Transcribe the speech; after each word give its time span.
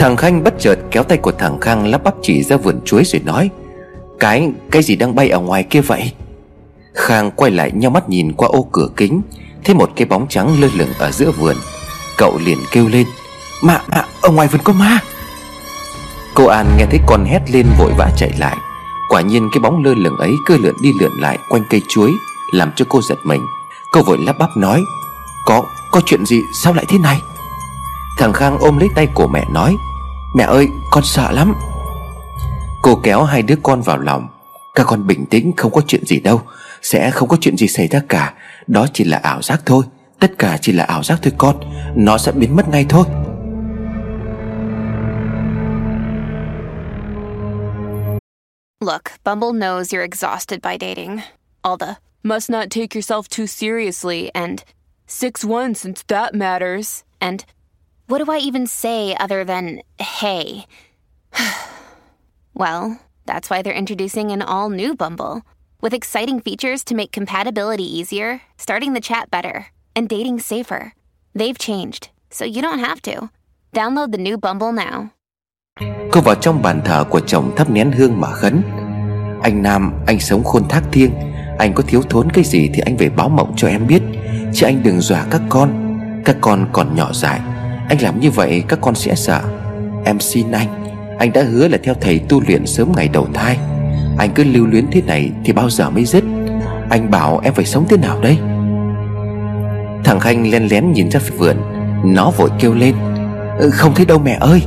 Thằng 0.00 0.16
Khanh 0.16 0.44
bất 0.44 0.54
chợt 0.58 0.78
kéo 0.90 1.02
tay 1.02 1.18
của 1.18 1.32
thằng 1.32 1.60
Khang 1.60 1.86
lắp 1.86 2.04
bắp 2.04 2.14
chỉ 2.22 2.42
ra 2.42 2.56
vườn 2.56 2.80
chuối 2.84 3.04
rồi 3.04 3.22
nói 3.24 3.50
Cái, 4.20 4.50
cái 4.70 4.82
gì 4.82 4.96
đang 4.96 5.14
bay 5.14 5.28
ở 5.28 5.38
ngoài 5.38 5.62
kia 5.62 5.80
vậy? 5.80 6.12
Khang 6.94 7.30
quay 7.30 7.50
lại 7.50 7.70
nhau 7.74 7.90
mắt 7.90 8.08
nhìn 8.08 8.32
qua 8.32 8.48
ô 8.48 8.68
cửa 8.72 8.88
kính 8.96 9.22
Thấy 9.64 9.74
một 9.74 9.90
cái 9.96 10.06
bóng 10.06 10.26
trắng 10.28 10.60
lơ 10.60 10.68
lửng 10.76 10.88
ở 10.98 11.10
giữa 11.10 11.30
vườn. 11.30 11.56
Cậu 12.18 12.38
liền 12.44 12.58
kêu 12.72 12.88
lên 12.88 13.06
Mà, 13.62 13.82
mà, 13.88 14.04
ở 14.22 14.30
ngoài 14.30 14.48
vườn 14.48 14.60
có 14.64 14.72
ma. 14.72 14.98
Cô 16.34 16.46
An 16.46 16.66
nghe 16.78 16.86
thấy 16.90 17.00
con 17.06 17.24
hét 17.24 17.40
lên 17.50 17.66
vội 17.78 17.92
vã 17.98 18.10
chạy 18.16 18.30
lại. 18.38 18.56
Quả 19.08 19.20
nhiên 19.20 19.48
cái 19.52 19.60
bóng 19.60 19.84
lơ 19.84 19.94
lửng 19.94 20.16
ấy 20.18 20.32
cứ 20.46 20.56
lượn 20.56 20.74
đi 20.82 20.92
lượn 21.00 21.12
lại 21.20 21.38
quanh 21.48 21.62
cây 21.70 21.82
chuối 21.88 22.10
Làm 22.52 22.72
cho 22.76 22.84
cô 22.88 23.02
giật 23.02 23.18
mình. 23.24 23.40
Cô 23.92 24.02
vội 24.02 24.18
lắp 24.26 24.38
bắp 24.38 24.56
nói 24.56 24.82
Có, 25.46 25.64
có 25.90 26.00
chuyện 26.06 26.26
gì 26.26 26.40
sao 26.62 26.72
lại 26.72 26.84
thế 26.88 26.98
này? 26.98 27.20
Thằng 28.18 28.32
Khang 28.32 28.58
ôm 28.58 28.78
lấy 28.78 28.88
tay 28.94 29.06
của 29.14 29.28
mẹ 29.28 29.46
nói 29.50 29.76
Mẹ 30.34 30.44
ơi 30.44 30.68
con 30.90 31.04
sợ 31.04 31.30
lắm. 31.32 31.54
Cô 32.82 33.00
kéo 33.02 33.24
hai 33.24 33.42
đứa 33.42 33.54
con 33.62 33.82
vào 33.82 33.98
lòng. 33.98 34.28
Các 34.74 34.86
con 34.86 35.06
bình 35.06 35.26
tĩnh 35.26 35.52
không 35.56 35.72
có 35.72 35.80
chuyện 35.86 36.04
gì 36.06 36.20
đâu. 36.20 36.42
Sẽ 36.82 37.10
không 37.10 37.28
có 37.28 37.36
chuyện 37.40 37.56
gì 37.56 37.68
xảy 37.68 37.88
ra 37.88 38.00
cả. 38.08 38.34
Đó 38.66 38.86
chỉ 38.92 39.04
là 39.04 39.16
ảo 39.16 39.42
giác 39.42 39.60
thôi. 39.66 39.84
Tất 40.20 40.38
cả 40.38 40.58
chỉ 40.62 40.72
là 40.72 40.84
ảo 40.84 41.02
giác 41.02 41.18
thôi 41.22 41.32
con. 41.38 41.56
Nó 41.94 42.18
sẽ 42.18 42.32
biến 42.32 42.56
mất 42.56 42.68
ngay 42.68 42.86
thôi. 42.88 43.04
Look, 48.80 49.02
Bumble 49.24 49.52
knows 49.52 49.92
you're 49.92 50.08
exhausted 50.10 50.60
by 50.62 50.76
dating. 50.80 51.20
All 51.62 51.76
the 51.80 51.94
must 52.22 52.50
not 52.50 52.70
take 52.70 52.94
yourself 52.94 53.28
too 53.36 53.46
seriously 53.46 54.30
and 54.34 54.60
6 55.06 55.44
1 55.44 55.74
since 55.74 56.02
that 56.08 56.34
matters. 56.34 57.02
And 57.18 57.40
what 58.10 58.18
do 58.18 58.32
I 58.32 58.38
even 58.38 58.66
say 58.66 59.14
other 59.14 59.44
than 59.44 59.82
hey? 59.98 60.66
well, 62.54 62.98
that's 63.24 63.48
why 63.48 63.62
they're 63.62 63.72
introducing 63.72 64.32
an 64.32 64.42
all 64.42 64.68
new 64.68 64.96
Bumble 64.96 65.42
with 65.80 65.94
exciting 65.94 66.40
features 66.40 66.82
to 66.84 66.96
make 66.96 67.12
compatibility 67.12 67.84
easier, 67.84 68.40
starting 68.58 68.94
the 68.94 69.00
chat 69.00 69.30
better, 69.30 69.66
and 69.94 70.08
dating 70.08 70.40
safer. 70.40 70.92
They've 71.34 71.56
changed, 71.56 72.10
so 72.30 72.44
you 72.44 72.60
don't 72.60 72.80
have 72.80 73.00
to. 73.02 73.30
Download 73.72 74.10
the 74.10 74.18
new 74.18 74.36
Bumble 74.36 74.72
now. 74.72 75.08
Cô 76.12 76.20
vào 76.20 76.34
trong 76.34 76.62
bàn 76.62 76.82
thờ 76.84 77.04
của 77.10 77.20
chồng 77.20 77.52
thắp 77.56 77.70
nén 77.70 77.92
hương 77.92 78.20
mà 78.20 78.30
khấn 78.30 78.62
Anh 79.42 79.62
Nam 79.62 79.92
anh 80.06 80.20
sống 80.20 80.44
khôn 80.44 80.68
thác 80.68 80.82
thiêng 80.92 81.10
Anh 81.58 81.74
có 81.74 81.82
thiếu 81.86 82.02
thốn 82.10 82.32
cái 82.32 82.44
gì 82.44 82.70
thì 82.74 82.80
anh 82.80 82.96
về 82.96 83.08
báo 83.08 83.28
mộng 83.28 83.52
cho 83.56 83.68
em 83.68 83.86
biết 83.86 84.02
Chứ 84.54 84.66
anh 84.66 84.82
đừng 84.82 85.00
dọa 85.00 85.26
các 85.30 85.42
con 85.48 85.98
Các 86.24 86.36
con 86.40 86.68
còn 86.72 86.94
nhỏ 86.96 87.12
dại 87.12 87.40
anh 87.90 88.02
làm 88.02 88.20
như 88.20 88.30
vậy, 88.30 88.64
các 88.68 88.78
con 88.82 88.94
sẽ 88.94 89.14
sợ. 89.14 89.40
Em 90.04 90.20
xin 90.20 90.50
anh 90.50 90.68
Anh 91.18 91.32
đã 91.32 91.42
hứa 91.42 91.68
là 91.68 91.78
theo 91.82 91.94
thầy 92.00 92.18
tu 92.18 92.42
luyện 92.48 92.66
sớm 92.66 92.92
ngày 92.96 93.08
đầu 93.12 93.26
thai. 93.34 93.58
Anh 94.18 94.30
cứ 94.34 94.44
lưu 94.44 94.66
luyến 94.66 94.86
thế 94.90 95.02
này 95.06 95.30
Thì 95.44 95.52
bao 95.52 95.70
giờ 95.70 95.90
mới 95.90 96.04
dứt? 96.04 96.24
Anh 96.90 97.10
bảo 97.10 97.40
em 97.44 97.54
phải 97.54 97.64
sống 97.64 97.84
thế 97.88 97.96
nào 97.96 98.20
đây? 98.20 98.38
Thằng 100.04 100.20
Khanh 100.20 100.50
len 100.50 100.68
lén 100.70 100.92
nhìn 100.92 101.10
ra 101.10 101.20
phía 101.20 101.36
vườn, 101.36 101.56
Nó 102.04 102.30
vội 102.30 102.50
kêu 102.58 102.74
lên 102.74 102.94
ờ, 103.58 103.70
Không 103.70 103.94
thấy 103.94 104.06
đâu 104.06 104.18
mẹ 104.18 104.36
ơi. 104.40 104.62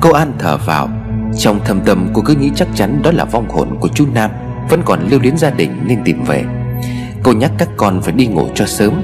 Cô 0.00 0.12
An 0.12 0.32
thở 0.38 0.56
vào, 0.56 0.88
Trong 1.38 1.60
thâm 1.64 1.80
tâm 1.80 2.08
cô 2.12 2.22
cứ 2.22 2.34
nghĩ 2.34 2.50
chắc 2.54 2.68
chắn 2.74 3.02
đó 3.02 3.10
là 3.10 3.24
vong 3.24 3.48
hồn 3.48 3.76
của 3.80 3.88
chú 3.88 4.06
Nam, 4.14 4.30
Vẫn 4.68 4.82
còn 4.84 5.08
lưu 5.08 5.20
luyến 5.20 5.36
gia 5.36 5.50
đình 5.50 5.70
nên 5.86 6.04
tìm 6.04 6.24
về. 6.24 6.44
Cô 7.22 7.32
nhắc 7.32 7.52
các 7.58 7.68
con 7.76 8.02
phải 8.02 8.12
đi 8.12 8.26
ngủ 8.26 8.46
cho 8.54 8.66
sớm. 8.66 9.02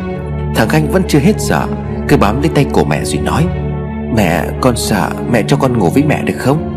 Thằng 0.54 0.68
Khanh 0.68 0.92
vẫn 0.92 1.02
chưa 1.08 1.18
hết 1.18 1.34
sợ 1.38 1.66
cứ 2.08 2.16
bám 2.16 2.42
lấy 2.42 2.50
tay 2.54 2.66
của 2.72 2.84
mẹ 2.84 3.04
rồi 3.04 3.22
nói, 3.24 3.46
Mẹ, 4.16 4.44
con 4.60 4.76
sợ 4.76 5.10
mẹ 5.30 5.42
cho 5.48 5.56
con 5.56 5.78
ngủ 5.78 5.90
với 5.90 6.02
mẹ 6.02 6.22
được 6.22 6.36
không? 6.38 6.72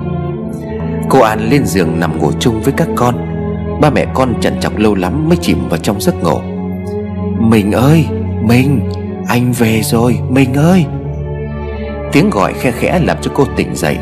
Cô 1.10 1.20
An 1.20 1.50
lên 1.50 1.66
giường 1.66 2.00
nằm 2.00 2.18
ngủ 2.18 2.32
chung 2.40 2.62
với 2.62 2.74
các 2.78 2.88
con. 2.96 3.16
Ba 3.82 3.90
mẹ 3.90 4.06
con 4.14 4.42
chằn 4.42 4.60
chọc 4.60 4.78
lâu 4.78 4.96
lắm 4.96 5.30
mới 5.30 5.38
chìm 5.42 5.70
vào 5.70 5.78
trong 5.78 6.02
giấc 6.02 6.24
ngủ. 6.24 6.40
Mình 7.40 7.72
ơi, 7.72 8.06
Mình, 8.42 8.90
Anh 9.28 9.52
về 9.52 9.82
rồi, 9.84 10.18
Mình 10.30 10.54
ơi. 10.54 10.86
Tiếng 12.12 12.30
gọi 12.30 12.54
khe 12.54 12.72
khẽ 12.72 13.00
làm 13.04 13.18
cho 13.22 13.32
cô 13.36 13.46
tỉnh 13.56 13.76
dậy. 13.76 13.98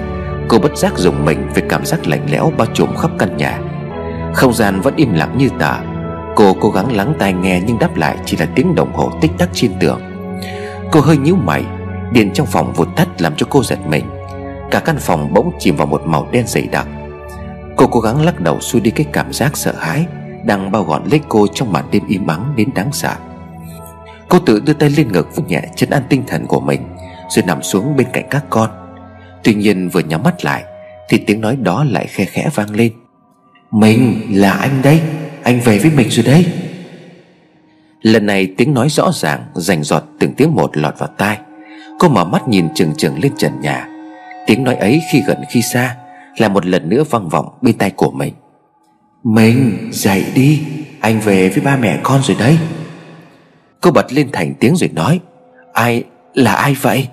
Cô 0.47 0.59
bất 0.59 0.77
giác 0.77 0.97
dùng 0.97 1.25
mình 1.25 1.47
về 1.55 1.63
cảm 1.69 1.85
giác 1.85 2.07
lạnh 2.07 2.25
lẽo 2.31 2.51
bao 2.57 2.67
trùm 2.73 2.95
khắp 2.95 3.11
căn 3.19 3.37
nhà. 3.37 3.59
Không 4.33 4.53
gian 4.53 4.81
vẫn 4.81 4.95
im 4.95 5.13
lặng 5.13 5.35
như 5.37 5.49
tờ. 5.59 5.73
Cô 6.35 6.55
cố 6.61 6.69
gắng 6.69 6.95
lắng 6.95 7.13
tai 7.19 7.33
nghe 7.33 7.61
nhưng 7.65 7.79
đáp 7.79 7.95
lại 7.95 8.17
chỉ 8.25 8.37
là 8.37 8.47
tiếng 8.55 8.75
đồng 8.75 8.93
hồ 8.93 9.11
tích 9.21 9.31
tắc 9.37 9.49
trên 9.53 9.71
tường. 9.79 10.12
Cô 10.93 11.01
hơi 11.01 11.17
nhíu 11.17 11.35
mày, 11.35 11.63
Điện 12.11 12.31
trong 12.33 12.47
phòng 12.47 12.73
vụt 12.73 12.87
tắt 12.95 13.21
làm 13.21 13.35
cho 13.35 13.47
cô 13.49 13.63
giật 13.63 13.79
mình. 13.87 14.05
Cả 14.71 14.79
căn 14.79 14.97
phòng 14.99 15.33
bỗng 15.33 15.51
chìm 15.59 15.75
vào 15.75 15.87
một 15.87 16.01
màu 16.05 16.27
đen 16.31 16.47
dày 16.47 16.67
đặc. 16.71 16.87
Cô 17.75 17.87
cố 17.87 17.99
gắng 17.99 18.21
lắc 18.21 18.39
đầu 18.39 18.59
xua 18.59 18.79
đi 18.79 18.91
cái 18.91 19.05
cảm 19.13 19.33
giác 19.33 19.57
sợ 19.57 19.73
hãi 19.79 20.05
Đang 20.43 20.71
bao 20.71 20.83
gọn 20.83 21.03
lấy 21.11 21.21
cô 21.29 21.47
trong 21.47 21.73
màn 21.73 21.85
đêm 21.91 22.03
im 22.07 22.27
ắng 22.27 22.53
đến 22.55 22.69
đáng 22.75 22.91
sợ. 22.91 23.15
Cô 24.29 24.39
tự 24.39 24.59
đưa 24.59 24.73
tay 24.73 24.89
lên 24.89 25.11
ngực 25.11 25.35
vuốt 25.35 25.47
nhẹ 25.47 25.61
chân 25.75 25.89
an 25.89 26.03
tinh 26.09 26.23
thần 26.27 26.47
của 26.47 26.59
mình, 26.59 26.81
Rồi 27.29 27.45
nằm 27.47 27.63
xuống 27.63 27.97
bên 27.97 28.07
cạnh 28.13 28.25
các 28.29 28.45
con. 28.49 28.69
Tuy 29.43 29.53
nhiên 29.53 29.89
vừa 29.89 30.01
nhắm 30.01 30.23
mắt 30.23 30.45
lại, 30.45 30.63
Thì 31.09 31.17
tiếng 31.17 31.41
nói 31.41 31.55
đó 31.55 31.85
lại 31.89 32.07
khe 32.07 32.25
khẽ 32.25 32.49
vang 32.55 32.71
lên. 32.71 32.93
Mình 33.71 34.21
là 34.31 34.51
anh 34.51 34.81
đây 34.83 35.01
Anh 35.43 35.59
về 35.59 35.79
với 35.79 35.91
mình 35.95 36.09
rồi 36.09 36.25
đấy. 36.25 36.45
Lần 38.03 38.25
này 38.25 38.47
tiếng 38.57 38.73
nói 38.73 38.89
rõ 38.89 39.11
ràng 39.13 39.43
Rành 39.53 39.83
giọt 39.83 40.03
từng 40.19 40.33
tiếng 40.33 40.55
một 40.55 40.77
lọt 40.77 40.99
vào 40.99 41.09
tai. 41.17 41.37
Cô 41.99 42.09
mở 42.09 42.25
mắt 42.25 42.47
nhìn 42.47 42.73
chừng 42.75 42.93
chừng 42.97 43.19
lên 43.19 43.31
trần 43.37 43.61
nhà. 43.61 43.87
Tiếng 44.47 44.63
nói 44.63 44.75
ấy 44.75 45.01
khi 45.11 45.21
gần 45.27 45.37
khi 45.49 45.61
xa 45.61 45.95
Là 46.37 46.47
một 46.47 46.65
lần 46.65 46.89
nữa 46.89 47.03
vang 47.09 47.29
vọng 47.29 47.49
bên 47.61 47.77
tai 47.77 47.89
của 47.89 48.11
mình. 48.11 48.33
Mình 49.23 49.89
dậy 49.91 50.25
đi 50.35 50.61
Anh 50.99 51.19
về 51.19 51.49
với 51.49 51.63
ba 51.63 51.77
mẹ 51.77 51.99
con 52.03 52.21
rồi 52.23 52.37
đấy. 52.39 52.57
Cô 53.81 53.91
bật 53.91 54.13
lên 54.13 54.29
thành 54.31 54.53
tiếng 54.59 54.75
rồi 54.75 54.89
nói 54.93 55.19
Ai 55.73 56.03
là 56.33 56.53
ai 56.53 56.75
vậy? 56.81 57.07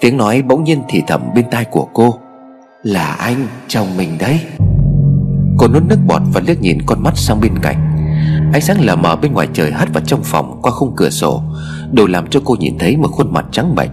Tiếng 0.00 0.16
nói 0.16 0.42
bỗng 0.42 0.64
nhiên 0.64 0.82
thì 0.88 1.02
thầm 1.06 1.20
bên 1.34 1.44
tai 1.50 1.64
của 1.64 1.88
cô 1.92 2.14
Là 2.82 3.12
anh 3.12 3.46
chồng 3.68 3.96
mình 3.96 4.18
đấy. 4.18 4.40
Cô 5.58 5.68
nuốt 5.68 5.82
nước 5.82 5.98
bọt 6.06 6.22
và 6.32 6.40
liếc 6.46 6.60
nhìn 6.60 6.78
con 6.86 7.02
mắt 7.02 7.12
sang 7.16 7.40
bên 7.40 7.58
cạnh 7.62 7.93
Ánh 8.52 8.60
sáng 8.60 8.80
lờ 8.80 8.96
mờ 8.96 9.16
bên 9.16 9.32
ngoài 9.32 9.48
trời 9.52 9.72
hắt 9.72 9.88
vào 9.94 10.02
trong 10.06 10.22
phòng 10.24 10.58
qua 10.62 10.72
khung 10.72 10.92
cửa 10.96 11.10
sổ 11.10 11.42
Đủ 11.92 12.06
làm 12.06 12.26
cho 12.26 12.40
cô 12.44 12.56
nhìn 12.60 12.78
thấy 12.78 12.96
một 12.96 13.08
khuôn 13.12 13.32
mặt 13.32 13.44
trắng 13.52 13.74
bệch. 13.74 13.90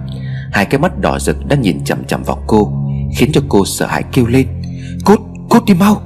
Hai 0.52 0.66
cái 0.66 0.80
mắt 0.80 1.00
đỏ 1.00 1.20
rực 1.20 1.46
đang 1.46 1.62
nhìn 1.62 1.84
chằm 1.84 2.04
chằm 2.06 2.24
vào 2.24 2.44
cô 2.48 2.74
Khiến 3.16 3.32
cho 3.34 3.42
cô 3.50 3.66
sợ 3.66 3.86
hãi 3.86 4.04
kêu 4.12 4.28
lên 4.28 4.48
Cút, 5.06 5.20
cút 5.50 5.66
đi 5.66 5.74
mau! 5.74 6.02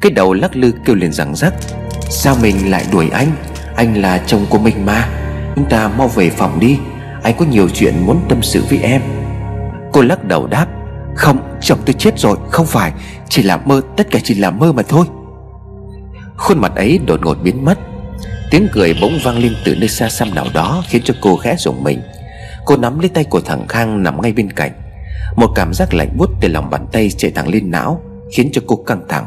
Cái 0.00 0.12
đầu 0.12 0.32
lắc 0.32 0.56
lư 0.56 0.72
kêu 0.84 0.96
lên 0.96 1.12
rằng 1.12 1.36
rắc 1.36 1.54
Sao 2.00 2.36
mình 2.42 2.70
lại 2.70 2.84
đuổi 2.92 3.08
anh? 3.08 3.28
Anh 3.76 4.02
là 4.02 4.18
chồng 4.26 4.46
của 4.50 4.58
mình 4.58 4.86
mà. 4.86 5.08
Chúng 5.56 5.68
ta 5.70 5.88
mau 5.88 6.08
về 6.08 6.30
phòng 6.30 6.60
đi 6.60 6.78
Anh 7.22 7.34
có 7.38 7.44
nhiều 7.44 7.68
chuyện 7.68 7.94
muốn 8.06 8.20
tâm 8.28 8.42
sự 8.42 8.64
với 8.68 8.78
em. 8.78 9.02
Cô 9.92 10.02
lắc 10.02 10.24
đầu 10.24 10.46
đáp 10.46 10.66
Không, 11.14 11.38
chồng 11.60 11.78
tôi 11.86 11.94
chết 11.94 12.18
rồi 12.18 12.36
Không 12.50 12.66
phải, 12.66 12.92
chỉ 13.28 13.42
là 13.42 13.56
mơ 13.56 13.80
Tất 13.96 14.10
cả 14.10 14.18
chỉ 14.24 14.34
là 14.34 14.50
mơ 14.50 14.72
mà 14.72 14.82
thôi. 14.88 15.06
Khuôn 16.36 16.58
mặt 16.58 16.72
ấy 16.76 16.98
đột 17.06 17.20
ngột 17.24 17.38
biến 17.42 17.64
mất 17.64 17.78
Tiếng 18.50 18.68
cười 18.72 18.94
bỗng 19.00 19.18
vang 19.24 19.38
lên 19.38 19.52
từ 19.64 19.74
nơi 19.76 19.88
xa 19.88 20.08
xăm 20.08 20.34
nào 20.34 20.46
đó 20.54 20.84
Khiến 20.88 21.02
cho 21.04 21.14
cô 21.20 21.36
khẽ 21.36 21.56
rùng 21.58 21.84
mình 21.84 22.00
Cô 22.64 22.76
nắm 22.76 22.98
lấy 22.98 23.08
tay 23.08 23.24
của 23.24 23.40
thằng 23.40 23.68
Khang 23.68 24.02
nằm 24.02 24.22
ngay 24.22 24.32
bên 24.32 24.52
cạnh 24.52 24.72
Một 25.36 25.50
cảm 25.54 25.74
giác 25.74 25.94
lạnh 25.94 26.08
buốt 26.16 26.30
từ 26.40 26.48
lòng 26.48 26.70
bàn 26.70 26.86
tay 26.92 27.10
chạy 27.10 27.30
thẳng 27.30 27.48
lên 27.48 27.70
não 27.70 28.00
Khiến 28.32 28.48
cho 28.52 28.62
cô 28.66 28.76
căng 28.76 29.02
thẳng 29.08 29.26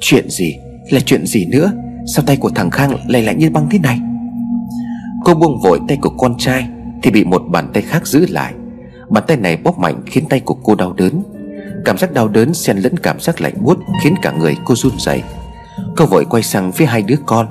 Chuyện 0.00 0.30
gì? 0.30 0.56
Là 0.90 1.00
chuyện 1.00 1.26
gì 1.26 1.46
nữa? 1.46 1.72
Sao 2.14 2.24
tay 2.26 2.36
của 2.36 2.50
thằng 2.54 2.70
Khang 2.70 2.96
lại 3.08 3.22
lạnh 3.22 3.38
như 3.38 3.50
băng 3.50 3.68
thế 3.70 3.78
này? 3.78 3.98
Cô 5.24 5.34
buông 5.34 5.60
vội 5.62 5.80
tay 5.88 5.98
của 6.00 6.10
con 6.18 6.38
trai 6.38 6.66
Thì 7.02 7.10
bị 7.10 7.24
một 7.24 7.42
bàn 7.48 7.70
tay 7.74 7.82
khác 7.82 8.06
giữ 8.06 8.26
lại 8.28 8.54
Bàn 9.08 9.24
tay 9.26 9.36
này 9.36 9.56
bóp 9.56 9.78
mạnh 9.78 10.02
khiến 10.06 10.24
tay 10.28 10.40
của 10.40 10.54
cô 10.54 10.74
đau 10.74 10.92
đớn 10.92 11.22
Cảm 11.84 11.98
giác 11.98 12.12
đau 12.12 12.28
đớn 12.28 12.54
xen 12.54 12.76
lẫn 12.76 12.96
cảm 12.96 13.20
giác 13.20 13.40
lạnh 13.40 13.54
buốt 13.60 13.78
Khiến 14.02 14.14
cả 14.22 14.32
người 14.32 14.56
cô 14.64 14.74
run 14.74 14.92
rẩy. 14.98 15.22
Cô 15.96 16.06
vội 16.06 16.24
quay 16.30 16.42
sang 16.42 16.72
phía 16.72 16.86
hai 16.86 17.02
đứa 17.02 17.16
con, 17.26 17.48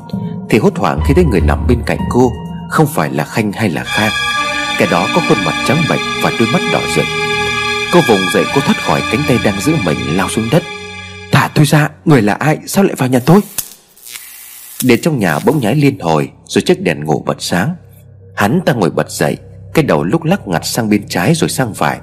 Thì 0.50 0.60
hốt 0.60 0.78
hoảng 0.78 1.00
khi 1.06 1.14
thấy 1.14 1.26
người 1.26 1.42
nằm 1.42 1.68
bên 1.68 1.82
cạnh 1.86 2.00
cô, 2.10 2.32
Không 2.70 2.88
phải 2.88 3.10
là 3.10 3.24
Khanh 3.24 3.52
hay 3.52 3.70
là 3.70 3.84
Khang 3.84 4.12
Kẻ 4.78 4.88
đó 4.92 5.08
có 5.16 5.22
khuôn 5.30 5.38
mặt 5.46 5.64
trắng 5.68 5.84
bệch 5.90 6.00
và 6.24 6.32
đôi 6.40 6.48
mắt 6.54 6.62
đỏ 6.74 6.80
rực. 6.96 7.06
Cô 7.94 8.00
vùng 8.08 8.30
dậy, 8.34 8.46
cô 8.56 8.62
thoát 8.62 8.78
khỏi 8.78 9.02
cánh 9.12 9.22
tay 9.28 9.38
đang 9.46 9.62
giữ 9.62 9.76
mình 9.86 10.18
lao 10.18 10.30
xuống 10.30 10.48
đất. 10.52 10.64
Thả 11.32 11.50
tôi 11.56 11.66
ra, 11.66 11.90
Người 12.06 12.22
là 12.22 12.34
ai? 12.34 12.58
Sao 12.66 12.84
lại 12.84 12.96
vào 12.98 13.10
nhà 13.10 13.20
tôi? 13.20 13.40
Đèn 14.84 15.02
trong 15.02 15.20
nhà 15.20 15.40
bỗng 15.46 15.60
nháy 15.60 15.76
liên 15.76 16.00
hồi, 16.00 16.30
Rồi 16.46 16.62
chiếc 16.62 16.82
đèn 16.82 17.04
ngủ 17.04 17.24
bật 17.26 17.38
sáng. 17.40 17.76
Hắn 18.36 18.60
ta 18.66 18.74
ngồi 18.74 18.90
bật 18.90 19.12
dậy, 19.12 19.38
Cái 19.74 19.84
đầu 19.84 20.04
lúc 20.04 20.24
lắc 20.24 20.48
ngặt 20.48 20.66
sang 20.66 20.90
bên 20.90 21.08
trái 21.08 21.34
rồi 21.36 21.50
sang 21.50 21.74
phải. 21.74 22.00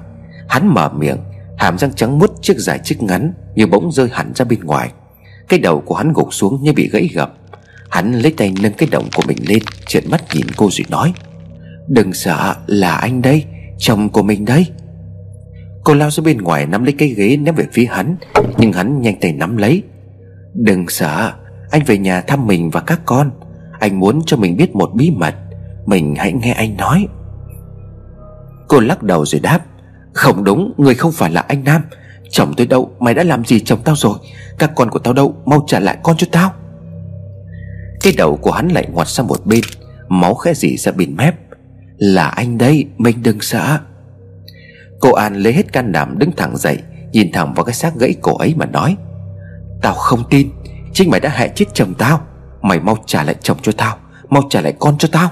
Hắn 0.49 0.73
mở 0.73 0.89
miệng, 0.89 1.17
Hàm 1.57 1.77
răng 1.77 1.93
trắng 1.93 2.19
muốt 2.19 2.31
chiếc 2.41 2.57
dài 2.57 2.79
chiếc 2.83 3.03
ngắn, 3.03 3.33
Như 3.55 3.67
bỗng 3.67 3.91
rơi 3.91 4.09
hẳn 4.11 4.31
ra 4.35 4.45
bên 4.45 4.59
ngoài. 4.59 4.91
Cái 5.49 5.59
đầu 5.59 5.81
của 5.85 5.95
hắn 5.95 6.13
gục 6.13 6.33
xuống 6.33 6.63
như 6.63 6.73
bị 6.73 6.89
gãy 6.89 7.09
gập. 7.13 7.33
Hắn 7.89 8.13
lấy 8.13 8.33
tay 8.37 8.53
nâng 8.61 8.73
cái 8.73 8.89
động 8.91 9.09
của 9.15 9.23
mình 9.27 9.37
lên, 9.47 9.63
Trợn 9.87 10.03
mắt 10.11 10.23
nhìn 10.33 10.45
cô 10.57 10.69
rồi 10.71 10.85
nói, 10.89 11.13
Đừng 11.87 12.13
sợ, 12.13 12.55
là 12.67 12.95
anh 12.95 13.21
đây, 13.21 13.43
Chồng 13.77 14.09
của 14.09 14.23
mình 14.23 14.45
đây. 14.45 14.67
Cô 15.83 15.93
lao 15.93 16.11
ra 16.11 16.23
bên 16.23 16.37
ngoài 16.37 16.65
nắm 16.65 16.83
lấy 16.83 16.95
cái 16.97 17.09
ghế 17.09 17.37
ném 17.37 17.55
về 17.55 17.65
phía 17.73 17.85
hắn, 17.85 18.15
Nhưng 18.57 18.73
hắn 18.73 19.01
nhanh 19.01 19.19
tay 19.19 19.33
nắm 19.33 19.57
lấy. 19.57 19.83
Đừng 20.53 20.87
sợ, 20.89 21.33
Anh 21.71 21.81
về 21.85 21.97
nhà 21.97 22.21
thăm 22.21 22.47
mình 22.47 22.69
và 22.69 22.81
các 22.81 23.01
con. 23.05 23.31
Anh 23.79 23.99
muốn 23.99 24.21
cho 24.25 24.37
mình 24.37 24.57
biết 24.57 24.75
một 24.75 24.91
bí 24.93 25.11
mật. 25.11 25.35
Mình 25.85 26.15
hãy 26.15 26.33
nghe 26.33 26.51
anh 26.51 26.77
nói. 26.77 27.07
Cô 28.67 28.79
lắc 28.79 29.03
đầu 29.03 29.25
rồi 29.25 29.41
đáp, 29.41 29.59
Không 30.13 30.43
đúng, 30.43 30.73
Người 30.77 30.95
không 30.95 31.11
phải 31.11 31.31
là 31.31 31.41
anh 31.41 31.63
Nam. 31.63 31.81
Chồng 32.29 32.53
tôi 32.57 32.67
đâu, 32.67 32.91
Mày 32.99 33.13
đã 33.13 33.23
làm 33.23 33.45
gì 33.45 33.59
chồng 33.59 33.79
tao 33.85 33.95
rồi? 33.95 34.17
Các 34.57 34.71
con 34.75 34.89
của 34.89 34.99
tao 34.99 35.13
đâu, 35.13 35.35
Mau 35.45 35.63
trả 35.67 35.79
lại 35.79 35.97
con 36.03 36.17
cho 36.17 36.27
tao. 36.31 36.51
Cái 38.01 38.13
đầu 38.17 38.37
của 38.37 38.51
hắn 38.51 38.67
lại 38.67 38.87
ngoặt 38.91 39.07
sang 39.07 39.27
một 39.27 39.45
bên, 39.45 39.61
Máu 40.07 40.35
khẽ 40.35 40.53
dỉ 40.53 40.77
ra 40.77 40.91
bên 40.91 41.15
mép. 41.15 41.35
Là 41.97 42.27
anh 42.27 42.57
đây 42.57 42.85
Mình 42.97 43.23
đừng 43.23 43.41
sợ 43.41 43.79
Cô 44.99 45.13
An 45.13 45.35
lấy 45.35 45.53
hết 45.53 45.73
can 45.73 45.91
đảm 45.91 46.19
đứng 46.19 46.31
thẳng 46.31 46.57
dậy, 46.57 46.77
Nhìn 47.11 47.31
thẳng 47.31 47.53
vào 47.53 47.65
cái 47.65 47.73
xác 47.73 47.95
gãy 47.95 48.15
cổ 48.21 48.37
ấy 48.37 48.53
mà 48.57 48.65
nói, 48.65 48.97
Tao 49.81 49.93
không 49.93 50.23
tin, 50.29 50.49
Chính 50.93 51.09
mày 51.09 51.19
đã 51.19 51.29
hại 51.29 51.51
chết 51.55 51.65
chồng 51.73 51.93
tao. 51.97 52.21
Mày 52.61 52.79
mau 52.79 52.97
trả 53.05 53.23
lại 53.23 53.35
chồng 53.41 53.57
cho 53.61 53.71
tao, 53.71 53.97
Mau 54.29 54.43
trả 54.49 54.61
lại 54.61 54.73
con 54.79 54.97
cho 54.97 55.07
tao. 55.11 55.29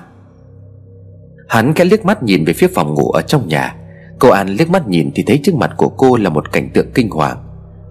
Hắn 1.49 1.73
cái 1.73 1.85
liếc 1.85 2.05
mắt 2.05 2.23
nhìn 2.23 2.45
về 2.45 2.53
phía 2.53 2.67
phòng 2.75 2.93
ngủ 2.93 3.11
ở 3.11 3.21
trong 3.21 3.47
nhà. 3.47 3.75
Cô 4.19 4.29
An 4.29 4.47
liếc 4.47 4.69
mắt 4.69 4.87
nhìn 4.87 5.11
thì 5.15 5.23
thấy 5.27 5.39
trước 5.43 5.55
mặt 5.55 5.71
của 5.77 5.89
cô 5.89 6.15
là 6.15 6.29
một 6.29 6.51
cảnh 6.51 6.69
tượng 6.73 6.91
kinh 6.93 7.09
hoàng. 7.09 7.37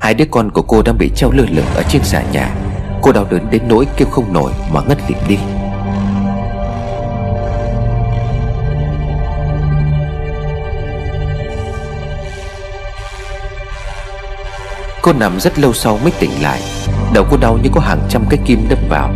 Hai 0.01 0.15
đứa 0.15 0.25
con 0.31 0.51
của 0.51 0.63
cô 0.63 0.83
đang 0.83 0.99
bị 0.99 1.11
treo 1.17 1.31
lơ 1.31 1.45
lửng 1.51 1.67
ở 1.75 1.83
trên 1.89 2.03
xà 2.05 2.23
nhà. 2.33 2.57
Cô 3.03 3.13
đau 3.13 3.27
đớn 3.31 3.47
đến 3.51 3.63
nỗi 3.69 3.87
kêu 3.97 4.09
không 4.09 4.33
nổi 4.33 4.53
mà 4.73 4.81
ngất 4.89 4.99
lịm 5.09 5.19
đi. 5.29 5.39
Cô 15.03 15.13
nằm 15.13 15.41
rất 15.41 15.59
lâu 15.59 15.73
sau 15.73 15.99
mới 16.03 16.13
tỉnh 16.21 16.31
lại. 16.43 16.61
Đầu 17.15 17.25
cô 17.31 17.37
đau 17.37 17.59
như 17.63 17.71
có 17.73 17.81
hàng 17.81 18.01
trăm 18.09 18.25
cái 18.31 18.41
kim 18.45 18.67
đâm 18.69 18.79
vào. 18.89 19.15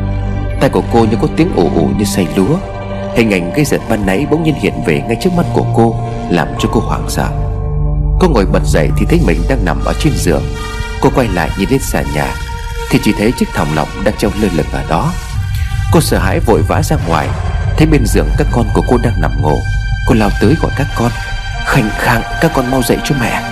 Tay 0.61 0.71
của 0.71 0.83
cô 0.93 1.05
như 1.05 1.17
có 1.23 1.29
tiếng 1.37 1.49
ủ 1.57 1.71
ủ 1.75 1.89
như 1.99 2.05
say 2.05 2.29
lúa. 2.37 2.76
Hình 3.17 3.31
ảnh 3.31 3.53
gây 3.53 3.65
giật 3.65 3.81
ban 3.89 4.07
nãy 4.07 4.27
bỗng 4.31 4.43
nhiên 4.43 4.55
hiện 4.55 4.75
về 4.87 5.03
ngay 5.07 5.17
trước 5.21 5.31
mắt 5.37 5.47
của 5.53 5.67
cô, 5.75 5.97
Làm 6.31 6.49
cho 6.59 6.69
cô 6.73 6.81
hoảng 6.81 7.07
sợ. 7.09 7.29
Cô 8.21 8.29
ngồi 8.29 8.47
bật 8.47 8.63
dậy 8.65 8.91
thì 8.99 9.07
thấy 9.09 9.21
mình 9.27 9.43
đang 9.49 9.65
nằm 9.65 9.85
ở 9.85 9.93
trên 10.01 10.13
giường. 10.17 10.43
Cô 11.01 11.11
quay 11.15 11.29
lại 11.29 11.51
nhìn 11.59 11.71
lên 11.71 11.81
sàn 11.83 12.05
nhà, 12.15 12.35
Thì 12.91 12.99
chỉ 13.05 13.13
thấy 13.19 13.33
chiếc 13.33 13.49
thòng 13.55 13.69
lọng 13.75 13.89
đang 14.05 14.15
treo 14.19 14.31
lơ 14.41 14.49
lửng 14.53 14.67
ở 14.73 14.85
đó. 14.89 15.13
Cô 15.93 16.01
sợ 16.01 16.19
hãi 16.19 16.41
vội 16.41 16.63
vã 16.69 16.83
ra 16.83 16.97
ngoài, 17.09 17.29
Thấy 17.77 17.87
bên 17.87 18.07
giường 18.07 18.29
các 18.39 18.47
con 18.53 18.67
của 18.75 18.83
cô 18.89 18.97
đang 19.03 19.21
nằm 19.21 19.43
ngủ. 19.43 19.57
Cô 20.09 20.15
lao 20.15 20.31
tới 20.41 20.55
gọi 20.63 20.71
các 20.77 20.87
con, 20.99 21.11
Khanh 21.67 21.91
khang, 21.99 22.23
các 22.41 22.51
con 22.55 22.71
mau 22.71 22.83
dậy 22.83 22.99
cho 23.05 23.15
mẹ. 23.21 23.43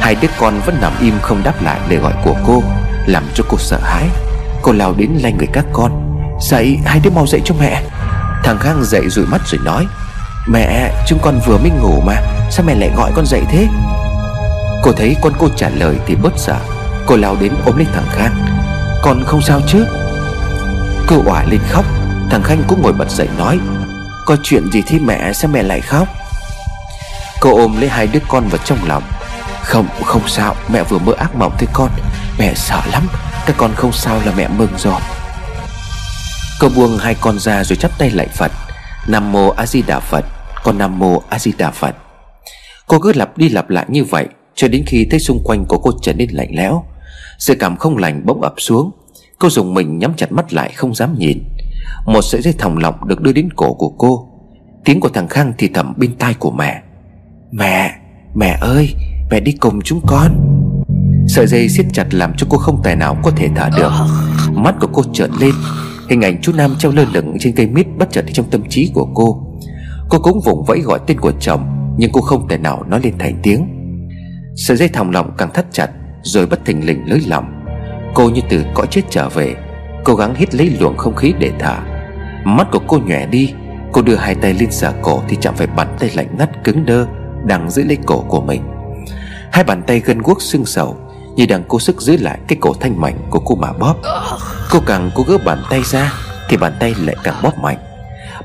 Hai 0.00 0.14
đứa 0.14 0.28
con 0.38 0.60
vẫn 0.66 0.76
nằm 0.80 0.92
im 1.00 1.14
không 1.22 1.42
đáp 1.42 1.62
lại 1.62 1.80
lời 1.88 1.98
gọi 1.98 2.12
của 2.24 2.36
cô, 2.46 2.62
Làm 3.06 3.24
cho 3.34 3.44
cô 3.48 3.58
sợ 3.58 3.78
hãi. 3.82 4.04
Cô 4.62 4.72
lao 4.72 4.94
đến 4.96 5.10
lay 5.22 5.32
người 5.32 5.48
các 5.52 5.64
con, 5.72 5.92
Dậy, 6.40 6.78
hai 6.84 7.00
đứa 7.00 7.10
mau 7.10 7.26
dậy 7.26 7.40
cho 7.44 7.54
mẹ. 7.60 7.82
Thằng 8.42 8.58
Khang 8.58 8.84
dậy 8.84 9.08
rụi 9.08 9.26
mắt 9.26 9.40
rồi 9.46 9.60
nói, 9.64 9.86
Mẹ, 10.46 10.90
chúng 11.06 11.18
con 11.22 11.40
vừa 11.46 11.58
mới 11.58 11.70
ngủ 11.70 12.00
mà, 12.06 12.16
Sao 12.50 12.66
mẹ 12.66 12.74
lại 12.74 12.90
gọi 12.96 13.12
con 13.14 13.26
dậy 13.26 13.42
thế? 13.50 13.68
Cô 14.82 14.92
thấy 14.92 15.16
con 15.22 15.32
cô 15.38 15.48
trả 15.56 15.68
lời 15.68 15.96
thì 16.06 16.14
bớt 16.14 16.32
sợ 16.36 16.56
Cô 17.06 17.16
lao 17.16 17.36
đến 17.40 17.52
ôm 17.66 17.76
lấy 17.76 17.86
thằng 17.94 18.06
Khang. 18.10 18.34
Con 19.02 19.24
không 19.26 19.42
sao 19.42 19.60
chứ? 19.66 19.86
Cô 21.06 21.22
òa 21.26 21.44
lên 21.44 21.60
khóc, 21.70 21.84
Thằng 22.30 22.42
Khanh 22.42 22.62
cũng 22.68 22.82
ngồi 22.82 22.92
bật 22.92 23.10
dậy 23.10 23.28
nói, 23.38 23.58
Có 24.26 24.36
chuyện 24.42 24.72
gì 24.72 24.82
thế 24.86 24.98
mẹ, 24.98 25.32
sao 25.32 25.50
mẹ 25.54 25.62
lại 25.62 25.80
khóc? 25.80 26.08
Cô 27.40 27.56
ôm 27.56 27.80
lấy 27.80 27.88
hai 27.88 28.06
đứa 28.06 28.20
con 28.28 28.48
vào 28.48 28.60
trong 28.64 28.78
lòng. 28.88 29.02
Không 29.62 29.86
không 30.04 30.28
sao, 30.28 30.56
Mẹ 30.68 30.82
vừa 30.82 30.98
mơ 30.98 31.12
ác 31.18 31.34
mộng 31.34 31.52
thế 31.58 31.66
con, 31.72 31.90
Mẹ 32.38 32.54
sợ 32.54 32.80
lắm, 32.92 33.08
Các 33.46 33.56
con 33.56 33.74
không 33.76 33.92
sao 33.92 34.20
là 34.24 34.32
mẹ 34.36 34.48
mừng 34.48 34.78
rồi. 34.78 35.00
Cô 36.62 36.68
buông 36.76 36.98
hai 36.98 37.16
con 37.20 37.38
ra 37.38 37.64
rồi 37.64 37.76
chắp 37.76 37.98
tay 37.98 38.10
lại 38.10 38.28
Phật. 38.28 38.52
Nam 39.08 39.32
mô 39.32 39.48
A 39.48 39.66
Di 39.66 39.82
Đà 39.82 40.00
Phật. 40.00 40.24
Con 40.64 40.78
Nam 40.78 40.98
mô 40.98 41.22
A 41.28 41.38
Di 41.38 41.52
Đà 41.58 41.70
Phật. 41.70 41.96
Cô 42.86 42.98
cứ 42.98 43.12
lặp 43.12 43.38
đi 43.38 43.48
lặp 43.48 43.70
lại 43.70 43.86
như 43.88 44.04
vậy 44.04 44.26
Cho 44.54 44.68
đến 44.68 44.84
khi 44.86 45.06
thấy 45.10 45.20
xung 45.20 45.44
quanh 45.44 45.64
của 45.64 45.78
cô 45.78 45.90
trở 46.02 46.12
nên 46.12 46.30
lạnh 46.30 46.48
lẽo. 46.52 46.84
Sự 47.38 47.54
cảm 47.54 47.76
không 47.76 47.96
lành 47.96 48.26
bỗng 48.26 48.42
ập 48.42 48.54
xuống. 48.56 48.90
Cô 49.38 49.50
dùng 49.50 49.74
mình 49.74 49.98
nhắm 49.98 50.14
chặt 50.16 50.32
mắt 50.32 50.52
lại 50.52 50.72
không 50.72 50.94
dám 50.94 51.18
nhìn. 51.18 51.42
Một 52.06 52.22
sợi 52.22 52.42
dây 52.42 52.54
thòng 52.58 52.78
lọng 52.78 53.08
được 53.08 53.20
đưa 53.20 53.32
đến 53.32 53.48
cổ 53.56 53.74
của 53.74 53.90
cô. 53.98 54.28
Tiếng 54.84 55.00
của 55.00 55.08
thằng 55.08 55.28
Khang 55.28 55.52
thì 55.58 55.68
thầm 55.74 55.94
bên 55.96 56.16
tai 56.16 56.34
của 56.34 56.50
mẹ. 56.50 56.82
Mẹ, 57.50 57.94
mẹ 58.34 58.58
ơi, 58.60 58.94
mẹ 59.30 59.40
đi 59.40 59.52
cùng 59.52 59.82
chúng 59.82 60.00
con. 60.06 60.32
Sợi 61.28 61.46
dây 61.46 61.68
siết 61.68 61.86
chặt 61.92 62.14
làm 62.14 62.32
cho 62.36 62.46
cô 62.50 62.58
không 62.58 62.82
tài 62.82 62.96
nào 62.96 63.18
có 63.22 63.30
thể 63.36 63.48
thở 63.56 63.68
được. 63.76 63.92
Mắt 64.52 64.74
của 64.80 64.88
cô 64.92 65.02
trợn 65.12 65.30
lên. 65.40 65.54
Hình 66.12 66.24
ảnh 66.24 66.40
chú 66.42 66.52
Nam 66.52 66.74
treo 66.78 66.92
lơ 66.92 67.04
lửng 67.12 67.36
trên 67.40 67.54
cây 67.56 67.66
mít 67.66 67.86
bất 67.98 68.12
chợt 68.12 68.24
trong 68.32 68.50
tâm 68.50 68.68
trí 68.68 68.90
của 68.94 69.08
cô. 69.14 69.46
Cô 70.08 70.18
cũng 70.18 70.40
vùng 70.40 70.64
vẫy 70.64 70.80
gọi 70.80 70.98
tên 71.06 71.20
của 71.20 71.32
chồng, 71.40 71.94
Nhưng 71.98 72.10
cô 72.12 72.20
không 72.20 72.48
thể 72.48 72.58
nào 72.58 72.84
nói 72.88 73.00
lên 73.02 73.18
thành 73.18 73.36
tiếng. 73.42 73.66
Sợi 74.56 74.76
dây 74.76 74.88
thòng 74.88 75.10
lọng 75.10 75.30
càng 75.38 75.50
thắt 75.54 75.66
chặt, 75.72 75.90
Rồi 76.22 76.46
bất 76.46 76.64
thình 76.64 76.86
lình 76.86 77.02
lưới 77.06 77.20
lòng 77.26 77.64
Cô 78.14 78.30
như 78.30 78.40
từ 78.48 78.64
cõi 78.74 78.86
chết 78.90 79.02
trở 79.10 79.28
về, 79.28 79.54
Cố 80.04 80.14
gắng 80.14 80.34
hít 80.34 80.54
lấy 80.54 80.76
luồng 80.80 80.96
không 80.96 81.16
khí 81.16 81.32
để 81.38 81.52
thở. 81.58 81.76
Mắt 82.44 82.68
của 82.72 82.80
cô 82.86 82.98
nhòe 82.98 83.26
đi, 83.26 83.52
Cô 83.92 84.02
đưa 84.02 84.16
hai 84.16 84.34
tay 84.34 84.54
lên 84.54 84.70
sờ 84.70 84.92
cổ 85.02 85.22
Thì 85.28 85.36
chạm 85.40 85.54
phải 85.54 85.66
bàn 85.66 85.96
tay 85.98 86.10
lạnh 86.14 86.34
ngắt 86.38 86.64
cứng 86.64 86.86
đơ 86.86 87.06
Đang 87.46 87.70
giữ 87.70 87.84
lấy 87.84 87.98
cổ 88.06 88.24
của 88.28 88.40
mình. 88.40 88.62
Hai 89.52 89.64
bàn 89.64 89.82
tay 89.86 90.00
gân 90.00 90.18
guốc 90.18 90.42
sưng 90.42 90.64
sầu 90.64 90.96
như 91.36 91.46
đang 91.46 91.62
cố 91.68 91.80
sức 91.80 92.02
giữ 92.02 92.16
lại 92.16 92.38
cái 92.48 92.58
cổ 92.60 92.74
thanh 92.80 93.00
mảnh 93.00 93.18
của 93.30 93.40
cô 93.44 93.54
mà 93.54 93.72
bóp 93.72 93.96
Cô 94.72 94.80
càng 94.86 95.10
cố 95.14 95.22
gỡ 95.28 95.38
bàn 95.44 95.62
tay 95.70 95.82
ra, 95.84 96.12
Thì 96.48 96.56
bàn 96.56 96.72
tay 96.80 96.94
lại 96.98 97.16
càng 97.24 97.34
bóp 97.42 97.58
mạnh. 97.58 97.78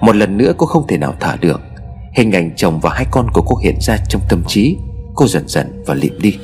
Một 0.02 0.16
lần 0.16 0.38
nữa 0.38 0.54
cô 0.58 0.66
không 0.66 0.88
thể 0.88 0.98
nào 0.98 1.16
thả 1.20 1.36
được. 1.36 1.62
Hình 2.14 2.32
ảnh 2.32 2.52
chồng 2.56 2.80
và 2.80 2.90
hai 2.94 3.06
con 3.12 3.28
của 3.34 3.42
cô 3.42 3.58
hiện 3.58 3.76
ra 3.82 3.98
trong 4.10 4.22
tâm 4.30 4.44
trí. 4.48 4.78
Cô 5.16 5.28
dần 5.28 5.48
dần 5.48 5.84
và 5.86 5.94
lịm 5.94 6.20
đi. 6.20 6.38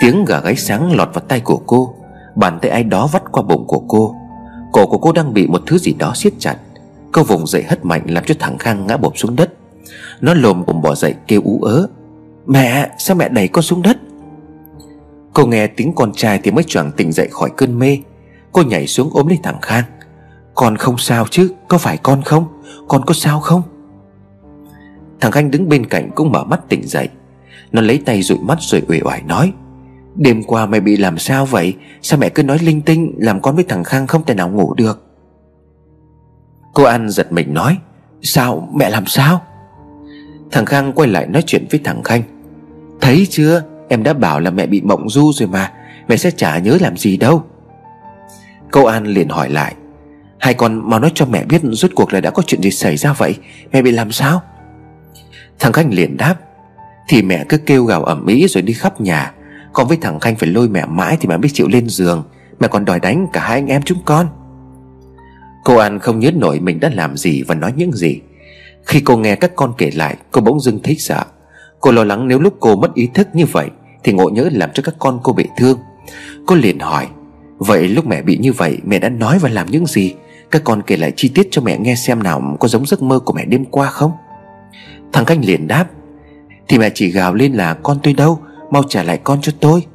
Tiếng 0.00 0.24
gà 0.24 0.40
gáy 0.40 0.56
sáng 0.56 0.96
lọt 0.96 1.08
vào 1.14 1.24
tay 1.28 1.40
của 1.40 1.60
cô. 1.66 1.94
Bàn 2.36 2.58
tay 2.62 2.70
ai 2.70 2.84
đó 2.84 3.08
vắt 3.12 3.32
qua 3.32 3.42
bụng 3.42 3.64
của 3.66 3.82
cô. 3.88 4.14
Cổ 4.72 4.86
của 4.86 4.98
cô 4.98 5.12
đang 5.12 5.34
bị 5.34 5.46
một 5.46 5.62
thứ 5.66 5.78
gì 5.78 5.94
đó 5.98 6.12
siết 6.14 6.32
chặt. 6.38 6.56
Cô 7.12 7.22
vùng 7.22 7.46
dậy 7.46 7.62
hất 7.62 7.84
mạnh 7.84 8.02
làm 8.06 8.24
cho 8.24 8.34
thằng 8.38 8.58
Khang 8.58 8.86
ngã 8.86 8.96
bột 8.96 9.12
xuống 9.16 9.36
đất. 9.36 9.52
Nó 10.20 10.34
lồm 10.34 10.64
bồm 10.66 10.82
bỏ 10.82 10.94
dậy 10.94 11.14
kêu 11.26 11.40
ú 11.44 11.62
ớ, 11.62 11.86
Mẹ, 12.46 12.90
sao 12.98 13.16
mẹ 13.16 13.28
đẩy 13.28 13.48
con 13.48 13.62
xuống 13.62 13.82
đất? 13.82 13.96
Cô 15.32 15.46
nghe 15.46 15.66
tiếng 15.66 15.92
con 15.94 16.12
trai 16.12 16.40
thì 16.42 16.50
mới 16.50 16.64
choàng 16.64 16.92
tỉnh 16.92 17.12
dậy 17.12 17.28
khỏi 17.30 17.50
cơn 17.56 17.78
mê. 17.78 17.98
Cô 18.52 18.62
nhảy 18.62 18.86
xuống 18.86 19.10
ôm 19.12 19.26
lấy 19.26 19.38
thằng 19.42 19.60
Khang. 19.62 19.84
Con 20.54 20.76
không 20.76 20.98
sao 20.98 21.26
chứ, 21.30 21.52
Có 21.68 21.78
phải 21.78 21.96
con 21.96 22.22
không? 22.22 22.46
Con 22.88 23.04
có 23.06 23.14
sao 23.14 23.40
không? 23.40 23.62
Thằng 25.20 25.32
Khanh 25.32 25.50
đứng 25.50 25.68
bên 25.68 25.86
cạnh 25.86 26.10
cũng 26.14 26.32
mở 26.32 26.44
mắt 26.44 26.60
tỉnh 26.68 26.86
dậy. 26.86 27.08
Nó 27.72 27.80
lấy 27.80 27.98
tay 28.06 28.22
dụi 28.22 28.38
mắt 28.38 28.58
rồi 28.60 28.82
uể 28.88 29.00
oải 29.04 29.22
nói 29.22 29.52
Đêm 30.14 30.42
qua 30.42 30.66
mày 30.66 30.80
bị 30.80 30.96
làm 30.96 31.18
sao 31.18 31.46
vậy? 31.46 31.74
Sao 32.02 32.18
mẹ 32.18 32.28
cứ 32.28 32.42
nói 32.42 32.58
linh 32.58 32.82
tinh, 32.82 33.14
Làm 33.18 33.40
con 33.40 33.54
với 33.54 33.64
thằng 33.68 33.84
Khang 33.84 34.06
không 34.06 34.24
thể 34.24 34.34
nào 34.34 34.50
ngủ 34.50 34.74
được? 34.74 35.06
Cô 36.74 36.84
An 36.84 37.10
giật 37.10 37.32
mình 37.32 37.54
nói, 37.54 37.78
Sao? 38.22 38.68
Mẹ 38.74 38.90
làm 38.90 39.06
sao? 39.06 39.42
Thằng 40.50 40.66
Khang 40.66 40.92
quay 40.92 41.08
lại 41.08 41.26
nói 41.26 41.42
chuyện 41.46 41.66
với 41.70 41.80
thằng 41.84 42.02
Khanh, 42.02 42.22
Thấy 43.00 43.26
chưa? 43.30 43.62
Em 43.88 44.02
đã 44.02 44.12
bảo 44.12 44.40
là 44.40 44.50
mẹ 44.50 44.66
bị 44.66 44.80
mộng 44.80 45.08
du 45.08 45.32
rồi 45.32 45.48
mà, 45.48 45.72
Mẹ 46.08 46.16
sẽ 46.16 46.30
chả 46.30 46.58
nhớ 46.58 46.78
làm 46.80 46.96
gì 46.96 47.16
đâu. 47.16 47.42
Cô 48.70 48.84
An 48.84 49.06
liền 49.06 49.28
hỏi 49.28 49.50
lại, 49.50 49.74
Hai 50.38 50.54
con 50.54 50.90
mau 50.90 51.00
nói 51.00 51.12
cho 51.14 51.26
mẹ 51.26 51.44
biết 51.44 51.60
Rốt 51.62 51.90
cuộc 51.94 52.12
là 52.12 52.20
đã 52.20 52.30
có 52.30 52.42
chuyện 52.46 52.62
gì 52.62 52.70
xảy 52.70 52.96
ra 52.96 53.12
vậy? 53.12 53.36
Mẹ 53.72 53.82
bị 53.82 53.90
làm 53.90 54.12
sao? 54.12 54.42
Thằng 55.58 55.72
Khanh 55.72 55.94
liền 55.94 56.16
đáp, 56.16 56.34
Thì 57.08 57.22
mẹ 57.22 57.44
cứ 57.48 57.58
kêu 57.58 57.84
gào 57.84 58.04
ẩm 58.04 58.26
ý 58.26 58.46
rồi 58.48 58.62
đi 58.62 58.72
khắp 58.72 59.00
nhà 59.00 59.32
con 59.74 59.88
với 59.88 59.96
thằng 60.00 60.20
Khanh 60.20 60.36
phải 60.36 60.48
lôi 60.48 60.68
mẹ 60.68 60.86
mãi 60.86 61.16
Thì 61.20 61.28
mẹ 61.28 61.38
biết 61.38 61.48
chịu 61.52 61.68
lên 61.68 61.88
giường. 61.88 62.22
Mẹ 62.60 62.68
còn 62.68 62.84
đòi 62.84 63.00
đánh 63.00 63.26
cả 63.32 63.40
hai 63.40 63.58
anh 63.58 63.66
em 63.66 63.82
chúng 63.82 63.98
con. 64.04 64.26
Cô 65.64 65.76
An 65.76 65.98
không 65.98 66.18
nhớ 66.18 66.30
nổi 66.30 66.60
mình 66.60 66.80
đã 66.80 66.90
làm 66.94 67.16
gì 67.16 67.42
Và 67.42 67.54
nói 67.54 67.72
những 67.76 67.92
gì. 67.92 68.20
Khi 68.84 69.00
cô 69.00 69.16
nghe 69.16 69.36
các 69.36 69.56
con 69.56 69.72
kể 69.78 69.90
lại, 69.94 70.16
Cô 70.30 70.40
bỗng 70.40 70.60
dưng 70.60 70.80
thấy 70.82 70.94
sợ. 70.94 71.24
Cô 71.80 71.92
lo 71.92 72.04
lắng 72.04 72.28
nếu 72.28 72.40
lúc 72.40 72.56
cô 72.60 72.76
mất 72.76 72.94
ý 72.94 73.08
thức 73.14 73.28
như 73.32 73.46
vậy 73.46 73.68
Thì 74.04 74.12
ngộ 74.12 74.28
nhớ 74.28 74.48
làm 74.52 74.70
cho 74.74 74.82
các 74.82 74.94
con 74.98 75.20
cô 75.22 75.32
bị 75.32 75.48
thương. 75.56 75.78
Cô 76.46 76.54
liền 76.54 76.78
hỏi, 76.78 77.06
Vậy 77.58 77.88
lúc 77.88 78.06
mẹ 78.06 78.22
bị 78.22 78.38
như 78.38 78.52
vậy, 78.52 78.78
mẹ 78.84 78.98
đã 78.98 79.08
nói 79.08 79.38
và 79.38 79.48
làm 79.48 79.70
những 79.70 79.86
gì? 79.86 80.14
Các 80.50 80.64
con 80.64 80.82
kể 80.82 80.96
lại 80.96 81.12
chi 81.16 81.28
tiết 81.28 81.48
cho 81.50 81.62
mẹ 81.62 81.78
nghe 81.78 81.94
xem 81.94 82.22
nào, 82.22 82.56
Có 82.60 82.68
giống 82.68 82.86
giấc 82.86 83.02
mơ 83.02 83.18
của 83.18 83.32
mẹ 83.32 83.44
đêm 83.44 83.64
qua 83.64 83.86
không? 83.86 84.12
Thằng 85.12 85.24
Khanh 85.24 85.44
liền 85.44 85.66
đáp, 85.66 85.86
Thì 86.68 86.78
mẹ 86.78 86.90
chỉ 86.94 87.10
gào 87.10 87.34
lên 87.34 87.52
là 87.52 87.74
con 87.74 87.98
tôi 88.02 88.14
đâu 88.14 88.40
Mau 88.74 88.82
trả 88.82 89.02
lại 89.02 89.20
con 89.24 89.38
cho 89.42 89.52
tôi. 89.60 89.86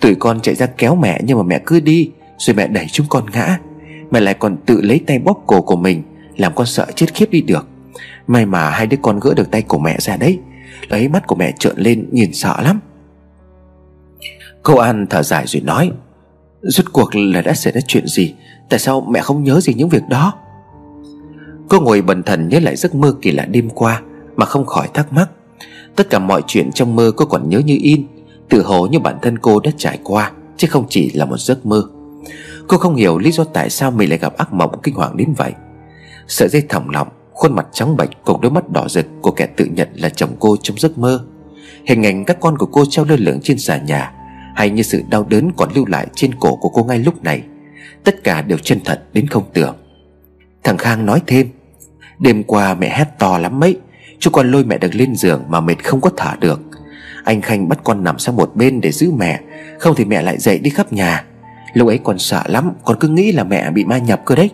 Tụi 0.00 0.14
con 0.14 0.40
chạy 0.40 0.54
ra 0.54 0.66
kéo 0.66 0.94
mẹ, 0.94 1.20
nhưng 1.24 1.38
mà 1.38 1.44
mẹ 1.44 1.60
cứ 1.66 1.80
đi, 1.80 2.10
Rồi 2.38 2.54
mẹ 2.56 2.66
đẩy 2.66 2.86
chúng 2.92 3.06
con 3.08 3.26
ngã. 3.32 3.58
Mẹ 4.10 4.20
lại 4.20 4.34
còn 4.34 4.56
tự 4.66 4.80
lấy 4.80 5.00
tay 5.06 5.18
bóp 5.18 5.42
cổ 5.46 5.62
của 5.62 5.76
mình, 5.76 6.02
Làm 6.36 6.54
con 6.54 6.66
sợ 6.66 6.86
chết 6.94 7.14
khiếp 7.14 7.30
đi 7.30 7.40
được. 7.40 7.66
May 8.26 8.46
mà 8.46 8.70
hai 8.70 8.86
đứa 8.86 8.96
con 9.02 9.20
gỡ 9.20 9.34
được 9.34 9.50
tay 9.50 9.62
của 9.62 9.78
mẹ 9.78 9.96
ra 9.98 10.16
đấy. 10.16 10.38
Lấy 10.88 11.08
mắt 11.08 11.26
của 11.26 11.34
mẹ 11.34 11.52
trợn 11.58 11.76
lên, 11.76 12.08
nhìn 12.12 12.32
sợ 12.32 12.56
lắm. 12.62 12.80
Câu 14.62 14.78
An 14.78 15.06
thở 15.10 15.22
dài 15.22 15.46
rồi 15.46 15.62
nói, 15.62 15.90
Rốt 16.62 16.86
cuộc 16.92 17.10
là 17.14 17.42
đã 17.42 17.54
xảy 17.54 17.72
ra 17.72 17.80
chuyện 17.86 18.06
gì? 18.06 18.34
Tại 18.68 18.78
sao 18.78 19.00
mẹ 19.00 19.20
không 19.20 19.44
nhớ 19.44 19.60
gì 19.60 19.74
những 19.74 19.88
việc 19.88 20.02
đó? 20.08 20.34
Cô 21.68 21.80
ngồi 21.80 22.02
bần 22.02 22.22
thần 22.22 22.48
nhớ 22.48 22.60
lại 22.60 22.76
giấc 22.76 22.94
mơ 22.94 23.14
kỳ 23.22 23.30
lạ 23.30 23.44
đêm 23.44 23.70
qua, 23.70 24.02
Mà 24.36 24.46
không 24.46 24.66
khỏi 24.66 24.88
thắc 24.94 25.12
mắc. 25.12 25.30
Tất 25.96 26.10
cả 26.10 26.18
mọi 26.18 26.42
chuyện 26.46 26.72
trong 26.72 26.96
mơ 26.96 27.12
cô 27.16 27.24
còn 27.24 27.48
nhớ 27.48 27.58
như 27.58 27.78
in. 27.80 28.06
Tự 28.48 28.62
hồ 28.62 28.86
như 28.86 28.98
bản 28.98 29.18
thân 29.22 29.38
cô 29.38 29.60
đã 29.60 29.70
trải 29.76 29.98
qua, 30.04 30.32
Chứ 30.58 30.68
không 30.70 30.86
chỉ 30.88 31.10
là 31.10 31.24
một 31.24 31.36
giấc 31.36 31.66
mơ. 31.66 31.82
Cô 32.68 32.78
không 32.78 32.94
hiểu 32.94 33.18
lý 33.18 33.32
do 33.32 33.44
tại 33.44 33.70
sao 33.70 33.90
mình 33.90 34.08
lại 34.08 34.18
gặp 34.18 34.36
ác 34.36 34.52
mộng 34.52 34.80
kinh 34.82 34.94
hoàng 34.94 35.16
đến 35.16 35.34
vậy. 35.36 35.52
Sợi 36.28 36.48
dây 36.48 36.62
thòng 36.68 36.90
lọng, 36.90 37.08
Khuôn 37.32 37.54
mặt 37.54 37.66
trắng 37.72 37.96
bệch 37.96 38.10
cùng 38.24 38.40
đôi 38.40 38.50
mắt 38.50 38.70
đỏ 38.70 38.88
rực 38.88 39.06
Của 39.22 39.30
kẻ 39.30 39.46
tự 39.46 39.64
nhận 39.64 39.88
là 39.94 40.08
chồng 40.08 40.30
cô 40.38 40.56
trong 40.62 40.78
giấc 40.78 40.98
mơ. 40.98 41.24
Hình 41.86 42.06
ảnh 42.06 42.24
các 42.24 42.40
con 42.40 42.58
của 42.58 42.66
cô 42.66 42.84
treo 42.90 43.04
lơ 43.04 43.16
lửng 43.16 43.40
trên 43.42 43.58
xà 43.58 43.76
nhà, 43.76 44.12
Hay 44.54 44.70
như 44.70 44.82
sự 44.82 45.02
đau 45.10 45.26
đớn 45.28 45.50
còn 45.56 45.68
lưu 45.74 45.86
lại 45.86 46.06
trên 46.14 46.34
cổ 46.34 46.56
của 46.56 46.68
cô 46.68 46.84
ngay 46.84 46.98
lúc 46.98 47.22
này. 47.22 47.42
Tất 48.04 48.24
cả 48.24 48.42
đều 48.42 48.58
chân 48.58 48.80
thật 48.84 49.02
đến 49.12 49.26
không 49.26 49.44
tưởng. 49.52 49.76
Thằng 50.64 50.78
Khang 50.78 51.06
nói 51.06 51.22
thêm, 51.26 51.48
Đêm 52.18 52.42
qua 52.42 52.74
mẹ 52.74 52.98
hét 52.98 53.18
to 53.18 53.38
lắm 53.38 53.60
mấy 53.60 53.76
Chú 54.18 54.30
con 54.30 54.50
lôi 54.50 54.64
mẹ 54.64 54.78
được 54.78 54.94
lên 54.94 55.16
giường 55.16 55.44
mà 55.48 55.60
mệt 55.60 55.84
không 55.84 56.00
có 56.00 56.10
thả 56.16 56.36
được. 56.40 56.60
Anh 57.28 57.40
Khanh 57.40 57.68
bắt 57.68 57.78
con 57.84 58.04
nằm 58.04 58.18
sang 58.18 58.36
một 58.36 58.50
bên 58.54 58.80
để 58.80 58.92
giữ 58.92 59.10
mẹ. 59.10 59.40
Không 59.78 59.94
thì 59.96 60.04
mẹ 60.04 60.22
lại 60.22 60.38
dậy 60.38 60.58
đi 60.58 60.70
khắp 60.70 60.92
nhà. 60.92 61.24
Lúc 61.74 61.88
ấy 61.88 61.98
con 62.04 62.18
sợ 62.18 62.42
lắm, 62.46 62.72
Con 62.84 62.96
cứ 63.00 63.08
nghĩ 63.08 63.32
là 63.32 63.44
mẹ 63.44 63.70
bị 63.70 63.84
ma 63.84 63.98
nhập 63.98 64.22
cơ 64.24 64.34
đấy. 64.34 64.50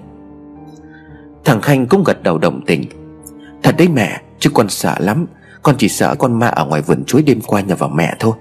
Thằng 1.45 1.61
Khanh 1.61 1.87
cũng 1.87 2.05
gật 2.05 2.23
đầu 2.23 2.39
đồng 2.39 2.65
tình. 2.67 2.85
Thật 3.63 3.75
đấy 3.79 3.89
mẹ, 3.89 4.21
Chứ 4.39 4.51
con 4.55 4.69
sợ 4.69 4.95
lắm. 4.99 5.27
Con 5.63 5.75
chỉ 5.79 5.89
sợ 5.89 6.15
con 6.15 6.39
ma 6.39 6.49
ở 6.49 6.65
ngoài 6.65 6.83
vườn 6.83 7.05
chuối 7.05 7.23
đêm 7.23 7.41
qua 7.47 7.61
nhập 7.61 7.79
vào 7.79 7.89
mẹ 7.89 8.15
thôi. 8.19 8.33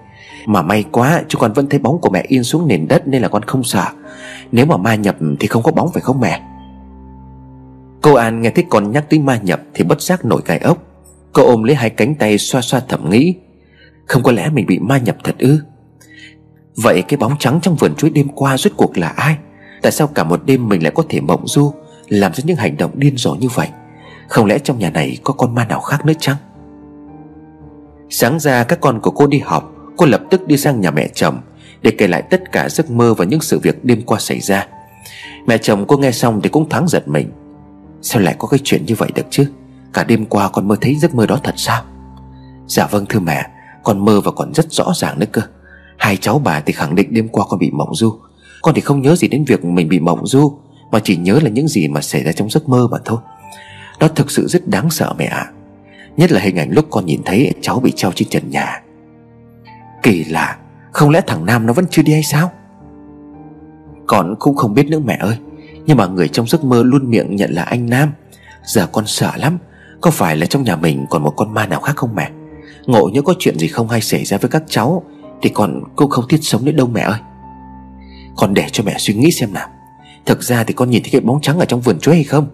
Mà 0.46 0.62
may 0.62 0.84
quá, 0.92 1.24
chứ 1.28 1.38
con 1.40 1.54
vẫn 1.54 1.70
thấy 1.70 1.80
bóng 1.80 2.02
của 2.02 2.10
mẹ 2.10 2.24
yên 2.28 2.44
xuống 2.44 2.68
nền 2.68 2.88
đất 2.88 3.08
Nên 3.08 3.22
là 3.22 3.28
con 3.28 3.44
không 3.44 3.64
sợ. 3.64 3.86
Nếu 4.52 4.66
mà 4.66 4.78
ma 4.78 4.96
nhập 4.96 5.16
thì 5.40 5.48
không 5.48 5.64
có 5.64 5.72
bóng 5.72 5.92
phải 5.94 6.02
không 6.02 6.20
mẹ? 6.20 6.42
Cô 8.02 8.14
An 8.14 8.42
nghe 8.42 8.50
thấy 8.50 8.66
con 8.70 8.92
nhắc 8.92 9.06
tới 9.10 9.20
ma 9.20 9.40
nhập 9.44 9.62
Thì 9.74 9.84
bất 9.84 10.02
giác 10.02 10.26
nổi 10.26 10.42
gai 10.46 10.58
ốc. 10.58 10.78
Cô 11.34 11.44
ôm 11.44 11.64
lấy 11.64 11.76
hai 11.76 11.90
cánh 11.90 12.16
tay 12.16 12.38
xoa 12.38 12.62
xoa 12.62 12.80
thầm 12.88 13.10
nghĩ. 13.10 13.36
Không 14.06 14.24
có 14.24 14.32
lẽ 14.32 14.50
mình 14.50 14.66
bị 14.66 14.80
ma 14.80 14.98
nhập 14.98 15.18
thật 15.24 15.36
ư? 15.40 15.60
Vậy 16.76 17.02
cái 17.02 17.18
bóng 17.18 17.36
trắng 17.40 17.60
trong 17.62 17.76
vườn 17.76 17.96
chuối 17.96 18.10
đêm 18.10 18.28
qua 18.36 18.58
rốt 18.58 18.74
cuộc 18.78 18.98
là 18.98 19.08
ai? 19.08 19.38
Tại 19.82 19.92
sao 19.92 20.08
cả 20.08 20.24
một 20.24 20.46
đêm 20.46 20.70
mình 20.70 20.84
lại 20.84 20.92
có 20.96 21.04
thể 21.10 21.22
mộng 21.22 21.48
du, 21.48 21.74
Làm 22.08 22.34
ra 22.34 22.44
những 22.46 22.58
hành 22.58 22.78
động 22.78 22.92
điên 22.94 23.18
rồ 23.18 23.36
như 23.36 23.48
vậy? 23.48 23.68
Không 24.28 24.46
lẽ 24.46 24.60
trong 24.60 24.80
nhà 24.80 24.90
này 24.90 25.18
có 25.24 25.34
con 25.34 25.56
ma 25.56 25.66
nào 25.66 25.80
khác 25.80 26.06
nữa 26.06 26.14
chăng? 26.20 26.36
Sáng 28.10 28.40
ra, 28.40 28.64
các 28.64 28.82
con 28.82 29.00
của 29.00 29.12
cô 29.12 29.28
đi 29.28 29.40
học, 29.40 29.74
Cô 29.98 30.06
lập 30.06 30.22
tức 30.30 30.48
đi 30.48 30.58
sang 30.58 30.82
nhà 30.82 30.92
mẹ 30.92 31.10
chồng 31.14 31.42
Để 31.82 31.92
kể 31.92 32.08
lại 32.08 32.22
tất 32.22 32.52
cả 32.52 32.70
giấc 32.70 32.92
mơ 32.92 33.14
và 33.14 33.26
những 33.26 33.42
sự 33.42 33.60
việc 33.60 33.86
đêm 33.86 34.02
qua 34.02 34.20
xảy 34.20 34.40
ra. 34.40 34.68
Mẹ 35.48 35.58
chồng 35.58 35.86
cô 35.88 35.98
nghe 35.98 36.12
xong 36.12 36.42
thì 36.44 36.50
cũng 36.50 36.70
thoáng 36.70 36.88
giật 36.88 37.08
mình. 37.08 37.32
Sao 38.02 38.22
lại 38.22 38.36
có 38.40 38.48
cái 38.48 38.60
chuyện 38.64 38.86
như 38.86 38.96
vậy 38.96 39.10
được 39.16 39.26
chứ? 39.30 39.52
Cả 39.94 40.04
đêm 40.04 40.26
qua 40.26 40.50
con 40.50 40.68
mơ 40.68 40.76
thấy 40.82 40.96
giấc 40.96 41.16
mơ 41.16 41.26
đó 41.26 41.40
thật 41.44 41.54
sao? 41.58 41.84
Dạ 42.68 42.88
vâng 42.88 43.06
thưa 43.10 43.20
mẹ. 43.20 43.46
Con 43.84 44.06
mơ 44.06 44.22
và 44.22 44.32
còn 44.32 44.54
rất 44.54 44.72
rõ 44.72 44.92
ràng 44.96 45.20
nữa 45.20 45.26
cơ. 45.32 45.42
Hai 45.98 46.18
cháu 46.18 46.40
bà 46.40 46.60
thì 46.60 46.74
khẳng 46.74 46.96
định 46.96 47.14
đêm 47.14 47.28
qua 47.28 47.46
con 47.50 47.60
bị 47.60 47.72
mộng 47.72 47.96
du. 47.96 48.20
Con 48.62 48.76
thì 48.76 48.82
không 48.82 49.02
nhớ 49.02 49.16
gì 49.16 49.28
đến 49.28 49.46
việc 49.48 49.66
mình 49.66 49.90
bị 49.90 50.00
mộng 50.00 50.28
du, 50.28 50.58
Mà 50.92 51.00
chỉ 51.00 51.18
nhớ 51.18 51.40
là 51.44 51.50
những 51.50 51.68
gì 51.68 51.88
mà 51.88 52.02
xảy 52.02 52.24
ra 52.24 52.32
trong 52.32 52.50
giấc 52.50 52.70
mơ 52.70 52.88
mà 52.92 52.98
thôi. 53.06 53.18
Đó 54.00 54.08
thực 54.08 54.32
sự 54.32 54.48
rất 54.48 54.68
đáng 54.68 54.90
sợ 54.90 55.14
mẹ 55.18 55.26
ạ. 55.26 55.52
Nhất 56.18 56.32
là 56.32 56.40
hình 56.40 56.56
ảnh 56.56 56.72
lúc 56.72 56.86
con 56.90 57.06
nhìn 57.06 57.22
thấy 57.26 57.54
cháu 57.62 57.80
bị 57.80 57.92
treo 57.92 58.12
trên 58.12 58.30
trần 58.30 58.50
nhà. 58.50 58.82
Kỳ 60.04 60.24
lạ, 60.24 60.58
Không 60.92 61.10
lẽ 61.10 61.22
thằng 61.28 61.46
Nam 61.46 61.66
nó 61.66 61.74
vẫn 61.74 61.86
chưa 61.90 62.02
đi 62.02 62.14
hay 62.14 62.24
sao? 62.24 62.52
Con 64.08 64.36
cũng 64.40 64.56
không 64.56 64.74
biết 64.74 64.90
nữa 64.90 65.00
mẹ 65.00 65.18
ơi, 65.22 65.38
Nhưng 65.86 65.98
mà 65.98 66.08
người 66.08 66.28
trong 66.28 66.48
giấc 66.48 66.64
mơ 66.64 66.84
luôn 66.86 67.10
miệng 67.10 67.36
nhận 67.36 67.52
là 67.52 67.64
anh 67.64 67.90
Nam. 67.90 68.12
Giờ 68.66 68.88
con 68.92 69.06
sợ 69.08 69.32
lắm, 69.36 69.58
Có 70.02 70.12
phải 70.12 70.38
là 70.38 70.46
trong 70.46 70.64
nhà 70.64 70.76
mình 70.76 71.06
còn 71.10 71.24
một 71.24 71.34
con 71.38 71.54
ma 71.54 71.68
nào 71.68 71.82
khác 71.82 71.96
không 71.96 72.16
mẹ? 72.16 72.32
Ngộ 72.86 73.10
nhớ 73.14 73.22
có 73.22 73.34
chuyện 73.40 73.60
gì 73.60 73.68
không 73.68 73.90
hay 73.90 74.02
xảy 74.02 74.26
ra 74.26 74.38
với 74.38 74.50
các 74.50 74.64
cháu, 74.68 75.04
Thì 75.42 75.50
còn 75.50 75.84
cô 75.96 76.08
không 76.08 76.28
thiết 76.28 76.40
sống 76.42 76.66
nữa 76.66 76.72
đâu 76.72 76.88
mẹ 76.88 77.02
ơi. 77.02 77.20
Con 78.36 78.54
để 78.54 78.68
cho 78.72 78.84
mẹ 78.84 78.96
suy 78.98 79.14
nghĩ 79.14 79.32
xem 79.32 79.54
nào. 79.54 79.68
Thực 80.26 80.44
ra 80.44 80.64
thì 80.64 80.74
con 80.74 80.90
nhìn 80.90 81.04
thấy 81.04 81.10
cái 81.12 81.22
bóng 81.22 81.42
trắng 81.42 81.60
ở 81.60 81.66
trong 81.66 81.82
vườn 81.82 82.00
chuối 82.00 82.16
hay 82.16 82.24
không? 82.24 82.48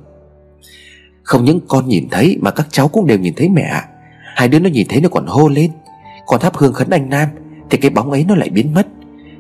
Không 1.24 1.46
những 1.46 1.60
con 1.68 1.88
nhìn 1.88 2.08
thấy 2.12 2.38
Mà 2.42 2.52
các 2.52 2.68
cháu 2.72 2.88
cũng 2.88 3.08
đều 3.08 3.18
nhìn 3.18 3.34
thấy 3.38 3.50
mẹ 3.50 3.62
ạ. 3.62 3.86
Hai 4.36 4.48
đứa 4.48 4.60
nó 4.60 4.70
nhìn 4.70 4.88
thấy 4.90 5.02
nó 5.02 5.10
còn 5.10 5.26
hô 5.28 5.48
lên. 5.50 5.72
Còn 6.28 6.40
thắp 6.40 6.56
hương 6.56 6.74
khấn 6.74 6.90
anh 6.90 7.10
Nam, 7.10 7.30
Thì 7.70 7.78
cái 7.78 7.92
bóng 7.92 8.12
ấy 8.12 8.26
nó 8.28 8.36
lại 8.36 8.50
biến 8.50 8.74
mất. 8.74 8.88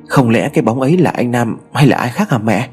Không 0.08 0.29
lẽ 0.29 0.50
cái 0.53 0.62
bóng 0.62 0.81
ấy 0.81 0.98
là 0.98 1.12
anh 1.12 1.31
Nam 1.31 1.58
hay 1.74 1.88
là 1.88 1.98
ai 1.98 2.10
khác 2.10 2.29
hả 2.29 2.38
mẹ? 2.38 2.67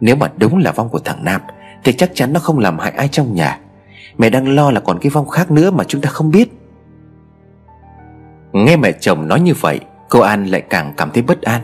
Nếu 0.00 0.16
mà 0.16 0.32
đúng 0.36 0.58
là 0.58 0.72
vong 0.72 0.88
của 0.88 0.98
thằng 0.98 1.24
Nam, 1.24 1.40
Thì 1.84 1.92
chắc 1.92 2.10
chắn 2.14 2.32
nó 2.32 2.40
không 2.40 2.58
làm 2.58 2.78
hại 2.78 2.92
ai 2.92 3.08
trong 3.08 3.34
nhà. 3.34 3.58
Mẹ 4.18 4.30
đang 4.30 4.48
lo 4.48 4.70
là 4.70 4.80
còn 4.80 4.98
cái 4.98 5.10
vong 5.10 5.28
khác 5.28 5.50
nữa 5.50 5.70
mà 5.70 5.84
chúng 5.84 6.00
ta 6.00 6.10
không 6.10 6.30
biết. 6.30 6.57
Nghe 8.52 8.76
mẹ 8.76 8.92
chồng 9.00 9.28
nói 9.28 9.40
như 9.40 9.54
vậy, 9.54 9.80
Cô 10.08 10.20
An 10.20 10.46
lại 10.46 10.60
càng 10.60 10.94
cảm 10.96 11.10
thấy 11.14 11.22
bất 11.22 11.42
an. 11.42 11.60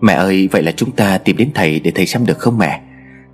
Mẹ 0.00 0.12
ơi, 0.12 0.48
vậy 0.52 0.62
là 0.62 0.72
chúng 0.72 0.90
ta 0.90 1.18
tìm 1.18 1.36
đến 1.36 1.50
thầy 1.54 1.80
để 1.80 1.92
thầy 1.94 2.06
xem 2.06 2.26
được 2.26 2.38
không 2.38 2.58
mẹ? 2.58 2.80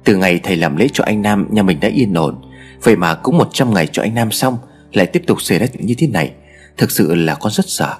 Từ 0.04 0.16
ngày 0.16 0.40
thầy 0.42 0.56
làm 0.56 0.76
lễ 0.76 0.88
cho 0.92 1.04
anh 1.04 1.22
Nam, 1.22 1.46
Nhà 1.50 1.62
mình 1.62 1.80
đã 1.80 1.88
yên 1.88 2.14
ổn. 2.14 2.42
Vậy 2.82 2.96
mà 2.96 3.14
cũng 3.14 3.38
100 3.38 3.74
ngày 3.74 3.88
cho 3.92 4.02
anh 4.02 4.14
Nam 4.14 4.30
xong, 4.30 4.58
Lại 4.92 5.06
tiếp 5.06 5.22
tục 5.26 5.42
xảy 5.42 5.58
ra 5.58 5.66
chuyện 5.66 5.86
như 5.86 5.94
thế 5.98 6.06
này. 6.06 6.32
Thực 6.76 6.90
sự 6.90 7.14
là 7.14 7.34
con 7.34 7.52
rất 7.52 7.64
sợ. 7.68 7.94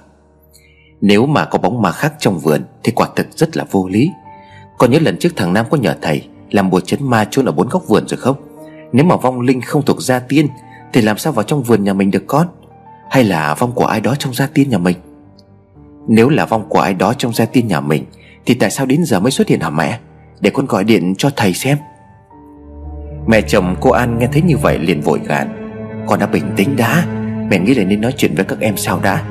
Nếu 1.01 1.25
mà 1.25 1.45
có 1.45 1.57
bóng 1.57 1.81
ma 1.81 1.91
khác 1.91 2.13
trong 2.19 2.39
vườn, 2.39 2.61
Thì 2.83 2.91
quả 2.91 3.07
thực 3.15 3.27
rất 3.37 3.57
là 3.57 3.65
vô 3.71 3.87
lý. 3.87 4.11
Còn 4.77 4.91
nhớ 4.91 4.99
lần 5.01 5.17
trước 5.17 5.35
thằng 5.35 5.53
Nam 5.53 5.65
có 5.69 5.77
nhờ 5.77 5.95
thầy 6.01 6.27
Làm 6.51 6.69
bùa 6.69 6.79
chấn 6.79 7.09
ma 7.09 7.25
chôn 7.31 7.45
ở 7.45 7.51
bốn 7.51 7.69
góc 7.69 7.87
vườn 7.87 8.07
rồi 8.07 8.17
không? 8.17 8.35
Nếu 8.93 9.05
mà 9.05 9.15
vong 9.15 9.41
linh 9.41 9.61
không 9.61 9.85
thuộc 9.85 10.01
gia 10.01 10.19
tiên, 10.19 10.47
Thì 10.93 11.01
làm 11.01 11.17
sao 11.17 11.33
vào 11.33 11.43
trong 11.43 11.63
vườn 11.63 11.83
nhà 11.83 11.93
mình 11.93 12.11
được 12.11 12.23
con? 12.27 12.47
Hay 13.09 13.23
là 13.23 13.53
vong 13.53 13.71
của 13.71 13.85
ai 13.85 14.01
đó 14.01 14.15
trong 14.19 14.33
gia 14.33 14.47
tiên 14.47 14.69
nhà 14.69 14.77
mình? 14.77 14.97
Nếu 16.07 16.29
là 16.29 16.45
vong 16.45 16.69
của 16.69 16.79
ai 16.79 16.93
đó 16.93 17.13
trong 17.17 17.33
gia 17.33 17.45
tiên 17.45 17.67
nhà 17.67 17.79
mình, 17.79 18.05
Thì 18.45 18.53
tại 18.53 18.71
sao 18.71 18.85
đến 18.85 19.03
giờ 19.03 19.19
mới 19.19 19.31
xuất 19.31 19.47
hiện 19.47 19.59
hả 19.59 19.69
mẹ? 19.69 19.99
Để 20.39 20.49
con 20.49 20.65
gọi 20.65 20.83
điện 20.83 21.13
cho 21.17 21.29
thầy 21.35 21.53
xem. 21.53 21.77
Mẹ 23.27 23.41
chồng 23.41 23.75
cô 23.79 23.91
An 23.91 24.19
nghe 24.19 24.27
thấy 24.31 24.41
như 24.41 24.57
vậy 24.57 24.79
liền 24.79 25.01
vội 25.01 25.19
gạn 25.27 25.71
Con 26.07 26.19
đã 26.19 26.25
bình 26.25 26.43
tĩnh 26.55 26.75
đã. 26.75 27.05
Mẹ 27.49 27.59
nghĩ 27.59 27.73
là 27.73 27.83
nên 27.83 28.01
nói 28.01 28.13
chuyện 28.17 28.35
với 28.35 28.45
các 28.45 28.59
em 28.59 28.77
sao 28.77 28.99
đã. 29.03 29.23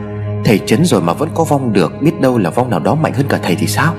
Thầy 0.45 0.59
chấn 0.67 0.85
rồi 0.85 1.01
mà 1.03 1.13
vẫn 1.13 1.29
có 1.35 1.45
vong 1.45 1.73
được, 1.73 1.93
Biết 2.03 2.21
đâu 2.21 2.39
là 2.39 2.51
vong 2.51 2.71
nào 2.71 2.81
đó 2.81 2.95
mạnh 2.95 3.13
hơn 3.13 3.27
cả 3.29 3.39
thầy 3.43 3.55
thì 3.55 3.67
sao? 3.67 3.95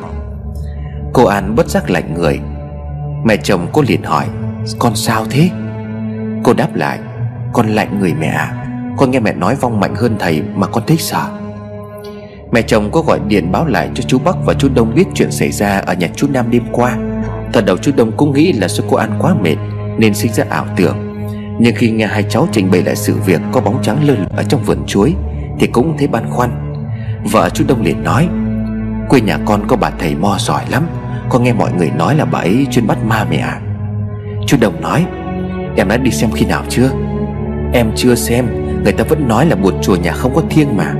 Cô 1.14 1.26
An 1.26 1.56
bất 1.56 1.70
giác 1.70 1.90
lạnh 1.90 2.14
người. 2.14 2.40
Mẹ 3.24 3.38
chồng 3.38 3.68
cô 3.74 3.82
liền 3.88 4.04
hỏi, 4.04 4.26
Con 4.80 4.96
sao 4.96 5.26
thế? 5.30 5.50
Cô 6.44 6.54
đáp 6.54 6.76
lại, 6.76 7.00
Con 7.54 7.68
lạnh 7.68 8.00
người 8.00 8.14
mẹ 8.14 8.28
à 8.28 8.65
con 8.98 9.12
nghe 9.12 9.20
mẹ 9.20 9.34
nói 9.34 9.56
vong 9.56 9.80
mạnh 9.80 9.96
hơn 9.96 10.16
thầy 10.20 10.42
mà 10.56 10.68
con 10.68 10.84
thích 10.88 11.02
sợ. 11.02 11.30
Mẹ 12.52 12.62
chồng 12.62 12.92
có 12.92 13.02
gọi 13.02 13.20
điện 13.28 13.52
báo 13.52 13.66
lại 13.66 13.90
cho 13.94 14.04
chú 14.08 14.20
Bắc 14.20 14.36
và 14.46 14.54
chú 14.54 14.70
Đông 14.76 14.96
biết 14.96 15.04
chuyện 15.14 15.32
xảy 15.32 15.52
ra 15.52 15.80
ở 15.80 15.94
nhà 15.94 16.08
chú 16.16 16.28
Nam 16.34 16.52
đêm 16.52 16.64
qua. 16.72 16.98
Thật 17.54 17.64
đầu 17.66 17.78
chú 17.78 17.92
Đông 17.98 18.12
cũng 18.18 18.34
nghĩ 18.34 18.54
là 18.54 18.68
do 18.68 18.84
cô 18.90 18.98
An 18.98 19.12
quá 19.20 19.36
mệt 19.42 19.56
Nên 19.98 20.14
sinh 20.14 20.34
ra 20.34 20.46
ảo 20.50 20.66
tưởng. 20.76 20.98
Nhưng 21.60 21.76
khi 21.76 21.92
nghe 21.92 22.08
hai 22.08 22.24
cháu 22.30 22.48
trình 22.52 22.72
bày 22.72 22.82
lại 22.82 22.96
sự 22.96 23.16
việc 23.26 23.42
có 23.52 23.62
bóng 23.62 23.82
trắng 23.84 23.98
lơ 24.08 24.14
lửng 24.14 24.26
ở 24.38 24.44
trong 24.44 24.64
vườn 24.64 24.86
chuối 24.88 25.14
Thì 25.60 25.68
cũng 25.68 25.98
thấy 25.98 26.08
băn 26.08 26.30
khoăn. 26.30 26.76
Vợ 27.32 27.50
chú 27.50 27.66
Đông 27.68 27.84
liền 27.84 28.04
nói, 28.04 28.28
Quê 29.10 29.22
nhà 29.22 29.40
con 29.46 29.68
có 29.68 29.76
bà 29.76 29.90
thầy 30.00 30.16
mo 30.16 30.38
giỏi 30.40 30.64
lắm, 30.70 30.88
Con 31.30 31.44
nghe 31.44 31.54
mọi 31.54 31.72
người 31.78 31.92
nói 31.98 32.16
là 32.16 32.26
bà 32.26 32.40
ấy 32.40 32.68
chuyên 32.72 32.88
bắt 32.88 32.98
ma 33.06 33.26
mẹ 33.30 33.38
à 33.38 33.62
Chú 34.48 34.58
Đông 34.62 34.82
nói, 34.82 35.06
Em 35.78 35.88
đã 35.88 35.98
đi 35.98 36.12
xem 36.12 36.32
khi 36.32 36.46
nào 36.46 36.64
chưa? 36.70 36.90
Em 37.74 37.92
chưa 37.96 38.16
xem. 38.16 38.65
Người 38.86 38.94
ta 38.94 39.04
vẫn 39.04 39.28
nói 39.28 39.46
là 39.46 39.56
một 39.56 39.74
chùa 39.82 39.96
nhà 39.96 40.12
không 40.12 40.36
có 40.36 40.42
thiêng 40.50 40.78
mà. 40.78 40.94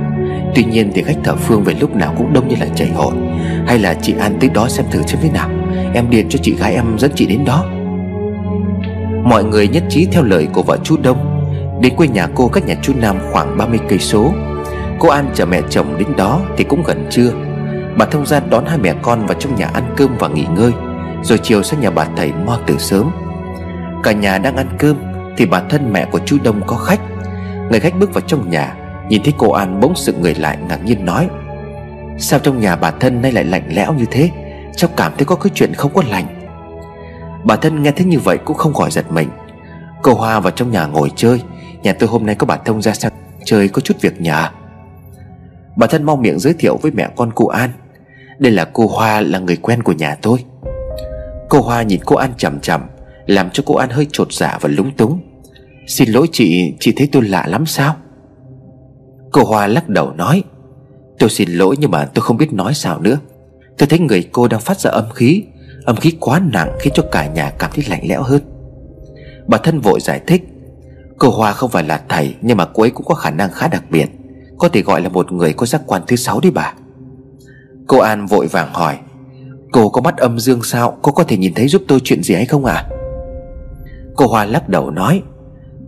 Tuy 0.54 0.64
nhiên 0.64 0.90
thì 0.94 1.02
khách 1.02 1.16
thợ 1.24 1.36
phương 1.36 1.62
về 1.64 1.74
lúc 1.80 1.96
nào 1.96 2.14
cũng 2.18 2.32
đông 2.32 2.48
như 2.48 2.56
là 2.60 2.66
chảy 2.74 2.88
hội. 2.88 3.14
Hay 3.66 3.78
là 3.78 3.94
chị 3.94 4.14
An 4.20 4.36
tới 4.40 4.50
đó 4.54 4.68
xem 4.68 4.86
thử 4.90 5.02
xem 5.02 5.20
thế 5.22 5.30
nào. 5.30 5.50
Em 5.94 6.10
điện 6.10 6.26
cho 6.30 6.38
chị 6.42 6.54
gái 6.54 6.74
em 6.74 6.98
dẫn 6.98 7.10
chị 7.14 7.26
đến 7.26 7.44
đó. 7.44 7.64
Mọi 9.24 9.44
người 9.44 9.68
nhất 9.68 9.82
trí 9.88 10.06
theo 10.06 10.22
lời 10.22 10.48
của 10.52 10.62
vợ 10.62 10.78
chú 10.84 10.96
Đông. 11.02 11.48
Đến 11.80 11.96
quê 11.96 12.08
nhà 12.08 12.28
cô 12.34 12.48
cách 12.48 12.66
nhà 12.66 12.74
chú 12.82 12.92
Nam 13.00 13.16
khoảng 13.32 13.58
30 13.58 13.78
cây 13.88 13.98
số. 13.98 14.32
Cô 14.98 15.08
An 15.08 15.30
chở 15.34 15.46
mẹ 15.46 15.60
chồng 15.70 15.98
đến 15.98 16.08
đó 16.16 16.40
thì 16.56 16.64
cũng 16.64 16.82
gần 16.82 17.06
trưa. 17.10 17.30
Bà 17.98 18.06
thông 18.06 18.26
gia 18.26 18.40
đón 18.40 18.64
hai 18.66 18.78
mẹ 18.78 18.94
con 19.02 19.26
vào 19.26 19.38
trong 19.38 19.54
nhà 19.54 19.70
ăn 19.74 19.84
cơm 19.96 20.16
và 20.18 20.28
nghỉ 20.28 20.44
ngơi. 20.56 20.72
Rồi 21.22 21.38
chiều 21.42 21.62
sang 21.62 21.80
nhà 21.80 21.90
bà 21.90 22.06
thầy 22.16 22.32
mo 22.46 22.58
từ 22.66 22.78
sớm. 22.78 23.10
Cả 24.02 24.12
nhà 24.12 24.38
đang 24.38 24.56
ăn 24.56 24.66
cơm 24.78 24.96
Thì 25.36 25.46
bà 25.46 25.60
thân 25.60 25.92
mẹ 25.92 26.04
của 26.04 26.18
chú 26.26 26.36
Đông 26.44 26.60
có 26.66 26.76
khách. 26.76 27.00
Người 27.70 27.80
khách 27.80 27.98
bước 27.98 28.14
vào 28.14 28.20
trong 28.26 28.50
nhà, 28.50 28.76
Nhìn 29.08 29.22
thấy 29.22 29.34
cô 29.38 29.52
An 29.52 29.80
bỗng 29.80 29.94
sự 29.96 30.14
người 30.20 30.34
lại 30.34 30.58
ngạc 30.68 30.84
nhiên 30.84 31.04
nói, 31.04 31.28
Sao 32.18 32.38
trong 32.38 32.60
nhà 32.60 32.76
bà 32.76 32.90
thân 32.90 33.22
nay 33.22 33.32
lại 33.32 33.44
lạnh 33.44 33.68
lẽo 33.68 33.94
như 33.94 34.04
thế? 34.10 34.30
Cháu 34.76 34.90
cảm 34.96 35.12
thấy 35.18 35.24
có 35.24 35.36
cái 35.36 35.50
chuyện 35.54 35.74
không 35.74 35.94
có 35.94 36.02
lành. 36.10 36.26
Bà 37.44 37.56
thân 37.56 37.82
nghe 37.82 37.90
thấy 37.90 38.06
như 38.06 38.18
vậy 38.18 38.38
cũng 38.44 38.56
không 38.56 38.74
khỏi 38.74 38.90
giật 38.90 39.12
mình. 39.12 39.28
Cô 40.02 40.14
Hoa 40.14 40.40
vào 40.40 40.50
trong 40.50 40.70
nhà 40.70 40.86
ngồi 40.86 41.10
chơi, 41.16 41.42
Nhà 41.82 41.92
tôi 41.92 42.08
hôm 42.08 42.26
nay 42.26 42.34
có 42.34 42.46
bà 42.46 42.56
Thông 42.56 42.82
ra 42.82 42.92
sang 42.92 43.12
chơi 43.44 43.68
có 43.68 43.80
chút 43.80 44.00
việc 44.00 44.20
nhà 44.20 44.34
à? 44.34 44.52
Bà 45.76 45.86
thân 45.86 46.04
mau 46.04 46.16
miệng 46.16 46.38
giới 46.38 46.54
thiệu 46.54 46.76
với 46.82 46.90
mẹ 46.90 47.08
con 47.16 47.30
cô 47.34 47.46
An, 47.46 47.70
Đây 48.38 48.52
là 48.52 48.64
cô 48.72 48.86
Hoa 48.86 49.20
là 49.20 49.38
người 49.38 49.56
quen 49.56 49.82
của 49.82 49.92
nhà 49.92 50.16
tôi. 50.22 50.44
Cô 51.48 51.60
Hoa 51.60 51.82
nhìn 51.82 52.00
cô 52.04 52.16
An 52.16 52.32
chầm 52.36 52.60
chầm 52.60 52.80
Làm 53.26 53.50
cho 53.50 53.62
cô 53.66 53.74
An 53.74 53.90
hơi 53.90 54.06
trột 54.12 54.32
dạ 54.32 54.58
và 54.60 54.68
lúng 54.72 54.90
túng. 54.90 55.20
Xin 55.86 56.08
lỗi 56.08 56.26
chị 56.32 56.74
Chị 56.80 56.92
thấy 56.96 57.08
tôi 57.12 57.22
lạ 57.22 57.46
lắm 57.48 57.66
sao? 57.66 57.96
Cô 59.32 59.44
Hoa 59.44 59.66
lắc 59.66 59.88
đầu 59.88 60.12
nói, 60.12 60.42
Tôi 61.18 61.30
xin 61.30 61.50
lỗi 61.50 61.76
nhưng 61.78 61.90
mà 61.90 62.04
tôi 62.04 62.22
không 62.22 62.36
biết 62.36 62.52
nói 62.52 62.74
sao 62.74 63.00
nữa. 63.00 63.18
Tôi 63.78 63.86
thấy 63.86 63.98
người 63.98 64.28
cô 64.32 64.48
đang 64.48 64.60
phát 64.60 64.80
ra 64.80 64.90
âm 64.90 65.10
khí 65.14 65.44
Âm 65.84 65.96
khí 65.96 66.12
quá 66.20 66.40
nặng 66.52 66.76
khiến 66.80 66.92
cho 66.96 67.02
cả 67.12 67.26
nhà 67.26 67.50
cảm 67.50 67.70
thấy 67.74 67.84
lạnh 67.88 68.00
lẽo 68.08 68.22
hơn. 68.22 68.42
Bà 69.46 69.58
thân 69.58 69.80
vội 69.80 70.00
giải 70.00 70.20
thích, 70.26 70.42
Cô 71.18 71.30
Hoa 71.30 71.52
không 71.52 71.70
phải 71.70 71.84
là 71.84 72.02
thầy, 72.08 72.34
Nhưng 72.42 72.56
mà 72.56 72.64
cô 72.64 72.82
ấy 72.82 72.90
cũng 72.90 73.06
có 73.06 73.14
khả 73.14 73.30
năng 73.30 73.50
khá 73.50 73.68
đặc 73.68 73.84
biệt. 73.90 74.06
Có 74.58 74.68
thể 74.68 74.82
gọi 74.82 75.00
là 75.00 75.08
một 75.08 75.32
người 75.32 75.52
có 75.52 75.66
giác 75.66 75.82
quan 75.86 76.02
thứ 76.06 76.16
sáu 76.16 76.40
đấy 76.40 76.52
bà. 76.54 76.74
Cô 77.86 77.98
An 77.98 78.26
vội 78.26 78.46
vàng 78.46 78.72
hỏi, 78.72 78.98
Cô 79.72 79.88
có 79.88 80.00
mắt 80.00 80.16
âm 80.16 80.38
dương 80.38 80.62
sao? 80.62 80.98
Cô 81.02 81.12
có 81.12 81.24
thể 81.24 81.36
nhìn 81.36 81.54
thấy 81.54 81.68
giúp 81.68 81.82
tôi 81.88 82.00
chuyện 82.04 82.22
gì 82.22 82.34
hay 82.34 82.46
không 82.46 82.64
ạ 82.64 82.74
à? 82.74 82.88
Cô 84.16 84.26
Hoa 84.26 84.44
lắc 84.44 84.68
đầu 84.68 84.90
nói 84.90 85.22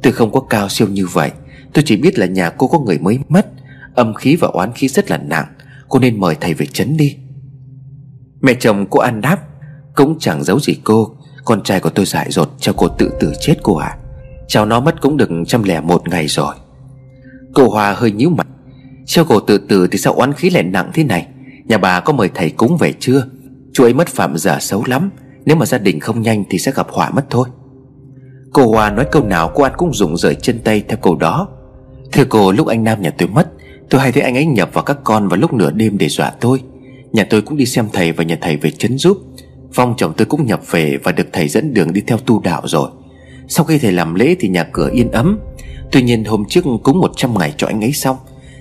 Tôi 0.02 0.12
không 0.12 0.32
có 0.32 0.40
cao 0.40 0.68
siêu 0.68 0.88
như 0.88 1.06
vậy. 1.06 1.30
Tôi 1.72 1.84
chỉ 1.86 1.96
biết 1.96 2.18
là 2.18 2.26
nhà 2.26 2.50
cô 2.50 2.66
có 2.66 2.78
người 2.78 2.98
mới 2.98 3.18
mất. 3.28 3.46
Âm 3.94 4.14
khí 4.14 4.36
và 4.36 4.48
oán 4.48 4.72
khí 4.72 4.88
rất 4.88 5.10
là 5.10 5.18
nặng. 5.18 5.46
Cô 5.88 5.98
nên 5.98 6.20
mời 6.20 6.34
thầy 6.40 6.54
về 6.54 6.66
chấn 6.66 6.96
đi. 6.96 7.16
Mẹ 8.40 8.54
chồng 8.54 8.86
cô 8.90 9.00
An 9.00 9.20
đáp, 9.20 9.38
Cũng 9.94 10.18
chẳng 10.18 10.44
giấu 10.44 10.60
gì 10.60 10.74
cô. 10.84 11.16
Con 11.44 11.62
trai 11.62 11.80
của 11.80 11.90
tôi 11.90 12.06
dại 12.06 12.26
dột, 12.30 12.54
cho 12.58 12.72
cô 12.76 12.88
tự 12.88 13.10
tử 13.20 13.32
chết 13.40 13.54
cô 13.62 13.76
à 13.76 13.96
Cháu 14.48 14.66
nó 14.66 14.80
mất 14.80 15.00
cũng 15.00 15.16
được 15.16 15.30
trăm 15.46 15.62
lẻ 15.62 15.80
một 15.80 16.08
ngày 16.08 16.26
rồi. 16.26 16.54
Cô 17.54 17.68
hòa 17.68 17.92
hơi 17.92 18.10
nhíu 18.10 18.30
mặt 18.30 18.46
Cho 19.06 19.24
cô 19.24 19.40
tự 19.40 19.58
tử 19.58 19.88
thì 19.90 19.98
sao 19.98 20.12
oán 20.12 20.32
khí 20.32 20.50
lại 20.50 20.62
nặng 20.62 20.90
thế 20.94 21.04
này? 21.04 21.26
Nhà 21.64 21.78
bà 21.78 22.00
có 22.00 22.12
mời 22.12 22.30
thầy 22.34 22.50
cúng 22.50 22.76
về 22.76 22.92
chưa? 23.00 23.26
Chú 23.72 23.84
ấy 23.84 23.94
mất 23.94 24.08
phạm 24.08 24.38
giả 24.38 24.58
xấu 24.60 24.84
lắm. 24.86 25.10
Nếu 25.44 25.56
mà 25.56 25.66
gia 25.66 25.78
đình 25.78 26.00
không 26.00 26.22
nhanh 26.22 26.44
thì 26.50 26.58
sẽ 26.58 26.72
gặp 26.72 26.86
họa 26.90 27.10
mất 27.10 27.26
thôi. 27.30 27.48
Cô 28.52 28.68
Hoa 28.72 28.90
nói 28.90 29.06
câu 29.12 29.24
nào 29.24 29.50
cô 29.54 29.64
An 29.64 29.72
cũng 29.76 29.94
dùng 29.94 30.16
rời 30.16 30.34
chân 30.34 30.58
tay 30.58 30.82
theo 30.88 30.98
câu 31.02 31.16
đó. 31.16 31.48
Thưa 32.12 32.24
cô, 32.24 32.52
lúc 32.52 32.66
anh 32.66 32.84
Nam 32.84 33.02
nhà 33.02 33.10
tôi 33.10 33.28
mất, 33.28 33.48
Tôi 33.90 34.00
hay 34.00 34.12
thấy 34.12 34.22
anh 34.22 34.34
ấy 34.34 34.46
nhập 34.46 34.70
vào 34.72 34.84
các 34.84 34.98
con 35.04 35.28
vào 35.28 35.38
lúc 35.38 35.52
nửa 35.52 35.70
đêm 35.70 35.98
để 35.98 36.08
dọa 36.08 36.32
tôi. 36.40 36.62
Nhà 37.12 37.26
tôi 37.30 37.42
cũng 37.42 37.56
đi 37.56 37.66
xem 37.66 37.88
thầy 37.92 38.12
và 38.12 38.24
nhà 38.24 38.38
thầy 38.40 38.56
về 38.56 38.70
chấn 38.70 38.98
giúp. 38.98 39.18
Phong 39.72 39.94
chồng 39.96 40.12
tôi 40.16 40.26
cũng 40.26 40.46
nhập 40.46 40.60
về 40.70 40.98
và 41.04 41.12
được 41.12 41.26
thầy 41.32 41.48
dẫn 41.48 41.74
đường 41.74 41.92
đi 41.92 42.00
theo 42.00 42.18
tu 42.18 42.40
đạo 42.40 42.62
rồi. 42.64 42.90
Sau 43.48 43.64
khi 43.64 43.78
thầy 43.78 43.92
làm 43.92 44.14
lễ 44.14 44.36
thì 44.40 44.48
nhà 44.48 44.64
cửa 44.72 44.90
yên 44.92 45.10
ấm. 45.10 45.38
Tuy 45.92 46.02
nhiên 46.02 46.24
hôm 46.24 46.44
trước 46.48 46.64
cúng 46.82 47.00
100 47.00 47.38
ngày 47.38 47.54
cho 47.56 47.66
anh 47.66 47.84
ấy 47.84 47.92
xong, 47.92 48.16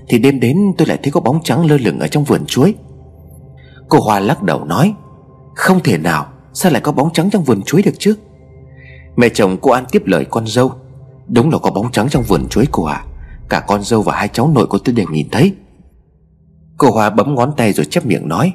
Thì 0.09 0.19
đêm 0.19 0.39
đến 0.39 0.57
tôi 0.77 0.87
lại 0.87 0.97
thấy 1.03 1.11
có 1.11 1.19
bóng 1.19 1.43
trắng 1.43 1.65
lơ 1.65 1.77
lửng 1.77 1.99
ở 1.99 2.07
trong 2.07 2.23
vườn 2.23 2.45
chuối. 2.45 2.73
Cô 3.89 3.99
Hoa 3.99 4.19
lắc 4.19 4.43
đầu 4.43 4.65
nói, 4.65 4.93
Không 5.55 5.79
thể 5.83 5.97
nào, 5.97 6.25
Sao 6.53 6.71
lại 6.71 6.81
có 6.81 6.91
bóng 6.91 7.13
trắng 7.13 7.29
trong 7.29 7.43
vườn 7.43 7.61
chuối 7.63 7.81
được 7.81 7.99
chứ? 7.99 8.15
Mẹ 9.17 9.29
chồng 9.29 9.57
cô 9.61 9.71
An 9.71 9.85
tiếp 9.91 10.03
lời 10.05 10.25
con 10.25 10.47
dâu. 10.47 10.71
Đúng 11.27 11.49
là 11.49 11.57
có 11.57 11.71
bóng 11.71 11.91
trắng 11.91 12.07
trong 12.09 12.23
vườn 12.23 12.47
chuối 12.49 12.65
của 12.71 12.85
ạ. 12.85 12.93
À. 12.93 13.05
Cả 13.49 13.63
con 13.67 13.83
dâu 13.83 14.01
và 14.01 14.15
hai 14.15 14.27
cháu 14.27 14.51
nội 14.55 14.67
của 14.67 14.77
tôi 14.77 14.95
đều 14.95 15.07
nhìn 15.11 15.27
thấy. 15.31 15.53
Cô 16.77 16.91
Hoa 16.91 17.09
bấm 17.09 17.35
ngón 17.35 17.51
tay 17.57 17.73
rồi 17.73 17.85
chép 17.85 18.05
miệng 18.05 18.27
nói, 18.27 18.53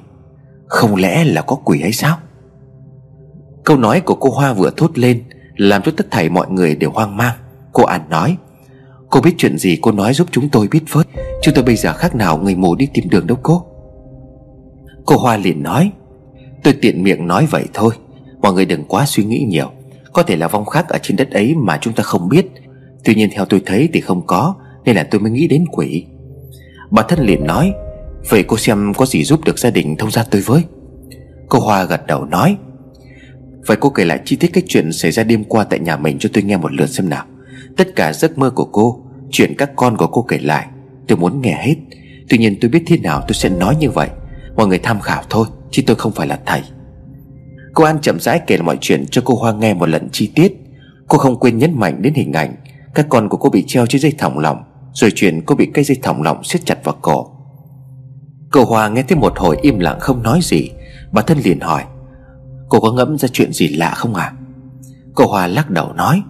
Không 0.66 0.96
lẽ 0.96 1.24
là 1.24 1.42
có 1.42 1.56
quỷ 1.56 1.80
hay 1.82 1.92
sao? 1.92 2.18
Câu 3.64 3.76
nói 3.76 4.00
của 4.00 4.14
cô 4.14 4.30
Hoa 4.30 4.52
vừa 4.52 4.70
thốt 4.76 4.98
lên 4.98 5.24
Làm 5.56 5.82
cho 5.82 5.92
tất 5.96 6.06
thảy 6.10 6.28
mọi 6.28 6.50
người 6.50 6.74
đều 6.76 6.90
hoang 6.90 7.16
mang. 7.16 7.36
Cô 7.72 7.84
An 7.84 8.00
nói, 8.10 8.36
Cô 9.10 9.20
biết 9.20 9.34
chuyện 9.38 9.58
gì 9.58 9.78
cô 9.82 9.92
nói 9.92 10.14
giúp 10.14 10.28
chúng 10.30 10.48
tôi 10.48 10.68
biết 10.68 10.82
với 10.92 11.04
Chúng 11.42 11.54
tôi 11.54 11.64
bây 11.64 11.76
giờ 11.76 11.92
khác 11.92 12.14
nào 12.14 12.38
người 12.38 12.56
mù 12.56 12.74
đi 12.74 12.88
tìm 12.94 13.08
đường 13.08 13.26
đâu 13.26 13.38
cô. 13.42 13.66
Cô 15.06 15.16
Hoa 15.16 15.36
liền 15.36 15.62
nói, 15.62 15.92
Tôi 16.62 16.74
tiện 16.82 17.02
miệng 17.02 17.26
nói 17.26 17.46
vậy 17.50 17.64
thôi, 17.74 17.94
Mọi 18.40 18.52
người 18.52 18.64
đừng 18.64 18.84
quá 18.84 19.06
suy 19.06 19.24
nghĩ 19.24 19.46
nhiều. 19.48 19.70
Có 20.12 20.22
thể 20.22 20.36
là 20.36 20.48
vong 20.48 20.64
khác 20.64 20.88
ở 20.88 20.98
trên 21.02 21.16
đất 21.16 21.30
ấy 21.30 21.54
mà 21.54 21.78
chúng 21.80 21.94
ta 21.94 22.02
không 22.02 22.28
biết. 22.28 22.46
Tuy 23.04 23.14
nhiên 23.14 23.30
theo 23.32 23.44
tôi 23.44 23.62
thấy 23.66 23.88
thì 23.92 24.00
không 24.00 24.26
có, 24.26 24.54
Nên 24.84 24.96
là 24.96 25.02
tôi 25.10 25.20
mới 25.20 25.30
nghĩ 25.30 25.48
đến 25.48 25.64
quỷ. 25.72 26.06
Bà 26.90 27.02
thân 27.02 27.18
liền 27.20 27.46
nói, 27.46 27.72
Vậy 28.28 28.42
cô 28.42 28.56
xem 28.56 28.92
có 28.94 29.06
gì 29.06 29.24
giúp 29.24 29.44
được 29.44 29.58
gia 29.58 29.70
đình 29.70 29.96
thông 29.96 30.10
gia 30.10 30.24
tôi 30.24 30.40
với? 30.40 30.62
Cô 31.48 31.58
Hoa 31.60 31.84
gật 31.84 32.06
đầu 32.06 32.24
nói, 32.24 32.56
Vậy 33.66 33.76
cô 33.80 33.90
kể 33.90 34.04
lại 34.04 34.20
chi 34.24 34.36
tiết 34.36 34.50
cái 34.52 34.62
chuyện 34.66 34.92
xảy 34.92 35.10
ra 35.12 35.22
đêm 35.22 35.44
qua 35.44 35.64
tại 35.64 35.78
nhà 35.78 35.96
mình 35.96 36.18
cho 36.18 36.28
tôi 36.32 36.42
nghe 36.42 36.56
một 36.56 36.72
lượt 36.72 36.86
xem 36.86 37.08
nào. 37.08 37.24
Tất 37.76 37.96
cả 37.96 38.12
giấc 38.12 38.38
mơ 38.38 38.50
của 38.50 38.64
cô, 38.64 39.04
Chuyện 39.30 39.54
các 39.58 39.70
con 39.76 39.96
của 39.96 40.06
cô 40.06 40.22
kể 40.22 40.38
lại, 40.38 40.66
Tôi 41.08 41.18
muốn 41.18 41.40
nghe 41.40 41.58
hết. 41.62 41.76
Tuy 42.28 42.38
nhiên 42.38 42.56
tôi 42.60 42.68
biết 42.70 42.82
thế 42.86 42.98
nào 42.98 43.20
tôi 43.20 43.34
sẽ 43.34 43.48
nói 43.48 43.76
như 43.76 43.90
vậy. 43.90 44.08
Mọi 44.56 44.66
người 44.66 44.78
tham 44.78 45.00
khảo 45.00 45.22
thôi, 45.30 45.46
Chứ 45.70 45.82
tôi 45.86 45.96
không 45.96 46.12
phải 46.12 46.26
là 46.26 46.38
thầy. 46.46 46.62
Cô 47.74 47.84
An 47.84 47.98
chậm 48.02 48.20
rãi 48.20 48.40
kể 48.46 48.58
mọi 48.58 48.78
chuyện 48.80 49.04
cho 49.10 49.22
cô 49.24 49.34
Hoa 49.34 49.52
nghe 49.52 49.74
một 49.74 49.88
lần 49.88 50.08
chi 50.12 50.32
tiết. 50.34 50.52
Cô 51.08 51.18
không 51.18 51.40
quên 51.40 51.58
nhấn 51.58 51.78
mạnh 51.78 52.02
đến 52.02 52.14
hình 52.14 52.32
ảnh, 52.32 52.54
Các 52.94 53.06
con 53.08 53.28
của 53.28 53.36
cô 53.36 53.50
bị 53.50 53.64
treo 53.66 53.86
trên 53.86 54.00
dây 54.00 54.12
thòng 54.18 54.38
lọng, 54.38 54.62
Rồi 54.92 55.12
chuyện 55.14 55.42
cô 55.46 55.54
bị 55.54 55.68
cây 55.74 55.84
dây 55.84 55.96
thòng 56.02 56.22
lọng 56.22 56.44
siết 56.44 56.64
chặt 56.64 56.84
vào 56.84 56.96
cổ. 57.02 57.30
Cô 58.50 58.64
Hoa 58.64 58.88
nghe 58.88 59.02
thấy 59.02 59.16
một 59.18 59.38
hồi 59.38 59.58
im 59.62 59.78
lặng 59.78 60.00
không 60.00 60.22
nói 60.22 60.40
gì, 60.42 60.70
Bà 61.12 61.22
thân 61.22 61.38
liền 61.44 61.60
hỏi, 61.60 61.84
Cô 62.68 62.80
có 62.80 62.92
ngẫm 62.92 63.18
ra 63.18 63.28
chuyện 63.28 63.52
gì 63.52 63.68
lạ 63.68 63.94
không 63.96 64.14
à 64.14 64.32
Cô 65.14 65.26
Hoa 65.26 65.46
lắc 65.46 65.70
đầu 65.70 65.92
nói, 65.92 66.22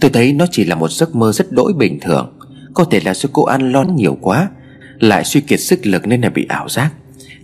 Tôi 0.00 0.10
thấy 0.10 0.32
nó 0.32 0.46
chỉ 0.50 0.64
là 0.64 0.74
một 0.74 0.90
giấc 0.90 1.16
mơ 1.16 1.32
rất 1.32 1.52
đỗi 1.52 1.72
bình 1.72 1.98
thường, 2.00 2.38
Có 2.74 2.84
thể 2.84 3.00
là 3.04 3.14
do 3.14 3.28
cô 3.32 3.44
An 3.44 3.72
lo 3.72 3.82
nhiều 3.82 4.18
quá, 4.20 4.50
Lại 4.98 5.24
suy 5.24 5.40
kiệt 5.40 5.60
sức 5.60 5.86
lực 5.86 6.06
nên 6.06 6.20
là 6.20 6.28
bị 6.28 6.46
ảo 6.48 6.68
giác. 6.68 6.92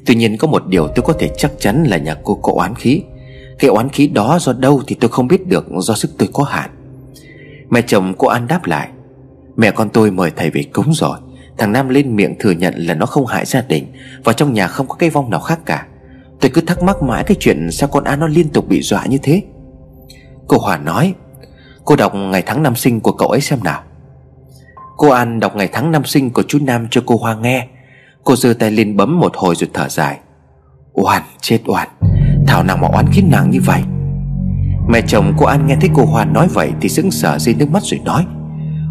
Tuy 0.07 0.15
nhiên 0.15 0.37
có 0.37 0.49
một 0.49 0.67
điều 0.67 0.89
tôi 0.89 1.05
có 1.05 1.13
thể 1.13 1.31
chắc 1.37 1.53
chắn 1.59 1.85
là 1.85 1.97
nhà 1.97 2.17
cô 2.25 2.35
có 2.35 2.53
oán 2.53 2.75
khí. 2.75 3.03
Cái 3.59 3.71
oán 3.71 3.89
khí 3.89 4.07
đó 4.07 4.39
do 4.41 4.53
đâu 4.53 4.83
thì 4.87 4.97
tôi 5.01 5.11
không 5.11 5.29
biết 5.29 5.47
được, 5.47 5.67
do 5.79 5.95
sức 5.95 6.11
tôi 6.19 6.29
có 6.33 6.45
hạn. 6.45 6.71
Mẹ 7.71 7.83
chồng 7.87 8.15
cô 8.19 8.29
An 8.29 8.47
đáp 8.47 8.67
lại, 8.67 8.89
Mẹ 9.57 9.71
con 9.71 9.89
tôi 9.89 10.11
mời 10.11 10.31
thầy 10.37 10.51
về 10.51 10.63
cúng 10.73 10.93
rồi. 10.95 11.19
Thằng 11.59 11.73
Nam 11.73 11.89
lên 11.89 12.17
miệng 12.17 12.35
thừa 12.39 12.51
nhận 12.51 12.75
là 12.77 12.95
nó 12.95 13.07
không 13.07 13.27
hại 13.27 13.45
gia 13.45 13.61
đình 13.61 13.93
Và 14.25 14.33
trong 14.33 14.53
nhà 14.53 14.67
không 14.67 14.89
có 14.89 14.95
cái 14.95 15.11
vong 15.11 15.31
nào 15.31 15.41
khác 15.41 15.61
cả. 15.67 15.87
Tôi 16.41 16.51
cứ 16.55 16.61
thắc 16.61 16.83
mắc 16.83 17.03
mãi 17.03 17.25
cái 17.27 17.37
chuyện 17.41 17.71
Sao 17.71 17.89
con 17.89 18.05
An 18.05 18.21
nó 18.21 18.27
liên 18.27 18.49
tục 18.49 18.69
bị 18.69 18.83
dọa 18.83 19.07
như 19.07 19.19
thế. 19.23 19.43
Cô 20.49 20.59
Hòa 20.59 20.79
nói, 20.79 21.15
Cô 21.85 21.97
đọc 21.97 22.15
ngày 22.15 22.43
tháng 22.47 22.63
năm 22.63 22.77
sinh 22.77 23.01
của 23.01 23.13
cậu 23.13 23.29
ấy 23.29 23.41
xem 23.41 23.59
nào. 23.65 23.83
Cô 24.97 25.09
An 25.09 25.41
đọc 25.41 25.57
ngày 25.57 25.69
tháng 25.73 25.91
năm 25.91 26.05
sinh 26.05 26.31
của 26.31 26.43
chú 26.49 26.59
Nam 26.63 26.87
cho 26.91 27.03
cô 27.07 27.17
Hoa 27.17 27.35
nghe. 27.35 27.69
Cô 28.25 28.37
giơ 28.37 28.55
tay 28.55 28.71
lên 28.71 28.97
bấm 28.97 29.21
một 29.21 29.37
hồi 29.37 29.55
rồi 29.55 29.71
thở 29.75 29.89
dài. 29.89 30.19
Oan, 30.93 31.23
chết 31.41 31.61
oan. 31.67 31.89
Thảo 32.47 32.63
nào 32.65 32.77
mà 32.77 32.89
oán 32.89 33.07
khí 33.13 33.23
nặng 33.23 33.51
như 33.51 33.61
vậy? 33.61 33.83
Mẹ 34.89 35.01
chồng 35.07 35.35
cô 35.39 35.47
An 35.47 35.67
nghe 35.67 35.77
thấy 35.81 35.91
cô 35.95 36.05
Hoa 36.05 36.25
nói 36.25 36.49
vậy 36.55 36.73
Thì 36.81 36.89
sững 36.89 37.11
sờ 37.11 37.39
rơi 37.39 37.55
nước 37.55 37.71
mắt 37.71 37.83
rồi 37.83 38.01
nói, 38.05 38.27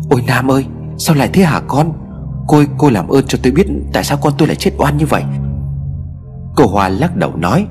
Ôi 0.10 0.24
Nam 0.28 0.52
ơi, 0.52 0.66
sao 0.98 1.16
lại 1.16 1.30
thế 1.34 1.44
hả 1.44 1.62
con? 1.68 1.94
Cô 2.48 2.64
cô 2.78 2.90
làm 2.90 3.08
ơn 3.08 3.26
cho 3.28 3.38
tôi 3.44 3.52
biết 3.52 3.68
Tại 3.94 4.04
sao 4.04 4.18
con 4.22 4.34
tôi 4.38 4.48
lại 4.48 4.56
chết 4.56 4.72
oan 4.78 4.98
như 4.98 5.06
vậy. 5.06 5.24
Cô 6.56 6.68
Hoa 6.68 6.90
lắc 6.90 7.16
đầu 7.16 7.36
nói, 7.36 7.66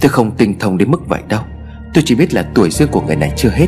Tôi 0.00 0.08
không 0.08 0.30
tinh 0.30 0.58
thông 0.58 0.78
đến 0.78 0.90
mức 0.90 1.08
vậy 1.08 1.22
đâu. 1.28 1.40
Tôi 1.94 2.02
chỉ 2.06 2.14
biết 2.14 2.34
là 2.34 2.42
tuổi 2.54 2.70
dương 2.70 2.88
của 2.92 3.00
người 3.00 3.16
này 3.16 3.32
chưa 3.36 3.50
hết. 3.50 3.66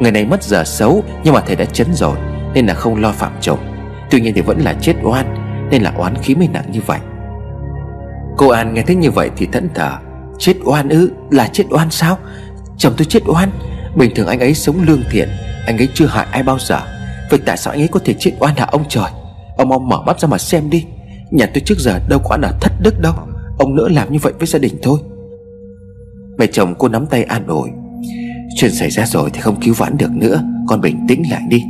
Người 0.00 0.12
này 0.12 0.26
mất 0.26 0.42
giờ 0.42 0.64
xấu 0.64 1.02
Nhưng 1.24 1.34
mà 1.34 1.40
thầy 1.46 1.56
đã 1.56 1.64
chấn 1.64 1.94
rồi, 1.94 2.16
Nên 2.54 2.66
là 2.66 2.74
không 2.74 3.00
lo 3.00 3.12
phạm 3.12 3.32
chồng. 3.40 3.58
Tuy 4.10 4.20
nhiên 4.20 4.34
thì 4.34 4.40
vẫn 4.40 4.60
là 4.60 4.74
chết 4.80 4.94
oan, 5.02 5.26
Nên 5.70 5.82
là 5.82 5.92
oán 5.96 6.14
khí 6.22 6.34
mới 6.34 6.48
nặng 6.52 6.64
như 6.72 6.80
vậy. 6.86 6.98
Cô 8.36 8.48
An 8.48 8.74
nghe 8.74 8.82
thấy 8.82 8.96
như 8.96 9.10
vậy 9.10 9.30
thì 9.36 9.46
thẫn 9.46 9.68
thờ 9.74 9.98
Chết 10.40 10.56
oan 10.64 10.88
ư? 10.88 11.10
Là 11.30 11.48
chết 11.52 11.64
oan 11.70 11.90
sao? 11.90 12.18
Chồng 12.78 12.94
tôi 12.96 13.04
chết 13.04 13.22
oan. 13.26 13.50
Bình 13.96 14.14
thường 14.14 14.26
anh 14.26 14.40
ấy 14.40 14.54
sống 14.54 14.82
lương 14.86 15.02
thiện, 15.10 15.28
Anh 15.66 15.78
ấy 15.78 15.88
chưa 15.94 16.06
hại 16.06 16.26
ai 16.30 16.42
bao 16.42 16.58
giờ. 16.58 16.80
Vậy 17.30 17.40
tại 17.46 17.56
sao 17.56 17.72
anh 17.72 17.82
ấy 17.82 17.88
có 17.88 18.00
thể 18.04 18.14
chết 18.18 18.32
oan 18.38 18.56
hả 18.56 18.66
ông 18.70 18.84
trời? 18.88 19.10
Ông 19.56 19.72
ông 19.72 19.88
mở 19.88 20.02
mắt 20.06 20.20
ra 20.20 20.28
mà 20.28 20.38
xem 20.38 20.70
đi. 20.70 20.84
Nhà 21.30 21.46
tôi 21.54 21.62
trước 21.66 21.78
giờ 21.78 21.98
đâu 22.08 22.18
có 22.24 22.30
ăn 22.30 22.40
ở 22.40 22.52
thất 22.60 22.72
đức 22.82 23.00
đâu. 23.00 23.14
Ông 23.58 23.74
nỡ 23.74 23.88
làm 23.88 24.12
như 24.12 24.18
vậy 24.22 24.32
với 24.38 24.46
gia 24.46 24.58
đình 24.58 24.78
thôi 24.82 25.00
Mẹ 26.38 26.46
chồng 26.46 26.74
cô 26.78 26.88
nắm 26.88 27.06
tay 27.06 27.24
an 27.24 27.46
ủi. 27.46 27.68
Chuyện 28.56 28.70
xảy 28.70 28.90
ra 28.90 29.06
rồi 29.06 29.30
thì 29.32 29.40
không 29.40 29.60
cứu 29.60 29.74
vãn 29.74 29.98
được 29.98 30.10
nữa. 30.10 30.42
Con 30.68 30.80
bình 30.80 31.06
tĩnh 31.08 31.22
lại 31.30 31.42
đi. 31.48 31.62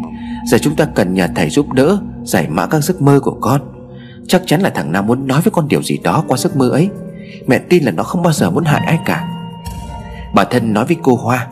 Giờ 0.50 0.58
chúng 0.58 0.76
ta 0.76 0.84
cần 0.94 1.14
nhờ 1.14 1.28
thầy 1.36 1.50
giúp 1.50 1.72
đỡ, 1.72 1.98
Giải 2.24 2.46
mã 2.48 2.66
các 2.66 2.84
giấc 2.84 3.02
mơ 3.02 3.20
của 3.22 3.36
con. 3.40 3.60
Chắc 4.28 4.42
chắn 4.46 4.60
là 4.60 4.70
thằng 4.70 4.92
Nam 4.92 5.06
muốn 5.06 5.26
nói 5.26 5.40
với 5.40 5.50
con 5.50 5.68
điều 5.68 5.82
gì 5.82 5.98
đó 6.02 6.24
qua 6.28 6.36
giấc 6.36 6.56
mơ 6.56 6.68
ấy. 6.68 6.88
Mẹ 7.46 7.58
tin 7.58 7.84
là 7.84 7.90
nó 7.90 8.02
không 8.02 8.22
bao 8.22 8.32
giờ 8.32 8.50
muốn 8.50 8.64
hại 8.64 8.86
ai 8.86 8.98
cả. 9.04 9.28
Bà 10.34 10.44
thân 10.44 10.72
nói 10.72 10.84
với 10.84 10.96
cô 11.02 11.16
Hoa, 11.16 11.48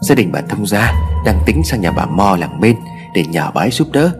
Gia 0.00 0.14
đình 0.14 0.32
bà 0.32 0.40
thông 0.40 0.66
gia 0.66 0.92
Đang 1.24 1.40
tính 1.46 1.62
sang 1.64 1.80
nhà 1.80 1.90
bà 1.90 2.06
Mo 2.06 2.36
làng 2.36 2.60
bên 2.60 2.76
Để 3.14 3.24
nhờ 3.24 3.50
bà 3.54 3.62
ấy 3.62 3.70
giúp 3.70 3.88
đỡ. 3.92 4.10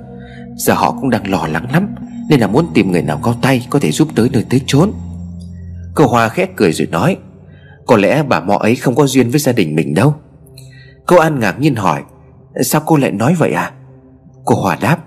Giờ 0.56 0.74
họ 0.74 0.92
cũng 1.00 1.10
đang 1.10 1.30
lo 1.30 1.46
lắng 1.46 1.72
lắm 1.72 1.94
Nên 2.28 2.40
là 2.40 2.46
muốn 2.46 2.66
tìm 2.74 2.92
người 2.92 3.02
nào 3.02 3.20
cao 3.24 3.34
tay 3.42 3.66
Có 3.70 3.78
thể 3.78 3.90
giúp 3.90 4.08
tới 4.14 4.28
nơi 4.32 4.44
tới 4.50 4.60
chốn. 4.66 4.92
Cô 5.94 6.06
Hoa 6.06 6.28
khét 6.28 6.50
cười 6.56 6.72
rồi 6.72 6.86
nói, 6.86 7.16
Có 7.86 7.96
lẽ 7.96 8.22
bà 8.22 8.40
Mo 8.40 8.56
ấy 8.56 8.76
không 8.76 8.94
có 8.94 9.06
duyên 9.06 9.30
với 9.30 9.40
gia 9.40 9.52
đình 9.52 9.76
mình 9.76 9.94
đâu. 9.94 10.14
Cô 11.06 11.16
An 11.16 11.40
ngạc 11.40 11.60
nhiên 11.60 11.74
hỏi, 11.74 12.02
Sao 12.62 12.82
cô 12.86 12.96
lại 12.96 13.10
nói 13.10 13.34
vậy 13.38 13.52
à? 13.52 13.72
Cô 14.44 14.54
Hoa 14.54 14.76
đáp, 14.80 14.98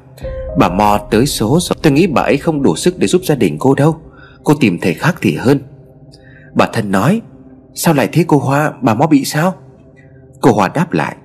Bà 0.60 0.69
Mo 0.69 0.98
tới 1.12 1.26
số 1.26 1.60
rồi. 1.62 1.78
Tôi 1.82 1.93
nghĩ 1.93 2.08
bà 2.08 2.22
ấy 2.22 2.38
không 2.38 2.63
đủ 2.63 2.76
sức 2.76 3.00
để 3.00 3.08
giúp 3.08 3.22
gia 3.26 3.36
đình 3.36 3.58
cô 3.60 3.76
đâu. 3.76 3.98
Cô 4.49 4.55
tìm 4.55 4.79
thầy 4.79 4.93
khác 4.93 5.15
thì 5.21 5.35
hơn. 5.35 5.59
Bà 6.53 6.67
thân 6.73 6.91
nói, 6.91 7.21
Sao 7.73 7.93
lại 7.93 8.09
thế 8.12 8.25
cô 8.27 8.38
Hoa? 8.38 8.71
Bà 8.81 8.93
mò 8.93 9.07
bị 9.07 9.25
sao? 9.25 9.55
Cô 10.41 10.51
Hòa 10.51 10.67
đáp 10.67 10.93
lại, 10.93 11.15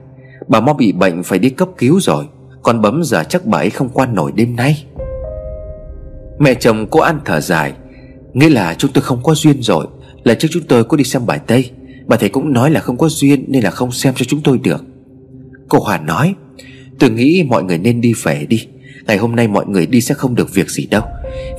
Bà 0.48 0.60
mò 0.60 0.72
bị 0.72 0.92
bệnh 0.92 1.22
phải 1.22 1.38
đi 1.38 1.50
cấp 1.50 1.68
cứu 1.78 2.00
rồi 2.00 2.24
Còn 2.62 2.80
bấm 2.80 3.02
giờ 3.04 3.24
chắc 3.28 3.46
bà 3.46 3.58
ấy 3.58 3.70
không 3.70 3.88
qua 3.88 4.06
nổi 4.06 4.32
đêm 4.34 4.56
nay. 4.56 4.84
Mẹ 6.38 6.54
chồng 6.54 6.87
cô 6.90 7.00
ăn 7.00 7.20
thở 7.24 7.40
dài, 7.40 7.72
Nghĩa 8.32 8.48
là 8.48 8.74
chúng 8.74 8.92
tôi 8.92 9.02
không 9.02 9.22
có 9.22 9.34
duyên 9.34 9.62
rồi, 9.62 9.87
Lần 10.24 10.38
trước 10.38 10.48
chúng 10.50 10.62
tôi 10.68 10.84
có 10.84 10.96
đi 10.96 11.04
xem 11.04 11.26
bài 11.26 11.40
Tây, 11.46 11.70
Bà 12.06 12.16
thầy 12.16 12.28
cũng 12.28 12.52
nói 12.52 12.70
là 12.70 12.80
không 12.80 12.96
có 12.96 13.08
duyên 13.08 13.44
Nên 13.48 13.62
là 13.62 13.70
không 13.70 13.92
xem 13.92 14.14
cho 14.16 14.24
chúng 14.24 14.40
tôi 14.44 14.58
được. 14.58 14.84
Cô 15.68 15.78
Hòa 15.78 15.98
nói, 15.98 16.34
Tôi 16.98 17.10
nghĩ 17.10 17.44
mọi 17.48 17.64
người 17.64 17.78
nên 17.78 18.00
đi 18.00 18.12
về 18.22 18.46
đi, 18.48 18.68
Ngày 19.06 19.16
hôm 19.16 19.37
nay 19.37 19.48
mọi 19.48 19.66
người 19.66 19.87
đi 19.87 20.00
sẽ 20.00 20.14
không 20.14 20.34
được 20.34 20.54
việc 20.54 20.70
gì 20.70 20.87
đâu, 20.87 21.02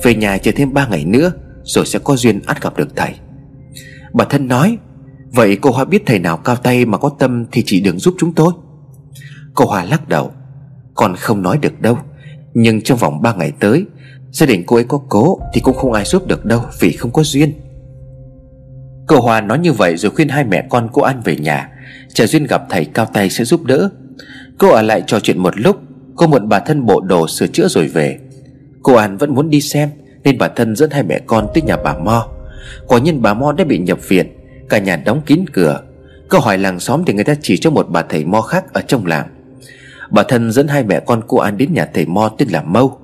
Về 0.02 0.14
nhà 0.14 0.38
chờ 0.38 0.52
thêm 0.56 0.72
3 0.72 0.86
ngày 0.86 1.04
nữa 1.04 1.32
rồi 1.66 1.86
sẽ 1.86 1.98
có 1.98 2.16
duyên 2.16 2.40
ắt 2.46 2.62
gặp 2.62 2.76
được 2.76 2.96
thầy. 2.96 3.14
Bà 4.12 4.24
thân 4.24 4.48
nói, 4.48 4.78
Vậy 5.32 5.56
cô 5.56 5.70
Hoa 5.70 5.84
biết 5.84 6.02
thầy 6.06 6.18
nào 6.18 6.36
cao 6.36 6.56
tay 6.56 6.84
mà 6.84 6.98
có 6.98 7.08
tâm 7.18 7.44
Thì 7.52 7.62
chỉ 7.66 7.80
đừng 7.80 7.98
giúp 7.98 8.14
chúng 8.18 8.34
tôi. 8.34 8.52
Cô 9.54 9.64
Hoa 9.64 9.84
lắc 9.84 10.08
đầu 10.08 10.32
Còn 10.94 11.16
không 11.16 11.42
nói 11.42 11.58
được 11.58 11.80
đâu, 11.80 11.98
Nhưng 12.54 12.82
trong 12.82 12.98
vòng 12.98 13.22
3 13.22 13.34
ngày 13.34 13.52
tới, 13.60 13.84
Gia 14.30 14.46
đình 14.46 14.64
cô 14.66 14.76
ấy 14.76 14.84
có 14.84 15.00
cố 15.08 15.40
Thì 15.54 15.60
cũng 15.60 15.76
không 15.76 15.92
ai 15.92 16.04
giúp 16.04 16.26
được 16.26 16.44
đâu 16.44 16.60
Vì 16.80 16.92
không 16.92 17.12
có 17.12 17.22
duyên. 17.22 17.52
Cô 19.06 19.20
Hoa 19.20 19.40
nói 19.40 19.58
như 19.58 19.72
vậy 19.72 19.96
rồi 19.96 20.10
khuyên 20.10 20.28
hai 20.28 20.44
mẹ 20.44 20.66
con 20.70 20.88
cô 20.92 21.02
An 21.02 21.20
về 21.24 21.36
nhà. 21.36 21.70
Chờ 22.14 22.26
duyên 22.26 22.46
gặp 22.46 22.62
thầy 22.70 22.84
cao 22.84 23.06
tay 23.06 23.30
sẽ 23.30 23.44
giúp 23.44 23.64
đỡ. 23.64 23.90
Cô 24.58 24.68
ở 24.68 24.82
lại 24.82 25.02
trò 25.06 25.20
chuyện 25.20 25.38
một 25.38 25.60
lúc 25.60 25.76
Cô 26.16 26.26
mượn 26.26 26.48
bà 26.48 26.60
thân 26.60 26.86
bộ 26.86 27.00
đồ 27.00 27.28
sửa 27.28 27.46
chữa 27.46 27.68
rồi 27.68 27.86
về. 27.86 28.18
Cô 28.82 28.94
An 28.94 29.16
vẫn 29.16 29.34
muốn 29.34 29.50
đi 29.50 29.60
xem. 29.60 29.88
Nên 30.26 30.38
bà 30.38 30.48
thân 30.48 30.76
dẫn 30.76 30.90
hai 30.90 31.02
mẹ 31.02 31.20
con 31.26 31.48
tới 31.54 31.62
nhà 31.62 31.76
bà 31.76 31.94
Mo. 31.94 32.26
Quả 32.86 32.98
nhiên 32.98 33.22
bà 33.22 33.34
Mo 33.34 33.52
đã 33.52 33.64
bị 33.64 33.78
nhập 33.78 33.98
viện, 34.08 34.26
Cả 34.68 34.78
nhà 34.78 34.96
đóng 34.96 35.20
kín 35.26 35.44
cửa. 35.52 35.80
Câu 36.28 36.40
hỏi 36.40 36.58
làng 36.58 36.80
xóm 36.80 37.04
thì 37.06 37.12
người 37.12 37.24
ta 37.24 37.34
chỉ 37.42 37.56
cho 37.56 37.70
một 37.70 37.86
bà 37.90 38.02
thầy 38.02 38.24
Mo 38.24 38.40
khác 38.40 38.72
ở 38.72 38.80
trong 38.80 39.06
làng. 39.06 39.26
Bà 40.10 40.22
thân 40.22 40.52
dẫn 40.52 40.68
hai 40.68 40.84
mẹ 40.84 41.00
con 41.00 41.22
cô 41.26 41.38
An 41.38 41.56
đến 41.56 41.72
nhà 41.72 41.88
thầy 41.94 42.06
Mo 42.06 42.28
tên 42.38 42.48
là 42.48 42.62
Mâu. 42.62 42.98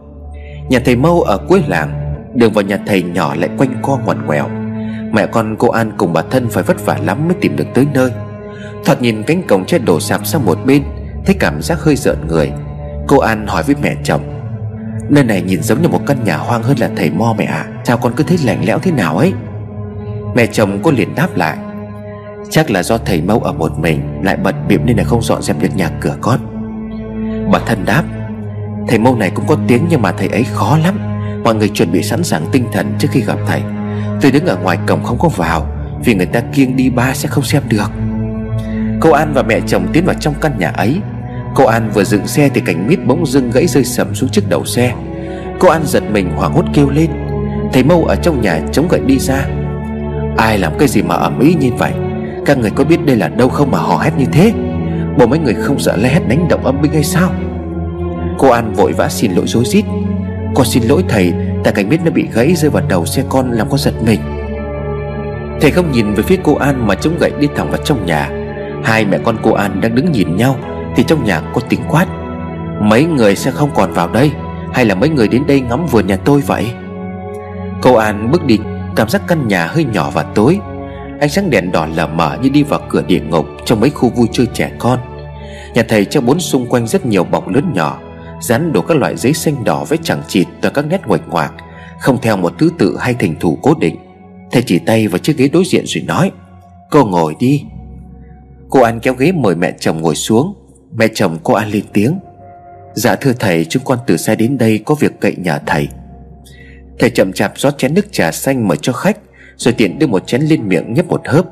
Nhà 0.69 0.79
thầy 0.85 0.97
Mâu 0.97 1.23
ở 1.23 1.39
cuối 1.49 1.63
làng, 1.69 2.15
Đường 2.35 2.53
vào 2.53 2.65
nhà 2.65 2.79
thầy 2.87 3.03
nhỏ 3.03 3.35
lại 3.35 3.51
quanh 3.59 3.77
co 3.83 3.99
ngoằn 4.05 4.27
ngoèo. 4.27 4.49
Mẹ 5.13 5.27
con 5.27 5.57
cô 5.59 5.69
An 5.69 5.93
cùng 5.97 6.13
bà 6.13 6.23
thân 6.23 6.49
phải 6.49 6.63
vất 6.63 6.87
vả 6.87 6.99
lắm 7.05 7.29
mới 7.29 7.37
tìm 7.41 7.57
được 7.57 7.67
tới 7.75 7.87
nơi. 7.95 8.11
Thoạt 8.85 9.03
nhìn 9.03 9.23
cánh 9.23 9.43
cổng 9.43 9.65
che 9.65 9.79
đổ 9.79 10.01
sạp 10.01 10.27
sang 10.27 10.45
một 10.45 10.59
bên, 10.67 10.83
Thấy 11.27 11.37
cảm 11.41 11.63
giác 11.63 11.81
hơi 11.81 11.97
rợn 11.97 12.19
người. 12.29 12.53
Cô 13.07 13.19
An 13.19 13.47
hỏi 13.47 13.63
với 13.63 13.77
mẹ 13.83 13.97
chồng 14.05 14.42
Nơi 15.09 15.25
này 15.25 15.43
nhìn 15.43 15.63
giống 15.63 15.83
như 15.83 15.89
một 15.89 16.01
căn 16.07 16.25
nhà 16.25 16.37
hoang 16.37 16.63
hơn 16.63 16.79
là 16.79 16.91
thầy 16.97 17.11
mo 17.11 17.35
mẹ 17.39 17.45
ạ. 17.45 17.67
À. 17.69 17.83
Sao 17.85 17.97
con 17.97 18.13
cứ 18.17 18.25
thấy 18.25 18.39
lạnh 18.45 18.63
lẽo 18.67 18.79
thế 18.79 18.91
nào 18.91 19.17
ấy. 19.17 19.33
Mẹ 20.35 20.47
chồng 20.47 20.81
cô 20.83 20.91
liền 20.91 21.15
đáp 21.15 21.29
lại. 21.37 21.57
Chắc 22.51 22.71
là 22.71 22.83
do 22.83 22.99
thầy 22.99 23.23
mâu 23.23 23.41
ở 23.41 23.53
một 23.53 23.79
mình, 23.79 24.23
Lại 24.23 24.37
bận 24.37 24.55
bịm 24.69 24.87
nên 24.87 24.97
là 24.97 25.05
không 25.05 25.23
dọn 25.23 25.43
dẹp 25.43 25.63
được 25.63 25.77
nhà 25.77 25.91
cửa 26.01 26.17
con. 26.21 26.41
Bà 27.53 27.59
thân 27.59 27.85
đáp, 27.85 28.05
Thầy 28.89 28.99
mâu 28.99 29.17
này 29.17 29.31
cũng 29.31 29.47
có 29.47 29.57
tiếng 29.69 29.87
nhưng 29.89 30.03
mà 30.03 30.13
thầy 30.13 30.29
ấy 30.29 30.45
khó 30.45 30.79
lắm. 30.85 30.99
Mọi 31.45 31.55
người 31.55 31.69
chuẩn 31.69 31.93
bị 31.93 32.03
sẵn 32.03 32.25
sàng 32.25 32.47
tinh 32.53 32.67
thần 32.73 32.95
trước 32.99 33.09
khi 33.11 33.21
gặp 33.21 33.39
thầy. 33.47 33.63
Tôi 34.21 34.31
đứng 34.31 34.47
ở 34.47 34.57
ngoài 34.57 34.79
cổng 34.87 35.03
không 35.03 35.19
có 35.19 35.29
vào, 35.29 35.67
Vì 36.05 36.15
người 36.15 36.27
ta 36.27 36.41
kiêng 36.41 36.77
đi 36.77 36.91
ba 36.91 37.15
sẽ 37.15 37.29
không 37.29 37.45
xem 37.45 37.63
được. 37.69 37.91
Cô 39.01 39.11
An 39.11 39.33
và 39.35 39.43
mẹ 39.43 39.61
chồng 39.67 39.87
tiến 39.93 40.05
vào 40.05 40.15
trong 40.21 40.35
căn 40.41 40.53
nhà 40.59 40.69
ấy. 40.69 41.01
Cô 41.55 41.65
An 41.65 41.91
vừa 41.95 42.05
dựng 42.05 42.27
xe 42.27 42.49
thì 42.49 42.61
cảnh 42.61 42.87
mít 42.89 42.99
bỗng 43.07 43.27
dưng 43.27 43.51
gãy 43.51 43.67
rơi 43.67 43.85
sầm 43.85 44.15
xuống 44.15 44.31
trước 44.31 44.49
đầu 44.49 44.65
xe. 44.65 44.95
Cô 45.59 45.69
An 45.69 45.83
giật 45.85 46.03
mình 46.13 46.31
hoảng 46.37 46.53
hốt 46.53 46.65
kêu 46.75 46.91
lên. 46.91 47.11
Thầy 47.73 47.83
Mâu 47.83 48.05
ở 48.05 48.17
trong 48.17 48.41
nhà 48.41 48.61
chống 48.73 48.89
gậy 48.89 49.01
đi 49.07 49.19
ra. 49.19 49.47
Ai 50.37 50.59
làm 50.59 50.73
cái 50.79 50.89
gì 50.89 51.03
mà 51.03 51.15
ẩm 51.15 51.41
ý 51.41 51.55
như 51.55 51.71
vậy? 51.79 51.93
Các 52.47 52.59
người 52.59 52.71
có 52.71 52.85
biết 52.85 53.07
đây 53.07 53.17
là 53.17 53.29
đâu 53.29 53.49
không 53.49 53.71
mà 53.71 53.79
hò 53.79 53.99
hét 53.99 54.11
như 54.19 54.27
thế? 54.33 54.53
Bộ 55.19 55.27
mấy 55.27 55.39
người 55.39 55.55
không 55.55 55.79
sợ 55.79 55.97
la 55.97 56.09
hét 56.09 56.29
đánh 56.29 56.49
động 56.49 56.65
âm 56.65 56.83
binh 56.83 56.93
hay 56.93 57.05
sao? 57.05 57.31
Cô 58.39 58.49
An 58.49 58.73
vội 58.73 58.93
vã 58.93 59.09
xin 59.09 59.33
lỗi 59.33 59.47
dối 59.47 59.65
rít. 59.65 59.85
Con 60.55 60.67
xin 60.67 60.83
lỗi 60.83 61.05
thầy 61.09 61.33
Tại 61.65 61.73
cảnh 61.73 61.89
biết 61.89 62.01
nó 62.05 62.11
bị 62.11 62.29
gãy 62.35 62.55
rơi 62.55 62.71
vào 62.71 62.83
đầu 62.89 63.07
xe 63.07 63.23
con 63.29 63.53
làm 63.53 63.69
con 63.69 63.79
giật 63.79 63.95
mình. 64.07 64.21
Thầy 65.61 65.71
không 65.71 65.93
nhìn 65.93 66.15
về 66.15 66.23
phía 66.23 66.37
cô 66.43 66.55
An 66.55 66.87
mà 66.87 66.95
chống 66.95 67.19
gậy 67.19 67.33
đi 67.41 67.49
thẳng 67.57 67.71
vào 67.71 67.81
trong 67.85 68.07
nhà. 68.07 68.31
Hai 68.85 69.05
mẹ 69.05 69.19
con 69.25 69.37
cô 69.43 69.53
An 69.53 69.81
đang 69.81 69.95
đứng 69.95 70.13
nhìn 70.13 70.37
nhau. 70.37 70.57
Thì 70.97 71.05
trong 71.07 71.25
nhà 71.25 71.41
có 71.55 71.61
tiếng 71.69 71.83
quát. 71.89 72.07
Mấy 72.81 73.05
người 73.05 73.37
sẽ 73.37 73.51
không 73.51 73.71
còn 73.75 73.93
vào 73.93 74.09
đây, 74.09 74.31
Hay 74.73 74.85
là 74.85 74.95
mấy 74.95 75.09
người 75.09 75.29
đến 75.29 75.43
đây 75.47 75.61
ngắm 75.61 75.87
vườn 75.87 76.07
nhà 76.07 76.17
tôi 76.17 76.41
vậy? 76.41 76.73
Cô 77.83 77.95
An 77.95 78.31
bước 78.31 78.45
đi, 78.45 78.59
Cảm 78.97 79.09
giác 79.09 79.23
căn 79.27 79.49
nhà 79.49 79.67
hơi 79.67 79.85
nhỏ 79.85 80.11
và 80.11 80.23
tối. 80.23 80.59
Ánh 81.21 81.29
sáng 81.29 81.51
đèn 81.51 81.73
đỏ 81.73 81.87
lờ 81.95 82.07
mờ 82.07 82.39
như 82.43 82.49
đi 82.49 82.63
vào 82.63 82.81
cửa 82.89 83.03
địa 83.03 83.21
ngục 83.21 83.47
Trong 83.65 83.81
mấy 83.81 83.91
khu 83.91 84.09
vui 84.09 84.29
chơi 84.33 84.47
trẻ 84.47 84.73
con. 84.79 84.99
Nhà 85.75 85.83
thầy 85.89 86.05
treo 86.05 86.23
bốn 86.23 86.41
xung 86.41 86.67
quanh 86.67 86.87
rất 86.87 87.07
nhiều 87.07 87.25
bọc 87.25 87.49
lớn 87.49 87.73
nhỏ, 87.75 87.99
Dán 88.41 88.73
đủ 88.73 88.81
các 88.81 88.97
loại 88.97 89.17
giấy 89.17 89.33
xanh 89.33 89.65
đỏ 89.65 89.85
với 89.85 89.99
chẳng 90.03 90.23
chịt 90.29 90.47
Và 90.63 90.71
các 90.71 90.87
nét 90.87 91.01
nguệch 91.07 91.29
ngoạc, 91.29 91.53
Không 92.01 92.19
theo 92.23 92.37
một 92.37 92.53
thứ 92.59 92.71
tự 92.79 92.97
hay 93.01 93.15
thành 93.15 93.35
thủ 93.41 93.59
cố 93.63 93.75
định. 93.81 93.97
Thầy 94.51 94.63
chỉ 94.63 94.79
tay 94.79 95.09
vào 95.09 95.19
chiếc 95.19 95.37
ghế 95.37 95.49
đối 95.49 95.65
diện 95.65 95.85
rồi 95.87 96.05
nói, 96.07 96.31
Cô 96.91 97.05
ngồi 97.05 97.35
đi. 97.39 97.65
Cô 98.71 98.81
An 98.81 99.01
kéo 99.01 99.15
ghế 99.15 99.33
mời 99.33 99.57
mẹ 99.57 99.73
chồng 99.81 100.01
ngồi 100.01 100.15
xuống. 100.15 100.55
Mẹ 100.97 101.09
chồng 101.15 101.39
cô 101.43 101.55
An 101.55 101.71
lên 101.71 101.85
tiếng. 101.93 102.19
Dạ 102.95 103.17
thưa 103.17 103.33
thầy, 103.33 103.65
chúng 103.65 103.85
con 103.85 103.99
từ 104.07 104.17
xa 104.17 104.35
đến 104.35 104.59
đây 104.59 104.81
Có 104.85 104.95
việc 104.95 105.13
cậy 105.21 105.37
nhà 105.37 105.59
thầy. 105.67 105.89
Thầy 106.99 107.11
chậm 107.11 107.33
chạp 107.33 107.53
rót 107.59 107.79
chén 107.79 107.95
nước 107.95 108.13
trà 108.13 108.33
xanh 108.33 108.69
mở 108.69 108.77
cho 108.77 108.93
khách, 108.93 109.19
Rồi 109.57 109.75
tiện 109.75 109.99
đưa 109.99 110.07
một 110.07 110.27
chén 110.27 110.43
lên 110.43 110.69
miệng 110.69 110.95
nhấp 110.95 111.07
một 111.07 111.29
hớp. 111.29 111.45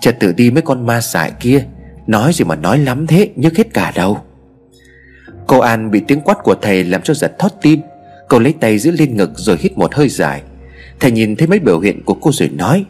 Chợt 0.00 0.16
tự 0.20 0.32
đi 0.32 0.50
mấy 0.50 0.62
con 0.62 0.86
ma 0.86 1.00
dại 1.00 1.32
kia, 1.40 1.64
Nói 2.06 2.32
gì 2.32 2.44
mà 2.44 2.56
nói 2.56 2.78
lắm 2.78 3.06
thế, 3.06 3.30
Nhức 3.36 3.56
hết 3.56 3.74
cả 3.74 3.92
đầu. 3.94 4.18
Cô 5.46 5.58
An 5.58 5.90
bị 5.90 6.00
tiếng 6.00 6.20
quát 6.20 6.38
của 6.42 6.54
thầy 6.62 6.84
làm 6.84 7.02
cho 7.02 7.14
giật 7.14 7.38
thót 7.38 7.52
tim. 7.62 7.80
Cô 8.28 8.38
lấy 8.38 8.54
tay 8.60 8.78
giữ 8.78 8.90
lên 8.90 9.16
ngực 9.16 9.30
rồi 9.34 9.56
hít 9.60 9.78
một 9.78 9.94
hơi 9.94 10.08
dài. 10.08 10.42
Thầy 11.00 11.10
nhìn 11.10 11.36
thấy 11.36 11.48
mấy 11.48 11.58
biểu 11.58 11.80
hiện 11.80 12.04
của 12.04 12.14
cô 12.14 12.30
rồi 12.32 12.48
nói, 12.48 12.84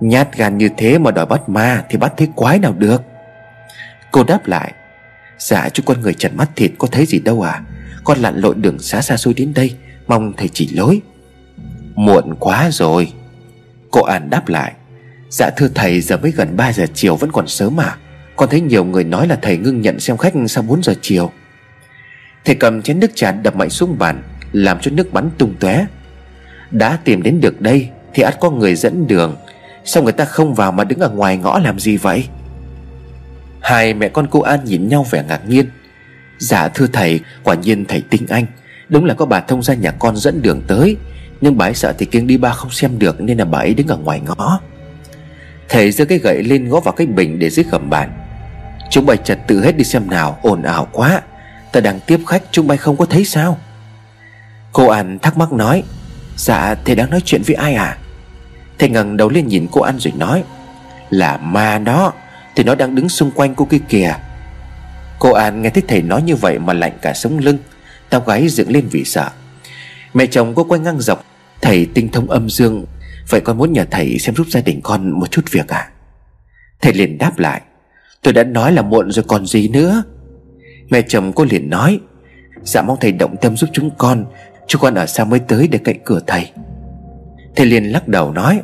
Nhát 0.00 0.36
gan 0.36 0.58
như 0.58 0.68
thế 0.76 0.98
mà 0.98 1.10
đòi 1.10 1.26
bắt 1.26 1.48
ma 1.48 1.84
Thì 1.88 1.98
bắt 1.98 2.12
thế 2.16 2.26
quái 2.36 2.58
nào 2.58 2.72
được? 2.72 3.02
Cô 4.18 4.24
đáp 4.24 4.46
lại 4.46 4.72
Dạ 5.38 5.68
chú 5.68 5.82
con 5.86 6.00
người 6.00 6.14
trần 6.14 6.36
mắt 6.36 6.50
thịt 6.56 6.70
có 6.78 6.88
thấy 6.92 7.06
gì 7.06 7.18
đâu 7.18 7.42
à 7.42 7.62
Con 8.04 8.18
lặn 8.18 8.36
lội 8.36 8.54
đường 8.54 8.78
xa 8.78 9.00
xa 9.00 9.16
xôi 9.16 9.34
đến 9.34 9.52
đây, 9.54 9.74
Mong 10.06 10.32
thầy 10.36 10.48
chỉ 10.48 10.68
lối. 10.72 11.00
Muộn 11.94 12.34
quá 12.40 12.68
rồi. 12.72 13.12
Cô 13.90 14.02
An 14.02 14.30
đáp 14.30 14.48
lại 14.48 14.72
Dạ 15.30 15.50
thưa 15.56 15.68
thầy, 15.74 16.00
giờ 16.00 16.16
mới 16.16 16.30
gần 16.30 16.56
3 16.56 16.72
giờ 16.72 16.86
chiều 16.94 17.16
vẫn 17.16 17.32
còn 17.32 17.48
sớm 17.48 17.76
mà 17.76 17.96
Con 18.36 18.48
thấy 18.48 18.60
nhiều 18.60 18.84
người 18.84 19.04
nói 19.04 19.28
là 19.28 19.38
thầy 19.42 19.56
ngưng 19.56 19.80
nhận 19.80 20.00
xem 20.00 20.16
khách 20.16 20.32
sau 20.48 20.62
4 20.62 20.82
giờ 20.82 20.94
chiều. 21.02 21.30
Thầy 22.44 22.54
cầm 22.54 22.82
chén 22.82 23.00
nước 23.00 23.10
trà 23.14 23.32
đập 23.32 23.56
mạnh 23.56 23.70
xuống 23.70 23.98
bàn, 23.98 24.22
Làm 24.52 24.80
cho 24.80 24.90
nước 24.90 25.12
bắn 25.12 25.30
tung 25.38 25.54
tóe. 25.60 25.86
Đã 26.70 26.98
tìm 27.04 27.22
đến 27.22 27.40
được 27.40 27.60
đây 27.60 27.88
Thì 28.14 28.22
ắt 28.22 28.40
có 28.40 28.50
người 28.50 28.74
dẫn 28.74 29.06
đường. 29.06 29.36
Sao 29.84 30.02
người 30.02 30.12
ta 30.12 30.24
không 30.24 30.54
vào 30.54 30.72
mà 30.72 30.84
đứng 30.84 30.98
ở 30.98 31.10
ngoài 31.10 31.36
ngõ 31.36 31.58
làm 31.58 31.78
gì 31.78 31.96
vậy? 31.96 32.28
Hai 33.60 33.94
mẹ 33.94 34.08
con 34.08 34.26
cô 34.30 34.40
An 34.40 34.64
nhìn 34.64 34.88
nhau 34.88 35.06
vẻ 35.10 35.24
ngạc 35.28 35.48
nhiên. 35.48 35.66
Dạ 36.38 36.68
thưa 36.68 36.86
thầy, 36.86 37.20
Quả 37.44 37.54
nhiên 37.54 37.84
thầy 37.84 38.00
tinh 38.10 38.26
anh. 38.28 38.46
Đúng 38.88 39.04
là 39.04 39.14
có 39.14 39.26
bà 39.26 39.40
thông 39.40 39.62
gia 39.62 39.74
nhà 39.74 39.90
con 39.90 40.16
dẫn 40.16 40.42
đường 40.42 40.62
tới. 40.66 40.96
Nhưng 41.40 41.58
bà 41.58 41.66
ấy 41.66 41.74
sợ 41.74 41.92
thì 41.98 42.06
kiêng 42.06 42.26
đi 42.26 42.36
ba 42.36 42.50
không 42.50 42.70
xem 42.70 42.98
được 42.98 43.20
Nên 43.20 43.38
là 43.38 43.44
bà 43.44 43.58
ấy 43.58 43.74
đứng 43.74 43.88
ở 43.88 43.96
ngoài 43.96 44.20
ngõ. 44.20 44.60
Thầy 45.68 45.90
giơ 45.90 46.04
cái 46.04 46.18
gậy 46.18 46.42
lên 46.42 46.68
gõ 46.68 46.80
vào 46.80 46.94
cái 46.94 47.06
bình 47.06 47.38
để 47.38 47.50
dưới 47.50 47.64
gầm 47.70 47.90
bàn. 47.90 48.12
Chúng 48.90 49.06
bay 49.06 49.16
trật 49.16 49.38
tự 49.46 49.64
hết 49.64 49.76
đi 49.76 49.84
xem 49.84 50.10
nào, 50.10 50.38
ồn 50.42 50.62
ào 50.62 50.88
quá. 50.92 51.22
Ta 51.72 51.80
đang 51.80 52.00
tiếp 52.06 52.20
khách, 52.26 52.42
chúng 52.50 52.66
bay 52.66 52.78
không 52.78 52.96
có 52.96 53.04
thấy 53.04 53.24
sao? 53.24 53.58
Cô 54.72 54.88
An 54.88 55.18
thắc 55.18 55.36
mắc 55.36 55.52
nói 55.52 55.82
Dạ 56.36 56.74
thầy 56.84 56.96
đang 56.96 57.10
nói 57.10 57.20
chuyện 57.24 57.42
với 57.46 57.54
ai 57.54 57.74
à? 57.74 57.98
Thầy 58.78 58.88
ngẩng 58.88 59.16
đầu 59.16 59.28
lên 59.28 59.48
nhìn 59.48 59.66
cô 59.72 59.80
An 59.80 59.98
rồi 59.98 60.12
nói, 60.16 60.44
Là 61.10 61.36
ma 61.36 61.78
đó. 61.78 62.12
Thì 62.58 62.64
nó 62.64 62.74
đang 62.74 62.94
đứng 62.94 63.08
xung 63.08 63.30
quanh 63.30 63.54
cô 63.54 63.64
kia 63.64 63.78
kìa. 63.88 64.14
Cô 65.18 65.32
An 65.32 65.62
nghe 65.62 65.70
thấy 65.70 65.82
thầy 65.88 66.02
nói 66.02 66.22
như 66.22 66.36
vậy 66.36 66.58
mà 66.58 66.72
lạnh 66.72 66.92
cả 67.02 67.14
sống 67.14 67.38
lưng. 67.38 67.58
Tao 68.10 68.20
gái 68.20 68.48
dựng 68.48 68.70
lên 68.70 68.88
vì 68.90 69.04
sợ. 69.04 69.30
Mẹ 70.14 70.26
chồng 70.26 70.54
cô 70.54 70.64
quay 70.64 70.80
ngang 70.80 71.00
dọc. 71.00 71.24
Thầy 71.60 71.86
tinh 71.94 72.08
thông 72.12 72.30
âm 72.30 72.50
dương. 72.50 72.86
Vậy 73.28 73.40
con 73.40 73.58
muốn 73.58 73.72
nhờ 73.72 73.84
thầy 73.90 74.18
xem 74.18 74.34
giúp 74.34 74.46
gia 74.50 74.60
đình 74.60 74.80
con 74.82 75.10
một 75.20 75.30
chút 75.30 75.42
việc 75.50 75.68
à? 75.68 75.90
Thầy 76.80 76.92
liền 76.92 77.18
đáp 77.18 77.38
lại. 77.38 77.60
Tôi 78.22 78.32
đã 78.32 78.44
nói 78.44 78.72
là 78.72 78.82
muộn 78.82 79.10
rồi 79.10 79.24
còn 79.28 79.46
gì 79.46 79.68
nữa. 79.68 80.02
Mẹ 80.90 81.02
chồng 81.02 81.32
cô 81.32 81.44
liền 81.44 81.70
nói. 81.70 82.00
Dạ 82.62 82.82
mong 82.82 82.96
thầy 83.00 83.12
động 83.12 83.36
tâm 83.40 83.56
giúp 83.56 83.70
chúng 83.72 83.90
con. 83.98 84.24
Chúng 84.66 84.82
con 84.82 84.94
ở 84.94 85.06
xa 85.06 85.24
mới 85.24 85.38
tới 85.38 85.68
để 85.68 85.78
cạnh 85.78 85.98
cửa 86.04 86.20
thầy. 86.26 86.50
Thầy 87.56 87.66
liền 87.66 87.84
lắc 87.84 88.08
đầu 88.08 88.32
nói. 88.32 88.60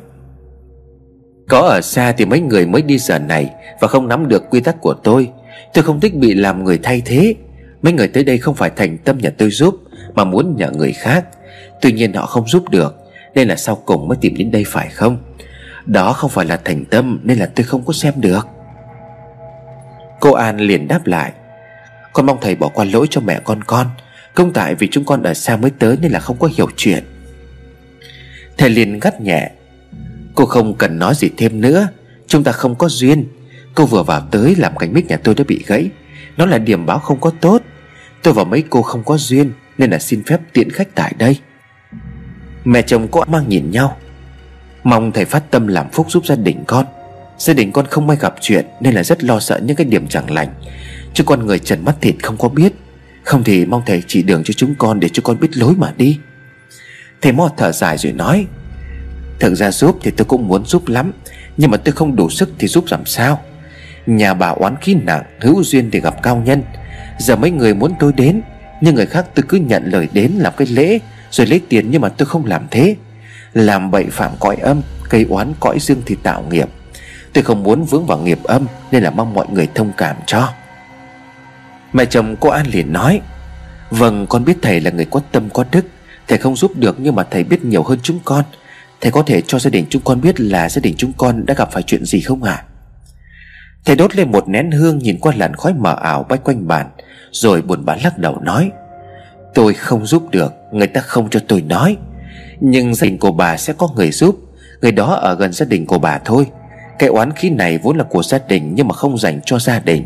Có 1.49 1.59
ở 1.59 1.81
xa 1.81 2.13
thì 2.13 2.25
mấy 2.25 2.41
người 2.41 2.67
mới 2.67 2.83
đi 2.83 2.99
giờ 2.99 3.19
này 3.19 3.51
Và 3.81 3.89
không 3.89 4.09
nắm 4.09 4.29
được 4.29 4.51
quy 4.51 4.61
tắc 4.61 4.81
của 4.81 4.95
tôi. 4.95 5.31
Tôi 5.75 5.85
không 5.85 6.01
thích 6.01 6.15
bị 6.15 6.35
làm 6.35 6.65
người 6.65 6.79
thay 6.83 7.03
thế. 7.05 7.35
Mấy 7.83 7.93
người 7.93 8.09
tới 8.09 8.25
đây 8.25 8.39
không 8.39 8.55
phải 8.55 8.71
thành 8.77 8.99
tâm 8.99 9.19
nhà 9.19 9.31
tôi 9.39 9.51
giúp, 9.51 9.75
Mà 10.15 10.25
muốn 10.25 10.57
nhờ 10.57 10.71
người 10.71 10.93
khác. 10.93 11.25
Tuy 11.81 11.93
nhiên 11.93 12.13
họ 12.13 12.27
không 12.27 12.49
giúp 12.49 12.69
được, 12.69 12.97
Nên 13.35 13.49
là 13.49 13.57
sau 13.57 13.77
cùng 13.77 14.09
mới 14.09 14.19
tìm 14.21 14.35
đến 14.37 14.51
đây 14.51 14.65
phải 14.67 14.89
không? 14.89 15.19
Đó 15.87 16.13
không 16.13 16.31
phải 16.31 16.47
là 16.47 16.57
thành 16.65 16.85
tâm, 16.85 17.21
Nên 17.23 17.39
là 17.39 17.47
tôi 17.47 17.65
không 17.65 17.85
có 17.87 17.93
xem 17.93 18.15
được. 18.17 18.47
Cô 20.21 20.33
An 20.33 20.59
liền 20.59 20.89
đáp 20.89 21.07
lại. 21.07 21.33
Con 22.13 22.27
mong 22.27 22.39
thầy 22.41 22.55
bỏ 22.55 22.69
qua 22.69 22.85
lỗi 22.85 23.07
cho 23.11 23.21
mẹ 23.21 23.41
con 23.45 23.65
con. 23.65 23.87
Công 24.35 24.53
tại 24.53 24.75
vì 24.75 24.89
chúng 24.91 25.05
con 25.05 25.23
ở 25.23 25.35
xa 25.35 25.57
mới 25.57 25.71
tới 25.79 25.97
Nên 26.01 26.13
là 26.13 26.21
không 26.21 26.37
có 26.39 26.49
hiểu 26.57 26.69
chuyện. 26.77 27.05
Thầy 28.59 28.71
liền 28.71 29.01
gắt 29.01 29.21
nhẹ. 29.21 29.51
Cô 30.35 30.47
không 30.47 30.75
cần 30.75 30.99
nói 30.99 31.15
gì 31.15 31.31
thêm 31.37 31.61
nữa. 31.61 31.89
Chúng 32.27 32.45
ta 32.45 32.53
không 32.53 32.75
có 32.75 32.89
duyên. 32.89 33.27
Cô 33.75 33.87
vừa 33.87 34.03
vào 34.03 34.29
tới 34.31 34.55
làm 34.59 34.77
cánh 34.77 34.93
mic 34.93 35.07
nhà 35.07 35.17
tôi 35.17 35.35
đã 35.35 35.45
bị 35.49 35.65
gãy. 35.67 35.91
Nó 36.37 36.47
là 36.47 36.59
điểm 36.59 36.87
báo 36.87 36.99
không 36.99 37.21
có 37.21 37.31
tốt. 37.41 37.63
Tôi 38.23 38.35
và 38.35 38.45
mấy 38.45 38.65
cô 38.71 38.83
không 38.83 39.05
có 39.05 39.17
duyên, 39.19 39.53
Nên 39.79 39.91
là 39.91 39.99
xin 39.99 40.23
phép 40.25 40.41
tiện 40.53 40.71
khách 40.71 40.95
tại 40.95 41.15
đây. 41.19 41.39
Mẹ 42.65 42.83
chồng 42.83 43.09
cô 43.11 43.25
mang 43.25 43.49
nhìn 43.49 43.71
nhau. 43.71 43.97
Mong 44.85 45.13
thầy 45.13 45.25
phát 45.25 45.51
tâm 45.51 45.67
làm 45.67 45.91
phúc 45.91 46.07
giúp 46.11 46.27
gia 46.27 46.37
đình 46.37 46.65
con. 46.67 46.87
Gia 47.39 47.55
đình 47.55 47.73
con 47.73 47.87
không 47.87 48.07
may 48.07 48.17
gặp 48.21 48.35
chuyện, 48.41 48.67
Nên 48.81 48.95
là 48.95 49.03
rất 49.03 49.25
lo 49.25 49.41
sợ 49.41 49.61
những 49.65 49.77
cái 49.77 49.87
điểm 49.87 50.09
chẳng 50.09 50.31
lành. 50.31 50.49
Chứ 51.15 51.25
con 51.25 51.47
người 51.47 51.59
trần 51.59 51.85
mắt 51.85 51.97
thịt 52.01 52.15
không 52.23 52.37
có 52.37 52.49
biết. 52.49 52.73
Không 53.23 53.45
thì 53.45 53.67
mong 53.67 53.83
thầy 53.87 54.03
chỉ 54.07 54.23
đường 54.23 54.43
cho 54.45 54.55
chúng 54.57 54.75
con 54.79 55.01
Để 55.01 55.09
cho 55.13 55.21
con 55.25 55.41
biết 55.41 55.57
lối 55.57 55.75
mà 55.77 55.93
đi. 55.97 56.19
Thầy 57.23 57.33
mò 57.33 57.51
thở 57.57 57.73
dài 57.73 57.99
rồi 57.99 58.13
nói 58.13 58.47
Thực 59.41 59.55
ra 59.55 59.71
giúp 59.71 59.99
thì 60.03 60.11
tôi 60.11 60.25
cũng 60.25 60.49
muốn 60.49 60.67
giúp 60.67 60.89
lắm, 60.89 61.13
Nhưng 61.57 61.71
mà 61.71 61.77
tôi 61.77 61.93
không 61.93 62.17
đủ 62.17 62.31
sức 62.31 62.51
thì 62.59 62.69
giúp 62.69 62.85
làm 62.89 63.07
sao? 63.07 63.41
Nhà 64.07 64.35
bà 64.35 64.49
oán 64.49 64.77
khí 64.81 64.95
nặng, 64.95 65.23
Hữu 65.41 65.65
duyên 65.65 65.91
thì 65.91 66.01
gặp 66.01 66.23
cao 66.23 66.43
nhân. 66.45 66.63
Giờ 67.19 67.37
mấy 67.37 67.51
người 67.51 67.75
muốn 67.75 67.95
tôi 68.01 68.13
đến, 68.13 68.43
Nhưng 68.81 68.95
người 68.95 69.07
khác 69.07 69.27
tôi 69.35 69.45
cứ 69.49 69.59
nhận 69.59 69.85
lời 69.85 70.09
đến 70.13 70.33
làm 70.33 70.53
cái 70.57 70.67
lễ, 70.67 70.99
Rồi 71.31 71.47
lấy 71.47 71.61
tiền 71.69 71.91
nhưng 71.91 72.03
mà 72.03 72.09
tôi 72.09 72.27
không 72.27 72.47
làm 72.47 72.67
thế. 72.71 72.97
Làm 73.53 73.91
bậy 73.91 74.07
phạm 74.11 74.33
cõi 74.41 74.57
âm, 74.57 74.83
Cây 75.09 75.27
oán 75.29 75.53
cõi 75.61 75.79
dương 75.81 76.03
thì 76.07 76.17
tạo 76.23 76.45
nghiệp. 76.51 76.69
Tôi 77.33 77.45
không 77.45 77.63
muốn 77.63 77.85
vướng 77.85 78.07
vào 78.07 78.19
nghiệp 78.19 78.39
âm, 78.45 78.67
Nên 78.91 79.03
là 79.03 79.11
mong 79.11 79.35
mọi 79.35 79.47
người 79.53 79.69
thông 79.75 79.93
cảm 79.97 80.17
cho. 80.27 80.49
Mẹ 81.93 82.05
chồng 82.05 82.37
cô 82.41 82.51
An 82.51 82.67
liền 82.67 82.93
nói 82.93 83.21
Vâng 83.91 84.27
con 84.27 84.45
biết 84.45 84.57
thầy 84.63 84.81
là 84.81 84.91
người 84.91 85.05
có 85.05 85.21
tâm 85.33 85.51
có 85.51 85.65
đức. 85.73 85.87
Thầy 86.29 86.39
không 86.39 86.57
giúp 86.57 86.77
được 86.77 86.97
nhưng 86.99 87.15
mà 87.15 87.23
thầy 87.31 87.45
biết 87.45 87.65
nhiều 87.65 87.83
hơn 87.83 87.99
chúng 88.03 88.19
con. 88.25 88.45
Thầy 89.05 89.13
có 89.13 89.23
thể 89.23 89.43
cho 89.47 89.59
gia 89.59 89.71
đình 89.71 89.85
chúng 89.91 90.03
con 90.05 90.21
biết 90.21 90.41
là 90.41 90.69
gia 90.69 90.81
đình 90.81 90.95
chúng 90.99 91.13
con 91.17 91.47
đã 91.47 91.55
gặp 91.55 91.69
phải 91.73 91.83
chuyện 91.83 92.05
gì 92.05 92.21
không 92.21 92.43
ạ 92.43 92.53
à? 92.53 92.65
Thầy 93.85 93.97
đốt 93.97 94.17
lên 94.17 94.33
một 94.33 94.49
nén 94.49 94.71
hương 94.71 94.99
nhìn 94.99 95.19
qua 95.19 95.33
làn 95.37 95.55
khói 95.55 95.75
mờ 95.75 95.97
ảo 96.03 96.27
bay 96.29 96.39
quanh 96.45 96.69
bàn, 96.69 96.91
Rồi 97.31 97.63
buồn 97.63 97.85
bã 97.85 97.97
lắc 98.05 98.19
đầu 98.19 98.41
nói, 98.41 98.71
Tôi 99.55 99.75
không 99.75 100.07
giúp 100.07 100.31
được, 100.31 100.53
Người 100.73 100.87
ta 100.87 101.01
không 101.01 101.31
cho 101.31 101.41
tôi 101.49 101.63
nói. 101.63 101.97
Nhưng 102.61 102.95
gia 102.95 103.05
đình 103.05 103.19
của 103.19 103.33
bà 103.33 103.57
sẽ 103.57 103.73
có 103.73 103.89
người 103.97 104.11
giúp, 104.11 104.39
Người 104.83 104.93
đó 104.93 105.15
ở 105.15 105.35
gần 105.35 105.53
gia 105.53 105.67
đình 105.67 105.87
của 105.87 105.99
bà 105.99 106.19
thôi. 106.25 106.47
Cái 106.99 107.09
oán 107.09 107.33
khí 107.33 107.51
này 107.51 107.79
vốn 107.79 107.97
là 107.97 108.05
của 108.05 108.23
gia 108.23 108.39
đình 108.49 108.73
Nhưng 108.75 108.89
mà 108.89 108.95
không 108.95 109.19
dành 109.19 109.41
cho 109.45 109.59
gia 109.59 109.81
đình. 109.81 110.05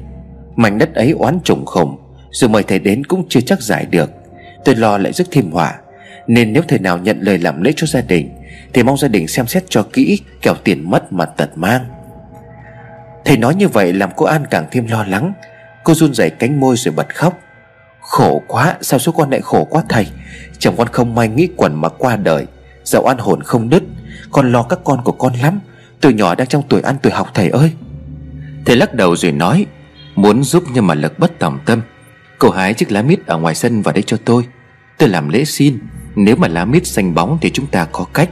Mảnh 0.56 0.78
đất 0.78 0.94
ấy 0.94 1.10
oán 1.10 1.38
trùng 1.44 1.66
khủng, 1.66 1.96
Dù 2.30 2.48
mời 2.48 2.62
thầy 2.62 2.78
đến 2.78 3.04
cũng 3.06 3.26
chưa 3.28 3.40
chắc 3.40 3.62
giải 3.62 3.86
được. 3.90 4.10
Tôi 4.64 4.74
lo 4.74 4.98
lại 4.98 5.12
rước 5.12 5.24
thêm 5.30 5.50
họa, 5.50 5.74
Nên 6.26 6.52
nếu 6.52 6.62
thầy 6.68 6.78
nào 6.78 6.98
nhận 6.98 7.20
lời 7.20 7.38
làm 7.38 7.62
lễ 7.62 7.72
cho 7.76 7.86
gia 7.86 8.00
đình 8.00 8.37
thì 8.72 8.82
mong 8.82 8.96
gia 8.96 9.08
đình 9.08 9.28
xem 9.28 9.46
xét 9.46 9.64
cho 9.68 9.82
kỹ 9.92 10.20
Kẻo 10.42 10.54
tiền 10.64 10.90
mất 10.90 11.12
mà 11.12 11.24
tật 11.24 11.58
mang. 11.58 11.86
Thầy 13.24 13.36
nói 13.36 13.54
như 13.54 13.68
vậy 13.68 13.92
làm 13.92 14.10
cô 14.16 14.26
An 14.26 14.44
càng 14.50 14.66
thêm 14.70 14.86
lo 14.86 15.04
lắng. 15.04 15.32
Cô 15.84 15.94
run 15.94 16.14
rẩy 16.14 16.30
cánh 16.30 16.60
môi 16.60 16.76
rồi 16.76 16.94
bật 16.94 17.14
khóc. 17.14 17.38
Khổ 18.00 18.42
quá, 18.46 18.76
Sao 18.80 18.98
số 18.98 19.12
con 19.12 19.30
lại 19.30 19.40
khổ 19.40 19.64
quá 19.64 19.82
thầy? 19.88 20.06
Chồng 20.58 20.74
con 20.76 20.88
không 20.88 21.14
may 21.14 21.28
nghĩ 21.28 21.48
quẩn 21.56 21.80
mà 21.80 21.88
qua 21.88 22.16
đời. 22.16 22.46
Dạo 22.84 23.04
an 23.04 23.18
hồn 23.18 23.42
không 23.42 23.70
đứt 23.70 23.82
Con 24.32 24.52
lo 24.52 24.62
các 24.62 24.78
con 24.84 25.04
của 25.04 25.12
con 25.12 25.32
lắm. 25.34 25.60
Từ 26.00 26.10
nhỏ 26.10 26.34
đang 26.34 26.46
trong 26.46 26.62
tuổi 26.68 26.80
ăn 26.80 26.96
tuổi 27.02 27.12
học 27.12 27.28
thầy 27.34 27.48
ơi. 27.48 27.72
Thầy 28.64 28.76
lắc 28.76 28.94
đầu 28.94 29.16
rồi 29.16 29.32
nói, 29.32 29.66
Muốn 30.14 30.44
giúp 30.44 30.64
nhưng 30.72 30.86
mà 30.86 30.94
lực 30.94 31.18
bất 31.18 31.38
tòng 31.38 31.58
tâm. 31.66 31.82
Cô 32.38 32.50
hái 32.50 32.74
chiếc 32.74 32.92
lá 32.92 33.02
mít 33.02 33.26
ở 33.26 33.38
ngoài 33.38 33.54
sân 33.54 33.82
vào 33.82 33.94
đây 33.94 34.02
cho 34.06 34.16
tôi. 34.24 34.44
Tôi 34.98 35.08
làm 35.08 35.28
lễ 35.28 35.44
xin. 35.44 35.78
Nếu 36.14 36.36
mà 36.36 36.48
lá 36.48 36.64
mít 36.64 36.86
xanh 36.86 37.14
bóng 37.14 37.38
thì 37.40 37.50
chúng 37.50 37.66
ta 37.66 37.86
có 37.92 38.04
cách. 38.04 38.28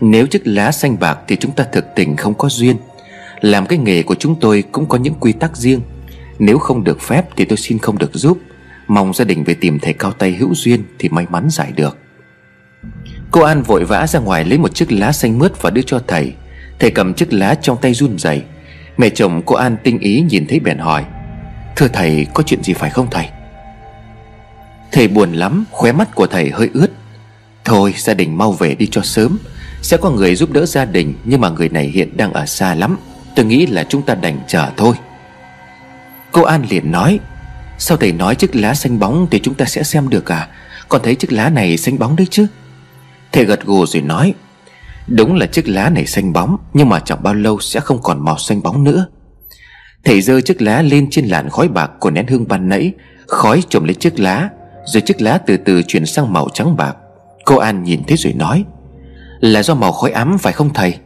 Nếu 0.00 0.26
chiếc 0.26 0.46
lá 0.46 0.72
xanh 0.72 0.98
bạc 0.98 1.18
thì 1.28 1.36
chúng 1.36 1.52
ta 1.52 1.64
thực 1.72 1.84
tình 1.94 2.16
không 2.16 2.34
có 2.34 2.48
duyên. 2.48 2.76
Làm 3.40 3.66
cái 3.66 3.78
nghề 3.78 4.02
của 4.02 4.14
chúng 4.14 4.40
tôi 4.40 4.64
cũng 4.72 4.86
có 4.86 4.98
những 4.98 5.14
quy 5.20 5.32
tắc 5.32 5.56
riêng. 5.56 5.80
Nếu 6.38 6.58
không 6.58 6.84
được 6.84 7.00
phép 7.00 7.28
thì 7.36 7.44
tôi 7.44 7.58
xin 7.58 7.78
không 7.78 7.98
được 7.98 8.14
giúp. 8.14 8.38
Mong 8.88 9.14
gia 9.14 9.24
đình 9.24 9.44
về 9.44 9.54
tìm 9.54 9.78
thầy 9.78 9.92
cao 9.92 10.12
tay 10.12 10.32
hữu 10.32 10.54
duyên 10.54 10.84
Thì 10.98 11.08
may 11.08 11.26
mắn 11.30 11.48
giải 11.50 11.72
được. 11.76 11.98
Cô 13.30 13.40
An 13.40 13.62
vội 13.62 13.84
vã 13.84 14.06
ra 14.06 14.20
ngoài 14.20 14.44
lấy 14.44 14.58
một 14.58 14.74
chiếc 14.74 14.92
lá 14.92 15.12
xanh 15.12 15.38
mướt 15.38 15.62
và 15.62 15.70
đưa 15.70 15.82
cho 15.82 16.02
thầy. 16.06 16.32
Thầy 16.78 16.90
cầm 16.90 17.14
chiếc 17.14 17.32
lá 17.32 17.54
trong 17.54 17.78
tay 17.80 17.94
run 17.94 18.18
rẩy. 18.18 18.42
Mẹ 18.96 19.10
chồng 19.10 19.42
cô 19.46 19.56
An 19.56 19.76
tinh 19.84 19.98
ý 19.98 20.20
nhìn 20.20 20.46
thấy 20.46 20.60
bèn 20.60 20.78
hỏi, 20.78 21.04
Thưa 21.76 21.88
thầy, 21.88 22.26
có 22.34 22.42
chuyện 22.42 22.62
gì 22.62 22.72
phải 22.72 22.90
không 22.90 23.06
thầy? 23.10 23.28
Thầy 24.92 25.08
buồn 25.08 25.32
lắm, 25.32 25.64
Khóe 25.70 25.92
mắt 25.92 26.14
của 26.14 26.26
thầy 26.26 26.50
hơi 26.50 26.70
ướt. 26.74 26.90
Thôi, 27.64 27.94
gia 27.96 28.14
đình 28.14 28.38
mau 28.38 28.52
về 28.52 28.74
đi 28.74 28.88
cho 28.90 29.02
sớm. 29.02 29.38
Sẽ 29.82 29.96
có 29.96 30.10
người 30.10 30.34
giúp 30.34 30.52
đỡ 30.52 30.66
gia 30.66 30.84
đình, 30.84 31.14
Nhưng 31.24 31.40
mà 31.40 31.48
người 31.48 31.68
này 31.68 31.86
hiện 31.86 32.16
đang 32.16 32.32
ở 32.32 32.46
xa 32.46 32.74
lắm. 32.74 32.96
Tôi 33.36 33.44
nghĩ 33.44 33.66
là 33.66 33.84
chúng 33.84 34.02
ta 34.02 34.14
đành 34.14 34.38
chờ 34.48 34.70
thôi. 34.76 34.94
Cô 36.32 36.42
An 36.42 36.66
liền 36.70 36.92
nói 36.92 37.18
Sao 37.78 37.96
thầy 37.96 38.12
nói 38.12 38.34
chiếc 38.34 38.56
lá 38.56 38.74
xanh 38.74 38.98
bóng 38.98 39.26
Thì 39.30 39.40
chúng 39.42 39.54
ta 39.54 39.64
sẽ 39.64 39.82
xem 39.82 40.08
được 40.08 40.32
à? 40.32 40.48
Còn 40.88 41.00
thấy 41.04 41.14
chiếc 41.14 41.32
lá 41.32 41.50
này 41.50 41.76
xanh 41.76 41.98
bóng 41.98 42.16
đấy 42.16 42.26
chứ? 42.30 42.46
Thầy 43.32 43.44
gật 43.44 43.64
gù 43.64 43.86
rồi 43.86 44.02
nói, 44.02 44.34
Đúng 45.06 45.34
là 45.34 45.46
chiếc 45.46 45.68
lá 45.68 45.90
này 45.90 46.06
xanh 46.06 46.32
bóng, 46.32 46.56
Nhưng 46.74 46.88
mà 46.88 47.00
chẳng 47.00 47.22
bao 47.22 47.34
lâu 47.34 47.60
sẽ 47.60 47.80
không 47.80 48.02
còn 48.02 48.24
màu 48.24 48.38
xanh 48.38 48.62
bóng 48.62 48.84
nữa. 48.84 49.06
Thầy 50.04 50.20
rơi 50.20 50.42
chiếc 50.42 50.62
lá 50.62 50.82
lên 50.82 51.10
trên 51.10 51.26
làn 51.26 51.50
khói 51.50 51.68
bạc 51.68 51.90
của 52.00 52.10
nén 52.10 52.26
hương 52.26 52.48
ban 52.48 52.68
nãy, 52.68 52.92
Khói 53.26 53.62
trộm 53.68 53.84
lấy 53.84 53.94
chiếc 53.94 54.20
lá, 54.20 54.48
Rồi 54.84 55.00
chiếc 55.00 55.20
lá 55.22 55.38
từ 55.46 55.56
từ 55.56 55.82
chuyển 55.82 56.06
sang 56.06 56.32
màu 56.32 56.48
trắng 56.54 56.76
bạc. 56.76 56.96
Cô 57.44 57.56
An 57.56 57.82
nhìn 57.82 58.04
thấy 58.04 58.16
rồi 58.16 58.32
nói 58.32 58.64
là 59.40 59.62
do 59.62 59.74
màu 59.74 59.92
khói 59.92 60.10
ấm 60.10 60.38
phải 60.38 60.52
không 60.52 60.74
thầy? 60.74 60.98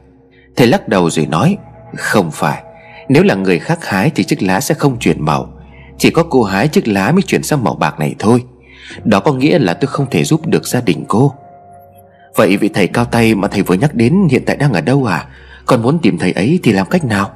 Thầy 0.57 0.67
lắc 0.67 0.89
đầu 0.89 1.11
rồi 1.11 1.27
nói, 1.27 1.57
không 1.97 2.31
phải. 2.31 2.63
Nếu 3.09 3.23
là 3.23 3.35
người 3.35 3.59
khác 3.59 3.85
hái 3.85 4.11
thì 4.11 4.25
chiếc 4.25 4.43
lá 4.43 4.61
sẽ 4.61 4.75
không 4.75 4.99
chuyển 4.99 5.25
màu. 5.25 5.53
Chỉ 5.99 6.11
có 6.11 6.23
cô 6.31 6.43
hái 6.43 6.69
chiếc 6.69 6.89
lá 6.89 7.13
mới 7.13 7.23
chuyển 7.23 7.43
sang 7.43 7.65
màu 7.65 7.75
bạc 7.75 7.99
này 7.99 8.15
thôi. 8.19 8.45
Đó 9.05 9.21
có 9.21 9.33
nghĩa 9.33 9.59
là 9.59 9.75
tôi 9.75 9.89
không 9.89 10.07
thể 10.11 10.25
giúp 10.25 10.47
được 10.47 10.67
gia 10.67 10.81
đình 10.81 11.05
cô. 11.09 11.35
Vậy 12.37 12.57
vị 12.57 12.69
thầy 12.69 12.87
cao 12.87 13.05
tay 13.05 13.35
mà 13.35 13.49
thầy 13.49 13.63
vừa 13.63 13.75
nhắc 13.75 13.95
đến 13.95 14.29
hiện 14.31 14.43
tại 14.47 14.57
đang 14.57 14.73
ở 14.73 14.81
đâu 14.81 15.05
à? 15.05 15.27
Còn 15.67 15.83
muốn 15.83 15.99
tìm 15.99 16.19
thầy 16.19 16.33
ấy 16.33 16.61
thì 16.63 16.73
làm 16.73 16.87
cách 16.87 17.05
nào? 17.05 17.31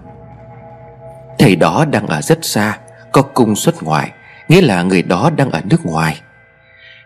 Thầy 1.38 1.56
đó 1.56 1.84
đang 1.90 2.06
ở 2.06 2.22
rất 2.22 2.38
xa, 2.42 2.78
Có 3.12 3.22
cung 3.22 3.56
xuất 3.56 3.82
ngoại, 3.82 4.11
Nghĩa 4.48 4.61
là 4.61 4.82
người 4.82 5.02
đó 5.02 5.30
đang 5.37 5.50
ở 5.50 5.61
nước 5.70 5.87
ngoài. 5.87 6.20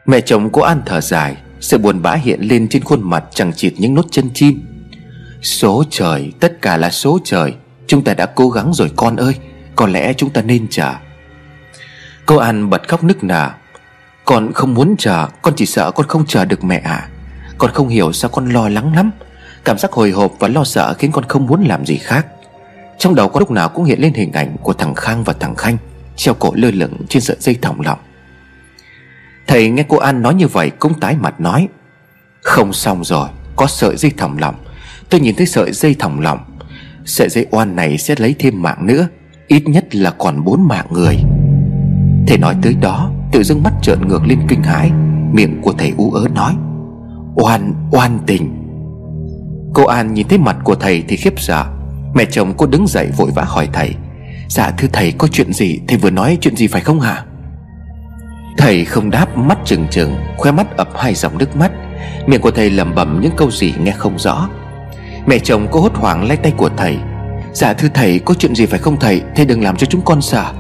Mẹ 0.07 0.21
chồng 0.21 0.51
cô 0.53 0.63
An 0.63 0.83
thở 0.87 1.01
dài 1.01 1.37
sự 1.63 1.79
buồn 1.79 2.03
bã 2.03 2.15
hiện 2.15 2.41
lên 2.41 2.69
trên 2.69 2.85
khuôn 2.85 3.11
mặt 3.11 3.25
chẳng 3.35 3.53
chịt 3.53 3.75
những 3.79 3.95
nốt 3.95 4.07
chân 4.11 4.31
chim. 4.35 4.63
Số 5.43 5.85
trời, 5.91 6.33
Tất 6.41 6.63
cả 6.63 6.77
là 6.77 6.91
số 6.91 7.19
trời. 7.25 7.55
Chúng 7.87 8.05
ta 8.05 8.15
đã 8.15 8.27
cố 8.27 8.51
gắng 8.51 8.71
rồi, 8.75 8.91
con 8.97 9.17
ơi. 9.17 9.35
Có 9.77 9.87
lẽ 9.87 10.13
chúng 10.13 10.31
ta 10.31 10.43
nên 10.43 10.67
chờ 10.71 10.95
Cô 12.27 12.37
An 12.37 12.71
bật 12.71 12.89
khóc 12.89 13.05
nức 13.05 13.25
nở. 13.25 13.51
Con 14.25 14.53
không 14.53 14.75
muốn 14.75 14.95
chờ 14.99 15.27
Con 15.43 15.55
chỉ 15.57 15.67
sợ 15.67 15.91
con 15.91 16.07
không 16.07 16.27
chờ 16.27 16.45
được 16.45 16.65
mẹ 16.65 16.79
à. 16.85 17.09
Con 17.59 17.71
không 17.75 17.89
hiểu 17.89 18.13
sao 18.13 18.31
con 18.31 18.49
lo 18.49 18.69
lắng 18.69 18.97
lắm. 18.97 19.11
Cảm 19.65 19.79
giác 19.79 19.93
hồi 19.93 20.11
hộp 20.11 20.33
và 20.39 20.49
lo 20.49 20.65
sợ 20.65 20.95
khiến 20.99 21.13
con 21.13 21.25
không 21.25 21.47
muốn 21.47 21.65
làm 21.65 21.87
gì 21.87 21.97
khác. 21.97 22.27
Trong 22.99 23.15
đầu 23.15 23.29
con 23.29 23.41
lúc 23.41 23.51
nào 23.51 23.69
cũng 23.69 23.85
hiện 23.85 24.01
lên 24.01 24.15
hình 24.15 24.33
ảnh 24.33 24.57
Của 24.63 24.73
thằng 24.73 24.95
Khang 24.95 25.25
và 25.25 25.33
thằng 25.41 25.55
Khanh, 25.55 25.77
Treo 26.17 26.35
cổ 26.35 26.53
lơ 26.55 26.71
lửng 26.71 26.97
trên 27.09 27.23
sợi 27.23 27.37
dây 27.41 27.55
thòng 27.63 27.81
lọng. 27.81 27.99
Thầy 29.47 29.71
nghe 29.71 29.83
cô 29.89 29.97
An 29.97 30.23
nói 30.23 30.35
như 30.35 30.49
vậy 30.49 30.71
Cũng 30.71 31.01
tái 31.01 31.17
mặt 31.17 31.41
nói 31.41 31.69
Không 32.43 32.73
xong 32.73 33.05
rồi 33.05 33.29
Có 33.57 33.67
sợi 33.67 33.97
dây 33.97 34.13
thòng 34.17 34.39
lọng. 34.39 34.55
Tôi 35.11 35.21
nhìn 35.21 35.35
thấy 35.37 35.47
sợi 35.47 35.73
dây 35.73 35.95
thòng 35.99 36.21
lọng 36.21 36.39
Sợi 37.05 37.29
dây 37.29 37.47
oan 37.51 37.77
này 37.77 37.99
sẽ 37.99 38.15
lấy 38.19 38.35
thêm 38.39 38.63
mạng 38.63 38.87
nữa 38.87 39.09
Ít 39.47 39.69
nhất 39.69 39.95
là 39.95 40.11
còn 40.11 40.45
bốn 40.45 40.69
mạng 40.69 40.87
người. 40.91 41.17
Thầy 42.27 42.39
nói 42.39 42.57
tới 42.63 42.75
đó 42.81 43.11
Tự 43.33 43.43
dưng 43.43 43.63
mắt 43.63 43.73
trợn 43.83 44.09
ngược 44.09 44.27
lên 44.27 44.39
kinh 44.49 44.63
hãi 44.63 44.91
Miệng 45.33 45.61
của 45.63 45.73
thầy 45.73 45.93
ú 45.97 46.13
ớ 46.13 46.29
nói 46.35 46.55
Oan, 47.35 47.75
oan 47.91 48.19
tình. 48.27 48.63
Cô 49.75 49.85
An 49.85 50.15
nhìn 50.15 50.29
thấy 50.29 50.39
mặt 50.39 50.57
của 50.65 50.75
thầy 50.75 51.05
thì 51.09 51.17
khiếp 51.17 51.41
sợ. 51.41 51.65
Mẹ 52.15 52.25
chồng 52.31 52.55
cô 52.57 52.67
đứng 52.67 52.87
dậy 52.87 53.09
vội 53.17 53.31
vã 53.35 53.45
hỏi 53.45 53.69
thầy 53.73 53.95
Dạ 54.49 54.71
thưa 54.79 54.89
thầy 54.93 55.13
có 55.13 55.29
chuyện 55.29 55.53
gì? 55.53 55.81
Thầy 55.89 55.99
vừa 55.99 56.11
nói 56.11 56.39
chuyện 56.41 56.57
gì 56.57 56.67
phải 56.67 56.81
không 56.81 57.01
hả? 57.01 57.25
Thầy 58.57 58.85
không 58.85 59.11
đáp 59.11 59.37
mắt 59.37 59.59
trừng 59.65 59.87
trừng 59.91 60.17
Khoe 60.37 60.53
mắt 60.53 60.77
ập 60.77 60.89
hai 60.97 61.15
dòng 61.15 61.39
nước 61.39 61.57
mắt. 61.57 61.71
Miệng 62.27 62.41
của 62.41 62.51
thầy 62.51 62.71
lẩm 62.71 62.95
bẩm 62.95 63.21
những 63.23 63.33
câu 63.37 63.51
gì 63.51 63.75
nghe 63.81 63.93
không 63.93 64.19
rõ. 64.19 64.49
Mẹ 65.27 65.39
chồng 65.39 65.69
cô 65.71 65.81
hốt 65.81 65.95
hoảng 65.95 66.29
lấy 66.29 66.37
tay 66.37 66.53
của 66.57 66.71
thầy. 66.77 66.99
Dạ 67.53 67.73
thưa 67.73 67.89
thầy, 67.95 68.19
có 68.19 68.35
chuyện 68.35 68.55
gì 68.55 68.67
phải 68.67 68.79
không 68.79 69.01
thầy? 69.01 69.23
Thầy 69.37 69.47
đừng 69.47 69.63
làm 69.63 69.77
cho 69.77 69.87
chúng 69.87 70.03
con 70.05 70.23
sợ. 70.23 70.53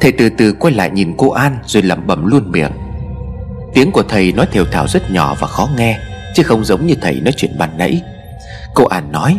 Thầy 0.00 0.12
từ 0.12 0.28
từ 0.28 0.52
quay 0.52 0.74
lại 0.74 0.90
nhìn 0.90 1.14
cô 1.16 1.30
An 1.30 1.58
Rồi 1.66 1.82
lẩm 1.82 2.06
bẩm 2.06 2.26
luôn 2.26 2.50
miệng. 2.50 2.72
Tiếng 3.74 3.92
của 3.92 4.02
thầy 4.02 4.32
nói 4.32 4.46
thều 4.52 4.64
thào 4.64 4.88
rất 4.88 5.10
nhỏ 5.10 5.36
và 5.40 5.46
khó 5.46 5.68
nghe, 5.76 5.98
Chứ 6.34 6.42
không 6.42 6.64
giống 6.64 6.86
như 6.86 6.94
thầy 7.00 7.20
nói 7.20 7.34
chuyện 7.36 7.58
ban 7.58 7.78
nãy. 7.78 8.02
Cô 8.74 8.84
An 8.84 9.12
nói, 9.12 9.38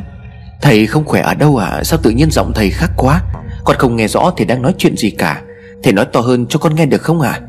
Thầy 0.62 0.88
không 0.88 1.06
khỏe 1.06 1.22
ở 1.22 1.34
đâu 1.34 1.58
à? 1.58 1.84
Sao 1.84 2.00
tự 2.04 2.10
nhiên 2.10 2.32
giọng 2.32 2.52
thầy 2.56 2.70
khác 2.70 2.92
quá? 2.98 3.22
Con 3.64 3.78
không 3.78 3.96
nghe 3.96 4.08
rõ 4.08 4.32
thầy 4.38 4.46
đang 4.46 4.62
nói 4.62 4.74
chuyện 4.78 4.98
gì 4.98 5.10
cả. 5.10 5.42
Thầy 5.84 5.94
nói 5.94 6.06
to 6.06 6.20
hơn 6.20 6.46
cho 6.50 6.60
con 6.60 6.76
nghe 6.76 6.86
được 6.86 7.02
không 7.02 7.22
à 7.22 7.41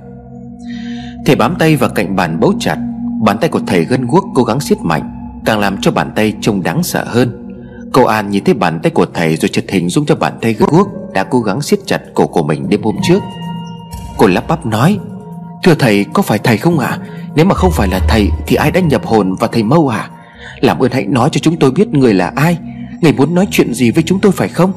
Thầy 1.26 1.36
bám 1.36 1.56
tay 1.58 1.76
vào 1.76 1.90
cạnh 1.90 2.16
bàn 2.16 2.40
bấu 2.40 2.52
chặt, 2.60 2.76
Bàn 3.24 3.38
tay 3.40 3.50
của 3.50 3.60
thầy 3.66 3.84
gân 3.84 4.06
guốc 4.06 4.24
cố 4.34 4.44
gắng 4.44 4.60
siết 4.60 4.78
mạnh, 4.80 5.32
Càng 5.44 5.60
làm 5.60 5.80
cho 5.80 5.90
bàn 5.90 6.12
tay 6.16 6.34
trông 6.40 6.62
đáng 6.62 6.82
sợ 6.82 7.04
hơn. 7.06 7.48
Cô 7.92 8.04
An 8.04 8.30
nhìn 8.30 8.44
thấy 8.44 8.54
bàn 8.54 8.80
tay 8.82 8.90
của 8.90 9.06
thầy 9.14 9.36
Rồi 9.36 9.48
chợt 9.48 9.64
hình 9.68 9.88
dung 9.88 10.06
cho 10.06 10.16
bàn 10.16 10.32
tay 10.40 10.52
gân 10.52 10.68
guốc 10.72 10.88
Đã 11.14 11.24
cố 11.24 11.40
gắng 11.40 11.62
siết 11.62 11.78
chặt 11.86 12.00
cổ 12.14 12.26
của 12.26 12.42
mình 12.42 12.68
đêm 12.68 12.82
hôm 12.82 12.96
trước. 13.02 13.22
Cô 14.18 14.26
lắp 14.26 14.44
bắp 14.48 14.66
nói, 14.66 14.98
Thưa 15.62 15.74
thầy, 15.74 16.04
có 16.12 16.22
phải 16.22 16.38
thầy 16.38 16.56
không 16.56 16.78
ạ? 16.78 16.88
À? 16.88 16.98
Nếu 17.34 17.44
mà 17.44 17.54
không 17.54 17.70
phải 17.72 17.88
là 17.88 18.00
thầy 18.08 18.28
Thì 18.46 18.56
ai 18.56 18.70
đã 18.70 18.80
nhập 18.80 19.06
hồn 19.06 19.34
vào 19.34 19.48
thầy 19.52 19.62
mâu 19.62 19.88
à 19.88 20.10
Làm 20.60 20.78
ơn 20.78 20.92
hãy 20.92 21.06
nói 21.06 21.28
cho 21.32 21.38
chúng 21.38 21.56
tôi 21.56 21.70
biết 21.70 21.88
người 21.88 22.14
là 22.14 22.32
ai. 22.36 22.58
Người 23.00 23.12
muốn 23.12 23.34
nói 23.34 23.46
chuyện 23.50 23.74
gì 23.74 23.90
với 23.90 24.02
chúng 24.02 24.20
tôi 24.20 24.32
phải 24.32 24.48
không? 24.48 24.72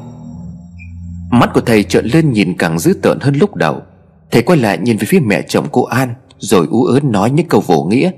Mắt 1.40 1.50
của 1.54 1.60
thầy 1.60 1.82
trợn 1.82 2.06
lên 2.06 2.32
nhìn 2.32 2.54
càng 2.58 2.78
dữ 2.78 2.94
tợn 3.02 3.18
hơn 3.20 3.34
lúc 3.36 3.54
đầu. 3.54 3.82
Thầy 4.30 4.42
quay 4.42 4.58
lại 4.58 4.78
nhìn 4.78 4.96
về 4.96 5.06
phía 5.08 5.20
mẹ 5.20 5.42
chồng 5.48 5.66
cô 5.72 5.84
An, 5.84 6.14
Rồi 6.38 6.66
ú 6.70 6.84
ớn 6.84 7.12
nói 7.12 7.30
những 7.30 7.48
câu 7.48 7.60
vô 7.66 7.86
nghĩa. 7.90 8.10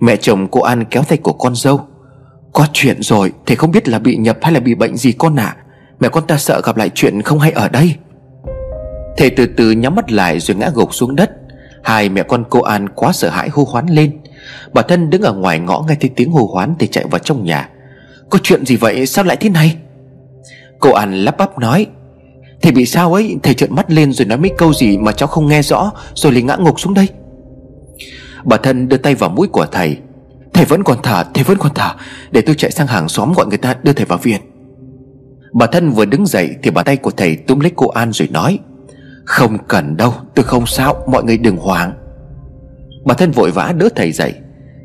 Mẹ 0.00 0.16
chồng 0.16 0.48
cô 0.50 0.60
An 0.60 0.84
kéo 0.84 1.02
tay 1.02 1.18
của 1.18 1.32
con 1.32 1.54
dâu. 1.54 1.80
Có 2.52 2.66
chuyện 2.72 3.02
rồi, 3.02 3.32
Thầy 3.46 3.56
không 3.56 3.70
biết 3.70 3.88
là 3.88 3.98
bị 3.98 4.16
nhập 4.16 4.38
hay 4.42 4.52
là 4.52 4.60
bị 4.60 4.74
bệnh 4.74 4.96
gì 4.96 5.12
con 5.12 5.36
ạ. 5.36 5.56
À? 5.58 5.62
Mẹ 6.00 6.08
con 6.08 6.26
ta 6.26 6.36
sợ 6.36 6.60
gặp 6.64 6.76
lại 6.76 6.90
chuyện 6.94 7.22
không 7.22 7.38
hay 7.38 7.50
ở 7.50 7.68
đây. 7.68 7.94
Thầy 9.16 9.30
từ 9.30 9.46
từ 9.46 9.70
nhắm 9.70 9.94
mắt 9.94 10.12
lại 10.12 10.40
rồi 10.40 10.56
ngã 10.56 10.70
gục 10.74 10.94
xuống 10.94 11.16
đất. 11.16 11.30
Hai 11.82 12.08
mẹ 12.08 12.22
con 12.22 12.44
cô 12.50 12.60
An 12.60 12.88
quá 12.88 13.12
sợ 13.12 13.30
hãi 13.30 13.48
hô 13.48 13.64
hoán 13.64 13.86
lên. 13.86 14.20
Bà 14.72 14.82
thân 14.82 15.10
đứng 15.10 15.22
ở 15.22 15.32
ngoài 15.32 15.58
ngõ 15.58 15.84
nghe 15.88 15.94
thấy 16.00 16.10
tiếng 16.16 16.32
hô 16.32 16.46
hoán 16.46 16.74
Thì 16.78 16.86
chạy 16.86 17.04
vào 17.10 17.18
trong 17.18 17.44
nhà. 17.44 17.68
Có 18.30 18.38
chuyện 18.42 18.66
gì 18.66 18.76
vậy? 18.76 19.06
Sao 19.06 19.24
lại 19.24 19.36
thế 19.40 19.50
này? 19.50 19.76
Cô 20.80 20.92
An 20.92 21.14
lắp 21.24 21.36
bắp 21.38 21.58
nói. 21.58 21.86
Thầy 22.62 22.72
bị 22.72 22.86
sao 22.86 23.14
ấy? 23.14 23.36
Thầy 23.42 23.54
trợn 23.54 23.74
mắt 23.74 23.90
lên 23.90 24.12
rồi 24.12 24.26
nói 24.26 24.38
mấy 24.38 24.50
câu 24.58 24.72
gì 24.72 24.98
mà 24.98 25.12
cháu 25.12 25.26
không 25.26 25.48
nghe 25.48 25.62
rõ 25.62 25.92
Rồi 26.14 26.32
liền 26.32 26.46
ngã 26.46 26.56
ngục 26.56 26.80
xuống 26.80 26.94
đây. 26.94 27.08
Bà 28.44 28.56
thân 28.56 28.88
đưa 28.88 28.96
tay 28.96 29.14
vào 29.14 29.30
mũi 29.30 29.48
của 29.48 29.66
thầy. 29.72 29.96
Thầy 30.52 30.64
vẫn 30.64 30.84
còn 30.84 30.98
thở 31.02 31.24
Thầy 31.34 31.44
vẫn 31.44 31.58
còn 31.58 31.72
thở. 31.74 31.94
Để 32.30 32.40
tôi 32.40 32.54
chạy 32.54 32.70
sang 32.70 32.86
hàng 32.86 33.08
xóm 33.08 33.32
gọi 33.32 33.46
người 33.46 33.58
ta 33.58 33.74
đưa 33.82 33.92
thầy 33.92 34.06
vào 34.06 34.18
viện. 34.18 34.40
Bà 35.52 35.66
thân 35.66 35.90
vừa 35.90 36.04
đứng 36.04 36.26
dậy 36.26 36.50
Thì 36.62 36.70
bàn 36.70 36.84
tay 36.84 36.96
của 36.96 37.10
thầy 37.10 37.36
túm 37.36 37.60
lấy 37.60 37.72
cô 37.76 37.88
An 37.88 38.12
rồi 38.12 38.28
nói 38.32 38.58
Không 39.24 39.58
cần 39.68 39.96
đâu 39.96 40.14
Tôi 40.34 40.44
không 40.44 40.66
sao 40.66 41.04
Mọi 41.06 41.24
người 41.24 41.38
đừng 41.38 41.56
hoảng. 41.56 41.92
Bà 43.04 43.14
thân 43.14 43.30
vội 43.30 43.50
vã 43.50 43.72
đỡ 43.78 43.88
thầy 43.96 44.12
dậy. 44.12 44.34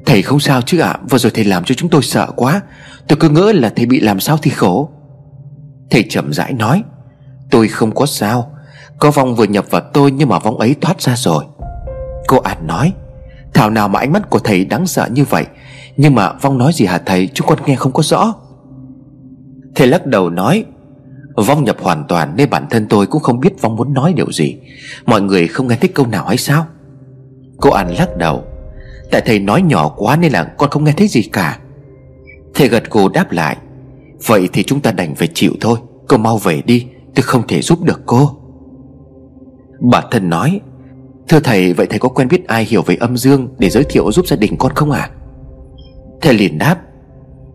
Thầy 0.06 0.22
không 0.22 0.40
sao 0.40 0.62
chứ 0.62 0.80
ạ 0.80 0.90
à, 0.90 1.00
Vừa 1.10 1.18
rồi 1.18 1.32
thầy 1.36 1.44
làm 1.44 1.64
cho 1.64 1.76
chúng 1.76 1.90
tôi 1.90 2.04
sợ 2.04 2.28
quá. 2.36 2.62
Tôi 3.08 3.18
cứ 3.20 3.30
ngỡ 3.30 3.52
là 3.52 3.70
thầy 3.76 3.86
bị 3.86 4.00
làm 4.00 4.20
sao 4.20 4.38
thì 4.42 4.52
khổ. 4.52 4.90
Thầy 5.90 6.06
chậm 6.10 6.34
rãi 6.34 6.54
nói 6.54 6.84
Tôi 7.52 7.68
không 7.68 7.96
có 7.96 8.06
sao. 8.06 8.52
Có 9.00 9.12
vong 9.12 9.36
vừa 9.36 9.44
nhập 9.44 9.66
vào 9.70 9.82
tôi 9.94 10.12
nhưng 10.12 10.30
mà 10.30 10.40
vong 10.40 10.58
ấy 10.58 10.76
thoát 10.82 11.02
ra 11.02 11.16
rồi. 11.16 11.46
Cô 12.28 12.38
ạt 12.38 12.64
nói, 12.64 12.94
Thảo 13.54 13.70
nào 13.70 13.88
mà 13.88 14.00
ánh 14.00 14.12
mắt 14.12 14.30
của 14.30 14.40
thầy 14.40 14.66
đáng 14.66 14.88
sợ 14.88 15.08
như 15.12 15.24
vậy, 15.24 15.46
Nhưng 15.98 16.16
mà 16.16 16.34
vong 16.42 16.58
nói 16.58 16.74
gì 16.74 16.86
hả 16.86 16.98
thầy? 16.98 17.30
Chúng 17.34 17.48
con 17.48 17.60
nghe 17.66 17.76
không 17.76 17.92
có 17.92 18.04
rõ. 18.04 18.34
Thầy 19.76 19.88
lắc 19.88 20.06
đầu 20.06 20.30
nói, 20.30 20.66
Vong 21.36 21.64
nhập 21.64 21.78
hoàn 21.82 22.04
toàn 22.08 22.36
nên 22.36 22.50
bản 22.50 22.66
thân 22.70 22.88
tôi 22.88 23.06
cũng 23.06 23.22
không 23.22 23.40
biết 23.40 23.62
Vong 23.62 23.76
muốn 23.76 23.94
nói 23.94 24.14
điều 24.14 24.32
gì. 24.32 24.56
Mọi 25.06 25.22
người 25.22 25.48
không 25.48 25.68
nghe 25.68 25.76
thấy 25.76 25.90
câu 25.90 26.08
nào 26.08 26.26
hay 26.26 26.38
sao? 26.38 26.66
Cô 27.58 27.70
An 27.70 27.96
lắc 27.98 28.18
đầu, 28.18 28.44
Tại 29.12 29.22
thầy 29.26 29.40
nói 29.40 29.62
nhỏ 29.62 29.90
quá 29.98 30.16
nên 30.16 30.32
là 30.32 30.44
con 30.44 30.70
không 30.70 30.84
nghe 30.84 30.92
thấy 30.92 31.08
gì 31.08 31.22
cả. 31.22 31.60
Thầy 32.54 32.68
gật 32.68 32.90
gù 32.90 33.10
đáp 33.10 33.32
lại, 33.32 33.58
Vậy 34.26 34.50
thì 34.54 34.64
chúng 34.64 34.80
ta 34.80 34.92
đành 34.92 35.16
phải 35.16 35.30
chịu 35.34 35.52
thôi. 35.62 35.78
Cô 36.08 36.18
mau 36.18 36.38
về 36.38 36.62
đi. 36.66 36.88
Tôi 37.16 37.24
không 37.24 37.48
thể 37.48 37.62
giúp 37.62 37.84
được 37.84 38.02
cô. 38.06 38.38
Bà 39.92 40.02
thân 40.12 40.30
nói, 40.30 40.60
Thưa 41.28 41.40
thầy, 41.40 41.74
vậy 41.74 41.88
thầy 41.90 42.00
có 42.00 42.10
quen 42.10 42.28
biết 42.28 42.48
ai 42.48 42.66
hiểu 42.66 42.82
về 42.82 42.96
âm 42.96 43.18
dương 43.18 43.48
Để 43.60 43.70
giới 43.70 43.84
thiệu 43.84 44.12
giúp 44.12 44.28
gia 44.28 44.36
đình 44.36 44.58
con 44.58 44.74
không 44.76 44.92
à 44.92 45.10
Thầy 46.22 46.34
liền 46.34 46.58
đáp, 46.58 46.78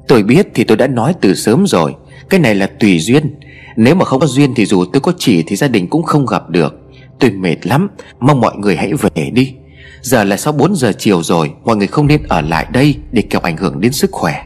Tôi 0.09 0.23
biết 0.23 0.46
thì 0.55 0.64
tôi 0.64 0.77
đã 0.77 0.87
nói 0.87 1.14
từ 1.20 1.35
sớm 1.35 1.66
rồi, 1.66 1.94
Cái 2.31 2.40
này 2.40 2.55
là 2.55 2.66
tùy 2.66 2.99
duyên. 2.99 3.40
Nếu 3.77 3.94
mà 3.94 4.05
không 4.05 4.20
có 4.20 4.27
duyên 4.27 4.55
thì 4.55 4.66
dù 4.66 4.85
tôi 4.92 5.01
có 5.01 5.12
chỉ 5.18 5.42
Thì 5.46 5.57
gia 5.57 5.68
đình 5.68 5.87
cũng 5.88 6.03
không 6.03 6.27
gặp 6.27 6.51
được. 6.51 6.75
Tôi 7.20 7.31
mệt 7.31 7.66
lắm, 7.66 7.88
Mong 8.20 8.40
mọi 8.40 8.57
người 8.57 8.77
hãy 8.77 8.92
về 8.94 9.31
đi. 9.33 9.55
Giờ 10.01 10.25
là 10.25 10.37
sau 10.37 10.53
4 10.53 10.77
giờ 10.77 10.92
chiều 10.99 11.23
rồi, 11.23 11.53
Mọi 11.64 11.77
người 11.77 11.87
không 11.87 12.07
nên 12.07 12.23
ở 12.29 12.40
lại 12.40 12.66
đây 12.73 12.96
Để 13.12 13.23
kẻo 13.23 13.40
ảnh 13.40 13.57
hưởng 13.57 13.81
đến 13.81 13.92
sức 13.92 14.11
khỏe. 14.12 14.44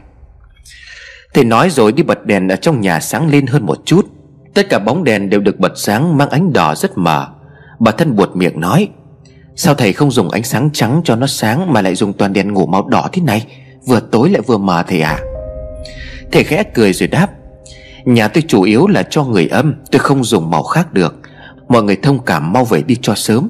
Thầy 1.33 1.43
nói 1.43 1.69
rồi 1.69 1.91
đi 1.91 2.03
bật 2.03 2.25
đèn 2.25 2.47
ở 2.47 2.55
trong 2.55 2.81
nhà 2.81 2.99
sáng 2.99 3.29
lên 3.29 3.47
hơn 3.47 3.65
một 3.65 3.77
chút. 3.85 4.05
Tất 4.55 4.69
cả 4.69 4.79
bóng 4.79 5.03
đèn 5.03 5.29
đều 5.29 5.39
được 5.39 5.59
bật 5.59 5.73
sáng 5.75 6.17
Mang 6.17 6.29
ánh 6.29 6.53
đỏ 6.53 6.75
rất 6.75 6.97
mờ. 6.97 7.27
Bà 7.79 7.91
thân 7.91 8.15
buột 8.15 8.35
miệng 8.35 8.59
nói, 8.59 8.89
Sao 9.55 9.73
thầy 9.73 9.93
không 9.93 10.11
dùng 10.11 10.29
ánh 10.29 10.43
sáng 10.43 10.69
trắng 10.73 11.01
cho 11.03 11.15
nó 11.15 11.27
sáng 11.27 11.73
Mà 11.73 11.81
lại 11.81 11.95
dùng 11.95 12.13
toàn 12.13 12.33
đèn 12.33 12.53
ngủ 12.53 12.65
màu 12.65 12.87
đỏ 12.87 13.09
thế 13.11 13.21
này? 13.21 13.45
Vừa 13.87 13.99
tối 13.99 14.29
lại 14.29 14.41
vừa 14.41 14.57
mờ 14.57 14.83
thầy 14.87 15.01
à 15.01 15.19
Thầy 16.31 16.43
khẽ 16.43 16.63
cười 16.73 16.93
rồi 16.93 17.07
đáp, 17.07 17.27
Nhà 18.05 18.27
tôi 18.27 18.43
chủ 18.47 18.61
yếu 18.61 18.87
là 18.87 19.03
cho 19.03 19.23
người 19.23 19.47
âm, 19.47 19.75
Tôi 19.91 19.99
không 19.99 20.23
dùng 20.23 20.51
màu 20.51 20.63
khác 20.63 20.93
được. 20.93 21.15
Mọi 21.67 21.83
người 21.83 21.95
thông 21.95 22.19
cảm 22.25 22.53
mau 22.53 22.65
về 22.65 22.81
đi 22.81 22.97
cho 23.01 23.15
sớm. 23.15 23.49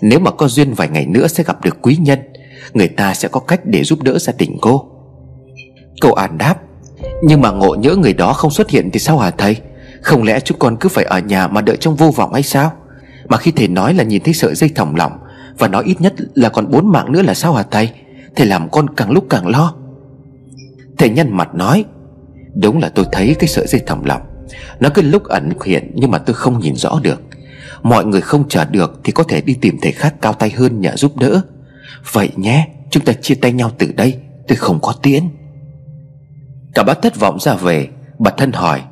Nếu 0.00 0.18
mà 0.18 0.30
có 0.30 0.48
duyên 0.48 0.74
vài 0.74 0.88
ngày 0.88 1.06
nữa 1.06 1.26
sẽ 1.26 1.44
gặp 1.44 1.64
được 1.64 1.76
quý 1.82 1.96
nhân, 2.00 2.18
Người 2.74 2.88
ta 2.88 3.14
sẽ 3.14 3.28
có 3.28 3.40
cách 3.40 3.60
để 3.64 3.84
giúp 3.84 4.02
đỡ 4.02 4.18
gia 4.18 4.32
đình 4.38 4.56
cô. 4.60 4.90
Cậu 6.00 6.12
An 6.12 6.38
đáp, 6.38 6.54
Nhưng 7.22 7.40
mà 7.40 7.50
ngộ 7.50 7.74
nhỡ 7.74 7.96
người 7.96 8.12
đó 8.12 8.32
không 8.32 8.50
xuất 8.50 8.70
hiện 8.70 8.90
thì 8.92 8.98
sao 8.98 9.18
hả 9.18 9.30
thầy? 9.30 9.56
Không 10.02 10.22
lẽ 10.22 10.40
chúng 10.40 10.58
con 10.58 10.76
cứ 10.80 10.88
phải 10.88 11.04
ở 11.04 11.18
nhà 11.18 11.48
mà 11.48 11.60
đợi 11.60 11.76
trong 11.80 11.96
vô 11.96 12.10
vọng 12.10 12.32
hay 12.32 12.42
sao? 12.42 12.72
Mà 13.28 13.36
khi 13.36 13.50
thầy 13.50 13.68
nói 13.68 13.94
là 13.94 14.04
nhìn 14.04 14.22
thấy 14.22 14.34
sợi 14.34 14.54
dây 14.54 14.70
thòng 14.74 14.96
lọng, 14.96 15.12
Và 15.58 15.68
nói 15.68 15.84
ít 15.86 16.00
nhất 16.00 16.14
là 16.34 16.48
còn 16.48 16.70
bốn 16.70 16.92
mạng 16.92 17.12
nữa 17.12 17.22
là 17.22 17.34
sao 17.34 17.54
hả 17.54 17.62
thầy? 17.70 17.90
Thầy 18.36 18.46
làm 18.46 18.68
con 18.70 18.94
càng 18.94 19.10
lúc 19.10 19.24
càng 19.30 19.48
lo. 19.48 19.74
Thầy 20.98 21.08
nhăn 21.08 21.36
mặt 21.36 21.54
nói, 21.54 21.84
Đúng 22.54 22.78
là 22.78 22.88
tôi 22.88 23.06
thấy 23.12 23.36
cái 23.38 23.48
sợi 23.48 23.66
dây 23.66 23.80
thòng 23.86 24.04
lọng. 24.04 24.22
Nó 24.80 24.88
cứ 24.94 25.02
lúc 25.02 25.24
ẩn 25.24 25.52
hiện 25.64 25.90
nhưng 25.94 26.10
mà 26.10 26.18
tôi 26.18 26.34
không 26.34 26.60
nhìn 26.60 26.76
rõ 26.76 27.00
được. 27.02 27.20
Mọi 27.82 28.04
người 28.04 28.20
không 28.20 28.48
chờ 28.48 28.64
được 28.64 29.00
Thì 29.04 29.12
có 29.12 29.22
thể 29.22 29.40
đi 29.40 29.54
tìm 29.54 29.76
thầy 29.82 29.92
khác 29.92 30.14
cao 30.20 30.32
tay 30.32 30.50
hơn 30.50 30.80
nhờ 30.80 30.96
giúp 30.96 31.16
đỡ. 31.16 31.40
Vậy 32.12 32.30
nhé, 32.36 32.68
Chúng 32.90 33.04
ta 33.04 33.12
chia 33.12 33.34
tay 33.34 33.52
nhau 33.52 33.70
từ 33.78 33.92
đây, 33.96 34.18
Tôi 34.48 34.56
không 34.56 34.78
có 34.82 34.94
tiễn. 35.02 35.22
Cả 36.74 36.82
bác 36.82 37.02
thất 37.02 37.20
vọng 37.20 37.38
ra 37.40 37.54
về 37.54 37.88
Bà 38.18 38.30
thân 38.30 38.52
hỏi 38.52 38.82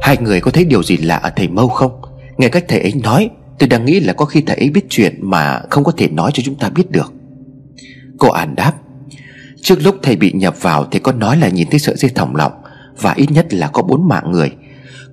Hai 0.00 0.16
người 0.20 0.40
có 0.40 0.50
thấy 0.50 0.64
điều 0.64 0.82
gì 0.82 0.96
lạ 0.96 1.16
ở 1.16 1.30
thầy 1.36 1.48
Mâu 1.48 1.68
không? 1.68 2.00
Nghe 2.38 2.48
cách 2.48 2.64
thầy 2.68 2.80
ấy 2.80 2.92
nói, 3.02 3.30
Tôi 3.58 3.68
đang 3.68 3.84
nghĩ 3.84 4.00
là 4.00 4.12
có 4.12 4.24
khi 4.24 4.40
thầy 4.40 4.56
ấy 4.56 4.70
biết 4.70 4.84
chuyện 4.88 5.18
Mà 5.20 5.60
không 5.70 5.84
có 5.84 5.92
thể 5.96 6.08
nói 6.08 6.30
cho 6.34 6.42
chúng 6.46 6.54
ta 6.54 6.68
biết 6.68 6.90
được. 6.90 7.12
Cô 8.18 8.28
An 8.28 8.54
đáp, 8.56 8.72
Trước 9.62 9.78
lúc 9.82 9.96
thầy 10.02 10.16
bị 10.16 10.32
nhập 10.32 10.62
vào 10.62 10.84
Thầy 10.84 11.00
có 11.00 11.12
nói 11.12 11.36
là 11.36 11.48
nhìn 11.48 11.68
thấy 11.70 11.78
sợi 11.78 11.96
dây 11.96 12.10
thòng 12.14 12.36
lọng 12.36 12.52
Và 13.00 13.12
ít 13.12 13.30
nhất 13.30 13.54
là 13.54 13.66
có 13.66 13.82
bốn 13.82 14.08
mạng 14.08 14.32
người. 14.32 14.52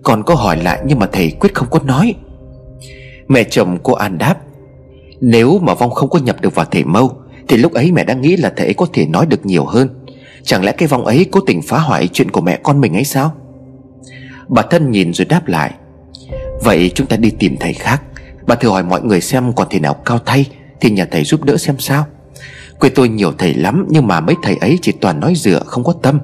Còn 0.04 0.24
có 0.24 0.36
hỏi 0.36 0.64
lại 0.64 0.82
nhưng 0.86 1.00
mà 1.00 1.10
thầy 1.12 1.32
quyết 1.32 1.54
không 1.54 1.68
có 1.72 1.80
nói. 1.86 2.14
Mẹ 3.28 3.44
chồng 3.44 3.78
cô 3.84 3.94
An 3.94 4.18
đáp, 4.18 4.36
Nếu 5.22 5.60
mà 5.60 5.74
Vong 5.74 5.92
không 5.92 6.10
có 6.10 6.20
nhập 6.20 6.42
được 6.42 6.56
vào 6.56 6.66
thầy 6.66 6.84
Mâu, 6.84 7.22
Thì 7.48 7.58
lúc 7.58 7.74
ấy 7.74 7.92
mẹ 7.92 8.04
đã 8.04 8.14
nghĩ 8.14 8.38
là 8.38 8.54
thầy 8.56 8.68
ấy 8.68 8.74
có 8.74 8.88
thể 8.94 9.06
nói 9.06 9.26
được 9.26 9.46
nhiều 9.46 9.66
hơn. 9.66 9.90
Chẳng 10.44 10.64
lẽ 10.64 10.72
cái 10.72 10.88
vong 10.88 11.06
ấy 11.06 11.26
cố 11.32 11.40
tình 11.40 11.62
phá 11.62 11.78
hoại 11.78 12.08
chuyện 12.08 12.32
của 12.32 12.42
mẹ 12.42 12.60
con 12.64 12.82
mình 12.82 12.94
ấy 12.94 13.04
sao? 13.04 13.34
Bà 14.48 14.62
thân 14.62 14.92
nhìn 14.92 15.14
rồi 15.14 15.26
đáp 15.26 15.48
lại. 15.48 15.74
Vậy 16.64 16.92
chúng 16.96 17.08
ta 17.08 17.18
đi 17.18 17.32
tìm 17.40 17.58
thầy 17.60 17.74
khác. 17.74 18.02
Bà 18.48 18.56
thử 18.56 18.70
hỏi 18.70 18.84
mọi 18.84 19.02
người 19.02 19.22
xem 19.22 19.54
còn 19.54 19.68
thể 19.70 19.80
nào 19.80 19.94
cao 19.94 20.20
thay 20.26 20.46
Thì 20.82 20.90
nhờ 20.90 21.06
thầy 21.12 21.24
giúp 21.24 21.44
đỡ 21.44 21.58
xem 21.58 21.80
sao. 21.80 22.06
Quê 22.80 22.90
tôi 22.90 23.10
nhiều 23.10 23.32
thầy 23.38 23.54
lắm 23.54 23.86
Nhưng 23.90 24.08
mà 24.08 24.20
mấy 24.20 24.36
thầy 24.44 24.56
ấy 24.56 24.80
chỉ 24.82 24.92
toàn 24.92 25.20
nói 25.20 25.34
dựa, 25.36 25.64
không 25.66 25.84
có 25.84 25.94
tâm. 26.02 26.20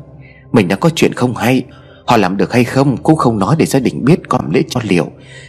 Mình 0.51 0.67
đã 0.67 0.75
có 0.75 0.89
chuyện 0.95 1.13
không 1.13 1.35
hay. 1.35 1.63
Họ 2.05 2.17
làm 2.17 2.37
được 2.37 2.53
hay 2.53 2.63
không 2.63 2.97
cũng 2.97 3.15
không 3.15 3.39
nói 3.39 3.55
để 3.59 3.65
gia 3.65 3.79
đình 3.79 4.05
biết 4.05 4.29
Còn 4.29 4.51
lễ 4.51 4.63
cho 4.69 4.79
liệu. 4.83 5.07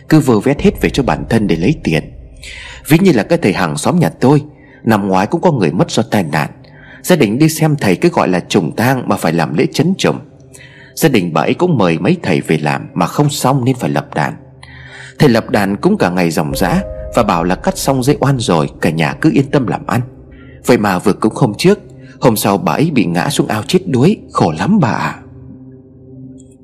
Cứ 0.09 0.21
vơ 0.21 0.41
vét 0.41 0.61
hết 0.61 0.81
về 0.81 0.91
cho 0.91 1.03
bản 1.03 1.25
thân 1.31 1.47
để 1.47 1.57
lấy 1.57 1.75
tiền. 1.85 2.13
Ví 2.89 2.99
như 2.99 3.13
là 3.13 3.23
cái 3.23 3.39
thầy 3.43 3.53
hàng 3.53 3.77
xóm 3.77 3.99
nhà 3.99 4.09
tôi. 4.09 4.43
Năm 4.85 5.09
ngoái 5.09 5.27
cũng 5.27 5.41
có 5.41 5.53
người 5.53 5.71
mất 5.71 5.91
do 5.91 6.03
tai 6.03 6.25
nạn. 6.33 6.51
Gia 7.03 7.17
đình 7.17 7.39
đi 7.39 7.49
xem 7.49 7.77
thầy 7.77 7.97
cứ 7.97 8.09
gọi 8.09 8.29
là 8.29 8.41
trùng 8.41 8.77
tang 8.77 9.09
Mà 9.09 9.17
phải 9.17 9.33
làm 9.33 9.59
lễ 9.59 9.67
chấn 9.73 9.95
trùng. 9.99 10.19
Gia 10.95 11.09
đình 11.09 11.33
bà 11.33 11.43
ấy 11.43 11.55
cũng 11.55 11.79
mời 11.79 11.99
mấy 11.99 12.17
thầy 12.23 12.41
về 12.41 12.59
làm 12.59 12.89
Mà 12.95 13.07
không 13.07 13.31
xong 13.31 13.65
nên 13.65 13.77
phải 13.77 13.91
lập 13.91 14.15
đàn. 14.15 14.37
Thầy 15.19 15.29
lập 15.29 15.51
đàn 15.51 15.77
cũng 15.77 15.99
cả 15.99 16.11
ngày 16.11 16.31
ròng 16.31 16.53
rã 16.57 16.83
Và 17.15 17.23
bảo 17.23 17.45
là 17.45 17.55
cắt 17.55 17.79
xong 17.79 18.03
dây 18.03 18.17
oan 18.21 18.39
rồi, 18.39 18.69
Cả 18.81 18.91
nhà 18.91 19.15
cứ 19.21 19.31
yên 19.33 19.51
tâm 19.51 19.67
làm 19.67 19.87
ăn. 19.87 20.01
Vậy 20.67 20.79
mà 20.79 20.99
vừa 20.99 21.13
cũng 21.13 21.33
hôm 21.37 21.53
trước, 21.59 21.79
Hôm 22.21 22.37
sau 22.37 22.59
bà 22.59 22.73
ấy 22.73 22.91
bị 22.95 23.05
ngã 23.05 23.31
xuống 23.31 23.47
ao 23.47 23.63
chết 23.63 23.79
đuối, 23.87 24.19
Khổ 24.33 24.53
lắm 24.59 24.81
bà 24.81 24.89
ạ. 24.89 25.17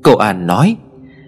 Cậu 0.03 0.17
An 0.17 0.47
nói, 0.47 0.77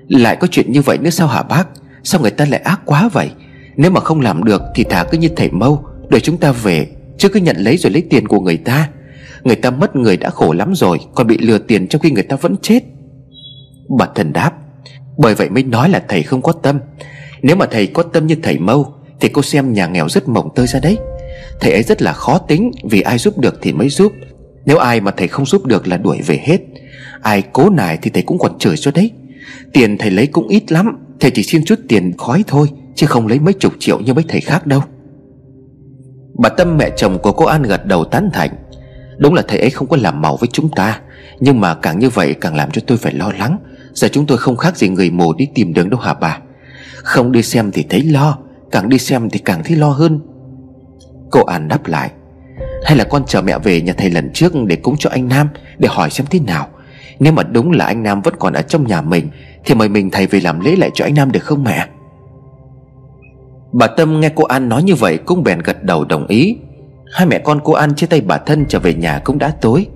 Lại 0.09 0.37
có 0.37 0.47
chuyện 0.51 0.73
như 0.73 0.83
vậy 0.83 0.99
nữa 0.99 1.11
sao 1.11 1.29
hả 1.29 1.43
bác? 1.43 1.69
Sao 2.03 2.21
người 2.21 2.31
ta 2.31 2.45
lại 2.51 2.61
ác 2.61 2.81
quá 2.85 3.09
vậy? 3.13 3.31
Nếu 3.77 3.91
mà 3.91 4.01
không 4.01 4.21
làm 4.21 4.45
được 4.45 4.63
thì 4.75 4.85
thả 4.85 5.05
cứ 5.11 5.19
như 5.19 5.29
thầy 5.37 5.51
mâu, 5.51 5.85
Để 6.09 6.21
chúng 6.21 6.37
ta 6.37 6.53
về, 6.53 6.87
Chứ 7.19 7.29
cứ 7.29 7.41
nhận 7.41 7.57
lấy 7.57 7.77
rồi 7.77 7.93
lấy 7.93 8.03
tiền 8.11 8.29
của 8.29 8.41
người 8.41 8.57
ta. 8.57 8.89
Người 9.45 9.57
ta 9.57 9.71
mất 9.71 9.97
người 9.97 10.17
đã 10.17 10.31
khổ 10.31 10.53
lắm 10.53 10.75
rồi, 10.75 11.01
Còn 11.15 11.27
bị 11.27 11.39
lừa 11.39 11.59
tiền 11.59 11.89
trong 11.89 12.01
khi 12.01 12.11
người 12.11 12.23
ta 12.23 12.37
vẫn 12.37 12.57
chết. 12.63 12.81
Bà 13.89 14.07
thần 14.15 14.33
đáp, 14.33 14.53
Bởi 15.19 15.35
vậy 15.35 15.51
mới 15.51 15.63
nói 15.63 15.89
là 15.89 16.03
thầy 16.09 16.23
không 16.23 16.43
có 16.43 16.53
tâm. 16.53 16.81
Nếu 17.43 17.57
mà 17.57 17.67
thầy 17.67 17.87
có 17.87 18.03
tâm 18.03 18.27
như 18.27 18.37
thầy 18.43 18.59
mâu, 18.59 18.95
Thì 19.21 19.29
cô 19.29 19.43
xem 19.43 19.73
nhà 19.73 19.87
nghèo 19.87 20.09
rất 20.09 20.29
mỏng 20.29 20.49
tơi 20.55 20.67
ra 20.67 20.81
đấy. 20.81 20.99
Thầy 21.61 21.73
ấy 21.73 21.83
rất 21.83 22.03
là 22.03 22.13
khó 22.13 22.39
tính, 22.39 22.71
Vì 22.85 23.01
ai 23.01 23.19
giúp 23.19 23.39
được 23.39 23.59
thì 23.63 23.73
mới 23.73 23.89
giúp. 23.89 24.13
Nếu 24.67 24.79
ai 24.79 25.01
mà 25.01 25.11
thầy 25.11 25.29
không 25.29 25.47
giúp 25.47 25.67
được 25.67 25.89
là 25.89 25.97
đuổi 25.97 26.21
về 26.27 26.41
hết. 26.43 26.59
Ai 27.23 27.43
cố 27.53 27.71
nài 27.71 27.99
thì 28.03 28.11
thầy 28.11 28.23
cũng 28.23 28.39
còn 28.39 28.59
chửi 28.59 28.77
cho 28.77 28.91
đấy. 28.91 29.11
Tiền 29.73 29.99
thầy 29.99 30.11
lấy 30.11 30.27
cũng 30.27 30.49
ít 30.49 30.73
lắm, 30.73 30.99
Thầy 31.21 31.31
chỉ 31.31 31.43
xin 31.43 31.65
chút 31.65 31.79
tiền 31.89 32.13
khói 32.19 32.45
thôi, 32.47 32.69
Chứ 32.95 33.07
không 33.07 33.27
lấy 33.27 33.39
mấy 33.39 33.55
chục 33.55 33.73
triệu 33.79 34.01
như 34.01 34.15
mấy 34.15 34.25
thầy 34.29 34.41
khác 34.41 34.67
đâu. 34.67 34.83
Bà 36.39 36.49
Tâm 36.49 36.77
mẹ 36.77 36.91
chồng 36.97 37.19
của 37.23 37.33
cô 37.33 37.45
An 37.45 37.63
gật 37.63 37.87
đầu 37.87 38.05
tán 38.05 38.31
thành, 38.33 38.51
Đúng 39.19 39.35
là 39.35 39.43
thầy 39.49 39.59
ấy 39.59 39.71
không 39.71 39.89
có 39.89 39.97
làm 39.97 40.23
màu 40.23 40.37
với 40.37 40.49
chúng 40.53 40.69
ta, 40.77 41.01
Nhưng 41.41 41.61
mà 41.61 41.75
càng 41.75 41.99
như 41.99 42.11
vậy 42.11 42.35
càng 42.41 42.57
làm 42.57 42.71
cho 42.71 42.83
tôi 42.87 42.99
phải 42.99 43.15
lo 43.15 43.33
lắng. 43.39 43.59
Giờ 43.95 44.09
chúng 44.13 44.27
tôi 44.27 44.39
không 44.39 44.57
khác 44.57 44.77
gì 44.77 44.89
người 44.89 45.11
mù 45.11 45.33
đi 45.35 45.49
tìm 45.55 45.75
đường 45.75 45.91
đâu 45.91 46.01
hả 46.01 46.15
bà? 46.15 46.39
Không 46.97 47.33
đi 47.33 47.43
xem 47.43 47.71
thì 47.73 47.85
thấy 47.91 48.03
lo, 48.03 48.39
Càng 48.71 48.89
đi 48.89 48.99
xem 48.99 49.31
thì 49.31 49.39
càng 49.39 49.63
thấy 49.65 49.77
lo 49.77 49.89
hơn. 49.89 50.21
Cô 51.31 51.45
An 51.45 51.69
đáp 51.69 51.87
lại, 51.87 52.11
Hay 52.85 52.97
là 52.97 53.05
con 53.05 53.23
chờ 53.27 53.43
mẹ 53.43 53.59
về 53.59 53.81
nhà 53.81 53.93
thầy 53.93 54.11
lần 54.11 54.31
trước 54.33 54.53
Để 54.67 54.77
cúng 54.77 54.97
cho 54.99 55.11
anh 55.11 55.29
Nam, 55.29 55.49
Để 55.79 55.89
hỏi 55.93 56.11
xem 56.11 56.27
thế 56.31 56.41
nào? 56.41 56.69
Nếu 57.19 57.33
mà 57.33 57.43
đúng 57.43 57.71
là 57.71 57.85
anh 57.85 58.03
Nam 58.03 58.23
vẫn 58.23 58.35
còn 58.39 58.53
ở 58.53 58.63
trong 58.63 58.87
nhà 58.87 59.01
mình, 59.01 59.29
Thì 59.65 59.75
mời 59.75 59.89
mình 59.89 60.11
thầy 60.11 60.27
về 60.27 60.41
làm 60.41 60.61
lễ 60.61 60.77
lại 60.77 60.91
cho 60.95 61.05
anh 61.05 61.15
Nam 61.15 61.33
được 61.33 61.43
không 61.43 61.65
mẹ? 61.65 61.87
Bà 63.73 63.87
Tâm 63.87 64.21
nghe 64.21 64.29
cô 64.35 64.45
An 64.45 64.69
nói 64.69 64.83
như 64.83 64.95
vậy 64.95 65.19
Cũng 65.19 65.43
bèn 65.45 65.59
gật 65.59 65.85
đầu 65.85 66.05
đồng 66.05 66.27
ý. 66.27 66.57
Hai 67.13 67.27
mẹ 67.27 67.39
con 67.39 67.61
cô 67.65 67.73
An 67.73 67.95
chia 67.95 68.07
tay 68.07 68.21
bà 68.21 68.39
thân 68.39 68.65
trở 68.69 68.79
về 68.79 68.95
nhà 68.95 69.21
cũng 69.25 69.39
đã 69.39 69.55
tối. 69.61 69.87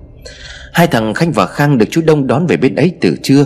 Hai 0.73 0.87
thằng 0.87 1.13
Khanh 1.13 1.31
và 1.31 1.45
Khang 1.45 1.77
được 1.77 1.85
chú 1.91 2.01
Đông 2.05 2.27
đón 2.27 2.47
về 2.47 2.57
bên 2.57 2.75
ấy 2.75 2.93
từ 3.01 3.17
trưa. 3.23 3.45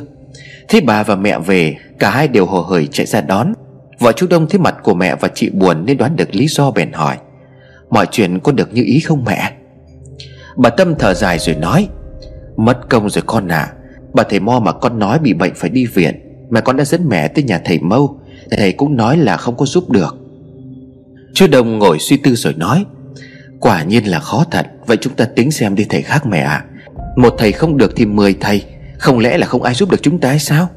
Thế 0.72 0.82
bà 0.82 1.04
và 1.04 1.16
mẹ 1.16 1.40
về, 1.40 1.76
Cả 2.00 2.10
hai 2.10 2.28
đều 2.28 2.46
hồ 2.46 2.62
hởi 2.62 2.88
chạy 2.88 3.06
ra 3.06 3.22
đón. 3.22 3.54
Vợ 4.00 4.12
chú 4.12 4.28
Đông 4.30 4.48
thấy 4.50 4.60
mặt 4.60 4.76
của 4.84 4.94
mẹ 4.94 5.16
và 5.16 5.28
chị 5.34 5.50
buồn 5.50 5.86
Nên 5.86 5.98
đoán 5.98 6.16
được 6.16 6.36
lý 6.36 6.48
do 6.48 6.72
bèn 6.72 6.92
hỏi. 6.92 7.18
Mọi 7.90 8.08
chuyện 8.12 8.40
có 8.40 8.52
được 8.52 8.74
như 8.74 8.84
ý 8.86 9.00
không 9.00 9.24
mẹ? 9.26 9.52
Bà 10.58 10.70
Tâm 10.70 10.94
thở 11.00 11.14
dài 11.14 11.40
rồi 11.40 11.56
nói, 11.56 11.88
Mất 12.58 12.90
công 12.90 13.10
rồi 13.10 13.24
con 13.28 13.48
à. 13.48 13.74
Bà 14.14 14.24
thầy 14.24 14.40
Mo 14.40 14.60
mà 14.60 14.72
con 14.72 15.00
nói 15.00 15.20
bị 15.20 15.34
bệnh 15.34 15.54
phải 15.56 15.70
đi 15.70 15.86
viện. 15.86 16.22
Mà 16.50 16.62
con 16.62 16.78
đã 16.78 16.84
dẫn 16.84 17.10
mẹ 17.10 17.28
tới 17.28 17.44
nhà 17.44 17.62
thầy 17.66 17.80
Mâu. 17.80 18.20
Thầy 18.52 18.72
cũng 18.72 18.96
nói 18.96 19.18
là 19.18 19.38
không 19.38 19.58
có 19.58 19.66
giúp 19.66 19.90
được. 19.90 20.18
Chú 21.34 21.48
Đông 21.52 21.80
ngồi 21.80 22.00
suy 22.00 22.18
tư 22.18 22.36
rồi 22.36 22.54
nói, 22.54 22.86
Quả 23.60 23.84
nhiên 23.84 24.04
là 24.04 24.20
khó 24.20 24.46
thật. 24.52 24.68
Vậy 24.86 24.98
chúng 25.02 25.14
ta 25.14 25.26
tính 25.26 25.52
xem 25.52 25.76
đi 25.76 25.86
thầy 25.90 26.02
khác 26.02 26.26
mẹ 26.26 26.40
ạ. 26.40 26.50
À. 26.50 26.66
Một 27.16 27.36
thầy 27.38 27.52
không 27.52 27.78
được 27.78 27.94
thì 27.96 28.06
mười 28.06 28.34
thầy. 28.34 28.66
Không 29.02 29.20
lẽ 29.20 29.38
là 29.38 29.48
không 29.48 29.64
ai 29.64 29.74
giúp 29.74 29.92
được 29.92 30.02
chúng 30.02 30.20
ta 30.20 30.30
hay 30.30 30.40
sao? 30.40 30.70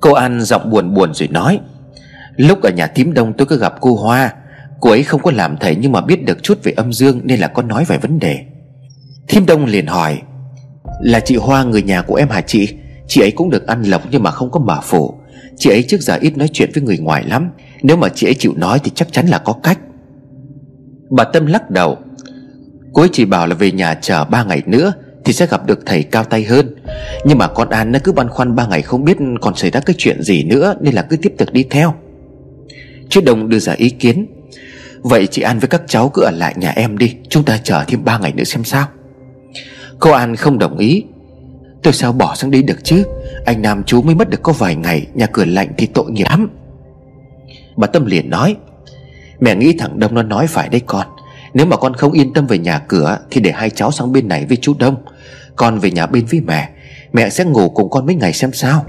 Cô 0.00 0.12
An 0.12 0.40
giọng 0.40 0.70
buồn 0.70 0.94
buồn 0.94 1.14
rồi 1.14 1.28
nói, 1.28 1.60
Lúc 2.36 2.62
ở 2.62 2.70
nhà 2.70 2.86
tím 2.86 3.14
đông 3.14 3.32
tôi 3.32 3.46
cứ 3.46 3.58
gặp 3.58 3.74
cô 3.80 3.96
Hoa, 3.96 4.32
Cô 4.80 4.90
ấy 4.90 5.02
không 5.02 5.22
có 5.22 5.30
làm 5.30 5.56
thầy 5.60 5.76
nhưng 5.76 5.92
mà 5.92 6.00
biết 6.00 6.24
được 6.24 6.42
chút 6.42 6.58
về 6.62 6.72
âm 6.72 6.92
dương 6.92 7.20
Nên 7.24 7.40
là 7.40 7.48
có 7.48 7.62
nói 7.62 7.84
vài 7.88 7.98
vấn 7.98 8.18
đề. 8.18 8.44
Thím 9.28 9.46
Đông 9.46 9.64
liền 9.64 9.86
hỏi, 9.86 10.22
Là 11.02 11.20
chị 11.20 11.36
Hoa 11.36 11.64
người 11.64 11.82
nhà 11.82 12.02
của 12.02 12.14
em 12.14 12.28
hả 12.28 12.40
chị? 12.40 12.74
Chị 13.08 13.20
ấy 13.20 13.30
cũng 13.30 13.50
được 13.50 13.66
ăn 13.66 13.82
lộc 13.82 14.02
nhưng 14.10 14.22
mà 14.22 14.30
không 14.30 14.50
có 14.50 14.60
mở 14.60 14.80
phủ 14.82 15.14
Chị 15.56 15.70
ấy 15.70 15.82
trước 15.82 16.00
giờ 16.00 16.18
ít 16.20 16.36
nói 16.36 16.48
chuyện 16.52 16.70
với 16.74 16.82
người 16.82 16.98
ngoài 16.98 17.24
lắm, 17.24 17.50
Nếu 17.82 17.96
mà 17.96 18.08
chị 18.08 18.26
ấy 18.26 18.34
chịu 18.34 18.54
nói 18.56 18.78
thì 18.84 18.90
chắc 18.94 19.12
chắn 19.12 19.26
là 19.26 19.38
có 19.38 19.52
cách. 19.52 19.78
Bà 21.10 21.24
Tâm 21.24 21.46
lắc 21.46 21.70
đầu, 21.70 21.98
Cô 22.92 23.02
ấy 23.02 23.08
chỉ 23.12 23.24
bảo 23.24 23.46
là 23.46 23.54
về 23.54 23.72
nhà 23.72 23.94
chờ 23.94 24.24
ba 24.24 24.44
ngày 24.44 24.62
nữa 24.66 24.92
thì 25.24 25.32
sẽ 25.32 25.46
gặp 25.46 25.66
được 25.66 25.86
thầy 25.86 26.02
cao 26.02 26.24
tay 26.24 26.44
hơn. 26.44 26.74
Nhưng 27.24 27.38
mà 27.38 27.48
con 27.48 27.68
An 27.68 27.92
nó 27.92 27.98
cứ 28.04 28.12
băn 28.12 28.28
khoăn 28.28 28.54
ba 28.54 28.66
ngày 28.66 28.82
không 28.82 29.04
biết 29.04 29.16
còn 29.40 29.56
xảy 29.56 29.70
ra 29.70 29.80
cái 29.80 29.94
chuyện 29.98 30.22
gì 30.22 30.44
nữa 30.44 30.74
Nên 30.80 30.94
là 30.94 31.02
cứ 31.02 31.16
tiếp 31.16 31.34
tục 31.38 31.52
đi 31.52 31.64
theo. 31.70 31.94
Chứ 33.08 33.20
Đồng 33.20 33.48
đưa 33.48 33.58
ra 33.58 33.72
ý 33.72 33.90
kiến, 33.90 34.26
Vậy 35.02 35.26
chị 35.26 35.42
An 35.42 35.58
với 35.58 35.68
các 35.68 35.82
cháu 35.86 36.08
cứ 36.08 36.22
ở 36.22 36.30
lại 36.30 36.54
nhà 36.56 36.70
em 36.70 36.98
đi, 36.98 37.16
Chúng 37.28 37.44
ta 37.44 37.58
chờ 37.62 37.84
thêm 37.86 38.04
ba 38.04 38.18
ngày 38.18 38.32
nữa 38.32 38.44
xem 38.44 38.64
sao. 38.64 38.86
Cô 39.98 40.10
An 40.10 40.36
không 40.36 40.58
đồng 40.58 40.78
ý. 40.78 41.04
Tôi 41.82 41.92
sao 41.92 42.12
bỏ 42.12 42.34
sang 42.34 42.50
đi 42.50 42.62
được 42.62 42.84
chứ? 42.84 43.04
Anh 43.44 43.62
Nam 43.62 43.82
chú 43.86 44.02
mới 44.02 44.14
mất 44.14 44.30
được 44.30 44.42
có 44.42 44.52
vài 44.52 44.74
ngày, 44.74 45.06
Nhà 45.14 45.26
cửa 45.26 45.44
lạnh 45.44 45.68
thì 45.78 45.86
tội 45.86 46.10
nghiệp 46.10 46.24
lắm. 46.30 46.50
Bà 47.76 47.86
Tâm 47.86 48.06
liền 48.06 48.30
nói, 48.30 48.56
Mẹ 49.40 49.54
nghĩ 49.54 49.74
thằng 49.78 49.98
Đông 49.98 50.14
nó 50.14 50.22
nói 50.22 50.46
phải 50.46 50.68
đấy 50.68 50.80
con 50.86 51.06
nếu 51.54 51.66
mà 51.66 51.76
con 51.76 51.94
không 51.94 52.12
yên 52.12 52.32
tâm 52.32 52.46
về 52.46 52.58
nhà 52.58 52.78
cửa 52.78 53.18
Thì 53.30 53.40
để 53.40 53.50
hai 53.52 53.70
cháu 53.70 53.90
sang 53.90 54.12
bên 54.12 54.28
này 54.28 54.46
với 54.46 54.58
chú 54.60 54.74
Đông. 54.78 54.96
Con 55.56 55.78
về 55.78 55.90
nhà 55.90 56.06
bên 56.06 56.26
với 56.26 56.40
mẹ 56.40 56.68
Mẹ 57.12 57.30
sẽ 57.30 57.44
ngủ 57.44 57.68
cùng 57.68 57.90
con 57.90 58.06
mấy 58.06 58.14
ngày 58.14 58.32
xem 58.32 58.52
sao. 58.52 58.84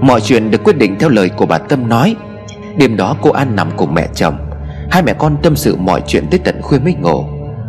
Mọi 0.00 0.20
chuyện 0.20 0.50
được 0.50 0.64
quyết 0.64 0.76
định 0.76 0.96
theo 0.98 1.08
lời 1.08 1.28
của 1.28 1.46
bà 1.46 1.58
Tâm 1.58 1.88
nói. 1.88 2.16
Đêm 2.76 2.96
đó 2.96 3.16
cô 3.22 3.30
An 3.30 3.56
nằm 3.56 3.70
cùng 3.76 3.94
mẹ 3.94 4.08
chồng. 4.14 4.36
Hai 4.90 5.02
mẹ 5.02 5.14
con 5.18 5.36
tâm 5.42 5.56
sự 5.56 5.76
mọi 5.76 6.02
chuyện 6.06 6.26
tới 6.30 6.40
tận 6.44 6.62
khuya 6.62 6.78
mới 6.78 6.94
ngủ. 6.94 7.24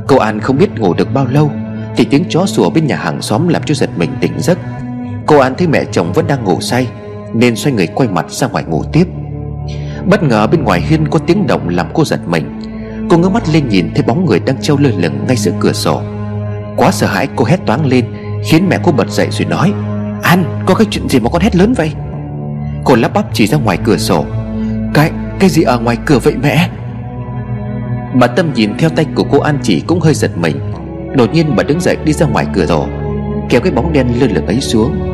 Cô 0.07 0.17
An 0.17 0.39
không 0.39 0.57
biết 0.57 0.79
ngủ 0.79 0.93
được 0.93 1.13
bao 1.13 1.25
lâu 1.25 1.51
Thì 1.97 2.05
tiếng 2.05 2.23
chó 2.29 2.45
sủa 2.45 2.69
bên 2.69 2.87
nhà 2.87 2.95
hàng 2.95 3.21
xóm 3.21 3.47
làm 3.47 3.61
cho 3.65 3.75
giật 3.75 3.89
mình 3.97 4.09
tỉnh 4.21 4.33
giấc. 4.37 4.57
Cô 5.25 5.37
An 5.37 5.53
thấy 5.57 5.67
mẹ 5.67 5.83
chồng 5.91 6.13
vẫn 6.13 6.27
đang 6.27 6.43
ngủ 6.43 6.61
say. 6.61 6.87
Nên 7.33 7.55
xoay 7.55 7.73
người 7.73 7.87
quay 7.87 8.09
mặt 8.09 8.25
ra 8.29 8.47
ngoài 8.47 8.63
ngủ 8.63 8.83
tiếp. 8.93 9.07
Bất 10.05 10.23
ngờ 10.23 10.47
bên 10.47 10.63
ngoài 10.63 10.81
hiên 10.81 11.07
có 11.07 11.19
tiếng 11.19 11.47
động 11.47 11.69
làm 11.69 11.87
cô 11.93 12.05
giật 12.05 12.19
mình. 12.27 12.59
Cô 13.09 13.17
ngước 13.17 13.31
mắt 13.31 13.43
lên 13.53 13.69
nhìn 13.69 13.91
thấy 13.95 14.03
bóng 14.07 14.25
người 14.25 14.39
đang 14.39 14.61
treo 14.61 14.77
lơ 14.77 14.89
lửng 14.89 15.25
ngay 15.27 15.35
giữa 15.35 15.51
cửa 15.59 15.73
sổ. 15.73 16.01
Quá 16.77 16.91
sợ 16.91 17.07
hãi, 17.07 17.27
cô 17.35 17.45
hét 17.45 17.59
toáng 17.65 17.85
lên, 17.85 18.05
Khiến 18.43 18.69
mẹ 18.69 18.77
cô 18.83 18.91
bật 18.91 19.09
dậy 19.09 19.27
rồi 19.31 19.45
nói, 19.45 19.73
An, 20.23 20.63
có 20.65 20.75
cái 20.75 20.87
chuyện 20.91 21.09
gì 21.09 21.19
mà 21.19 21.29
con 21.29 21.41
hét 21.41 21.55
lớn 21.55 21.73
vậy? 21.73 21.91
Cô 22.83 22.95
lắp 22.95 23.13
bắp 23.13 23.25
chỉ 23.33 23.47
ra 23.47 23.57
ngoài 23.57 23.77
cửa 23.83 23.97
sổ. 23.97 24.25
Cái 24.93 25.11
cái 25.39 25.49
gì 25.49 25.61
ở 25.61 25.79
ngoài 25.79 25.97
cửa 26.05 26.19
vậy 26.19 26.33
mẹ? 26.43 26.69
Bà 28.19 28.27
Tâm 28.27 28.53
nhìn 28.53 28.77
theo 28.77 28.89
tay 28.89 29.05
của 29.15 29.23
cô 29.31 29.39
An 29.39 29.59
chỉ 29.63 29.79
cũng 29.79 29.99
hơi 29.99 30.13
giật 30.13 30.31
mình. 30.37 30.59
Đột 31.15 31.33
nhiên 31.33 31.55
bà 31.55 31.63
đứng 31.63 31.79
dậy 31.79 31.97
đi 32.05 32.13
ra 32.13 32.25
ngoài 32.25 32.45
cửa 32.53 32.65
sổ, 32.65 32.87
Kéo 33.49 33.61
cái 33.61 33.71
bóng 33.71 33.93
đen 33.93 34.07
lơ 34.19 34.27
lửng 34.27 34.45
ấy 34.45 34.61
xuống. 34.61 35.10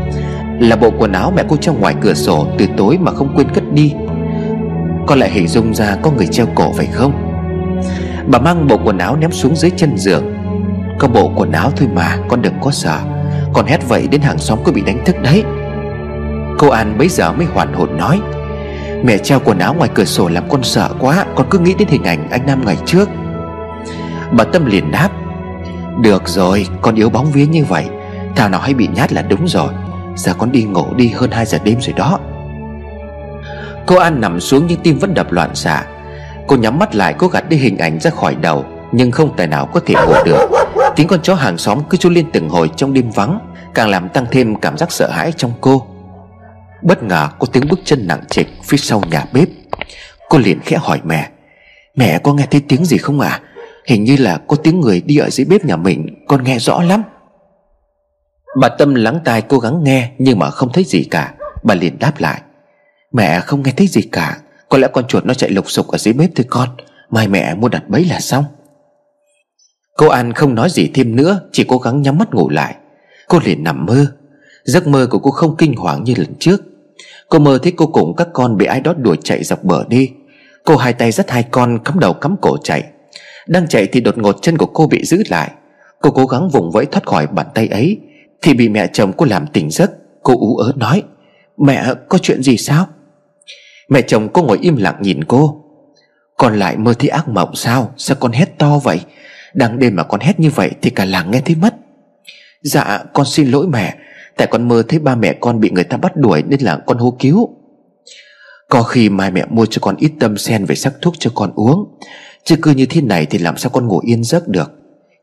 Là 0.59 0.75
bộ 0.75 0.91
quần 0.99 1.11
áo 1.11 1.33
mẹ 1.35 1.43
cô 1.49 1.57
treo 1.57 1.73
ngoài 1.73 1.95
cửa 2.01 2.13
sổ 2.13 2.47
Từ 2.57 2.65
tối 2.77 2.97
mà 3.01 3.11
không 3.11 3.33
quên 3.35 3.51
cất 3.53 3.63
đi. 3.73 3.93
Con 5.07 5.19
lại 5.19 5.29
hình 5.29 5.47
dung 5.47 5.73
ra 5.73 5.95
có 6.01 6.11
người 6.11 6.27
treo 6.27 6.45
cổ 6.55 6.73
phải 6.73 6.85
không? 6.85 7.13
Bà 8.27 8.39
mang 8.39 8.67
bộ 8.67 8.79
quần 8.83 8.97
áo 8.97 9.15
ném 9.15 9.31
xuống 9.31 9.55
dưới 9.55 9.71
chân 9.71 9.97
giường. 9.97 10.23
Có 10.99 11.07
bộ 11.07 11.31
quần 11.35 11.51
áo 11.51 11.71
thôi 11.75 11.89
mà, 11.93 12.17
Con 12.29 12.41
đừng 12.41 12.53
có 12.61 12.71
sợ. 12.71 12.99
Con 13.53 13.65
hét 13.65 13.87
vậy 13.87 14.07
đến 14.11 14.21
hàng 14.21 14.37
xóm 14.37 14.59
có 14.63 14.71
bị 14.71 14.81
đánh 14.81 15.05
thức 15.05 15.15
đấy. 15.23 15.43
Cô 16.59 16.69
An 16.69 16.97
bấy 16.97 17.07
giờ 17.07 17.31
mới 17.31 17.45
hoàn 17.45 17.73
hồn 17.73 17.97
nói, 17.97 18.19
Mẹ 19.03 19.17
treo 19.17 19.39
quần 19.39 19.59
áo 19.59 19.73
ngoài 19.73 19.89
cửa 19.93 20.05
sổ 20.05 20.27
làm 20.27 20.49
con 20.49 20.63
sợ 20.63 20.89
quá, 20.99 21.25
Con 21.35 21.47
cứ 21.49 21.59
nghĩ 21.59 21.73
đến 21.79 21.87
hình 21.87 22.03
ảnh 22.03 22.29
anh 22.29 22.45
Nam 22.45 22.65
ngày 22.65 22.77
trước. 22.85 23.09
Bà 24.31 24.43
Tâm 24.43 24.65
liền 24.65 24.91
đáp, 24.91 25.09
Được 26.01 26.27
rồi, 26.27 26.67
con 26.81 26.95
yếu 26.95 27.09
bóng 27.09 27.31
vía 27.31 27.45
như 27.45 27.65
vậy, 27.65 27.85
Thảo 28.35 28.49
nào 28.49 28.61
hay 28.61 28.73
bị 28.73 28.87
nhát 28.95 29.13
là 29.13 29.21
đúng 29.21 29.47
rồi. 29.47 29.69
Giờ 30.17 30.33
con 30.37 30.51
đi 30.51 30.63
ngủ 30.63 30.93
đi 30.95 31.07
hơn 31.07 31.31
2 31.31 31.45
giờ 31.45 31.57
đêm 31.63 31.81
rồi 31.81 31.93
đó. 31.93 32.19
Cô 33.85 33.95
An 33.95 34.21
nằm 34.21 34.39
xuống 34.39 34.67
nhưng 34.67 34.81
tim 34.81 34.97
vẫn 34.97 35.13
đập 35.13 35.31
loạn 35.31 35.55
xạ. 35.55 35.85
Cô 36.47 36.55
nhắm 36.55 36.79
mắt 36.79 36.95
lại, 36.95 37.15
cố 37.17 37.27
gạt 37.27 37.49
đi 37.49 37.57
hình 37.57 37.77
ảnh 37.77 37.99
ra 37.99 38.11
khỏi 38.11 38.35
đầu, 38.35 38.65
Nhưng 38.91 39.11
không 39.11 39.33
tài 39.37 39.47
nào 39.47 39.65
có 39.65 39.79
thể 39.85 39.93
ngủ 39.93 40.13
được. 40.25 40.49
Tiếng 40.95 41.07
con 41.07 41.21
chó 41.23 41.35
hàng 41.35 41.57
xóm 41.57 41.79
cứ 41.89 41.97
chu 41.97 42.09
lên 42.09 42.25
từng 42.33 42.49
hồi 42.49 42.69
trong 42.75 42.93
đêm 42.93 43.09
vắng, 43.11 43.39
Càng 43.73 43.89
làm 43.89 44.09
tăng 44.09 44.25
thêm 44.31 44.55
cảm 44.55 44.77
giác 44.77 44.91
sợ 44.91 45.09
hãi 45.11 45.31
trong 45.37 45.51
cô. 45.61 45.87
Bất 46.81 47.03
ngờ, 47.03 47.29
có 47.39 47.47
tiếng 47.51 47.67
bước 47.69 47.79
chân 47.85 48.07
nặng 48.07 48.21
trịch 48.29 48.47
phía 48.63 48.77
sau 48.77 49.01
nhà 49.11 49.25
bếp. 49.33 49.47
Cô 50.29 50.37
liền 50.37 50.59
khẽ 50.59 50.77
hỏi 50.77 50.99
mẹ 51.03 51.29
Mẹ 51.95 52.19
có 52.23 52.33
nghe 52.33 52.45
thấy 52.51 52.61
tiếng 52.67 52.85
gì 52.85 52.97
không 52.97 53.19
ạ? 53.19 53.29
À? 53.29 53.41
Hình 53.85 54.03
như 54.03 54.17
là 54.17 54.37
có 54.47 54.55
tiếng 54.55 54.79
người 54.79 55.01
đi 55.05 55.17
ở 55.17 55.29
dưới 55.29 55.45
bếp 55.45 55.65
nhà 55.65 55.75
mình, 55.75 56.25
Con 56.27 56.43
nghe 56.43 56.59
rõ 56.59 56.81
lắm. 56.81 57.03
Bà 58.59 58.69
Tâm 58.69 58.95
lắng 58.95 59.19
tai 59.25 59.41
cố 59.41 59.59
gắng 59.59 59.83
nghe 59.83 60.11
Nhưng 60.17 60.39
mà 60.39 60.49
không 60.49 60.71
thấy 60.71 60.83
gì 60.83 61.03
cả. 61.03 61.33
Bà 61.63 61.75
liền 61.75 61.99
đáp 61.99 62.13
lại. 62.19 62.41
Mẹ 63.11 63.39
không 63.39 63.63
nghe 63.63 63.71
thấy 63.71 63.87
gì 63.87 64.01
cả. 64.01 64.37
Có 64.69 64.77
lẽ 64.77 64.87
con 64.93 65.07
chuột 65.07 65.25
nó 65.25 65.33
chạy 65.33 65.49
lục 65.49 65.71
sục 65.71 65.87
ở 65.87 65.97
dưới 65.97 66.13
bếp 66.13 66.29
thôi 66.35 66.45
con. 66.49 66.69
Mai 67.09 67.27
mẹ 67.27 67.55
mua 67.55 67.69
đặt 67.69 67.89
bấy 67.89 68.05
là 68.05 68.19
xong. 68.19 68.45
Cô 69.97 70.07
An 70.07 70.33
không 70.33 70.55
nói 70.55 70.69
gì 70.69 70.91
thêm 70.93 71.15
nữa, 71.15 71.39
Chỉ 71.51 71.65
cố 71.67 71.77
gắng 71.77 72.01
nhắm 72.01 72.17
mắt 72.17 72.33
ngủ 72.33 72.49
lại. 72.49 72.75
Cô 73.27 73.39
liền 73.45 73.63
nằm 73.63 73.85
mơ. 73.85 74.05
Giấc 74.63 74.87
mơ 74.87 75.07
của 75.11 75.19
cô 75.19 75.31
không 75.31 75.55
kinh 75.57 75.75
hoàng 75.75 76.03
như 76.03 76.13
lần 76.17 76.35
trước. 76.39 76.61
Cô 77.29 77.39
mơ 77.39 77.59
thấy 77.63 77.73
cô 77.75 77.87
cùng 77.87 78.15
các 78.15 78.27
con 78.33 78.57
bị 78.57 78.65
ai 78.65 78.81
đó 78.81 78.93
đuổi 78.93 79.17
chạy 79.23 79.43
dọc 79.43 79.63
bờ 79.63 79.83
đi. 79.87 80.11
Cô 80.65 80.77
hai 80.77 80.93
tay 80.93 81.11
dắt 81.11 81.29
hai 81.29 81.43
con 81.43 81.79
cắm 81.83 81.99
đầu 81.99 82.13
cắm 82.13 82.35
cổ 82.41 82.57
chạy. 82.63 82.83
Đang 83.47 83.67
chạy 83.67 83.87
thì 83.87 84.01
đột 84.01 84.17
ngột 84.17 84.41
chân 84.41 84.57
của 84.57 84.65
cô 84.65 84.87
bị 84.87 85.05
giữ 85.05 85.23
lại. 85.29 85.51
Cô 86.01 86.11
cố 86.11 86.25
gắng 86.25 86.49
vùng 86.49 86.71
vẫy 86.71 86.85
thoát 86.85 87.05
khỏi 87.05 87.27
bàn 87.27 87.47
tay 87.53 87.67
ấy. 87.67 87.99
Thì 88.41 88.53
bị 88.53 88.69
mẹ 88.69 88.87
chồng 88.93 89.13
cô 89.17 89.25
làm 89.25 89.47
tỉnh 89.47 89.71
giấc, 89.71 89.91
Cô 90.23 90.33
ú 90.39 90.57
ớ 90.57 90.71
nói, 90.75 91.03
Mẹ, 91.57 91.93
có 92.09 92.17
chuyện 92.17 92.43
gì 92.43 92.57
sao? 92.57 92.87
Mẹ 93.89 94.01
chồng 94.01 94.29
cô 94.33 94.43
ngồi 94.43 94.57
im 94.61 94.75
lặng 94.77 94.97
nhìn 95.01 95.23
cô. 95.23 95.63
Con 96.37 96.59
lại 96.59 96.77
mơ 96.77 96.93
thấy 96.99 97.09
ác 97.09 97.27
mộng 97.27 97.55
sao? 97.55 97.93
Sao 97.97 98.17
con 98.19 98.31
hét 98.31 98.57
to 98.57 98.79
vậy? 98.83 98.99
Đang 99.53 99.79
đêm 99.79 99.95
mà 99.95 100.03
con 100.03 100.19
hét 100.19 100.39
như 100.39 100.49
vậy 100.49 100.71
Thì 100.81 100.89
cả 100.89 101.05
làng 101.05 101.31
nghe 101.31 101.41
thấy 101.41 101.55
mất. 101.55 101.75
Dạ 102.61 103.03
con 103.13 103.25
xin 103.25 103.47
lỗi 103.47 103.67
mẹ, 103.67 103.95
Tại 104.37 104.47
con 104.47 104.67
mơ 104.67 104.83
thấy 104.87 104.99
ba 104.99 105.15
mẹ 105.15 105.33
con 105.39 105.59
bị 105.59 105.69
người 105.69 105.83
ta 105.83 105.97
bắt 105.97 106.15
đuổi 106.15 106.43
Nên 106.43 106.61
là 106.61 106.79
con 106.85 106.97
hô 106.97 107.15
cứu. 107.19 107.49
Có 108.69 108.83
khi 108.83 109.09
mai 109.09 109.31
mẹ 109.31 109.45
mua 109.49 109.65
cho 109.65 109.79
con 109.81 109.95
ít 109.97 110.11
tâm 110.19 110.37
sen 110.37 110.65
Về 110.65 110.75
sắc 110.75 110.93
thuốc 111.01 111.13
cho 111.19 111.31
con 111.35 111.51
uống, 111.55 111.99
Chứ 112.43 112.55
cứ 112.61 112.71
như 112.71 112.85
thế 112.85 113.01
này 113.01 113.25
thì 113.25 113.37
làm 113.37 113.57
sao 113.57 113.69
con 113.69 113.87
ngủ 113.87 113.99
yên 113.99 114.23
giấc 114.23 114.47
được? 114.47 114.71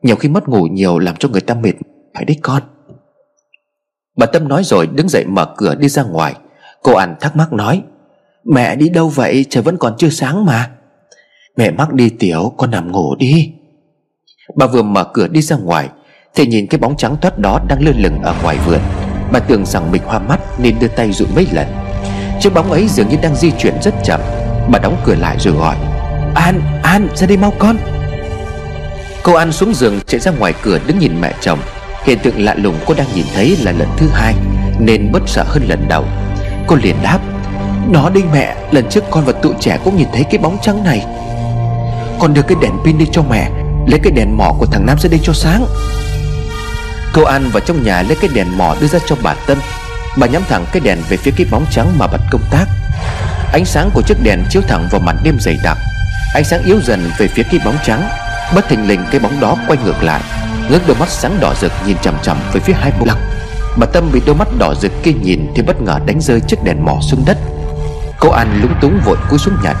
Nhiều 0.01 0.15
khi 0.15 0.29
mất 0.29 0.49
ngủ 0.49 0.63
nhiều 0.63 0.99
Làm 0.99 1.15
cho 1.15 1.29
người 1.29 1.41
ta 1.41 1.53
mệt 1.53 1.73
Phải 2.13 2.25
đấy 2.25 2.37
con. 2.41 2.63
Bà 4.17 4.25
Tâm 4.25 4.47
nói 4.47 4.63
rồi 4.63 4.87
đứng 4.87 5.09
dậy 5.09 5.25
mở 5.25 5.45
cửa 5.57 5.75
đi 5.75 5.89
ra 5.89 6.03
ngoài. 6.03 6.35
Cô 6.83 6.95
An 6.95 7.15
thắc 7.21 7.35
mắc 7.35 7.53
nói 7.53 7.81
Mẹ 8.43 8.75
đi 8.75 8.89
đâu 8.89 9.09
vậy? 9.09 9.45
Trời 9.49 9.63
vẫn 9.63 9.77
còn 9.77 9.95
chưa 9.97 10.09
sáng 10.09 10.45
mà. 10.45 10.69
Mẹ 11.57 11.71
mắc 11.71 11.93
đi 11.93 12.09
tiểu 12.09 12.53
con 12.57 12.71
nằm 12.71 12.91
ngủ 12.91 13.15
đi. 13.15 13.53
Bà 14.55 14.67
vừa 14.67 14.81
mở 14.81 15.03
cửa 15.13 15.27
đi 15.27 15.41
ra 15.41 15.55
ngoài 15.55 15.89
Thì 16.35 16.45
nhìn 16.45 16.67
cái 16.67 16.79
bóng 16.79 16.97
trắng 16.97 17.15
thoát 17.21 17.39
đó 17.39 17.59
đang 17.67 17.81
lơ 17.81 17.91
lửng 17.97 18.21
ở 18.21 18.35
ngoài 18.43 18.57
vườn. 18.65 18.79
Bà 19.31 19.39
tưởng 19.39 19.65
rằng 19.65 19.91
mình 19.91 20.01
hoa 20.05 20.19
mắt 20.19 20.39
nên 20.59 20.79
đưa 20.79 20.87
tay 20.87 21.11
dụi 21.11 21.27
mấy 21.35 21.47
lần. 21.51 21.67
Chiếc 22.39 22.53
bóng 22.53 22.71
ấy 22.71 22.87
dường 22.87 23.09
như 23.09 23.17
đang 23.21 23.35
di 23.35 23.51
chuyển 23.51 23.81
rất 23.81 23.93
chậm. 24.03 24.21
Bà 24.71 24.79
đóng 24.79 24.97
cửa 25.05 25.15
lại 25.15 25.37
rồi 25.39 25.53
gọi 25.53 25.75
An, 26.35 26.61
An, 26.83 27.07
ra 27.15 27.27
đây 27.27 27.37
mau 27.37 27.53
con. 27.59 27.77
Cô 29.23 29.33
An 29.33 29.51
xuống 29.51 29.73
giường 29.73 29.99
chạy 30.07 30.19
ra 30.19 30.31
ngoài 30.31 30.53
cửa 30.61 30.79
đứng 30.87 30.99
nhìn 30.99 31.21
mẹ 31.21 31.33
chồng. 31.41 31.59
Hiện 32.05 32.19
tượng 32.19 32.45
lạ 32.45 32.55
lùng 32.57 32.75
cô 32.85 32.93
đang 32.93 33.07
nhìn 33.15 33.25
thấy 33.35 33.57
là 33.61 33.71
lần 33.71 33.87
thứ 33.97 34.07
hai, 34.13 34.33
Nên 34.79 35.11
bất 35.11 35.21
sợ 35.27 35.43
hơn 35.47 35.63
lần 35.67 35.87
đầu. 35.87 36.05
Cô 36.67 36.75
liền 36.75 36.95
đáp 37.03 37.19
Nó 37.91 38.09
đi 38.09 38.21
mẹ, 38.33 38.55
Lần 38.71 38.89
trước 38.89 39.03
con 39.11 39.25
và 39.25 39.33
tụi 39.33 39.53
trẻ 39.59 39.79
cũng 39.83 39.97
nhìn 39.97 40.07
thấy 40.13 40.23
cái 40.23 40.37
bóng 40.37 40.57
trắng 40.61 40.83
này. 40.83 41.05
Con 42.19 42.33
đưa 42.33 42.41
cái 42.41 42.57
đèn 42.61 42.71
pin 42.85 42.97
đi 42.97 43.05
cho 43.11 43.21
mẹ, 43.29 43.49
Lấy 43.87 43.99
cái 44.03 44.11
đèn 44.11 44.37
mỏ 44.37 44.53
của 44.59 44.65
thằng 44.65 44.85
Nam 44.85 44.97
ra 44.99 45.09
đây 45.09 45.19
cho 45.23 45.33
sáng. 45.33 45.65
Cô 47.13 47.23
An 47.23 47.49
vào 47.53 47.59
trong 47.65 47.83
nhà 47.83 48.01
lấy 48.01 48.17
cái 48.21 48.29
đèn 48.33 48.57
mỏ 48.57 48.75
đưa 48.81 48.87
ra 48.87 48.99
cho 49.07 49.15
bà 49.23 49.33
Tâm. 49.47 49.57
Bà 50.17 50.27
nhắm 50.27 50.41
thẳng 50.49 50.65
cái 50.71 50.81
đèn 50.85 50.97
về 51.09 51.17
phía 51.17 51.31
cái 51.37 51.47
bóng 51.51 51.65
trắng 51.71 51.93
mà 51.97 52.07
bật 52.07 52.21
công 52.31 52.41
tác. 52.51 52.65
Ánh 53.53 53.65
sáng 53.65 53.89
của 53.93 54.01
chiếc 54.01 54.17
đèn 54.23 54.43
chiếu 54.49 54.61
thẳng 54.67 54.87
vào 54.91 55.01
màn 55.01 55.17
đêm 55.23 55.37
dày 55.39 55.57
đặc. 55.63 55.77
Ánh 56.33 56.43
sáng 56.43 56.63
yếu 56.63 56.81
dần 56.81 57.11
về 57.17 57.27
phía 57.27 57.43
cái 57.43 57.59
bóng 57.65 57.77
trắng, 57.85 58.09
Bất 58.55 58.69
thình 58.69 58.87
lình 58.87 58.99
cái 59.11 59.19
bóng 59.19 59.39
đó 59.39 59.57
quay 59.67 59.79
ngược 59.85 60.03
lại. 60.03 60.21
Ngước 60.69 60.87
đôi 60.87 60.97
mắt 60.99 61.09
sáng 61.09 61.37
đỏ 61.39 61.53
rực 61.61 61.71
nhìn 61.85 61.97
chằm 62.01 62.15
chằm 62.23 62.37
về 62.53 62.59
phía 62.59 62.73
hai 62.73 62.91
bông 62.91 63.07
lăng 63.07 63.17
Bà 63.77 63.87
Tâm 63.93 64.09
bị 64.13 64.21
đôi 64.25 64.35
mắt 64.35 64.47
đỏ 64.57 64.73
rực 64.81 64.91
kia 65.03 65.11
nhìn 65.11 65.51
Thì 65.55 65.61
bất 65.61 65.81
ngờ 65.81 65.99
đánh 66.05 66.21
rơi 66.21 66.41
chiếc 66.47 66.63
đèn 66.63 66.85
mỏ 66.85 66.97
xuống 67.01 67.23
đất. 67.25 67.37
Cô 68.19 68.29
An 68.29 68.59
lúng 68.61 68.73
túng 68.81 68.99
vội 69.05 69.17
cúi 69.29 69.39
xuống 69.39 69.55
nhặt 69.63 69.75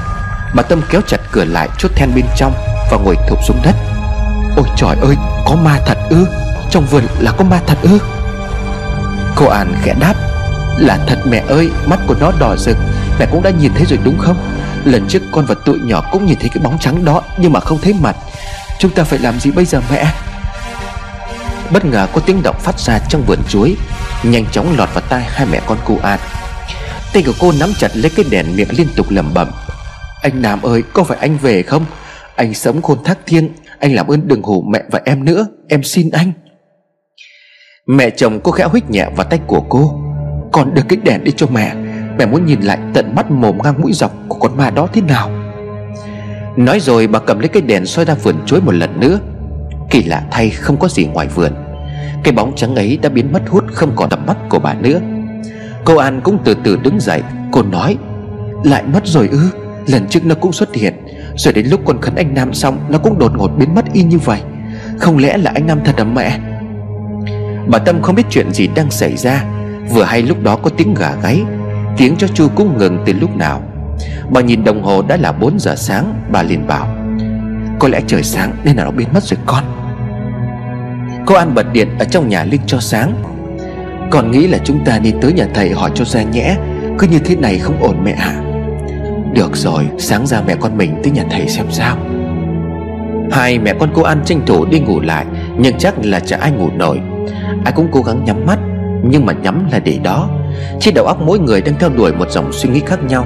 Bà 0.55 0.63
Tâm 0.63 0.81
kéo 0.89 1.01
chặt 1.07 1.17
cửa 1.31 1.45
lại 1.45 1.69
chốt 1.77 1.91
then 1.95 2.09
bên 2.15 2.25
trong 2.37 2.53
Và 2.91 2.97
ngồi 2.97 3.15
thụp 3.29 3.39
xuống 3.47 3.61
đất. 3.63 3.75
Ôi 4.57 4.65
trời 4.77 4.95
ơi, 5.01 5.15
có 5.45 5.55
ma 5.55 5.79
thật 5.85 5.97
ư? 6.09 6.27
Trong 6.69 6.85
vườn 6.85 7.03
là 7.19 7.31
có 7.31 7.43
ma 7.43 7.59
thật 7.67 7.77
ư? 7.81 7.99
Cô 9.35 9.45
An 9.45 9.73
khẽ 9.83 9.93
đáp, 9.99 10.13
Là 10.77 10.99
thật 11.07 11.19
mẹ 11.25 11.43
ơi, 11.47 11.69
Mắt 11.85 11.99
của 12.07 12.15
nó 12.19 12.31
đỏ 12.39 12.55
rực, 12.57 12.77
Mẹ 13.19 13.25
cũng 13.31 13.43
đã 13.43 13.49
nhìn 13.49 13.71
thấy 13.73 13.85
rồi 13.85 13.99
đúng 14.03 14.19
không? 14.19 14.37
Lần 14.83 15.07
trước 15.07 15.21
con 15.31 15.45
và 15.45 15.55
tụi 15.65 15.79
nhỏ 15.79 16.03
cũng 16.11 16.25
nhìn 16.25 16.39
thấy 16.39 16.49
cái 16.49 16.63
bóng 16.63 16.79
trắng 16.79 17.05
đó 17.05 17.21
Nhưng 17.37 17.53
mà 17.53 17.59
không 17.59 17.77
thấy 17.81 17.93
mặt. 18.01 18.15
Chúng 18.79 18.91
ta 18.91 19.03
phải 19.03 19.19
làm 19.19 19.39
gì 19.39 19.51
bây 19.51 19.65
giờ 19.65 19.81
mẹ? 19.91 20.05
Bất 21.73 21.85
ngờ 21.85 22.07
có 22.13 22.21
tiếng 22.25 22.43
động 22.43 22.55
phát 22.59 22.79
ra 22.79 22.99
trong 23.09 23.23
vườn 23.27 23.39
chuối. 23.49 23.75
Nhanh 24.23 24.45
chóng 24.51 24.77
lọt 24.77 24.89
vào 24.93 25.03
tai 25.09 25.23
hai 25.23 25.47
mẹ 25.51 25.61
con 25.65 25.77
cô 25.85 25.97
An. 26.03 26.19
Tay 27.13 27.23
của 27.25 27.33
cô 27.39 27.51
nắm 27.59 27.69
chặt 27.77 27.91
lấy 27.93 28.11
cái 28.15 28.25
đèn 28.29 28.55
miệng 28.55 28.67
liên 28.77 28.87
tục 28.95 29.05
lẩm 29.09 29.33
bẩm. 29.33 29.47
Anh 30.21 30.41
Nam 30.41 30.61
ơi, 30.61 30.83
có 30.93 31.03
phải 31.03 31.17
anh 31.21 31.37
về 31.37 31.63
không? 31.63 31.85
Anh 32.35 32.53
sống 32.53 32.81
khôn 32.81 33.03
thác 33.03 33.17
thiêng. 33.25 33.49
Anh 33.79 33.95
làm 33.95 34.07
ơn 34.07 34.27
đừng 34.27 34.41
hủ 34.41 34.63
mẹ 34.71 34.79
và 34.91 35.01
em 35.05 35.25
nữa. 35.25 35.47
Em 35.69 35.83
xin 35.83 36.09
anh. 36.09 36.31
Mẹ 37.87 38.09
chồng 38.09 38.39
cô 38.43 38.51
khẽ 38.51 38.63
huých 38.63 38.89
nhẹ 38.89 39.09
vào 39.15 39.27
tay 39.29 39.39
của 39.47 39.61
cô. 39.69 40.01
Con 40.51 40.73
đưa 40.73 40.81
cái 40.89 40.97
đèn 41.03 41.23
đi 41.23 41.31
cho 41.37 41.47
mẹ. 41.47 41.73
Mẹ 42.17 42.25
muốn 42.25 42.45
nhìn 42.45 42.61
lại 42.61 42.77
tận 42.93 43.15
mắt 43.15 43.31
mồm 43.31 43.57
ngang 43.63 43.81
mũi 43.81 43.93
dọc 43.93 44.13
Của 44.27 44.39
con 44.39 44.57
ma 44.57 44.69
đó 44.69 44.87
thế 44.93 45.01
nào? 45.01 45.31
Nói 46.57 46.79
rồi 46.79 47.07
bà 47.07 47.19
cầm 47.19 47.39
lấy 47.39 47.47
cái 47.47 47.61
đèn 47.61 47.85
soi 47.85 48.05
ra 48.05 48.13
vườn 48.13 48.35
chuối 48.45 48.61
một 48.61 48.71
lần 48.71 48.99
nữa. 48.99 49.19
Kỳ 49.89 50.03
lạ 50.03 50.23
thay 50.31 50.49
không 50.49 50.77
có 50.77 50.87
gì 50.87 51.05
ngoài 51.05 51.27
vườn. 51.27 51.51
Cái 52.23 52.33
bóng 52.33 52.55
trắng 52.55 52.75
ấy 52.75 52.99
đã 53.01 53.09
biến 53.09 53.33
mất 53.33 53.41
hút 53.49 53.63
Không 53.73 53.91
còn 53.95 54.09
tầm 54.09 54.25
mắt 54.25 54.37
của 54.49 54.59
bà 54.59 54.73
nữa. 54.73 54.99
Cô 55.85 55.95
An 55.95 56.21
cũng 56.23 56.37
từ 56.43 56.55
từ 56.63 56.77
đứng 56.83 56.99
dậy, 56.99 57.21
Cô 57.51 57.63
nói, 57.63 57.97
Lại 58.63 58.83
mất 58.93 59.07
rồi 59.07 59.27
ư? 59.27 59.49
Lần 59.87 60.07
trước 60.07 60.25
nó 60.25 60.35
cũng 60.35 60.53
xuất 60.53 60.75
hiện, 60.75 60.93
Rồi 61.35 61.53
đến 61.53 61.67
lúc 61.67 61.81
con 61.85 62.01
khấn 62.01 62.15
anh 62.15 62.33
Nam 62.33 62.53
xong, 62.53 62.77
Nó 62.89 62.97
cũng 62.97 63.19
đột 63.19 63.31
ngột 63.37 63.51
biến 63.57 63.75
mất 63.75 63.85
y 63.93 64.03
như 64.03 64.17
vậy. 64.17 64.41
Không 64.99 65.17
lẽ 65.17 65.37
là 65.37 65.51
anh 65.55 65.67
Nam 65.67 65.79
thật 65.85 65.95
à 65.97 66.03
mẹ? 66.03 66.39
Bà 67.67 67.79
Tâm 67.79 68.01
không 68.01 68.15
biết 68.15 68.25
chuyện 68.29 68.53
gì 68.53 68.67
đang 68.75 68.91
xảy 68.91 69.17
ra. 69.17 69.43
Vừa 69.89 70.03
hay 70.03 70.21
lúc 70.21 70.43
đó 70.43 70.55
có 70.55 70.69
tiếng 70.77 70.93
gà 70.93 71.15
gáy, 71.23 71.41
Tiếng 71.97 72.15
cho 72.15 72.27
chu 72.27 72.47
cũng 72.55 72.77
ngừng 72.77 73.03
từ 73.05 73.13
lúc 73.13 73.35
nào. 73.35 73.63
Bà 74.29 74.41
nhìn 74.41 74.63
đồng 74.63 74.83
hồ 74.83 75.01
đã 75.01 75.17
là 75.17 75.31
4 75.31 75.59
giờ 75.59 75.75
sáng, 75.75 76.13
Bà 76.31 76.43
liền 76.43 76.67
bảo 76.67 77.04
có 77.79 77.87
lẽ 77.87 78.01
trời 78.07 78.23
sáng 78.23 78.51
nên 78.63 78.75
là 78.75 78.83
nó 78.83 78.91
biến 78.91 79.07
mất 79.13 79.23
rồi 79.23 79.37
con. 79.45 79.63
Cô 81.25 81.35
An 81.35 81.55
bật 81.55 81.73
điện 81.73 81.87
ở 81.99 82.05
trong 82.05 82.29
nhà 82.29 82.43
lên 82.43 82.61
cho 82.67 82.79
sáng. 82.79 83.13
Còn 84.11 84.31
nghĩ 84.31 84.47
là 84.47 84.57
chúng 84.63 84.85
ta 84.85 84.99
đi 84.99 85.13
tới 85.21 85.33
nhà 85.33 85.47
thầy 85.53 85.71
hỏi 85.71 85.91
cho 85.95 86.05
ra 86.05 86.21
nhẽ, 86.23 86.57
Cứ 86.99 87.07
như 87.07 87.19
thế 87.19 87.35
này 87.35 87.59
không 87.59 87.81
ổn 87.81 88.03
mẹ 88.03 88.11
ạ. 88.11 88.33
À? 88.35 88.41
Được 89.33 89.55
rồi, 89.55 89.87
sáng 89.97 90.27
ra 90.27 90.41
mẹ 90.47 90.55
con 90.59 90.77
mình 90.77 90.99
tới 91.03 91.11
nhà 91.11 91.23
thầy 91.31 91.47
xem 91.47 91.65
sao. 91.69 91.97
Hai 93.31 93.59
mẹ 93.59 93.73
con 93.79 93.89
cô 93.93 94.01
An 94.01 94.21
tranh 94.25 94.45
thủ 94.45 94.65
đi 94.65 94.79
ngủ 94.79 94.99
lại, 94.99 95.25
Nhưng 95.59 95.77
chắc 95.77 95.93
là 96.05 96.19
chả 96.19 96.37
ai 96.37 96.51
ngủ 96.51 96.69
nổi. 96.75 96.99
Ai 97.65 97.73
cũng 97.75 97.87
cố 97.91 98.01
gắng 98.01 98.23
nhắm 98.25 98.45
mắt, 98.45 98.59
Nhưng 99.03 99.25
mà 99.25 99.33
nhắm 99.33 99.67
là 99.71 99.79
để 99.79 99.99
đó. 100.03 100.29
Trên 100.79 100.93
đầu 100.93 101.05
óc 101.05 101.21
mỗi 101.21 101.39
người 101.39 101.61
đang 101.61 101.75
theo 101.79 101.89
đuổi 101.89 102.13
một 102.13 102.29
dòng 102.29 102.53
suy 102.53 102.69
nghĩ 102.69 102.81
khác 102.85 103.03
nhau. 103.03 103.25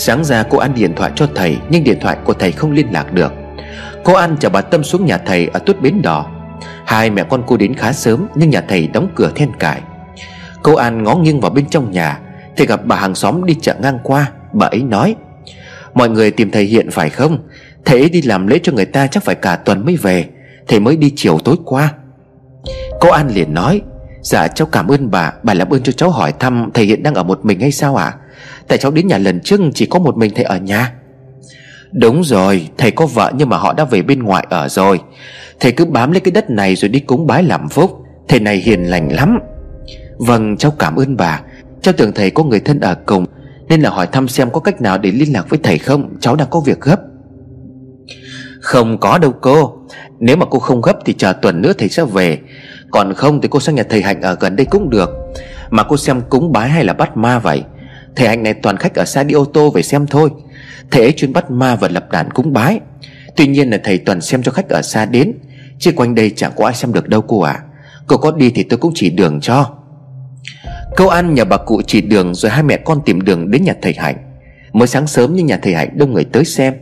Sáng 0.00 0.24
ra 0.24 0.42
cô 0.42 0.58
An 0.58 0.72
điện 0.74 0.94
thoại 0.96 1.12
cho 1.14 1.28
thầy, 1.34 1.56
Nhưng 1.70 1.84
điện 1.84 1.98
thoại 2.00 2.16
của 2.24 2.32
thầy 2.32 2.52
không 2.52 2.72
liên 2.72 2.86
lạc 2.92 3.12
được. 3.12 3.32
Cô 4.04 4.14
An 4.14 4.36
chở 4.40 4.48
bà 4.48 4.60
Tâm 4.60 4.84
xuống 4.84 5.04
nhà 5.04 5.18
thầy 5.18 5.46
ở 5.46 5.58
tuốt 5.58 5.80
bến 5.80 6.02
đỏ. 6.02 6.26
Hai 6.86 7.10
mẹ 7.10 7.24
con 7.30 7.42
cô 7.46 7.56
đến 7.56 7.74
khá 7.74 7.92
sớm, 7.92 8.26
Nhưng 8.34 8.50
nhà 8.50 8.60
thầy 8.68 8.86
đóng 8.86 9.08
cửa 9.14 9.32
then 9.34 9.50
cài. 9.58 9.80
Cô 10.62 10.74
An 10.74 11.02
ngó 11.02 11.16
nghiêng 11.16 11.40
vào 11.40 11.50
bên 11.50 11.66
trong 11.70 11.90
nhà, 11.90 12.18
Thì 12.56 12.66
gặp 12.66 12.80
bà 12.84 12.96
hàng 12.96 13.14
xóm 13.14 13.44
đi 13.44 13.54
chợ 13.60 13.74
ngang 13.80 13.98
qua. 14.02 14.30
Bà 14.52 14.66
ấy 14.66 14.82
nói, 14.82 15.16
Mọi 15.94 16.08
người 16.08 16.30
tìm 16.30 16.50
thầy 16.50 16.64
Hiện 16.64 16.90
phải 16.90 17.10
không? 17.10 17.38
Thầy 17.84 18.00
ấy 18.00 18.10
đi 18.10 18.22
làm 18.22 18.46
lễ 18.46 18.58
cho 18.62 18.72
người 18.72 18.86
ta 18.86 19.06
chắc 19.06 19.22
phải 19.22 19.34
cả 19.34 19.56
tuần 19.56 19.84
mới 19.84 19.96
về. 19.96 20.28
Thầy 20.68 20.80
mới 20.80 20.96
đi 20.96 21.12
chiều 21.16 21.38
tối 21.44 21.56
qua. 21.64 21.94
Cô 23.00 23.10
An 23.10 23.28
liền 23.28 23.54
nói 23.54 23.80
Dạ 24.22 24.48
cháu 24.48 24.68
cảm 24.72 24.88
ơn 24.88 25.10
bà. 25.10 25.32
Bà 25.42 25.54
làm 25.54 25.70
ơn 25.70 25.82
cho 25.82 25.92
cháu 25.92 26.10
hỏi 26.10 26.32
thăm 26.38 26.70
Thầy 26.74 26.84
Hiện 26.84 27.02
đang 27.02 27.14
ở 27.14 27.22
một 27.22 27.44
mình 27.44 27.60
hay 27.60 27.72
sao 27.72 27.96
ạ? 27.96 28.04
à? 28.04 28.16
Tại 28.70 28.78
cháu 28.78 28.92
đến 28.92 29.06
nhà 29.06 29.18
lần 29.18 29.40
trước 29.40 29.60
chỉ 29.74 29.86
có 29.86 29.98
một 29.98 30.16
mình 30.16 30.32
thầy 30.34 30.44
ở 30.44 30.56
nhà. 30.56 30.92
Đúng 31.92 32.24
rồi, 32.24 32.68
Thầy 32.78 32.90
có 32.90 33.06
vợ 33.06 33.32
nhưng 33.36 33.48
mà 33.48 33.56
họ 33.56 33.72
đã 33.72 33.84
về 33.84 34.02
bên 34.02 34.22
ngoài 34.22 34.46
ở 34.50 34.68
rồi. 34.68 35.00
Thầy 35.60 35.72
cứ 35.72 35.84
bám 35.84 36.12
lấy 36.12 36.20
cái 36.20 36.32
đất 36.32 36.50
này 36.50 36.76
rồi 36.76 36.88
đi 36.88 37.00
cúng 37.00 37.26
bái 37.26 37.42
làm 37.42 37.68
phúc. 37.68 38.02
Thầy 38.28 38.40
này 38.40 38.56
hiền 38.56 38.84
lành 38.84 39.12
lắm. 39.12 39.38
Vâng 40.18 40.56
cháu 40.56 40.70
cảm 40.70 40.96
ơn 40.96 41.16
bà. 41.16 41.40
Cháu 41.82 41.94
tưởng 41.96 42.12
thầy 42.12 42.30
có 42.30 42.44
người 42.44 42.60
thân 42.60 42.80
ở 42.80 42.94
cùng, 43.06 43.24
Nên 43.68 43.80
là 43.80 43.90
hỏi 43.90 44.06
thăm 44.06 44.28
xem 44.28 44.50
có 44.50 44.60
cách 44.60 44.80
nào 44.80 44.98
để 44.98 45.10
liên 45.10 45.32
lạc 45.32 45.48
với 45.48 45.58
thầy 45.62 45.78
không? 45.78 46.16
Cháu 46.20 46.36
đang 46.36 46.48
có 46.50 46.60
việc 46.60 46.80
gấp. 46.80 47.00
Không 48.60 48.98
có 48.98 49.18
đâu 49.18 49.32
cô. 49.40 49.78
Nếu 50.20 50.36
mà 50.36 50.46
cô 50.50 50.58
không 50.58 50.80
gấp 50.80 50.98
thì 51.04 51.12
chờ 51.12 51.32
tuần 51.32 51.62
nữa 51.62 51.72
thầy 51.78 51.88
sẽ 51.88 52.04
về. 52.04 52.38
Còn 52.90 53.14
không 53.14 53.40
thì 53.40 53.48
cô 53.50 53.60
sang 53.60 53.74
nhà 53.74 53.82
thầy 53.90 54.02
Hạnh 54.02 54.22
ở 54.22 54.36
gần 54.40 54.56
đây 54.56 54.66
cũng 54.70 54.90
được. 54.90 55.10
Mà 55.70 55.82
cô 55.82 55.96
xem 55.96 56.20
cúng 56.30 56.52
bái 56.52 56.68
hay 56.68 56.84
là 56.84 56.92
bắt 56.92 57.16
ma 57.16 57.38
vậy? 57.38 57.64
Thầy 58.20 58.28
Hạnh 58.28 58.42
này 58.42 58.54
toàn 58.54 58.76
khách 58.76 58.94
ở 58.94 59.04
xa 59.04 59.22
đi 59.22 59.34
ô 59.34 59.44
tô 59.44 59.70
về 59.70 59.82
xem 59.82 60.06
thôi. 60.06 60.30
Thầy 60.90 61.02
ấy 61.02 61.12
chuyên 61.12 61.32
bắt 61.32 61.50
ma 61.50 61.76
và 61.76 61.88
lập 61.88 62.10
đàn 62.10 62.30
cúng 62.30 62.52
bái. 62.52 62.80
Tuy 63.36 63.46
nhiên 63.46 63.70
là 63.70 63.80
thầy 63.84 63.98
toàn 63.98 64.20
xem 64.20 64.42
cho 64.42 64.52
khách 64.52 64.68
ở 64.68 64.82
xa 64.82 65.06
đến, 65.06 65.32
Chứ 65.78 65.92
quanh 65.96 66.14
đây 66.14 66.30
chẳng 66.36 66.52
có 66.56 66.64
ai 66.64 66.74
xem 66.74 66.92
được 66.92 67.08
đâu 67.08 67.22
cô 67.22 67.40
ạ. 67.40 67.52
À. 67.52 67.64
Cô 68.06 68.16
có 68.16 68.30
đi 68.30 68.50
thì 68.50 68.62
tôi 68.62 68.78
cũng 68.78 68.92
chỉ 68.94 69.10
đường 69.10 69.40
cho. 69.40 69.74
Câu 70.96 71.08
ăn 71.08 71.34
nhờ 71.34 71.44
bà 71.44 71.56
cụ 71.56 71.82
chỉ 71.86 72.00
đường 72.00 72.34
Rồi 72.34 72.50
hai 72.50 72.62
mẹ 72.62 72.76
con 72.76 73.00
tìm 73.04 73.22
đường 73.22 73.50
đến 73.50 73.64
nhà 73.64 73.74
thầy 73.82 73.94
Hạnh. 73.98 74.16
Mới 74.72 74.88
sáng 74.88 75.06
sớm 75.06 75.34
nhưng 75.34 75.46
nhà 75.46 75.58
thầy 75.62 75.74
Hạnh 75.74 75.98
đông 75.98 76.12
người 76.12 76.24
tới 76.24 76.44
xem. 76.44 76.74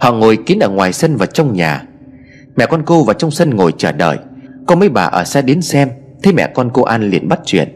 Họ 0.00 0.12
ngồi 0.12 0.38
kín 0.46 0.58
ở 0.58 0.68
ngoài 0.68 0.92
sân 0.92 1.16
và 1.16 1.26
trong 1.26 1.52
nhà. 1.52 1.82
Mẹ 2.56 2.66
con 2.66 2.82
cô 2.86 3.04
vào 3.04 3.14
trong 3.14 3.30
sân 3.30 3.50
ngồi 3.50 3.72
chờ 3.78 3.92
đợi. 3.92 4.16
Có 4.66 4.74
mấy 4.74 4.88
bà 4.88 5.02
ở 5.02 5.24
xa 5.24 5.40
đến 5.40 5.62
xem 5.62 5.90
Thế 6.22 6.32
mẹ 6.32 6.46
con 6.54 6.70
cô 6.72 6.82
An 6.82 7.10
liền 7.10 7.28
bắt 7.28 7.40
chuyện. 7.44 7.75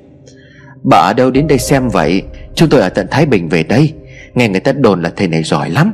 Bà 0.83 0.97
ở 0.97 1.12
đâu 1.12 1.31
đến 1.31 1.47
đây 1.47 1.59
xem 1.59 1.89
vậy? 1.89 2.22
Chúng 2.55 2.68
tôi 2.68 2.81
ở 2.81 2.89
tận 2.89 3.07
Thái 3.11 3.26
Bình 3.26 3.49
về 3.49 3.62
đây. 3.62 3.93
Nghe 4.35 4.49
người 4.49 4.61
ta 4.61 4.72
đồn 4.72 5.03
là 5.03 5.12
thầy 5.16 5.28
này 5.28 5.43
giỏi 5.43 5.70
lắm. 5.70 5.93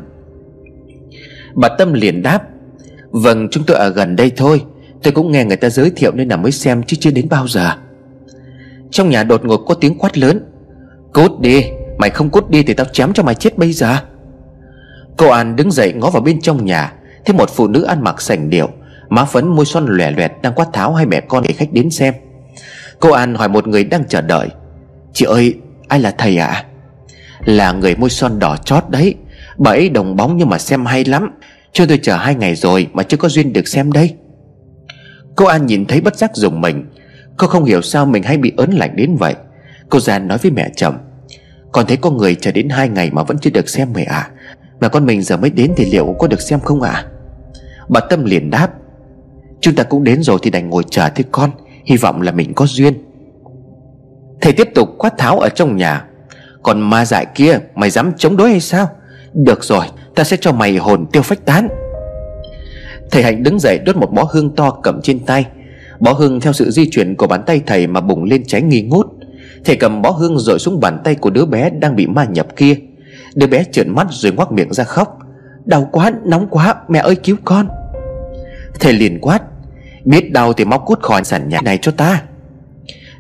Bà 1.54 1.68
Tâm 1.78 1.92
liền 1.92 2.22
đáp 2.22 2.42
Vâng 3.10 3.48
chúng 3.50 3.64
tôi 3.66 3.76
ở 3.76 3.88
gần 3.88 4.16
đây 4.16 4.32
thôi. 4.36 4.62
Tôi 5.02 5.12
cũng 5.12 5.32
nghe 5.32 5.44
người 5.44 5.56
ta 5.56 5.70
giới 5.70 5.90
thiệu 5.90 6.12
nên 6.14 6.28
là 6.28 6.36
mới 6.36 6.52
xem 6.52 6.82
chứ 6.82 6.96
chưa 7.00 7.10
đến 7.10 7.28
bao 7.30 7.48
giờ. 7.48 7.70
Trong 8.90 9.10
nhà 9.10 9.22
đột 9.22 9.44
ngột 9.44 9.56
có 9.56 9.74
tiếng 9.74 9.98
quát 9.98 10.18
lớn, 10.18 10.40
Cút 11.12 11.40
đi, 11.40 11.64
Mày 11.98 12.10
không 12.10 12.30
cút 12.30 12.50
đi 12.50 12.62
thì 12.62 12.74
tao 12.74 12.86
chém 12.92 13.12
cho 13.12 13.22
mày 13.22 13.34
chết 13.34 13.58
bây 13.58 13.72
giờ. 13.72 13.96
Cô 15.16 15.28
An 15.28 15.56
đứng 15.56 15.70
dậy 15.70 15.92
ngó 15.92 16.10
vào 16.10 16.22
bên 16.22 16.40
trong 16.40 16.64
nhà, 16.64 16.92
Thấy 17.24 17.36
một 17.36 17.50
phụ 17.50 17.68
nữ 17.68 17.82
ăn 17.82 18.04
mặc 18.04 18.20
sành 18.20 18.50
điệu, 18.50 18.68
Má 19.08 19.24
phấn, 19.24 19.48
môi 19.48 19.64
son 19.64 19.86
lòe 19.88 20.10
loẹt, 20.10 20.32
đang 20.42 20.52
quát 20.54 20.66
tháo 20.72 20.94
hai 20.94 21.06
mẹ 21.06 21.20
con 21.20 21.42
để 21.42 21.52
khách 21.52 21.72
đến 21.72 21.90
xem. 21.90 22.14
Cô 23.00 23.10
An 23.10 23.34
hỏi 23.34 23.48
một 23.48 23.66
người 23.66 23.84
đang 23.84 24.04
chờ 24.08 24.20
đợi 24.20 24.48
Chị 25.16 25.24
ơi, 25.24 25.54
ai 25.88 26.00
là 26.00 26.14
thầy 26.18 26.36
ạ? 26.36 26.46
À? 26.46 26.64
Là 27.44 27.72
người 27.72 27.96
môi 27.96 28.10
son 28.10 28.38
đỏ 28.38 28.56
chót 28.56 28.84
đấy. 28.88 29.14
Bà 29.58 29.70
ấy 29.70 29.88
đồng 29.88 30.16
bóng 30.16 30.36
nhưng 30.36 30.48
mà 30.48 30.58
xem 30.58 30.86
hay 30.86 31.04
lắm. 31.04 31.30
Cho 31.72 31.86
tôi 31.86 31.98
chờ 32.02 32.16
hai 32.16 32.34
ngày 32.34 32.54
rồi 32.54 32.86
mà 32.92 33.02
chưa 33.02 33.16
có 33.16 33.28
duyên 33.28 33.52
được 33.52 33.68
xem 33.68 33.92
đây. 33.92 34.14
Cô 35.36 35.46
An 35.46 35.66
nhìn 35.66 35.86
thấy 35.86 36.00
bất 36.00 36.16
giác 36.16 36.30
dùng 36.34 36.60
mình. 36.60 36.86
Cô 37.36 37.46
không 37.46 37.64
hiểu 37.64 37.82
sao 37.82 38.06
mình 38.06 38.22
hay 38.22 38.38
bị 38.38 38.52
ớn 38.56 38.70
lạnh 38.70 38.96
đến 38.96 39.16
vậy. 39.16 39.34
Cô 39.90 40.00
già 40.00 40.18
nói 40.18 40.38
với 40.38 40.50
mẹ 40.50 40.70
chồng 40.76 40.98
Còn 41.72 41.86
thấy 41.86 41.96
có 41.96 42.10
người 42.10 42.34
chờ 42.34 42.52
đến 42.52 42.68
hai 42.68 42.88
ngày 42.88 43.10
mà 43.10 43.22
vẫn 43.22 43.38
chưa 43.38 43.50
được 43.50 43.68
xem 43.68 43.88
mẹ 43.94 44.04
à 44.04 44.30
Mà 44.80 44.88
con 44.88 45.06
mình 45.06 45.22
giờ 45.22 45.36
mới 45.36 45.50
đến 45.50 45.72
thì 45.76 45.84
liệu 45.92 46.16
có 46.18 46.26
được 46.26 46.40
xem 46.40 46.60
không 46.60 46.82
ạ? 46.82 46.90
À? 46.90 47.06
Bà 47.88 48.00
Tâm 48.00 48.24
liền 48.24 48.50
đáp, 48.50 48.68
Chúng 49.60 49.74
ta 49.74 49.82
cũng 49.82 50.04
đến 50.04 50.22
rồi 50.22 50.38
thì 50.42 50.50
đành 50.50 50.70
ngồi 50.70 50.82
chờ 50.90 51.08
thế 51.08 51.24
con. 51.32 51.50
Hy 51.84 51.96
vọng 51.96 52.22
là 52.22 52.32
mình 52.32 52.54
có 52.54 52.66
duyên. 52.66 53.05
Thầy 54.40 54.52
tiếp 54.52 54.68
tục 54.74 54.88
quát 54.98 55.18
tháo 55.18 55.38
ở 55.38 55.48
trong 55.48 55.76
nhà. 55.76 56.04
Còn 56.62 56.80
ma 56.80 57.04
dại 57.04 57.26
kia 57.34 57.58
Mày 57.74 57.90
dám 57.90 58.12
chống 58.16 58.36
đối 58.36 58.50
hay 58.50 58.60
sao? 58.60 58.90
Được 59.32 59.64
rồi 59.64 59.86
ta 60.14 60.24
sẽ 60.24 60.36
cho 60.40 60.52
mày 60.52 60.76
hồn 60.76 61.06
tiêu 61.12 61.22
phách 61.22 61.44
tán. 61.44 61.68
Thầy 63.10 63.22
Hạnh 63.22 63.42
đứng 63.42 63.58
dậy 63.60 63.78
đốt 63.78 63.96
một 63.96 64.12
bó 64.12 64.28
hương 64.32 64.56
to 64.56 64.70
cầm 64.70 65.00
trên 65.02 65.18
tay. 65.18 65.46
Bó 66.00 66.12
hương 66.12 66.40
theo 66.40 66.52
sự 66.52 66.70
di 66.70 66.90
chuyển 66.90 67.16
của 67.16 67.26
bàn 67.26 67.42
tay 67.46 67.60
thầy 67.66 67.86
mà 67.86 68.00
bùng 68.00 68.24
lên 68.24 68.44
cháy 68.46 68.62
nghi 68.62 68.82
ngút. 68.82 69.06
Thầy 69.64 69.76
cầm 69.76 70.02
bó 70.02 70.10
hương 70.10 70.38
rồi 70.38 70.58
xuống 70.58 70.80
bàn 70.80 70.98
tay 71.04 71.14
của 71.14 71.30
đứa 71.30 71.44
bé 71.44 71.70
đang 71.70 71.96
bị 71.96 72.06
ma 72.06 72.24
nhập 72.24 72.46
kia. 72.56 72.76
Đứa 73.34 73.46
bé 73.46 73.64
trợn 73.72 73.94
mắt 73.94 74.06
rồi 74.10 74.32
ngoác 74.32 74.52
miệng 74.52 74.72
ra 74.72 74.84
khóc. 74.84 75.18
Đau 75.64 75.88
quá, 75.92 76.12
nóng 76.24 76.46
quá, 76.50 76.74
mẹ 76.88 76.98
ơi 76.98 77.16
cứu 77.16 77.36
con. 77.44 77.68
Thầy 78.80 78.92
liền 78.92 79.20
quát 79.20 79.42
Biết 80.06 80.32
đau 80.32 80.52
thì 80.52 80.64
móc 80.64 80.82
cút 80.86 81.02
khỏi 81.02 81.24
sàn 81.24 81.48
nhà 81.48 81.60
này 81.60 81.78
cho 81.82 81.92
ta. 81.92 82.22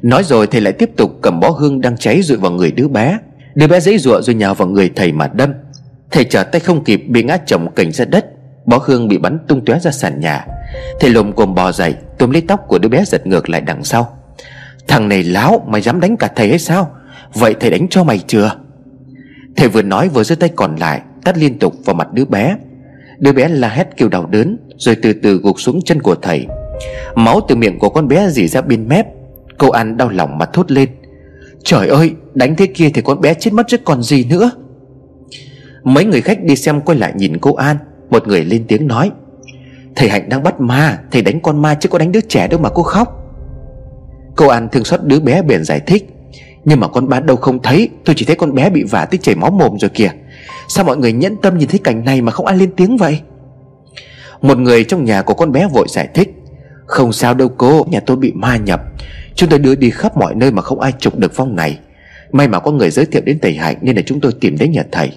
Nói 0.02 0.24
rồi 0.24 0.46
thầy 0.46 0.60
lại 0.60 0.72
tiếp 0.72 0.90
tục 0.96 1.10
cầm 1.22 1.40
bó 1.40 1.50
hương 1.50 1.80
đang 1.80 1.96
cháy 1.96 2.22
rụi 2.22 2.38
vào 2.38 2.50
người 2.50 2.70
đứa 2.70 2.88
bé. 2.88 3.18
Đứa 3.54 3.66
bé 3.66 3.80
dãy 3.80 3.98
ruộng 3.98 4.22
rồi 4.22 4.34
nhào 4.34 4.54
vào 4.54 4.68
người 4.68 4.90
thầy 4.96 5.12
mà 5.12 5.28
đâm. 5.28 5.52
Thầy 6.10 6.24
trở 6.24 6.42
tay 6.42 6.60
không 6.60 6.84
kịp, 6.84 7.04
bị 7.08 7.22
ngã 7.22 7.36
chồng 7.46 7.68
cảnh 7.74 7.92
ra 7.92 8.04
đất. 8.04 8.26
Bó 8.66 8.78
hương 8.84 9.08
bị 9.08 9.18
bắn 9.18 9.38
tung 9.48 9.64
tóe 9.64 9.78
ra 9.78 9.90
sàn 9.90 10.20
nhà. 10.20 10.46
Thầy 11.00 11.10
lồm 11.10 11.32
cồm 11.32 11.54
bò 11.54 11.72
dậy 11.72 11.94
Tôm 12.18 12.30
lấy 12.30 12.42
tóc 12.42 12.60
của 12.68 12.78
đứa 12.78 12.88
bé 12.88 13.04
giật 13.04 13.26
ngược 13.26 13.50
lại 13.50 13.60
đằng 13.60 13.84
sau. 13.84 14.18
Thằng 14.88 15.08
này 15.08 15.22
láo, 15.22 15.66
mày 15.68 15.80
dám 15.80 16.00
đánh 16.00 16.16
cả 16.16 16.30
thầy 16.36 16.48
hay 16.48 16.58
sao? 16.58 16.90
Vậy 17.34 17.54
thầy 17.60 17.70
đánh 17.70 17.88
cho 17.90 18.04
mày 18.04 18.18
chưa? 18.26 18.50
Thầy 19.56 19.68
vừa 19.68 19.82
nói 19.82 20.08
vừa 20.08 20.24
giơ 20.24 20.34
tay 20.34 20.50
còn 20.56 20.76
lại 20.76 21.00
Tắt 21.26 21.38
liên 21.38 21.58
tục 21.58 21.74
vào 21.84 21.94
mặt 21.94 22.12
đứa 22.12 22.24
bé. 22.24 22.56
Đứa 23.18 23.32
bé 23.32 23.48
la 23.48 23.68
hét 23.68 23.96
kêu 23.96 24.08
đau 24.08 24.26
đớn, 24.26 24.58
Rồi 24.76 24.96
từ 25.02 25.12
từ 25.12 25.36
gục 25.36 25.60
xuống 25.60 25.80
chân 25.84 26.02
của 26.02 26.14
thầy. 26.14 26.46
Máu 27.14 27.40
từ 27.48 27.56
miệng 27.56 27.78
của 27.78 27.88
con 27.88 28.08
bé 28.08 28.28
rỉ 28.30 28.48
ra 28.48 28.60
bên 28.60 28.88
mép. 28.88 29.06
Cô 29.58 29.70
An 29.70 29.96
đau 29.96 30.08
lòng 30.08 30.38
mà 30.38 30.46
thốt 30.46 30.70
lên. 30.70 30.88
Trời 31.64 31.88
ơi, 31.88 32.12
đánh 32.34 32.56
thế 32.56 32.66
kia 32.66 32.90
thì 32.94 33.02
con 33.02 33.20
bé 33.20 33.34
chết 33.34 33.52
mất 33.52 33.66
chứ 33.68 33.76
còn 33.84 34.02
gì 34.02 34.24
nữa. 34.24 34.50
Mấy 35.84 36.04
người 36.04 36.20
khách 36.20 36.42
đi 36.42 36.56
xem 36.56 36.80
quay 36.80 36.98
lại 36.98 37.12
nhìn 37.16 37.38
cô 37.38 37.54
An, 37.54 37.76
Một 38.10 38.28
người 38.28 38.44
lên 38.44 38.64
tiếng 38.68 38.86
nói. 38.86 39.10
Thầy 39.96 40.08
Hạnh 40.08 40.28
đang 40.28 40.42
bắt 40.42 40.60
ma, 40.60 40.98
Thầy 41.10 41.22
đánh 41.22 41.40
con 41.40 41.62
ma 41.62 41.74
chứ 41.74 41.88
có 41.88 41.98
đánh 41.98 42.12
đứa 42.12 42.20
trẻ 42.20 42.48
đâu 42.48 42.60
mà 42.60 42.68
cô 42.74 42.82
khóc. 42.82 43.22
Cô 44.36 44.48
An 44.48 44.68
thương 44.72 44.84
xót 44.84 45.00
đứa 45.02 45.20
bé 45.20 45.42
bèn 45.42 45.64
giải 45.64 45.80
thích. 45.80 46.10
Nhưng 46.64 46.80
mà 46.80 46.88
con 46.88 47.08
bán 47.08 47.26
đâu 47.26 47.36
không 47.36 47.62
thấy, 47.62 47.88
Tôi 48.04 48.14
chỉ 48.18 48.24
thấy 48.24 48.36
con 48.36 48.54
bé 48.54 48.70
bị 48.70 48.84
vả 48.84 49.04
tới 49.04 49.18
chảy 49.22 49.34
máu 49.34 49.50
mồm 49.50 49.78
rồi 49.78 49.88
kìa. 49.88 50.10
Sao 50.68 50.84
mọi 50.84 50.96
người 50.96 51.12
nhẫn 51.12 51.36
tâm 51.42 51.58
nhìn 51.58 51.68
thấy 51.68 51.80
cảnh 51.84 52.04
này 52.04 52.20
mà 52.20 52.32
không 52.32 52.46
ai 52.46 52.56
lên 52.56 52.70
tiếng 52.76 52.96
vậy? 52.96 53.20
Một 54.42 54.58
người 54.58 54.84
trong 54.84 55.04
nhà 55.04 55.22
của 55.22 55.34
con 55.34 55.52
bé 55.52 55.68
vội 55.72 55.86
giải 55.88 56.08
thích. 56.14 56.34
Không 56.86 57.12
sao 57.12 57.34
đâu 57.34 57.48
cô, 57.48 57.86
Nhà 57.90 58.00
tôi 58.00 58.16
bị 58.16 58.32
ma 58.32 58.56
nhập. 58.56 58.82
Chúng 59.36 59.48
tôi 59.48 59.58
đưa 59.58 59.74
đi 59.74 59.90
khắp 59.90 60.16
mọi 60.16 60.34
nơi 60.34 60.50
mà 60.50 60.62
không 60.62 60.80
ai 60.80 60.92
trục 60.98 61.18
được 61.18 61.36
vong 61.36 61.56
này. 61.56 61.78
May 62.32 62.48
mà 62.48 62.60
có 62.60 62.70
người 62.70 62.90
giới 62.90 63.06
thiệu 63.06 63.22
đến 63.24 63.38
thầy 63.42 63.54
Hạnh 63.54 63.76
Nên 63.80 63.96
là 63.96 64.02
chúng 64.06 64.20
tôi 64.20 64.32
tìm 64.40 64.58
đến 64.58 64.72
nhà 64.72 64.82
thầy. 64.92 65.12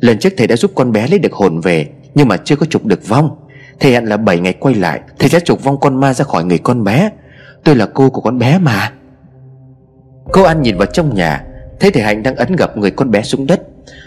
Lần 0.00 0.18
trước 0.18 0.32
thầy 0.36 0.46
đã 0.46 0.56
giúp 0.56 0.70
con 0.74 0.92
bé 0.92 1.06
lấy 1.08 1.18
được 1.18 1.32
hồn 1.32 1.60
về, 1.60 1.88
Nhưng 2.14 2.28
mà 2.28 2.36
chưa 2.36 2.56
có 2.56 2.66
trục 2.66 2.84
được 2.86 3.08
vong. 3.08 3.36
Thầy 3.80 3.92
hẹn 3.92 4.04
là 4.04 4.16
7 4.16 4.40
ngày 4.40 4.52
quay 4.52 4.74
lại, 4.74 5.00
Thầy 5.18 5.28
sẽ 5.28 5.40
trục 5.40 5.64
vong 5.64 5.80
con 5.80 6.00
ma 6.00 6.14
ra 6.14 6.24
khỏi 6.24 6.44
người 6.44 6.58
con 6.58 6.84
bé. 6.84 7.10
Tôi 7.64 7.76
là 7.76 7.86
cô 7.86 8.10
của 8.10 8.20
con 8.20 8.38
bé 8.38 8.58
mà. 8.58 8.92
Cô 10.32 10.42
An 10.42 10.62
nhìn 10.62 10.76
vào 10.76 10.86
trong 10.86 11.14
nhà, 11.14 11.44
Thấy 11.80 11.90
thầy 11.90 12.02
Hạnh 12.02 12.22
đang 12.22 12.36
ấn 12.36 12.56
gặp 12.56 12.76
người 12.76 12.90
con 12.90 13.10
bé 13.10 13.22
xuống 13.22 13.46
đất. 13.46 13.62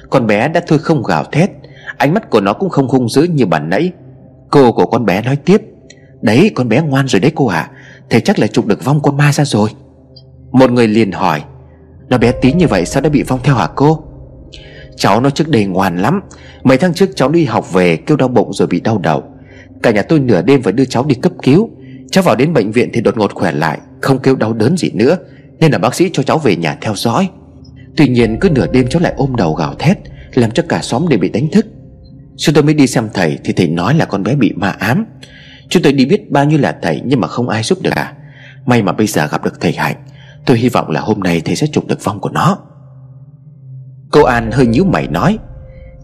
Con 0.10 0.28
bé 0.28 0.48
đã 0.48 0.62
thôi 0.68 0.80
không 0.80 1.04
gào 1.04 1.24
thét, 1.24 1.50
Ánh 1.98 2.14
mắt 2.14 2.30
của 2.30 2.42
nó 2.42 2.54
cũng 2.54 2.70
không 2.70 2.88
hung 2.88 3.10
dữ 3.10 3.24
như 3.24 3.46
bản 3.46 3.70
nãy. 3.70 3.92
Cô 4.52 4.72
của 4.72 4.86
con 4.86 5.06
bé 5.06 5.22
nói 5.22 5.36
tiếp, 5.36 5.62
Đấy, 6.22 6.52
con 6.56 6.70
bé 6.70 6.82
ngoan 6.82 7.08
rồi 7.08 7.20
đấy 7.20 7.32
cô 7.36 7.48
ạ. 7.48 7.60
à. 7.60 7.72
Thầy 8.10 8.22
chắc 8.22 8.40
là 8.40 8.48
trục 8.48 8.66
được 8.66 8.86
vong 8.86 9.02
con 9.02 9.18
ma 9.18 9.32
ra 9.32 9.46
rồi. 9.46 9.70
Một 10.52 10.72
người 10.72 10.88
liền 10.88 11.12
hỏi, 11.12 11.44
Nó 12.10 12.18
bé 12.18 12.32
tí 12.32 12.54
như 12.54 12.68
vậy 12.68 12.86
sao 12.86 13.02
đã 13.02 13.10
bị 13.10 13.24
vong 13.24 13.40
theo 13.44 13.56
hả 13.56 13.68
cô? 13.76 14.04
Cháu 14.98 15.22
nó 15.22 15.30
trước 15.30 15.50
đây 15.50 15.66
ngoan 15.66 15.98
lắm. 15.98 16.22
Mấy 16.64 16.78
tháng 16.78 16.94
trước 16.94 17.10
cháu 17.16 17.30
đi 17.30 17.46
học 17.46 17.74
về, 17.74 17.98
kêu 17.98 18.18
đau 18.18 18.28
bụng 18.28 18.54
rồi 18.54 18.68
bị 18.68 18.80
đau 18.80 18.98
đầu. 18.98 19.24
Cả 19.84 19.92
nhà 19.92 20.02
tôi 20.02 20.20
nửa 20.20 20.42
đêm 20.42 20.62
phải 20.62 20.74
đưa 20.74 20.86
cháu 20.86 21.06
đi 21.06 21.16
cấp 21.16 21.32
cứu. 21.44 21.70
Cháu 22.12 22.24
vào 22.24 22.36
đến 22.36 22.54
bệnh 22.54 22.72
viện 22.72 22.90
thì 22.94 23.02
đột 23.02 23.18
ngột 23.18 23.34
khỏe 23.34 23.52
lại, 23.52 23.80
Không 24.02 24.20
kêu 24.20 24.36
đau 24.36 24.54
đớn 24.54 24.78
gì 24.78 24.92
nữa, 24.94 25.18
Nên 25.60 25.72
là 25.72 25.78
bác 25.78 25.96
sĩ 25.96 26.10
cho 26.14 26.24
cháu 26.24 26.38
về 26.38 26.56
nhà 26.56 26.78
theo 26.82 26.96
dõi. 26.96 27.30
Tuy 27.98 28.08
nhiên 28.08 28.38
cứ 28.42 28.50
nửa 28.50 28.68
đêm 28.68 28.88
cháu 28.90 29.02
lại 29.02 29.14
ôm 29.18 29.36
đầu 29.36 29.54
gào 29.54 29.76
thét, 29.76 29.98
Làm 30.34 30.52
cho 30.52 30.64
cả 30.70 30.82
xóm 30.82 31.06
đều 31.10 31.20
bị 31.20 31.30
đánh 31.30 31.48
thức. 31.52 31.66
Chúng 32.38 32.56
tôi 32.56 32.64
mới 32.64 32.74
đi 32.74 32.88
xem 32.88 33.10
thầy 33.14 33.38
Thì 33.44 33.54
thầy 33.54 33.68
nói 33.68 33.96
là 33.96 34.06
con 34.06 34.24
bé 34.24 34.36
bị 34.36 34.54
ma 34.56 34.70
ám. 34.70 35.06
Chúng 35.70 35.84
tôi 35.84 35.94
đi 35.94 36.06
biết 36.06 36.32
bao 36.32 36.46
nhiêu 36.46 36.60
là 36.60 36.78
thầy, 36.82 37.02
Nhưng 37.06 37.22
mà 37.22 37.28
không 37.28 37.50
ai 37.50 37.64
giúp 37.64 37.82
được 37.82 37.92
cả 37.96 38.14
May 38.66 38.82
mà 38.82 38.92
bây 38.92 39.08
giờ 39.08 39.28
gặp 39.28 39.44
được 39.44 39.62
thầy 39.62 39.72
Hạnh, 39.72 39.96
Tôi 40.46 40.58
hy 40.58 40.70
vọng 40.70 40.90
là 40.90 41.02
hôm 41.02 41.20
nay 41.20 41.42
thầy 41.46 41.56
sẽ 41.56 41.68
trục 41.68 41.88
được 41.88 42.04
vong 42.04 42.20
của 42.20 42.30
nó. 42.30 42.58
Cô 44.12 44.24
An 44.24 44.52
hơi 44.52 44.68
nhíu 44.68 44.86
mày 44.86 45.08
nói, 45.08 45.38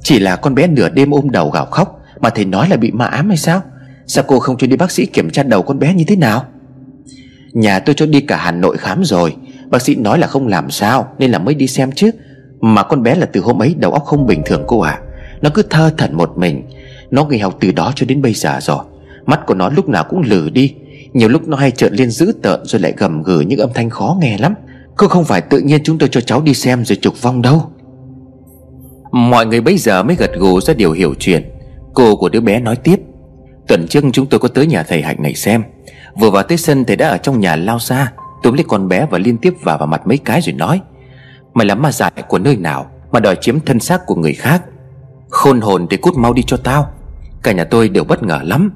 Chỉ 0.02 0.20
là 0.20 0.36
con 0.36 0.56
bé 0.56 0.68
nửa 0.68 0.90
đêm 0.90 1.12
ôm 1.12 1.30
đầu 1.30 1.50
gào 1.50 1.66
khóc, 1.66 2.00
Mà 2.20 2.30
thầy 2.30 2.46
nói 2.46 2.70
là 2.70 2.78
bị 2.78 2.92
ma 2.92 3.06
ám 3.06 3.28
hay 3.28 3.38
sao? 3.38 3.62
Sao 4.08 4.24
cô 4.28 4.40
không 4.40 4.58
cho 4.58 4.68
đi 4.68 4.76
bác 4.76 4.92
sĩ 4.92 5.06
kiểm 5.06 5.30
tra 5.30 5.44
đầu 5.44 5.62
con 5.62 5.80
bé 5.80 5.94
như 5.94 6.04
thế 6.08 6.16
nào? 6.16 6.46
Nhà 7.54 7.80
tôi 7.80 7.96
cho 7.96 8.06
đi 8.06 8.22
cả 8.22 8.38
Hà 8.38 8.52
Nội 8.52 8.78
khám 8.78 9.04
rồi, 9.04 9.36
Bác 9.70 9.82
sĩ 9.82 9.96
nói 9.96 10.20
là 10.20 10.28
không 10.28 10.48
làm 10.48 10.72
sao, 10.72 11.08
Nên 11.18 11.32
là 11.32 11.40
mới 11.40 11.56
đi 11.56 11.68
xem 11.68 11.92
chứ. 11.92 12.12
Mà 12.62 12.84
con 12.84 13.04
bé 13.04 13.16
là 13.16 13.26
từ 13.26 13.42
hôm 13.42 13.62
ấy 13.62 13.76
đầu 13.80 13.92
óc 13.92 14.04
không 14.04 14.28
bình 14.28 14.42
thường 14.46 14.64
cô 14.68 14.80
ạ. 14.80 14.92
À. 14.92 15.02
Nó 15.42 15.50
cứ 15.54 15.62
thơ 15.62 15.92
thẩn 15.98 16.16
một 16.16 16.38
mình. 16.38 16.64
Nó 17.12 17.26
nghỉ 17.26 17.38
học 17.38 17.58
từ 17.60 17.72
đó 17.72 17.92
cho 17.96 18.06
đến 18.06 18.22
bây 18.22 18.34
giờ 18.34 18.60
rồi. 18.62 18.84
Mắt 19.26 19.46
của 19.46 19.54
nó 19.54 19.70
lúc 19.70 19.90
nào 19.90 20.04
cũng 20.10 20.22
lử 20.22 20.50
đi. 20.50 20.76
Nhiều 21.14 21.30
lúc 21.30 21.48
nó 21.48 21.58
hay 21.58 21.72
trợn 21.72 21.94
lên 21.94 22.10
dữ 22.10 22.34
tợn 22.42 22.60
Rồi 22.64 22.82
lại 22.82 22.94
gầm 22.98 23.24
gừ 23.24 23.40
những 23.40 23.60
âm 23.60 23.70
thanh 23.74 23.90
khó 23.90 24.18
nghe 24.22 24.38
lắm. 24.38 24.54
Cô 24.98 25.08
không 25.08 25.26
phải 25.26 25.42
tự 25.42 25.60
nhiên 25.60 25.82
chúng 25.84 25.98
tôi 25.98 26.10
cho 26.12 26.22
cháu 26.22 26.42
đi 26.42 26.54
xem 26.54 26.86
rồi 26.86 26.98
trục 27.02 27.22
vong 27.22 27.42
đâu. 27.42 27.64
Mọi 29.12 29.46
người 29.46 29.62
bây 29.62 29.78
giờ 29.78 30.04
mới 30.04 30.16
gật 30.16 30.32
gù 30.38 30.62
ra 30.62 30.74
điều 30.74 30.92
hiểu 30.92 31.14
chuyện. 31.20 31.50
Cô 31.94 32.16
của 32.16 32.30
đứa 32.30 32.42
bé 32.42 32.60
nói 32.60 32.76
tiếp. 32.76 33.00
Tuần 33.68 33.88
trước 33.88 34.04
chúng 34.14 34.26
tôi 34.26 34.40
có 34.40 34.48
tới 34.48 34.68
nhà 34.68 34.84
thầy 34.84 35.02
Hạnh 35.02 35.18
này 35.20 35.34
xem. 35.36 35.64
Vừa 36.20 36.30
vào 36.30 36.44
tới 36.44 36.58
sân 36.58 36.86
thầy 36.86 36.96
đã 36.96 37.08
ở 37.10 37.18
trong 37.18 37.40
nhà 37.40 37.56
lao 37.56 37.80
xa 37.80 38.12
Túm 38.44 38.54
lấy 38.54 38.66
con 38.68 38.88
bé 38.88 39.08
và 39.12 39.18
liên 39.18 39.38
tiếp 39.38 39.54
vào 39.64 39.78
vào 39.78 39.88
mặt 39.88 40.08
mấy 40.08 40.18
cái 40.18 40.42
rồi 40.42 40.54
nói. 40.54 40.82
Mày 41.54 41.68
là 41.68 41.76
ma 41.76 41.92
giải 41.92 42.12
của 42.28 42.40
nơi 42.40 42.56
nào 42.56 42.92
Mà 43.12 43.20
đòi 43.20 43.36
chiếm 43.42 43.60
thân 43.60 43.80
xác 43.80 44.06
của 44.06 44.16
người 44.16 44.34
khác? 44.34 44.64
Khôn 45.30 45.62
hồn 45.62 45.88
thì 45.90 45.98
cút 45.98 46.18
mau 46.18 46.34
đi 46.34 46.44
cho 46.48 46.58
tao. 46.58 46.92
Cả 47.44 47.52
nhà 47.52 47.64
tôi 47.64 47.90
đều 47.90 48.04
bất 48.04 48.24
ngờ 48.24 48.40
lắm. 48.44 48.72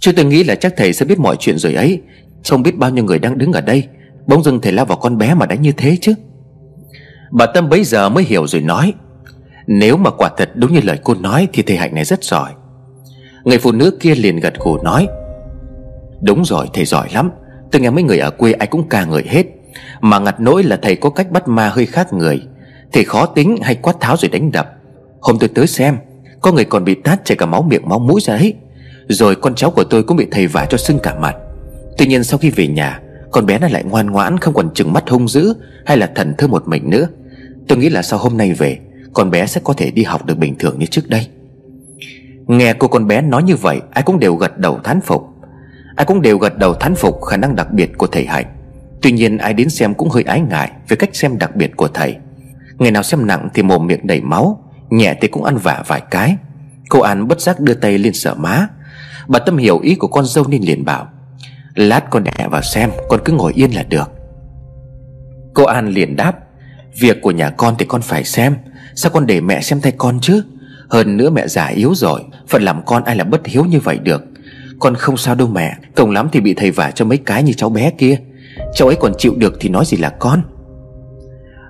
Chứ 0.00 0.12
tôi 0.12 0.24
nghĩ 0.24 0.44
là 0.44 0.54
chắc 0.54 0.74
thầy 0.76 0.92
sẽ 0.92 1.04
biết 1.04 1.18
mọi 1.18 1.36
chuyện 1.36 1.58
rồi 1.58 1.74
ấy. 1.74 2.02
Không 2.48 2.62
biết 2.62 2.78
bao 2.78 2.90
nhiêu 2.90 3.04
người 3.04 3.18
đang 3.18 3.38
đứng 3.38 3.52
ở 3.52 3.60
đây, 3.60 3.84
Bỗng 4.26 4.42
dưng 4.42 4.60
thầy 4.60 4.72
lao 4.72 4.84
vào 4.84 4.98
con 4.98 5.18
bé 5.18 5.34
mà 5.34 5.46
đánh 5.46 5.62
như 5.62 5.72
thế 5.72 5.96
chứ. 6.00 6.14
Bà 7.30 7.46
Tâm 7.46 7.68
bấy 7.68 7.84
giờ 7.84 8.08
mới 8.08 8.24
hiểu 8.24 8.46
rồi 8.46 8.62
nói, 8.62 8.92
Nếu 9.66 9.96
mà 9.96 10.10
quả 10.10 10.30
thật 10.36 10.50
đúng 10.54 10.72
như 10.72 10.80
lời 10.82 10.98
cô 11.04 11.14
nói 11.14 11.48
Thì 11.52 11.62
thầy 11.62 11.76
Hạnh 11.76 11.94
này 11.94 12.04
rất 12.04 12.24
giỏi. 12.24 12.52
Người 13.44 13.58
phụ 13.58 13.72
nữ 13.72 13.96
kia 14.00 14.14
liền 14.14 14.40
gật 14.40 14.54
gù 14.58 14.78
nói, 14.82 15.08
Đúng 16.20 16.44
rồi, 16.44 16.66
thầy 16.72 16.84
giỏi 16.84 17.08
lắm. 17.14 17.30
Tôi 17.70 17.82
nghe 17.82 17.90
mấy 17.90 18.02
người 18.02 18.18
ở 18.18 18.30
quê 18.30 18.52
ai 18.52 18.66
cũng 18.66 18.88
ca 18.88 19.04
ngợi 19.04 19.24
hết. 19.26 19.46
Mà 20.00 20.18
ngặt 20.18 20.40
nỗi 20.40 20.62
là 20.62 20.76
thầy 20.82 20.96
có 20.96 21.10
cách 21.10 21.30
bắt 21.30 21.48
ma 21.48 21.68
hơi 21.68 21.86
khác 21.86 22.12
người. 22.12 22.42
Thầy 22.92 23.04
khó 23.04 23.26
tính 23.26 23.56
hay 23.62 23.74
quát 23.74 23.96
tháo 24.00 24.16
rồi 24.16 24.28
đánh 24.28 24.52
đập. 24.52 24.68
Hôm 25.20 25.38
tôi 25.38 25.48
tới 25.48 25.66
xem, 25.66 25.96
Có 26.40 26.52
người 26.52 26.64
còn 26.64 26.84
bị 26.84 26.94
tát 26.94 27.24
chảy 27.24 27.36
cả 27.36 27.46
máu 27.46 27.62
miệng 27.62 27.88
máu 27.88 27.98
mũi 27.98 28.20
ra 28.20 28.34
ấy. 28.34 28.54
Rồi 29.08 29.34
con 29.36 29.54
cháu 29.54 29.70
của 29.70 29.84
tôi 29.84 30.02
cũng 30.02 30.16
bị 30.16 30.26
thầy 30.30 30.46
vả 30.46 30.66
cho 30.70 30.78
sưng 30.78 30.98
cả 30.98 31.14
mặt. 31.20 31.36
Tuy 31.98 32.06
nhiên 32.06 32.24
sau 32.24 32.38
khi 32.38 32.50
về 32.50 32.66
nhà, 32.66 33.00
Con 33.30 33.46
bé 33.46 33.58
nó 33.58 33.68
lại 33.68 33.84
ngoan 33.84 34.06
ngoãn, 34.06 34.38
không 34.38 34.54
còn 34.54 34.74
chừng 34.74 34.92
mắt 34.92 35.10
hung 35.10 35.28
dữ 35.28 35.54
Hay 35.86 35.96
là 35.96 36.10
thần 36.14 36.34
thơ 36.38 36.46
một 36.46 36.68
mình 36.68 36.90
nữa. 36.90 37.08
Tôi 37.68 37.78
nghĩ 37.78 37.88
là 37.88 38.02
sau 38.02 38.18
hôm 38.18 38.36
nay 38.36 38.52
về, 38.52 38.78
Con 39.14 39.30
bé 39.30 39.46
sẽ 39.46 39.60
có 39.64 39.72
thể 39.72 39.90
đi 39.90 40.02
học 40.02 40.26
được 40.26 40.38
bình 40.38 40.54
thường 40.58 40.78
như 40.78 40.86
trước 40.86 41.08
đây. 41.08 41.26
Nghe 42.46 42.72
cô 42.72 42.88
con 42.88 43.06
bé 43.06 43.20
nói 43.20 43.42
như 43.42 43.56
vậy, 43.56 43.80
Ai 43.90 44.02
cũng 44.02 44.18
đều 44.18 44.34
gật 44.34 44.58
đầu 44.58 44.80
thán 44.84 45.00
phục. 45.00 45.22
Ai 45.96 46.06
cũng 46.06 46.22
đều 46.22 46.38
gật 46.38 46.58
đầu 46.58 46.74
thán 46.74 46.94
phục 46.94 47.22
khả 47.24 47.36
năng 47.36 47.56
đặc 47.56 47.72
biệt 47.72 47.98
của 47.98 48.06
thầy 48.06 48.26
Hạnh. 48.26 48.46
Tuy 49.02 49.12
nhiên 49.12 49.38
ai 49.38 49.54
đến 49.54 49.70
xem 49.70 49.94
cũng 49.94 50.08
hơi 50.08 50.22
ái 50.22 50.40
ngại 50.40 50.72
Về 50.88 50.96
cách 50.96 51.10
xem 51.12 51.38
đặc 51.38 51.56
biệt 51.56 51.76
của 51.76 51.88
thầy. 51.88 52.16
Ngày 52.78 52.90
nào 52.90 53.02
xem 53.02 53.26
nặng 53.26 53.48
thì 53.54 53.62
mồm 53.62 53.86
miệng 53.86 54.06
đầy 54.06 54.20
máu, 54.20 54.64
Nhẹ 54.90 55.14
thì 55.20 55.28
cũng 55.28 55.44
ăn 55.44 55.56
vả 55.56 55.84
vài 55.86 56.02
cái. 56.10 56.36
Cô 56.88 57.00
An 57.00 57.28
bất 57.28 57.40
giác 57.40 57.60
đưa 57.60 57.74
tay 57.74 57.98
lên 57.98 58.12
sở 58.12 58.34
má. 58.34 58.68
Bà 59.28 59.38
Tâm 59.38 59.56
hiểu 59.56 59.78
ý 59.78 59.94
của 59.94 60.08
con 60.08 60.24
dâu 60.24 60.46
nên 60.48 60.62
liền 60.62 60.84
bảo, 60.84 61.08
Lát 61.74 62.10
con 62.10 62.24
đẻ 62.24 62.48
vào 62.50 62.62
xem, 62.62 62.90
Con 63.08 63.20
cứ 63.24 63.32
ngồi 63.32 63.52
yên 63.52 63.70
là 63.70 63.82
được. 63.82 64.10
Cô 65.54 65.64
An 65.64 65.88
liền 65.88 66.16
đáp, 66.16 66.38
Việc 67.00 67.22
của 67.22 67.30
nhà 67.30 67.50
con 67.50 67.74
thì 67.78 67.86
con 67.88 68.02
phải 68.02 68.24
xem, 68.24 68.56
Sao 68.94 69.12
con 69.12 69.26
để 69.26 69.40
mẹ 69.40 69.60
xem 69.60 69.80
tay 69.80 69.92
con 69.98 70.20
chứ? 70.20 70.42
Hơn 70.88 71.16
nữa 71.16 71.30
mẹ 71.30 71.48
già 71.48 71.66
yếu 71.66 71.94
rồi, 71.94 72.20
Phận 72.48 72.62
làm 72.62 72.82
con 72.86 73.04
ai 73.04 73.16
là 73.16 73.24
bất 73.24 73.46
hiếu 73.46 73.64
như 73.64 73.80
vậy 73.80 73.98
được. 73.98 74.24
Con 74.80 74.94
không 74.94 75.16
sao 75.16 75.34
đâu 75.34 75.48
mẹ 75.48 75.76
Cộng 75.96 76.10
lắm 76.10 76.28
thì 76.32 76.40
bị 76.40 76.54
thầy 76.54 76.70
vả 76.70 76.90
cho 76.90 77.04
mấy 77.04 77.18
cái 77.18 77.42
như 77.42 77.52
cháu 77.52 77.70
bé 77.70 77.90
kia. 77.90 78.18
Cháu 78.74 78.88
ấy 78.88 78.96
còn 79.00 79.12
chịu 79.18 79.34
được 79.36 79.56
thì 79.60 79.68
nói 79.68 79.84
gì 79.84 79.96
là 79.96 80.08
con? 80.08 80.42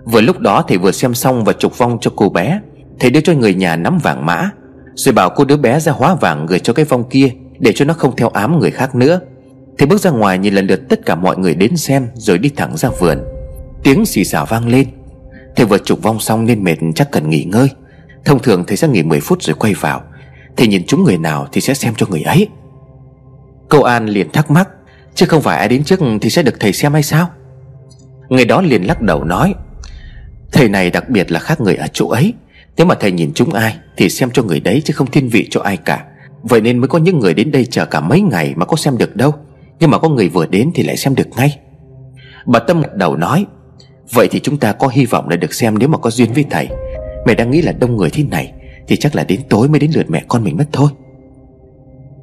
Vừa 0.04 0.20
lúc 0.20 0.38
đó 0.38 0.64
thầy 0.68 0.78
vừa 0.78 0.92
xem 0.92 1.14
xong 1.14 1.44
và 1.44 1.52
trục 1.52 1.78
vong 1.78 1.98
cho 2.00 2.12
cô 2.16 2.28
bé. 2.28 2.61
Thầy 3.00 3.11
đưa 3.11 3.20
cho 3.20 3.32
người 3.32 3.54
nhà 3.54 3.76
nắm 3.76 3.98
vàng 3.98 4.26
mã, 4.26 4.50
Rồi 4.94 5.12
bảo 5.12 5.30
cô 5.30 5.44
đứa 5.44 5.56
bé 5.56 5.80
ra 5.80 5.92
hóa 5.92 6.14
vàng 6.14 6.46
gửi 6.46 6.59
cho 6.59 6.72
cái 6.72 6.84
vong 6.84 7.09
kia. 7.11 7.30
Để 7.59 7.72
cho 7.74 7.84
nó 7.84 7.94
không 7.94 8.16
theo 8.16 8.28
ám 8.28 8.59
người 8.59 8.70
khác 8.70 8.94
nữa. 8.94 9.20
Thầy 9.78 9.86
bước 9.86 10.00
ra 10.00 10.11
ngoài 10.11 10.38
nhìn 10.38 10.54
lần 10.54 10.66
lượt 10.66 10.80
tất 10.88 11.06
cả 11.06 11.14
mọi 11.14 11.38
người 11.38 11.54
đến 11.54 11.76
xem 11.76 12.09
Rồi 12.14 12.38
đi 12.38 12.48
thẳng 12.48 12.76
ra 12.76 12.88
vườn. 12.88 13.18
Tiếng 13.82 14.06
xì 14.06 14.24
xào 14.24 14.46
vang 14.46 14.68
lên. 14.68 14.88
Thầy 15.56 15.66
vừa 15.66 15.78
trục 15.78 16.02
vong 16.02 16.20
xong 16.20 16.46
nên 16.46 16.64
mệt 16.64 16.76
chắc 16.94 17.11
cần 17.11 17.30
nghỉ 17.30 17.44
ngơi. 17.44 17.68
Thông 18.24 18.42
thường 18.42 18.64
thầy 18.66 18.76
sẽ 18.76 18.88
nghỉ 18.88 19.02
10 19.02 19.20
phút 19.20 19.42
rồi 19.42 19.56
quay 19.59 19.74
vào. 19.74 20.02
Thầy 20.56 20.66
nhìn 20.66 20.86
chúng 20.86 21.04
người 21.04 21.18
nào 21.18 21.48
thì 21.52 21.61
sẽ 21.61 21.74
xem 21.74 21.94
cho 21.96 22.06
người 22.06 22.22
ấy. 22.22 22.48
Câu 23.68 23.82
An 23.82 24.06
liền 24.06 24.30
thắc 24.30 24.50
mắc, 24.50 24.68
Chứ 25.18 25.26
không 25.26 25.42
phải 25.42 25.59
ai 25.59 25.68
đến 25.68 25.84
trước 25.84 26.00
thì 26.20 26.30
sẽ 26.30 26.42
được 26.42 26.61
thầy 26.61 26.72
xem 26.72 26.92
hay 26.92 27.02
sao? 27.02 27.30
Người 28.28 28.44
đó 28.44 28.61
liền 28.61 28.82
lắc 28.82 29.02
đầu 29.02 29.24
nói, 29.24 29.54
Thầy 30.52 30.68
này 30.68 30.90
đặc 30.90 31.09
biệt 31.09 31.30
là 31.32 31.40
khác 31.40 31.61
người 31.61 31.74
ở 31.74 31.86
chỗ 31.92 32.09
ấy. 32.09 32.34
Nếu 32.76 32.86
mà 32.86 32.94
thầy 33.00 33.12
nhìn 33.12 33.32
chúng 33.34 33.52
ai 33.52 33.76
Thì 33.96 34.09
xem 34.09 34.30
cho 34.30 34.42
người 34.42 34.61
đấy 34.61 34.82
chứ 34.84 34.94
không 34.94 35.11
thiên 35.11 35.28
vị 35.28 35.48
cho 35.50 35.61
ai 35.61 35.76
cả. 35.76 36.04
Vậy 36.43 36.61
nên 36.61 36.78
mới 36.78 36.89
có 36.89 36.99
những 36.99 37.18
người 37.18 37.34
đến 37.34 37.51
đây 37.51 37.66
chờ 37.70 37.84
cả 37.84 38.01
mấy 38.01 38.20
ngày 38.20 38.55
Mà 38.57 38.64
có 38.64 38.76
xem 38.76 38.99
được 38.99 39.16
đâu. 39.16 39.32
Nhưng 39.80 39.91
mà 39.91 39.99
có 39.99 40.09
người 40.09 40.28
vừa 40.28 40.47
đến 40.47 40.70
thì 40.74 40.82
lại 40.82 40.97
xem 40.97 41.14
được 41.14 41.28
ngay. 41.36 41.59
Bà 42.47 42.59
Tâm 42.59 42.82
gật 42.82 42.95
đầu 42.95 43.16
nói, 43.16 43.47
Vậy 44.12 44.28
thì 44.30 44.41
chúng 44.41 44.57
ta 44.57 44.72
có 44.72 44.89
hy 44.89 45.07
vọng 45.07 45.28
là 45.28 45.36
được 45.36 45.55
xem 45.55 45.78
nếu 45.78 45.89
mà 45.89 45.99
có 45.99 46.11
duyên 46.11 46.32
với 46.32 46.45
thầy. 46.51 46.68
Mẹ 47.26 47.34
đang 47.34 47.51
nghĩ 47.51 47.62
là 47.62 47.72
đông 47.72 47.97
người 47.97 48.11
thế 48.11 48.24
này 48.24 48.53
Thì 48.89 48.97
chắc 48.97 49.16
là 49.16 49.24
đến 49.24 49.41
tối 49.49 49.68
mới 49.68 49.80
đến 49.80 49.91
lượt 49.95 50.11
mẹ 50.11 50.24
con 50.28 50.45
mình 50.45 50.57
mất 50.57 50.66
thôi. 50.72 50.89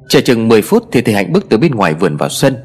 Chờ 0.10 0.22
chừng 0.22 0.48
10 0.48 0.62
phút 0.62 0.84
thì 0.92 1.02
thầy 1.02 1.16
Hạnh 1.16 1.34
bước 1.34 1.46
từ 1.50 1.58
bên 1.58 1.72
ngoài 1.72 1.94
vườn 1.94 2.18
vào 2.18 2.30
sân. 2.30 2.56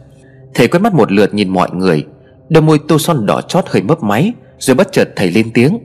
Thầy 0.54 0.68
quét 0.68 0.80
mắt 0.80 0.94
một 0.94 1.12
lượt 1.12 1.34
nhìn 1.34 1.48
mọi 1.48 1.70
người. 1.72 2.06
Đôi 2.48 2.62
môi 2.62 2.78
tô 2.88 2.98
son 2.98 3.26
đỏ 3.26 3.40
chót 3.48 3.64
hơi 3.68 3.82
mấp 3.82 4.02
máy, 4.02 4.32
Rồi 4.58 4.74
bất 4.74 4.92
chợt 4.92 5.08
thầy 5.16 5.30
lên 5.30 5.50
tiếng, 5.54 5.78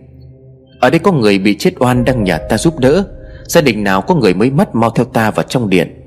Ở 0.80 0.90
đây 0.90 1.00
có 1.00 1.12
người 1.12 1.40
bị 1.40 1.56
chết 1.60 1.74
oan 1.80 2.06
đang 2.06 2.24
nhờ 2.24 2.38
ta 2.50 2.58
giúp 2.58 2.80
đỡ. 2.80 3.06
Gia 3.48 3.62
đình 3.62 3.84
nào 3.84 4.02
có 4.02 4.16
người 4.16 4.34
mới 4.34 4.52
mất 4.52 4.76
mau 4.76 4.90
theo 4.90 5.06
ta 5.06 5.32
vào 5.32 5.46
trong 5.50 5.70
điện? 5.70 6.02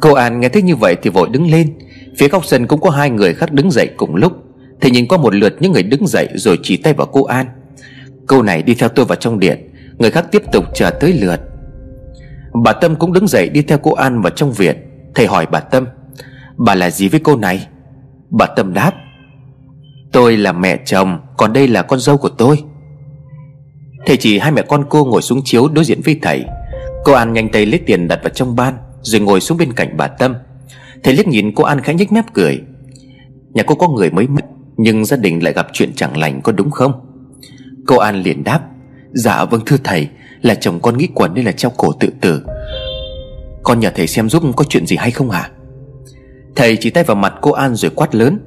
Cô 0.00 0.14
An 0.14 0.40
nghe 0.40 0.48
thấy 0.48 0.62
như 0.62 0.76
vậy 0.76 0.96
thì 1.02 1.10
vội 1.10 1.28
đứng 1.28 1.50
lên. 1.50 1.78
Phía 2.18 2.28
góc 2.28 2.44
sân 2.44 2.66
cũng 2.66 2.80
có 2.80 2.90
hai 2.90 3.10
người 3.10 3.34
khác 3.34 3.52
đứng 3.52 3.70
dậy 3.70 3.90
cùng 3.96 4.14
lúc. 4.14 4.32
Thì 4.80 4.90
nhìn 4.90 5.08
qua 5.08 5.18
một 5.18 5.34
lượt 5.34 5.56
những 5.60 5.72
người 5.72 5.82
đứng 5.82 6.06
dậy 6.06 6.28
Rồi 6.34 6.58
chỉ 6.62 6.76
tay 6.76 6.92
vào 6.92 7.06
cô 7.06 7.24
An. 7.24 7.46
Câu 8.26 8.42
này 8.42 8.62
đi 8.62 8.74
theo 8.74 8.88
tôi 8.88 9.04
vào 9.04 9.16
trong 9.16 9.38
điện. 9.38 9.70
Người 9.98 10.10
khác 10.10 10.26
tiếp 10.32 10.42
tục 10.52 10.64
chờ 10.74 10.90
tới 10.90 11.12
lượt. 11.12 11.40
Bà 12.64 12.72
Tâm 12.72 12.96
cũng 12.96 13.12
đứng 13.12 13.28
dậy 13.28 13.48
đi 13.48 13.62
theo 13.62 13.78
cô 13.78 13.92
An 13.94 14.22
vào 14.22 14.30
trong 14.30 14.52
viện. 14.52 14.76
Thầy 15.14 15.26
hỏi 15.26 15.46
bà 15.50 15.60
Tâm, 15.60 15.86
Bà 16.56 16.74
là 16.74 16.90
gì 16.90 17.08
với 17.08 17.20
cô 17.20 17.36
này? 17.36 17.66
Bà 18.30 18.46
Tâm 18.46 18.74
đáp, 18.74 18.92
Tôi 20.12 20.36
là 20.36 20.52
mẹ 20.52 20.78
chồng, 20.84 21.18
Còn 21.36 21.52
đây 21.52 21.68
là 21.68 21.82
con 21.82 22.00
dâu 22.00 22.16
của 22.16 22.28
tôi. 22.28 22.62
Thầy 24.06 24.16
chỉ 24.16 24.38
hai 24.38 24.52
mẹ 24.52 24.62
con 24.62 24.84
cô 24.88 25.04
ngồi 25.04 25.22
xuống 25.22 25.40
chiếu 25.44 25.68
đối 25.68 25.84
diện 25.84 26.00
với 26.04 26.18
thầy. 26.22 26.44
Cô 27.04 27.12
An 27.12 27.32
nhanh 27.32 27.48
tay 27.48 27.66
lấy 27.66 27.80
tiền 27.86 28.08
đặt 28.08 28.18
vào 28.22 28.30
trong 28.34 28.56
ban, 28.56 28.74
Rồi 29.02 29.20
ngồi 29.20 29.40
xuống 29.40 29.58
bên 29.58 29.72
cạnh 29.72 29.96
bà 29.96 30.08
Tâm. 30.08 30.34
Thầy 31.02 31.14
liếc 31.14 31.28
nhìn 31.28 31.54
cô 31.54 31.64
An 31.64 31.80
khẽ 31.80 31.94
nhếch 31.94 32.12
mép 32.12 32.24
cười. 32.34 32.60
Nhà 33.54 33.62
cô 33.62 33.74
có 33.74 33.88
người 33.88 34.10
mới 34.10 34.26
mất, 34.26 34.44
Nhưng 34.76 35.04
gia 35.04 35.16
đình 35.16 35.44
lại 35.44 35.52
gặp 35.52 35.66
chuyện 35.72 35.92
chẳng 35.96 36.16
lành 36.16 36.40
có 36.42 36.52
đúng 36.52 36.70
không? 36.70 36.92
Cô 37.86 37.96
An 37.96 38.22
liền 38.22 38.44
đáp. 38.44 38.60
Dạ 39.12 39.44
vâng 39.44 39.60
thưa 39.66 39.76
thầy, 39.84 40.08
Là 40.42 40.54
chồng 40.54 40.80
con 40.80 40.98
nghĩ 40.98 41.08
quẩn 41.14 41.34
nên 41.34 41.44
là 41.44 41.52
treo 41.52 41.72
cổ 41.76 41.92
tự 41.92 42.08
tử. 42.20 42.42
Con 43.62 43.80
nhờ 43.80 43.90
thầy 43.94 44.06
xem 44.06 44.28
giúp 44.28 44.42
có 44.56 44.64
chuyện 44.64 44.86
gì 44.86 44.96
hay 44.96 45.10
không 45.10 45.30
hả? 45.30 45.50
Thầy 46.56 46.76
chỉ 46.76 46.90
tay 46.90 47.04
vào 47.04 47.16
mặt 47.16 47.34
cô 47.40 47.52
An 47.52 47.74
rồi 47.74 47.90
quát 47.90 48.14
lớn. 48.14 48.38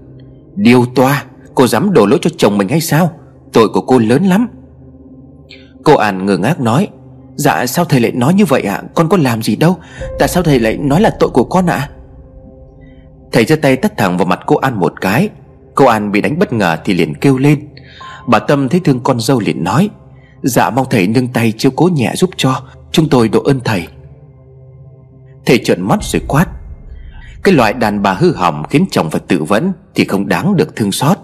Điều 0.56 0.86
toa, 0.96 1.26
Cô 1.56 1.68
dám 1.68 1.94
đổ 1.94 2.06
lỗi 2.06 2.20
cho 2.22 2.30
chồng 2.38 2.58
mình 2.58 2.68
hay 2.68 2.82
sao? 2.82 3.12
Tội 3.54 3.70
của 3.70 3.82
cô 3.82 4.00
lớn 4.00 4.24
lắm. 4.24 4.48
Cô 5.84 5.96
An 5.96 6.26
ngơ 6.26 6.38
ngác 6.38 6.60
nói 6.60 6.88
Dạ 7.36 7.66
sao 7.66 7.86
thầy 7.86 8.00
lại 8.00 8.12
nói 8.12 8.34
như 8.34 8.46
vậy 8.46 8.62
ạ? 8.62 8.74
À? 8.74 8.84
Con 8.96 9.10
có 9.10 9.18
làm 9.18 9.42
gì 9.42 9.56
đâu? 9.56 9.78
Tại 10.20 10.28
sao 10.28 10.44
thầy 10.44 10.60
lại 10.60 10.78
nói 10.78 11.02
là 11.02 11.10
tội 11.20 11.30
của 11.30 11.44
con 11.44 11.66
ạ? 11.66 11.76
À? 11.76 11.90
Thầy 13.32 13.46
giơ 13.46 13.56
tay 13.56 13.76
tắt 13.76 13.98
thẳng 13.98 14.18
vào 14.18 14.26
mặt 14.26 14.40
cô 14.46 14.56
An 14.56 14.80
một 14.80 14.94
cái. 15.02 15.30
Cô 15.76 15.86
An 15.86 16.12
bị 16.12 16.22
đánh 16.22 16.40
bất 16.40 16.54
ngờ 16.54 16.78
thì 16.86 16.94
liền 16.94 17.16
kêu 17.16 17.38
lên. 17.38 17.68
Bà 18.28 18.40
Tâm 18.40 18.70
thấy 18.70 18.80
thương 18.80 19.00
con 19.00 19.20
dâu 19.20 19.40
liền 19.40 19.64
nói 19.64 19.90
Dạ 20.44 20.70
mong 20.70 20.88
thầy 20.90 21.08
nâng 21.08 21.28
tay 21.28 21.54
chiếu 21.58 21.72
cố 21.76 21.90
nhẹ 21.94 22.14
giúp 22.16 22.30
cho. 22.38 22.62
Chúng 22.92 23.10
tôi 23.10 23.30
độ 23.30 23.44
ơn 23.44 23.60
thầy. 23.60 23.88
Thầy 25.46 25.58
trợn 25.58 25.82
mắt 25.82 26.00
rồi 26.04 26.22
quát, 26.28 26.46
Cái 27.44 27.54
loại 27.54 27.74
đàn 27.74 28.02
bà 28.02 28.14
hư 28.14 28.36
hỏng 28.36 28.64
khiến 28.70 28.86
chồng 28.92 29.10
phải 29.10 29.22
tự 29.28 29.44
vẫn 29.44 29.74
Thì 29.96 30.06
không 30.06 30.28
đáng 30.28 30.56
được 30.56 30.76
thương 30.76 30.92
xót. 30.92 31.18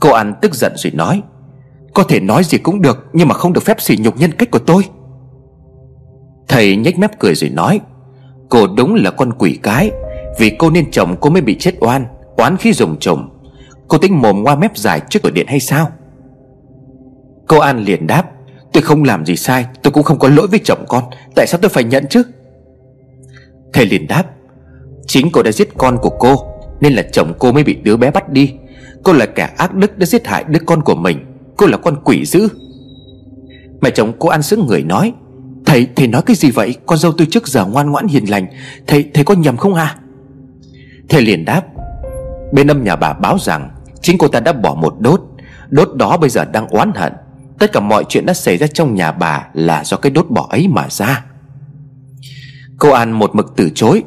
Cô 0.00 0.10
An 0.10 0.34
tức 0.42 0.54
giận 0.54 0.72
rồi 0.76 0.92
nói 0.94 1.22
có 1.94 2.02
thể 2.02 2.20
nói 2.20 2.44
gì 2.44 2.58
cũng 2.58 2.82
được, 2.82 3.06
Nhưng 3.12 3.28
mà 3.28 3.34
không 3.34 3.52
được 3.52 3.62
phép 3.62 3.80
sỉ 3.80 3.96
nhục 4.00 4.16
nhân 4.16 4.32
cách 4.32 4.50
của 4.50 4.58
tôi. 4.58 4.82
Thầy 6.48 6.76
nhếch 6.76 6.98
mép 6.98 7.18
cười 7.18 7.34
rồi 7.34 7.50
nói, 7.50 7.80
Cô 8.48 8.66
đúng 8.76 8.94
là 8.94 9.10
con 9.10 9.32
quỷ 9.38 9.58
cái, 9.62 9.90
Vì 10.38 10.50
cô 10.58 10.70
nên 10.70 10.90
chồng 10.90 11.16
cô 11.20 11.30
mới 11.30 11.42
bị 11.42 11.56
chết 11.58 11.74
oan, 11.80 12.06
Oán 12.36 12.56
khi 12.56 12.72
dùng 12.72 12.96
chồng 13.00 13.28
Cô 13.88 13.98
tính 13.98 14.22
mồm 14.22 14.42
ngoa 14.42 14.56
mép 14.56 14.76
dài 14.76 15.00
trước 15.10 15.22
cửa 15.22 15.30
điện 15.30 15.46
hay 15.46 15.60
sao? 15.60 15.90
Cô 17.48 17.58
An 17.58 17.84
liền 17.84 18.06
đáp, 18.06 18.30
Tôi 18.72 18.82
không 18.82 19.04
làm 19.04 19.26
gì 19.26 19.36
sai, 19.36 19.66
Tôi 19.82 19.92
cũng 19.92 20.02
không 20.02 20.18
có 20.18 20.28
lỗi 20.28 20.46
với 20.46 20.60
chồng 20.64 20.84
con, 20.88 21.04
Tại 21.34 21.46
sao 21.46 21.58
tôi 21.62 21.68
phải 21.68 21.84
nhận 21.84 22.06
chứ? 22.10 22.22
Thầy 23.72 23.86
liền 23.86 24.06
đáp, 24.06 24.24
Chính 25.06 25.30
cô 25.32 25.42
đã 25.42 25.52
giết 25.52 25.68
con 25.78 25.96
của 26.02 26.10
cô, 26.10 26.36
Nên 26.80 26.92
là 26.92 27.02
chồng 27.12 27.32
cô 27.38 27.52
mới 27.52 27.64
bị 27.64 27.74
đứa 27.74 27.96
bé 27.96 28.10
bắt 28.10 28.28
đi. 28.28 28.54
Cô 29.02 29.12
là 29.12 29.26
kẻ 29.26 29.50
ác 29.56 29.74
đức 29.74 29.98
đã 29.98 30.06
giết 30.06 30.26
hại 30.26 30.44
đứa 30.48 30.58
con 30.66 30.82
của 30.82 30.94
mình. 30.94 31.18
Cô 31.58 31.66
là 31.66 31.76
con 31.76 31.96
quỷ 32.04 32.24
dữ. 32.24 32.48
Mẹ 33.80 33.90
chồng 33.90 34.12
cô 34.18 34.28
ăn 34.28 34.42
sững 34.42 34.66
người 34.66 34.82
nói 34.82 35.12
Thầy, 35.66 35.88
thầy 35.96 36.06
nói 36.06 36.22
cái 36.22 36.36
gì 36.36 36.50
vậy? 36.50 36.74
Con 36.86 36.98
dâu 36.98 37.12
tôi 37.12 37.26
trước 37.30 37.48
giờ 37.48 37.64
ngoan 37.64 37.90
ngoãn 37.90 38.06
hiền 38.06 38.30
lành. 38.30 38.46
Thầy, 38.86 39.10
thầy 39.14 39.24
có 39.24 39.34
nhầm 39.34 39.56
không 39.56 39.74
à 39.74 39.96
Thầy 41.08 41.22
liền 41.22 41.44
đáp 41.44 41.62
Bên 42.52 42.70
âm 42.70 42.84
nhà 42.84 42.96
bà 42.96 43.12
báo 43.12 43.38
rằng 43.40 43.70
Chính 44.00 44.18
cô 44.18 44.28
ta 44.28 44.40
đã 44.40 44.52
bỏ 44.52 44.74
một 44.74 44.94
đốt. 45.00 45.20
Đốt 45.68 45.94
đó 45.94 46.16
bây 46.16 46.30
giờ 46.30 46.44
đang 46.44 46.68
oán 46.68 46.92
hận. 46.94 47.12
Tất 47.58 47.72
cả 47.72 47.80
mọi 47.80 48.04
chuyện 48.08 48.26
đã 48.26 48.34
xảy 48.34 48.56
ra 48.56 48.66
trong 48.66 48.94
nhà 48.94 49.12
bà 49.12 49.46
Là 49.52 49.84
do 49.84 49.96
cái 49.96 50.10
đốt 50.10 50.26
bỏ 50.30 50.46
ấy 50.50 50.68
mà 50.68 50.86
ra. 50.90 51.24
Cô 52.78 52.90
An 52.90 53.12
một 53.12 53.34
mực 53.34 53.52
từ 53.56 53.70
chối 53.74 54.02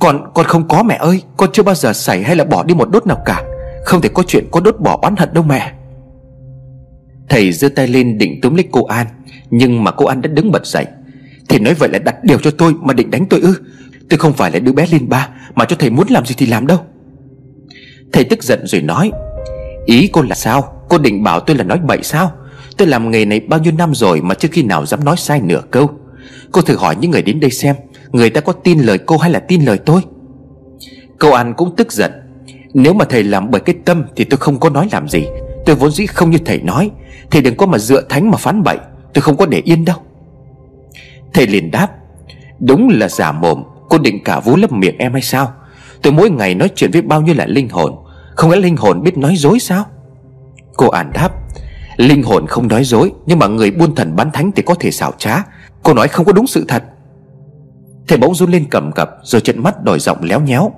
Con 0.00 0.30
con 0.34 0.46
không 0.46 0.68
có 0.68 0.82
mẹ 0.82 0.96
ơi. 0.96 1.22
Con 1.36 1.50
chưa 1.52 1.62
bao 1.62 1.74
giờ 1.74 1.92
xảy 1.92 2.22
hay 2.22 2.36
là 2.36 2.44
bỏ 2.44 2.64
đi 2.64 2.74
một 2.74 2.90
đốt 2.90 3.06
nào 3.06 3.22
cả. 3.24 3.42
Không 3.84 4.00
thể 4.00 4.08
có 4.08 4.22
chuyện 4.26 4.48
có 4.50 4.60
đốt 4.60 4.80
bỏ 4.80 4.98
oán 5.02 5.16
hận 5.16 5.34
đâu 5.34 5.44
mẹ. 5.44 5.72
Thầy 7.28 7.52
giơ 7.52 7.68
tay 7.68 7.88
lên 7.88 8.18
định 8.18 8.40
túm 8.40 8.54
lấy 8.54 8.64
cô 8.70 8.84
An, 8.84 9.06
Nhưng 9.50 9.84
mà 9.84 9.90
cô 9.90 10.06
An 10.06 10.22
đã 10.22 10.28
đứng 10.28 10.52
bật 10.52 10.66
dậy. 10.66 10.86
Thầy 11.48 11.60
nói 11.60 11.74
vậy 11.74 11.88
là 11.92 11.98
đặt 11.98 12.24
điều 12.24 12.38
cho 12.38 12.50
tôi 12.50 12.74
mà 12.80 12.94
định 12.94 13.10
đánh 13.10 13.26
tôi 13.30 13.40
ư? 13.40 13.54
Tôi 14.10 14.18
không 14.18 14.32
phải 14.32 14.50
là 14.50 14.58
đứa 14.58 14.72
bé 14.72 14.86
lên 14.92 15.08
ba 15.08 15.28
Mà 15.54 15.64
cho 15.64 15.76
thầy 15.78 15.90
muốn 15.90 16.06
làm 16.10 16.26
gì 16.26 16.34
thì 16.38 16.46
làm 16.46 16.66
đâu. 16.66 16.78
Thầy 18.12 18.24
tức 18.24 18.42
giận 18.42 18.66
rồi 18.66 18.82
nói, 18.82 19.10
Ý 19.86 20.08
cô 20.12 20.22
là 20.22 20.34
sao? 20.34 20.84
Cô 20.88 20.98
định 20.98 21.22
bảo 21.22 21.40
tôi 21.40 21.56
là 21.56 21.64
nói 21.64 21.78
bậy 21.78 21.98
sao? 22.02 22.32
Tôi 22.76 22.88
làm 22.88 23.10
nghề 23.10 23.24
này 23.24 23.40
bao 23.40 23.60
nhiêu 23.60 23.72
năm 23.78 23.94
rồi 23.94 24.20
Mà 24.20 24.34
chưa 24.34 24.48
khi 24.52 24.62
nào 24.62 24.86
dám 24.86 25.04
nói 25.04 25.16
sai 25.16 25.40
nửa 25.40 25.62
câu. 25.70 25.90
Cô 26.52 26.62
thử 26.62 26.76
hỏi 26.76 26.96
những 27.00 27.10
người 27.10 27.22
đến 27.22 27.40
đây 27.40 27.50
xem, 27.50 27.76
Người 28.12 28.30
ta 28.30 28.40
có 28.40 28.52
tin 28.52 28.78
lời 28.78 28.98
cô 28.98 29.16
hay 29.16 29.30
là 29.30 29.38
tin 29.38 29.64
lời 29.64 29.78
tôi? 29.78 30.00
Cô 31.18 31.30
An 31.30 31.54
cũng 31.56 31.76
tức 31.76 31.92
giận, 31.92 32.12
Nếu 32.74 32.94
mà 32.94 33.04
thầy 33.04 33.24
làm 33.24 33.50
bởi 33.50 33.60
cái 33.60 33.74
tâm 33.84 34.04
Thì 34.16 34.24
tôi 34.24 34.38
không 34.38 34.60
có 34.60 34.70
nói 34.70 34.88
làm 34.92 35.08
gì. 35.08 35.26
Tôi 35.66 35.76
vốn 35.76 35.90
dĩ 35.90 36.06
không 36.06 36.30
như 36.30 36.38
thầy 36.44 36.60
nói 36.60 36.90
Thầy 37.30 37.42
đừng 37.42 37.56
có 37.56 37.66
mà 37.66 37.78
dựa 37.78 38.02
thánh 38.08 38.30
mà 38.30 38.36
phán 38.36 38.62
bậy, 38.62 38.78
Tôi 39.14 39.22
không 39.22 39.36
có 39.36 39.46
để 39.46 39.62
yên 39.64 39.84
đâu. 39.84 39.96
Thầy 41.32 41.46
liền 41.46 41.70
đáp, 41.70 41.88
Đúng 42.58 42.88
là 42.88 43.08
giả 43.08 43.32
mồm, 43.32 43.62
Cô 43.88 43.98
định 43.98 44.24
cả 44.24 44.40
vú 44.40 44.56
lấp 44.56 44.72
miệng 44.72 44.98
em 44.98 45.12
hay 45.12 45.22
sao? 45.22 45.52
Tôi 46.02 46.12
mỗi 46.12 46.30
ngày 46.30 46.54
nói 46.54 46.70
chuyện 46.74 46.90
với 46.90 47.02
bao 47.02 47.20
nhiêu 47.20 47.34
là 47.34 47.46
linh 47.46 47.68
hồn, 47.68 47.96
Không 48.36 48.50
lẽ 48.50 48.56
linh 48.56 48.76
hồn 48.76 49.02
biết 49.02 49.18
nói 49.18 49.36
dối 49.36 49.58
sao? 49.58 49.84
Cô 50.76 50.88
ản 50.88 51.10
đáp, 51.14 51.30
Linh 51.96 52.22
hồn 52.22 52.46
không 52.46 52.68
nói 52.68 52.84
dối, 52.84 53.12
Nhưng 53.26 53.38
mà 53.38 53.46
người 53.46 53.70
buôn 53.70 53.94
thần 53.94 54.16
bán 54.16 54.30
thánh 54.30 54.52
thì 54.52 54.62
có 54.62 54.74
thể 54.74 54.90
xảo 54.90 55.12
trá, 55.18 55.42
Cô 55.82 55.94
nói 55.94 56.08
không 56.08 56.26
có 56.26 56.32
đúng 56.32 56.46
sự 56.46 56.64
thật. 56.68 56.82
Thầy 58.08 58.18
bỗng 58.18 58.34
run 58.34 58.50
lên 58.50 58.64
cầm 58.70 58.92
cập, 58.92 59.10
Rồi 59.22 59.40
trận 59.40 59.62
mắt 59.62 59.84
đòi 59.84 59.98
giọng 59.98 60.18
léo 60.22 60.40
nhéo, 60.40 60.72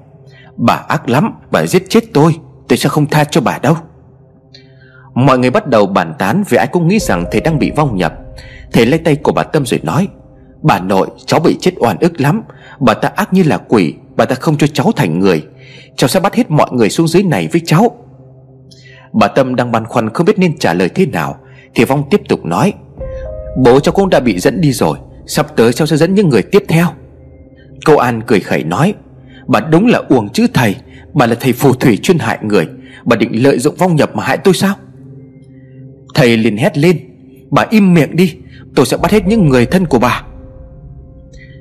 Bà 0.57 0.75
ác 0.75 1.09
lắm, 1.09 1.35
Bà 1.51 1.67
giết 1.67 1.85
chết 1.89 2.05
tôi 2.15 2.37
Tôi 2.69 2.77
sẽ 2.77 2.89
không 2.89 3.07
tha 3.07 3.25
cho 3.25 3.41
bà 3.41 3.59
đâu. 3.59 3.77
Mọi 5.15 5.39
người 5.39 5.51
bắt 5.51 5.67
đầu 5.67 5.87
bàn 5.87 6.15
tán 6.19 6.45
Vì 6.49 6.59
ai 6.59 6.67
cũng 6.67 6.89
nghĩ 6.89 6.99
rằng 6.99 7.25
thầy 7.33 7.41
đang 7.41 7.59
bị 7.59 7.71
vong 7.77 7.97
nhập. 7.97 8.15
Thầy 8.73 8.87
lấy 8.87 8.99
tay 8.99 9.17
của 9.17 9.33
bà 9.33 9.43
Tâm 9.43 9.67
rồi 9.67 9.81
nói, 9.83 10.09
Bà 10.63 10.79
nội, 10.79 11.09
cháu 11.27 11.41
bị 11.41 11.57
chết 11.61 11.73
oan 11.79 11.97
ức 12.01 12.21
lắm. 12.21 12.43
Bà 12.81 12.95
ta 12.95 13.09
ác 13.09 13.33
như 13.33 13.43
là 13.43 13.59
quỷ, 13.59 13.95
Bà 14.17 14.25
ta 14.25 14.35
không 14.35 14.57
cho 14.57 14.67
cháu 14.67 14.93
thành 14.97 15.21
người. 15.21 15.43
Cháu 15.97 16.09
sẽ 16.09 16.21
bắt 16.21 16.35
hết 16.35 16.51
mọi 16.51 16.69
người 16.73 16.91
xuống 16.91 17.09
dưới 17.09 17.23
này 17.23 17.49
với 17.53 17.63
cháu. 17.67 17.97
Bà 19.13 19.29
Tâm 19.29 19.57
đang 19.57 19.73
băn 19.73 19.85
khoăn 19.85 20.11
không 20.11 20.27
biết 20.27 20.39
nên 20.39 20.59
trả 20.59 20.75
lời 20.75 20.89
thế 20.89 21.07
nào, 21.07 21.37
Thì 21.75 21.85
Vong 21.85 22.03
tiếp 22.11 22.21
tục 22.29 22.45
nói, 22.45 22.73
Bố 23.57 23.81
cháu 23.81 23.93
cũng 23.93 24.11
đã 24.11 24.21
bị 24.21 24.39
dẫn 24.39 24.61
đi 24.61 24.73
rồi, 24.73 24.99
Sắp 25.27 25.57
tới 25.57 25.73
cháu 25.73 25.87
sẽ 25.87 25.97
dẫn 25.97 26.15
những 26.15 26.29
người 26.29 26.43
tiếp 26.43 26.65
theo. 26.69 26.87
Cô 27.85 27.97
An 27.97 28.23
cười 28.27 28.41
khẩy 28.41 28.65
nói, 28.65 28.95
Bà 29.47 29.61
đúng 29.61 29.87
là 29.87 30.03
uổng 30.09 30.29
chữ 30.29 30.47
thầy, 30.55 30.77
Bà 31.13 31.27
là 31.27 31.35
thầy 31.41 31.53
phù 31.53 31.75
thủy 31.75 31.99
chuyên 32.03 32.19
hại 32.19 32.39
người. 32.43 32.69
Bà 33.05 33.17
định 33.17 33.43
lợi 33.45 33.59
dụng 33.59 33.75
vong 33.75 33.97
nhập 33.97 34.17
mà 34.17 34.25
hại 34.25 34.37
tôi 34.37 34.55
sao? 34.55 34.75
Thầy 36.15 36.37
liền 36.37 36.57
hét 36.57 36.79
lên, 36.79 36.99
Bà 37.51 37.67
im 37.71 37.95
miệng 37.95 38.17
đi, 38.17 38.37
Tôi 38.75 38.87
sẽ 38.87 38.97
bắt 38.97 39.11
hết 39.11 39.27
những 39.27 39.49
người 39.49 39.67
thân 39.67 39.87
của 39.87 39.99
bà. 39.99 40.23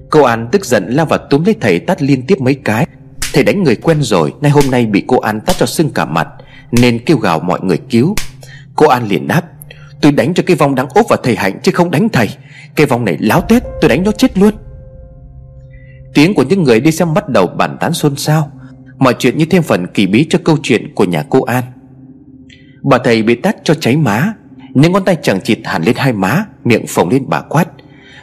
Cô 0.10 0.24
An 0.24 0.50
tức 0.52 0.66
giận 0.66 0.86
lao 0.90 1.06
vào 1.06 1.20
túm 1.30 1.44
lấy 1.44 1.56
thầy 1.62 1.80
tát 1.80 2.02
liên 2.02 2.22
tiếp 2.28 2.42
mấy 2.42 2.56
cái. 2.56 2.88
Thầy 3.34 3.44
đánh 3.44 3.64
người 3.64 3.76
quen 3.76 3.98
rồi, 4.02 4.34
Nay 4.42 4.52
hôm 4.52 4.64
nay 4.72 4.86
bị 4.86 5.04
cô 5.08 5.20
An 5.20 5.42
tát 5.42 5.58
cho 5.58 5.66
sưng 5.66 5.90
cả 5.90 6.06
mặt, 6.06 6.28
Nên 6.72 7.00
kêu 7.06 7.18
gào 7.18 7.40
mọi 7.40 7.60
người 7.64 7.78
cứu. 7.90 8.16
Cô 8.76 8.88
An 8.88 9.08
liền 9.08 9.28
đáp, 9.28 9.42
Tôi 10.02 10.12
đánh 10.12 10.34
cho 10.34 10.44
cái 10.46 10.56
vong 10.56 10.76
đang 10.76 10.88
ốp 10.90 11.06
vào 11.10 11.20
thầy 11.24 11.36
Hạnh 11.36 11.60
chứ 11.64 11.72
không 11.72 11.92
đánh 11.92 12.10
thầy. 12.10 12.30
Cái 12.76 12.86
vong 12.86 13.06
này 13.06 13.18
láo 13.20 13.42
tết 13.42 13.64
tôi 13.82 13.90
đánh 13.90 14.04
nó 14.04 14.12
chết 14.12 14.38
luôn. 14.38 14.54
Tiếng 16.14 16.34
của 16.34 16.44
những 16.44 16.64
người 16.64 16.80
đi 16.80 16.92
xem 16.92 17.14
bắt 17.14 17.30
đầu 17.30 17.48
bàn 17.48 17.78
tán 17.80 17.94
xôn 17.94 18.16
xao. 18.16 18.52
Mọi 18.98 19.16
chuyện 19.20 19.38
như 19.38 19.46
thêm 19.46 19.64
phần 19.64 19.88
kỳ 19.94 20.08
bí 20.08 20.26
cho 20.30 20.40
câu 20.44 20.58
chuyện 20.64 20.96
của 20.96 21.04
nhà 21.04 21.26
cô 21.30 21.44
An. 21.44 21.64
Bà 22.82 22.98
thầy 22.98 23.24
bị 23.24 23.36
tát 23.36 23.56
cho 23.64 23.74
cháy 23.74 23.98
má 23.98 24.34
những 24.74 24.92
ngón 24.92 25.06
tay 25.06 25.18
chẳng 25.22 25.42
chịt 25.42 25.60
hẳn 25.64 25.84
lên 25.84 25.96
hai 25.98 26.14
má, 26.14 26.46
Miệng 26.64 26.88
phồng 26.88 27.10
lên 27.10 27.24
bà 27.28 27.42
quát. 27.42 27.66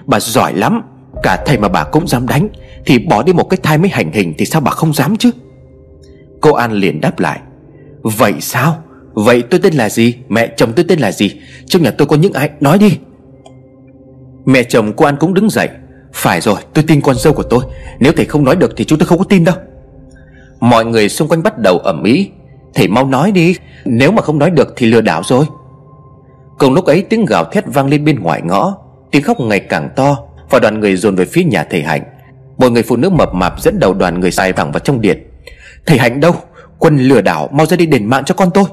Bà 0.06 0.20
giỏi 0.20 0.54
lắm, 0.54 0.82
Cả 1.22 1.42
thầy 1.46 1.58
mà 1.58 1.68
bà 1.68 1.84
cũng 1.84 2.08
dám 2.08 2.26
đánh, 2.26 2.48
Thì 2.86 2.98
bỏ 2.98 3.22
đi 3.22 3.32
một 3.32 3.44
cái 3.44 3.58
thai 3.62 3.78
mới 3.78 3.88
hành 3.88 4.12
hình 4.12 4.34
Thì 4.38 4.46
sao 4.46 4.60
bà 4.60 4.70
không 4.70 4.92
dám 4.92 5.16
chứ? 5.16 5.30
Cô 6.40 6.52
An 6.52 6.72
liền 6.72 7.00
đáp 7.00 7.18
lại. 7.18 7.40
Vậy 8.02 8.34
sao? 8.40 8.82
Vậy 9.12 9.42
tôi 9.42 9.60
tên 9.62 9.74
là 9.74 9.88
gì? 9.88 10.14
Mẹ 10.28 10.52
chồng 10.56 10.72
tôi 10.76 10.84
tên 10.88 10.98
là 10.98 11.12
gì? 11.12 11.40
Trong 11.66 11.82
nhà 11.82 11.90
tôi 11.90 12.06
có 12.06 12.16
những 12.16 12.32
ai? 12.32 12.50
Nói 12.60 12.78
đi. 12.78 12.98
Mẹ 14.44 14.62
chồng 14.62 14.92
cô 14.96 15.04
An 15.04 15.16
cũng 15.20 15.34
đứng 15.34 15.50
dậy. 15.50 15.68
Phải 16.12 16.40
rồi, 16.40 16.60
tôi 16.74 16.84
tin 16.88 17.00
con 17.00 17.16
dâu 17.16 17.32
của 17.32 17.42
tôi. 17.42 17.64
Nếu 17.98 18.12
thầy 18.16 18.24
không 18.24 18.44
nói 18.44 18.56
được 18.56 18.72
thì 18.76 18.84
chúng 18.84 18.98
tôi 18.98 19.06
không 19.06 19.18
có 19.18 19.24
tin 19.24 19.44
đâu. 19.44 19.54
Mọi 20.60 20.84
người 20.84 21.08
xung 21.08 21.28
quanh 21.28 21.42
bắt 21.42 21.58
đầu 21.58 21.78
ẩm 21.78 22.02
ý 22.02 22.30
Thầy 22.74 22.88
mau 22.88 23.06
nói 23.06 23.32
đi. 23.32 23.56
Nếu 23.84 24.12
mà 24.12 24.22
không 24.22 24.38
nói 24.38 24.50
được 24.50 24.74
thì 24.76 24.86
lừa 24.86 25.00
đảo 25.00 25.22
rồi. 25.24 25.44
Cùng 26.60 26.74
lúc 26.74 26.84
ấy 26.84 27.02
tiếng 27.02 27.24
gào 27.24 27.44
thét 27.44 27.64
vang 27.66 27.88
lên 27.88 28.04
bên 28.04 28.20
ngoài 28.20 28.42
ngõ. 28.44 28.76
Tiếng 29.10 29.22
khóc 29.22 29.40
ngày 29.40 29.60
càng 29.60 29.90
to 29.96 30.16
Và 30.50 30.58
đoàn 30.58 30.80
người 30.80 30.96
dồn 30.96 31.16
về 31.16 31.24
phía 31.24 31.44
nhà 31.44 31.64
thầy 31.70 31.82
Hạnh. 31.82 32.02
Một 32.56 32.72
người 32.72 32.82
phụ 32.82 32.96
nữ 32.96 33.10
mập 33.10 33.34
mạp 33.34 33.60
dẫn 33.60 33.78
đầu 33.78 33.94
đoàn 33.94 34.20
người 34.20 34.30
xài 34.30 34.52
thẳng 34.52 34.72
vào 34.72 34.80
trong 34.80 35.00
điện. 35.00 35.30
Thầy 35.86 35.98
Hạnh 35.98 36.20
đâu? 36.20 36.34
Quân 36.78 36.98
lừa 36.98 37.20
đảo, 37.20 37.48
mau 37.52 37.66
ra 37.66 37.76
đi 37.76 37.86
đền 37.86 38.06
mạng 38.06 38.24
cho 38.24 38.34
con 38.34 38.50
tôi. 38.54 38.64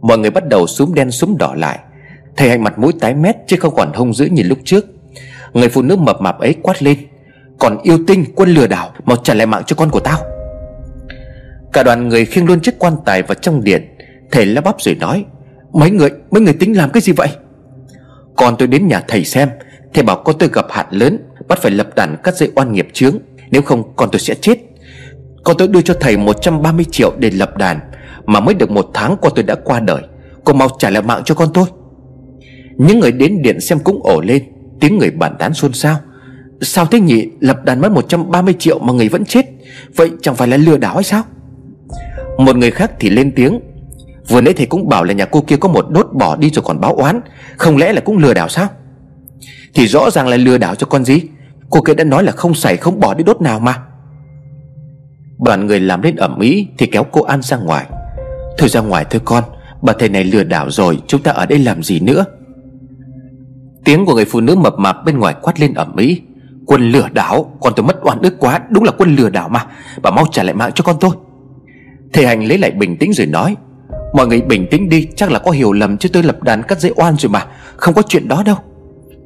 Mọi 0.00 0.18
người 0.18 0.30
bắt 0.30 0.48
đầu 0.48 0.66
súm 0.66 0.94
đen 0.94 1.10
súm 1.10 1.36
đỏ 1.36 1.54
lại. 1.56 1.78
Thầy 2.36 2.48
Hạnh 2.48 2.64
mặt 2.64 2.78
mũi 2.78 2.92
tái 3.00 3.14
mét 3.14 3.36
Chứ 3.46 3.56
không 3.60 3.74
còn 3.74 3.92
hung 3.92 4.14
dữ 4.14 4.26
như 4.26 4.42
lúc 4.42 4.58
trước. 4.64 4.86
Người 5.52 5.68
phụ 5.68 5.82
nữ 5.82 5.96
mập 5.96 6.20
mạp 6.20 6.38
ấy 6.38 6.54
quát 6.62 6.82
lên, 6.82 6.98
Còn 7.58 7.78
yêu 7.82 7.98
tinh, 8.06 8.24
quân 8.34 8.48
lừa 8.48 8.66
đảo, 8.66 8.90
Mau 9.04 9.16
trả 9.16 9.34
lại 9.34 9.46
mạng 9.46 9.62
cho 9.66 9.76
con 9.76 9.90
của 9.90 10.00
tao. 10.00 10.18
Cả 11.72 11.82
đoàn 11.82 12.08
người 12.08 12.24
khiêng 12.24 12.46
luôn 12.46 12.60
chiếc 12.60 12.78
quan 12.78 12.96
tài 13.04 13.22
vào 13.22 13.34
trong 13.34 13.64
điện. 13.64 13.96
Thầy 14.30 14.46
lắp 14.46 14.64
bắp 14.64 14.80
rồi 14.80 14.94
nói 14.94 15.24
Mấy 15.72 15.90
người, 15.90 16.10
mấy 16.30 16.42
người 16.42 16.52
tính 16.52 16.76
làm 16.76 16.90
cái 16.90 17.00
gì 17.00 17.12
vậy? 17.12 17.28
Còn 18.36 18.56
tôi 18.58 18.68
đến 18.68 18.88
nhà 18.88 19.02
thầy 19.08 19.24
xem 19.24 19.48
Thầy 19.94 20.04
bảo 20.04 20.22
con 20.24 20.38
tôi 20.38 20.48
gặp 20.52 20.66
hạn 20.70 20.86
lớn 20.90 21.18
Bắt 21.48 21.58
phải 21.62 21.70
lập 21.70 21.88
đàn 21.96 22.16
cắt 22.24 22.36
dây 22.36 22.50
oan 22.54 22.72
nghiệp 22.72 22.88
chướng 22.92 23.18
Nếu 23.50 23.62
không 23.62 23.96
con 23.96 24.08
tôi 24.12 24.20
sẽ 24.20 24.34
chết. 24.34 24.58
Con 25.44 25.56
tôi 25.58 25.68
đưa 25.68 25.80
cho 25.80 25.94
thầy 26.00 26.16
130 26.16 26.84
triệu 26.90 27.12
để 27.18 27.30
lập 27.30 27.56
đàn 27.56 27.80
Mà 28.26 28.40
mới 28.40 28.54
được 28.54 28.70
một 28.70 28.90
tháng 28.94 29.16
con 29.22 29.32
tôi 29.34 29.44
đã 29.44 29.54
qua 29.54 29.80
đời 29.80 30.02
Cô 30.44 30.52
mau 30.52 30.68
trả 30.78 30.90
lại 30.90 31.02
mạng 31.02 31.22
cho 31.24 31.34
con 31.34 31.48
tôi. 31.54 31.66
Những 32.76 33.00
người 33.00 33.12
đến 33.12 33.42
điện 33.42 33.60
xem 33.60 33.78
cũng 33.78 34.00
ổ 34.02 34.20
lên 34.20 34.42
Tiếng 34.80 34.98
người 34.98 35.10
bàn 35.10 35.36
tán 35.38 35.54
xôn 35.54 35.72
xao. 35.72 35.96
Sao 36.60 36.86
thế 36.86 37.00
nhỉ 37.00 37.28
Lập 37.40 37.64
đàn 37.64 37.80
mất 37.80 37.92
130 37.92 38.54
triệu 38.58 38.78
mà 38.78 38.92
người 38.92 39.08
vẫn 39.08 39.24
chết 39.24 39.46
Vậy 39.96 40.10
chẳng 40.22 40.34
phải 40.34 40.48
là 40.48 40.56
lừa 40.56 40.76
đảo 40.76 40.94
hay 40.94 41.04
sao? 41.04 41.22
Một 42.38 42.56
người 42.56 42.70
khác 42.70 42.92
thì 43.00 43.10
lên 43.10 43.32
tiếng 43.36 43.60
Vừa 44.28 44.40
nãy 44.40 44.54
thầy 44.56 44.66
cũng 44.66 44.88
bảo 44.88 45.04
là 45.04 45.12
nhà 45.12 45.24
cô 45.24 45.40
kia 45.40 45.56
có 45.56 45.68
một 45.68 45.86
đốt 45.90 46.08
bỏ 46.12 46.36
đi 46.36 46.50
rồi 46.50 46.62
còn 46.66 46.80
báo 46.80 46.94
oán. 46.94 47.20
Không 47.56 47.76
lẽ 47.76 47.92
là 47.92 48.00
cũng 48.00 48.18
lừa 48.18 48.34
đảo 48.34 48.48
sao? 48.48 48.68
Thì 49.74 49.86
rõ 49.86 50.10
ràng 50.10 50.28
là 50.28 50.36
lừa 50.36 50.58
đảo 50.58 50.74
cho 50.74 50.86
con 50.86 51.04
gì? 51.04 51.20
Cô 51.70 51.80
kia 51.82 51.94
đã 51.94 52.04
nói 52.04 52.24
là 52.24 52.32
không 52.32 52.54
xảy 52.54 52.76
không 52.76 53.00
bỏ 53.00 53.14
đi 53.14 53.24
đốt 53.24 53.40
nào 53.40 53.60
mà. 53.60 53.82
Đoàn 55.38 55.66
người 55.66 55.80
làm 55.80 56.02
lên 56.02 56.16
ẩm 56.16 56.40
ý 56.40 56.68
Thì 56.78 56.86
kéo 56.86 57.04
cô 57.04 57.22
An 57.22 57.42
ra 57.42 57.56
ngoài. 57.56 57.86
Thôi 58.58 58.68
ra 58.68 58.80
ngoài 58.80 59.06
thôi 59.10 59.20
con, 59.24 59.44
Bà 59.82 59.92
thầy 59.98 60.08
này 60.08 60.24
lừa 60.24 60.44
đảo 60.44 60.70
rồi, 60.70 60.98
Chúng 61.06 61.22
ta 61.22 61.30
ở 61.30 61.46
đây 61.46 61.58
làm 61.58 61.82
gì 61.82 62.00
nữa? 62.00 62.24
Tiếng 63.84 64.06
của 64.06 64.14
người 64.14 64.24
phụ 64.24 64.40
nữ 64.40 64.54
mập 64.54 64.78
mạp 64.78 65.04
bên 65.04 65.18
ngoài 65.18 65.34
quát 65.42 65.60
lên 65.60 65.74
ẩm 65.74 65.96
ý. 65.96 66.22
Quân 66.66 66.90
lừa 66.90 67.08
đảo, 67.12 67.56
Con 67.60 67.72
tôi 67.76 67.86
mất 67.86 67.96
oan 68.02 68.18
ức 68.22 68.34
quá, 68.38 68.60
Đúng 68.70 68.84
là 68.84 68.92
quân 68.98 69.16
lừa 69.16 69.30
đảo 69.30 69.48
mà. 69.48 69.66
Bà 70.02 70.10
mau 70.10 70.26
trả 70.32 70.42
lại 70.42 70.54
mạng 70.54 70.70
cho 70.74 70.84
con 70.84 70.96
tôi. 71.00 71.10
Thầy 72.12 72.26
Hành 72.26 72.44
lấy 72.44 72.58
lại 72.58 72.70
bình 72.70 72.96
tĩnh 72.96 73.12
rồi 73.12 73.26
nói 73.26 73.56
Mọi 74.12 74.26
người 74.26 74.40
bình 74.40 74.66
tĩnh 74.70 74.88
đi, 74.88 75.08
Chắc 75.16 75.30
là 75.30 75.38
có 75.38 75.50
hiểu 75.50 75.72
lầm 75.72 75.98
chứ 75.98 76.08
tôi 76.12 76.22
lập 76.22 76.42
đàn 76.42 76.62
cắt 76.62 76.80
dây 76.80 76.92
oan 76.96 77.16
rồi 77.16 77.30
mà. 77.30 77.46
Không 77.76 77.94
có 77.94 78.02
chuyện 78.08 78.28
đó 78.28 78.42
đâu. 78.46 78.56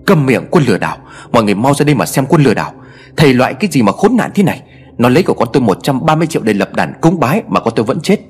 Cầm 0.07 0.27
miệng 0.27 0.47
quân 0.51 0.65
lừa 0.65 0.79
đảo. 0.79 0.99
Mọi 1.33 1.43
người 1.43 1.55
mau 1.55 1.75
ra 1.75 1.85
đây 1.85 1.95
mà 1.95 2.07
xem 2.07 2.27
quân 2.29 2.43
lừa 2.43 2.55
đảo. 2.55 2.73
Thầy 3.17 3.35
loại 3.35 3.55
cái 3.55 3.71
gì 3.71 3.83
mà 3.83 3.93
khốn 3.93 4.17
nạn 4.17 4.31
thế 4.35 4.43
này? 4.43 4.63
Nó 4.99 5.09
lấy 5.09 5.23
của 5.23 5.35
con 5.35 5.49
tôi 5.53 5.63
130 5.63 6.27
triệu 6.27 6.43
để 6.43 6.53
lập 6.53 6.75
đàn 6.75 6.93
cúng 7.01 7.21
bái 7.21 7.43
Mà 7.49 7.61
con 7.61 7.75
tôi 7.77 7.85
vẫn 7.85 8.01
chết. 8.01 8.21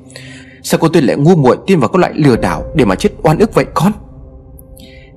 Sao 0.62 0.78
cô 0.82 0.88
tôi 0.88 1.02
lại 1.02 1.16
ngu 1.16 1.36
muội 1.36 1.57
tin 1.66 1.80
vào 1.80 1.88
các 1.88 1.98
loại 1.98 2.12
lừa 2.14 2.36
đảo 2.36 2.64
Để 2.74 2.84
mà 2.84 2.94
chết 2.94 3.11
oan 3.22 3.38
ức 3.38 3.54
vậy 3.54 3.64
con? 3.74 3.92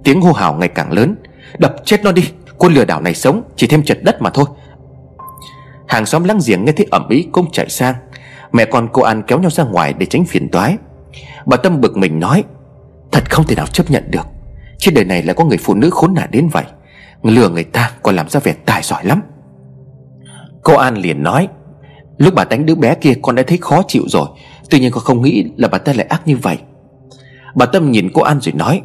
Tiếng 0.03 0.21
hô 0.21 0.33
hào 0.33 0.53
ngày 0.53 0.69
càng 0.69 0.91
lớn. 0.91 1.15
Đập 1.57 1.75
chết 1.85 2.03
nó 2.03 2.11
đi. 2.11 2.29
Quân 2.57 2.73
lừa 2.73 2.85
đảo 2.85 3.01
này 3.01 3.13
sống, 3.13 3.43
Chỉ 3.55 3.67
thêm 3.67 3.83
chật 3.83 4.03
đất 4.03 4.21
mà 4.21 4.29
thôi. 4.29 4.45
Hàng 5.87 6.05
xóm 6.05 6.23
láng 6.23 6.39
giềng 6.47 6.65
nghe 6.65 6.71
thấy 6.71 6.87
ẩm 6.91 7.09
ý 7.09 7.27
cũng 7.31 7.51
chạy 7.51 7.69
sang. 7.69 7.95
Mẹ 8.51 8.65
con 8.65 8.87
cô 8.93 9.01
An 9.01 9.23
kéo 9.27 9.39
nhau 9.39 9.51
ra 9.51 9.63
ngoài 9.63 9.93
để 9.93 10.05
tránh 10.05 10.25
phiền 10.25 10.49
toái. 10.49 10.77
Bà 11.45 11.57
Tâm 11.57 11.81
bực 11.81 11.97
mình 11.97 12.19
nói, 12.19 12.43
Thật 13.11 13.29
không 13.29 13.45
thể 13.47 13.55
nào 13.55 13.67
chấp 13.67 13.91
nhận 13.91 14.11
được. 14.11 14.27
Trên 14.77 14.93
đời 14.93 15.05
này 15.05 15.23
lại 15.23 15.33
có 15.33 15.45
người 15.45 15.57
phụ 15.57 15.73
nữ 15.73 15.89
khốn 15.89 16.13
nạn 16.13 16.29
đến 16.31 16.47
vậy. 16.47 16.63
Lừa 17.23 17.49
người 17.49 17.63
ta 17.63 17.91
còn 18.03 18.15
làm 18.15 18.29
ra 18.29 18.39
vẻ 18.39 18.55
tài 18.65 18.81
giỏi 18.83 19.05
lắm. 19.05 19.21
Cô 20.63 20.75
An 20.75 20.97
liền 20.97 21.23
nói, 21.23 21.47
Lúc 22.17 22.33
bà 22.33 22.43
đánh 22.43 22.65
đứa 22.65 22.75
bé 22.75 22.95
kia 22.95 23.13
con 23.21 23.35
đã 23.35 23.43
thấy 23.47 23.57
khó 23.61 23.83
chịu 23.87 24.03
rồi, 24.07 24.27
Tuy 24.69 24.79
nhiên 24.79 24.91
con 24.91 25.03
không 25.03 25.21
nghĩ 25.21 25.45
là 25.57 25.67
bà 25.67 25.77
ta 25.77 25.93
lại 25.93 26.05
ác 26.05 26.21
như 26.27 26.37
vậy. 26.37 26.57
Bà 27.55 27.65
Tâm 27.65 27.91
nhìn 27.91 28.09
cô 28.13 28.21
An 28.21 28.41
rồi 28.41 28.53
nói, 28.53 28.81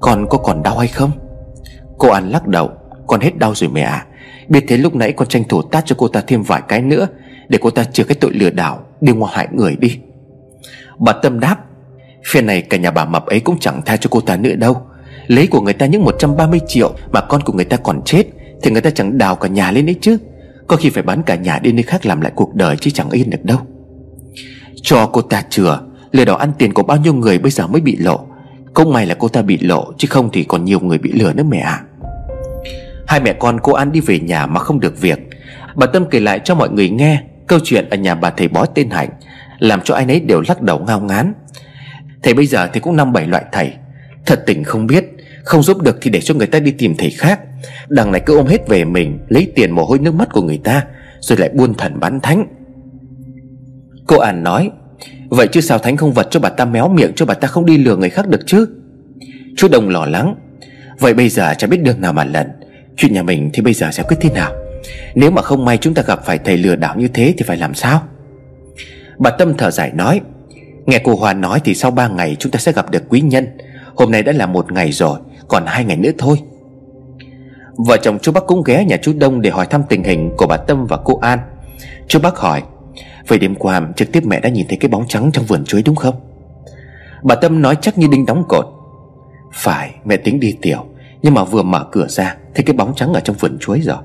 Con 0.00 0.26
có 0.30 0.38
còn 0.38 0.62
đau 0.62 0.78
hay 0.78 0.88
không? 0.88 1.10
Cô 1.98 2.08
An 2.08 2.30
lắc 2.30 2.46
đầu, 2.46 2.70
Con 3.06 3.20
hết 3.20 3.38
đau 3.38 3.54
rồi 3.54 3.70
mẹ 3.70 3.80
à 3.80 4.06
Biết 4.48 4.64
thế 4.68 4.76
lúc 4.76 4.94
nãy 4.94 5.12
con 5.12 5.28
tranh 5.28 5.44
thủ 5.44 5.62
tát 5.62 5.86
cho 5.86 5.96
cô 5.98 6.08
ta 6.08 6.22
thêm 6.26 6.42
vài 6.42 6.62
cái 6.68 6.82
nữa, 6.82 7.06
Để 7.48 7.58
cô 7.62 7.70
ta 7.70 7.84
chừa 7.84 8.04
cái 8.04 8.14
tội 8.20 8.30
lừa 8.34 8.50
đảo 8.50 8.80
Đi 9.00 9.12
ngoài 9.12 9.32
hại 9.36 9.48
người 9.52 9.76
đi. 9.76 9.98
Bà 10.98 11.12
Tâm 11.12 11.40
đáp 11.40 11.56
Phiên 12.24 12.46
này 12.46 12.62
cả 12.62 12.76
nhà 12.76 12.90
bà 12.90 13.04
mập 13.04 13.26
ấy 13.26 13.40
cũng 13.40 13.58
chẳng 13.60 13.82
tha 13.86 13.96
cho 13.96 14.08
cô 14.10 14.20
ta 14.20 14.36
nữa 14.36 14.54
đâu. 14.54 14.76
Lấy 15.26 15.46
của 15.46 15.60
người 15.60 15.72
ta 15.72 15.86
những 15.86 16.04
130 16.04 16.60
triệu 16.66 16.92
Mà 17.12 17.20
con 17.20 17.40
của 17.40 17.52
người 17.52 17.64
ta 17.64 17.76
còn 17.76 18.02
chết 18.04 18.22
Thì 18.62 18.70
người 18.70 18.80
ta 18.80 18.90
chẳng 18.90 19.18
đào 19.18 19.36
cả 19.36 19.48
nhà 19.48 19.70
lên 19.70 19.86
đấy 19.86 19.96
chứ. 20.00 20.16
Có 20.66 20.76
khi 20.76 20.90
phải 20.90 21.02
bán 21.02 21.22
cả 21.22 21.34
nhà 21.34 21.58
đi 21.58 21.72
nơi 21.72 21.82
khác 21.82 22.06
làm 22.06 22.20
lại 22.20 22.32
cuộc 22.34 22.54
đời 22.54 22.76
Chứ 22.80 22.90
chẳng 22.90 23.10
yên 23.10 23.30
được 23.30 23.44
đâu. 23.44 23.58
Cho 24.82 25.06
cô 25.06 25.20
ta 25.20 25.42
chừa, 25.50 25.80
Lừa 26.12 26.24
đảo 26.24 26.36
ăn 26.36 26.52
tiền 26.58 26.72
của 26.72 26.82
bao 26.82 26.96
nhiêu 26.96 27.14
người 27.14 27.38
bây 27.38 27.50
giờ 27.50 27.66
mới 27.66 27.80
bị 27.80 27.96
lộ. 27.96 28.26
Không 28.74 28.92
may 28.92 29.06
là 29.06 29.14
cô 29.14 29.28
ta 29.28 29.42
bị 29.42 29.58
lộ, 29.58 29.92
Chứ 29.98 30.08
không 30.10 30.30
thì 30.32 30.44
còn 30.44 30.64
nhiều 30.64 30.80
người 30.80 30.98
bị 30.98 31.12
lừa 31.12 31.32
nữa 31.32 31.42
mẹ 31.42 31.58
ạ. 31.58 31.70
À. 31.70 31.84
Hai 33.06 33.20
mẹ 33.20 33.32
con 33.32 33.60
cô 33.62 33.72
An 33.72 33.92
đi 33.92 34.00
về 34.00 34.20
nhà 34.20 34.46
mà 34.46 34.60
không 34.60 34.80
được 34.80 35.00
việc. 35.00 35.18
Bà 35.74 35.86
Tâm 35.86 36.04
kể 36.10 36.20
lại 36.20 36.40
cho 36.44 36.54
mọi 36.54 36.70
người 36.70 36.90
nghe 36.90 37.22
Câu 37.46 37.58
chuyện 37.64 37.90
ở 37.90 37.96
nhà 37.96 38.14
bà 38.14 38.30
thầy 38.30 38.48
bói 38.48 38.66
tên 38.74 38.90
Hạnh. 38.90 39.08
Làm 39.58 39.80
cho 39.84 39.94
ai 39.94 40.06
nấy 40.06 40.20
đều 40.20 40.42
lắc 40.48 40.62
đầu 40.62 40.78
ngao 40.78 41.00
ngán. 41.00 41.32
Thầy 42.22 42.34
bây 42.34 42.46
giờ 42.46 42.68
thì 42.72 42.80
cũng 42.80 42.96
năm 42.96 43.12
bảy 43.12 43.26
loại 43.26 43.44
thầy. 43.52 43.72
Thật 44.26 44.42
tình 44.46 44.64
không 44.64 44.86
biết, 44.86 45.04
Không 45.44 45.62
giúp 45.62 45.82
được 45.82 45.98
thì 46.02 46.10
để 46.10 46.20
cho 46.20 46.34
người 46.34 46.46
ta 46.46 46.58
đi 46.58 46.70
tìm 46.70 46.94
thầy 46.98 47.10
khác. 47.10 47.40
Đằng 47.88 48.12
này 48.12 48.22
cứ 48.26 48.36
ôm 48.36 48.46
hết 48.46 48.68
về 48.68 48.84
mình, 48.84 49.18
Lấy 49.28 49.52
tiền 49.54 49.70
mồ 49.70 49.84
hôi 49.84 49.98
nước 49.98 50.14
mắt 50.14 50.28
của 50.32 50.42
người 50.42 50.60
ta, 50.64 50.84
Rồi 51.20 51.38
lại 51.38 51.50
buôn 51.54 51.74
thần 51.74 52.00
bán 52.00 52.20
thánh. 52.20 52.46
Cô 54.06 54.18
An 54.18 54.42
nói, 54.42 54.70
Vậy 55.28 55.48
chứ 55.48 55.60
sao 55.60 55.78
thánh 55.78 55.96
không 55.96 56.12
vật 56.12 56.28
cho 56.30 56.40
bà 56.40 56.48
ta 56.48 56.64
méo 56.64 56.88
miệng, 56.88 57.12
Cho 57.16 57.26
bà 57.26 57.34
ta 57.34 57.48
không 57.48 57.66
đi 57.66 57.78
lừa 57.78 57.96
người 57.96 58.10
khác 58.10 58.28
được 58.28 58.40
chứ? 58.46 58.68
Chú 59.56 59.68
Đồng 59.68 59.88
lo 59.88 60.06
lắng, 60.06 60.34
Vậy 60.98 61.14
bây 61.14 61.28
giờ 61.28 61.54
chả 61.58 61.66
biết 61.66 61.82
đường 61.82 62.00
nào 62.00 62.12
mà 62.12 62.24
lần 62.24 62.46
Chuyện 62.96 63.14
nhà 63.14 63.22
mình 63.22 63.50
thì 63.52 63.62
bây 63.62 63.74
giờ 63.74 63.90
sẽ 63.92 64.02
quyết 64.02 64.16
thế 64.20 64.30
nào? 64.30 64.52
Nếu 65.14 65.30
mà 65.30 65.42
không 65.42 65.64
may 65.64 65.78
chúng 65.78 65.94
ta 65.94 66.02
gặp 66.02 66.24
phải 66.24 66.38
thầy 66.38 66.56
lừa 66.56 66.76
đảo 66.76 66.94
như 66.98 67.08
thế 67.08 67.34
Thì 67.38 67.44
phải 67.46 67.56
làm 67.56 67.74
sao? 67.74 68.02
Bà 69.18 69.30
Tâm 69.30 69.54
thở 69.58 69.70
dài 69.70 69.92
nói, 69.94 70.20
Nghe 70.86 70.98
cô 71.04 71.16
Hoa 71.16 71.32
nói 71.32 71.60
thì 71.64 71.74
sau 71.74 71.90
3 71.90 72.08
ngày 72.08 72.36
chúng 72.38 72.52
ta 72.52 72.58
sẽ 72.58 72.72
gặp 72.72 72.90
được 72.90 73.02
quý 73.08 73.20
nhân. 73.20 73.46
Hôm 73.94 74.10
nay 74.10 74.22
đã 74.22 74.32
là 74.32 74.46
một 74.46 74.72
ngày 74.72 74.92
rồi, 74.92 75.18
Còn 75.48 75.66
hai 75.66 75.84
ngày 75.84 75.96
nữa 75.96 76.10
thôi. 76.18 76.38
Vợ 77.76 77.96
chồng 78.02 78.18
chú 78.22 78.32
Bắc 78.32 78.46
cũng 78.46 78.62
ghé 78.64 78.84
nhà 78.84 78.96
chú 78.96 79.12
Đông 79.18 79.42
Để 79.42 79.50
hỏi 79.50 79.66
thăm 79.66 79.82
tình 79.88 80.04
hình 80.04 80.30
của 80.36 80.46
bà 80.46 80.56
Tâm 80.56 80.86
và 80.86 80.96
cô 81.04 81.18
An. 81.18 81.38
Chú 82.08 82.18
Bắc 82.22 82.36
hỏi 82.36 82.62
Vậy 83.28 83.38
đêm 83.38 83.54
qua, 83.54 83.82
trực 83.96 84.12
tiếp 84.12 84.22
mẹ 84.26 84.40
đã 84.40 84.48
nhìn 84.48 84.66
thấy 84.68 84.78
cái 84.78 84.88
bóng 84.88 85.04
trắng 85.08 85.30
trong 85.32 85.44
vườn 85.44 85.64
chuối 85.64 85.82
đúng 85.82 85.96
không? 85.96 86.14
Bà 87.22 87.34
Tâm 87.34 87.62
nói 87.62 87.76
chắc 87.80 87.98
như 87.98 88.06
đinh 88.06 88.26
đóng 88.26 88.44
cột, 88.48 88.66
Phải, 89.52 89.90
mẹ 90.04 90.16
tính 90.16 90.40
đi 90.40 90.56
tiểu, 90.62 90.84
Nhưng 91.22 91.34
mà 91.34 91.44
vừa 91.44 91.62
mở 91.62 91.86
cửa 91.92 92.06
ra, 92.08 92.36
Thấy 92.54 92.64
cái 92.64 92.76
bóng 92.76 92.94
trắng 92.94 93.12
ở 93.12 93.20
trong 93.20 93.36
vườn 93.36 93.58
chuối 93.60 93.80
rồi. 93.80 93.96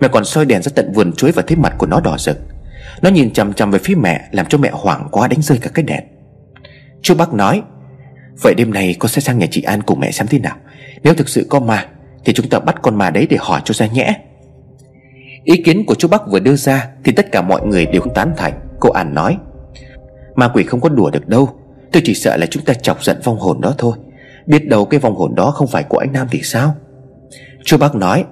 Mẹ 0.00 0.08
còn 0.08 0.24
soi 0.24 0.44
đèn 0.44 0.62
ra 0.62 0.72
tận 0.74 0.92
vườn 0.92 1.12
chuối 1.12 1.32
Và 1.32 1.42
thấy 1.46 1.56
mặt 1.56 1.74
của 1.78 1.86
nó 1.86 2.00
đỏ 2.00 2.18
rực. 2.18 2.36
Nó 3.02 3.10
nhìn 3.10 3.32
chằm 3.32 3.52
chằm 3.52 3.70
về 3.70 3.78
phía 3.78 3.94
mẹ, 3.94 4.28
Làm 4.32 4.46
cho 4.46 4.58
mẹ 4.58 4.70
hoảng 4.72 5.08
quá 5.10 5.28
đánh 5.28 5.42
rơi 5.42 5.58
cả 5.58 5.70
cái 5.74 5.82
đèn. 5.82 6.04
Chú 7.02 7.14
bác 7.14 7.32
nói, 7.32 7.62
Vậy 8.42 8.54
đêm 8.56 8.72
nay 8.72 8.96
con 8.98 9.08
sẽ 9.08 9.20
sang 9.20 9.38
nhà 9.38 9.46
chị 9.50 9.62
An 9.62 9.82
cùng 9.82 10.00
mẹ 10.00 10.10
xem 10.10 10.26
thế 10.26 10.38
nào. 10.38 10.56
Nếu 11.02 11.14
thực 11.14 11.28
sự 11.28 11.46
có 11.50 11.60
ma, 11.60 11.86
Thì 12.24 12.32
chúng 12.32 12.48
ta 12.48 12.58
bắt 12.58 12.76
con 12.82 12.94
ma 12.94 13.10
đấy 13.10 13.26
để 13.30 13.36
hỏi 13.40 13.60
cho 13.64 13.74
ra 13.74 13.86
nhẽ. 13.86 14.16
Ý 15.44 15.62
kiến 15.62 15.86
của 15.86 15.94
chú 15.94 16.08
Bắc 16.08 16.22
vừa 16.30 16.40
đưa 16.40 16.56
ra 16.56 16.88
Thì 17.04 17.12
tất 17.12 17.32
cả 17.32 17.42
mọi 17.42 17.66
người 17.66 17.86
đều 17.86 18.02
tán 18.14 18.32
thành. 18.36 18.52
Cô 18.80 18.90
An 18.90 19.14
nói, 19.14 19.36
Ma 20.34 20.48
quỷ 20.48 20.64
không 20.64 20.80
có 20.80 20.88
đùa 20.88 21.10
được 21.10 21.28
đâu. 21.28 21.48
Tôi 21.92 22.02
chỉ 22.04 22.14
sợ 22.14 22.36
là 22.36 22.46
chúng 22.46 22.64
ta 22.64 22.74
chọc 22.74 23.04
giận 23.04 23.20
vong 23.24 23.38
hồn 23.38 23.60
đó 23.60 23.74
thôi. 23.78 23.96
Biết 24.46 24.68
đâu 24.68 24.84
cái 24.84 25.00
vong 25.00 25.16
hồn 25.16 25.34
đó 25.34 25.50
không 25.50 25.68
phải 25.68 25.82
của 25.82 25.98
anh 25.98 26.12
Nam 26.12 26.26
thì 26.30 26.40
sao? 26.42 26.74
Chú 27.64 27.78
Bắc 27.78 27.94
nói, 27.94 28.24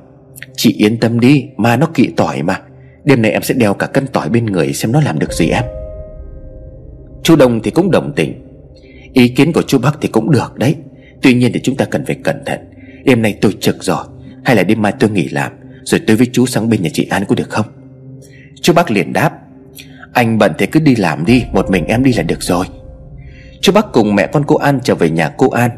Chị 0.56 0.72
yên 0.72 1.00
tâm 1.00 1.20
đi, 1.20 1.48
Ma 1.56 1.76
nó 1.76 1.86
kỵ 1.94 2.12
tỏi 2.16 2.42
mà. 2.42 2.60
Đêm 3.08 3.22
nay 3.22 3.30
em 3.30 3.42
sẽ 3.42 3.54
đeo 3.54 3.74
cả 3.74 3.86
cân 3.86 4.06
tỏi 4.06 4.28
bên 4.28 4.46
người 4.46 4.72
Xem 4.72 4.92
nó 4.92 5.00
làm 5.00 5.18
được 5.18 5.32
gì 5.32 5.48
em. 5.48 5.64
Chú 7.22 7.36
Đông 7.36 7.60
thì 7.62 7.70
cũng 7.70 7.90
đồng 7.90 8.12
tình. 8.16 8.44
Ý 9.12 9.28
kiến 9.28 9.52
của 9.52 9.62
chú 9.62 9.78
Bắc 9.78 9.98
thì 10.00 10.08
cũng 10.08 10.30
được 10.30 10.54
đấy. 10.56 10.74
Tuy 11.22 11.34
nhiên 11.34 11.52
thì 11.54 11.60
chúng 11.62 11.76
ta 11.76 11.84
cần 11.84 12.04
phải 12.06 12.16
cẩn 12.24 12.44
thận. 12.46 12.60
Đêm 13.04 13.22
nay 13.22 13.38
tôi 13.40 13.52
trực 13.60 13.84
rồi. 13.84 14.04
Hay 14.44 14.56
là 14.56 14.62
đêm 14.62 14.82
mai 14.82 14.92
tôi 15.00 15.10
nghỉ 15.10 15.28
làm, 15.28 15.52
Rồi 15.82 16.00
tôi 16.06 16.16
với 16.16 16.26
chú 16.32 16.46
sang 16.46 16.68
bên 16.68 16.82
nhà 16.82 16.90
chị 16.92 17.06
An 17.10 17.24
có 17.28 17.34
được 17.34 17.50
không? 17.50 17.66
Chú 18.60 18.72
Bắc 18.72 18.90
liền 18.90 19.12
đáp. 19.12 19.32
Anh 20.12 20.38
bận 20.38 20.52
thì 20.58 20.66
cứ 20.66 20.80
đi 20.80 20.96
làm 20.96 21.24
đi, 21.24 21.44
Một 21.52 21.70
mình 21.70 21.84
em 21.86 22.04
đi 22.04 22.12
là 22.12 22.22
được 22.22 22.42
rồi. 22.42 22.66
Chú 23.60 23.72
Bắc 23.72 23.86
cùng 23.92 24.14
mẹ 24.14 24.26
con 24.26 24.44
cô 24.46 24.56
An 24.56 24.80
trở 24.84 24.94
về 24.94 25.10
nhà 25.10 25.28
cô 25.36 25.50
An. 25.50 25.70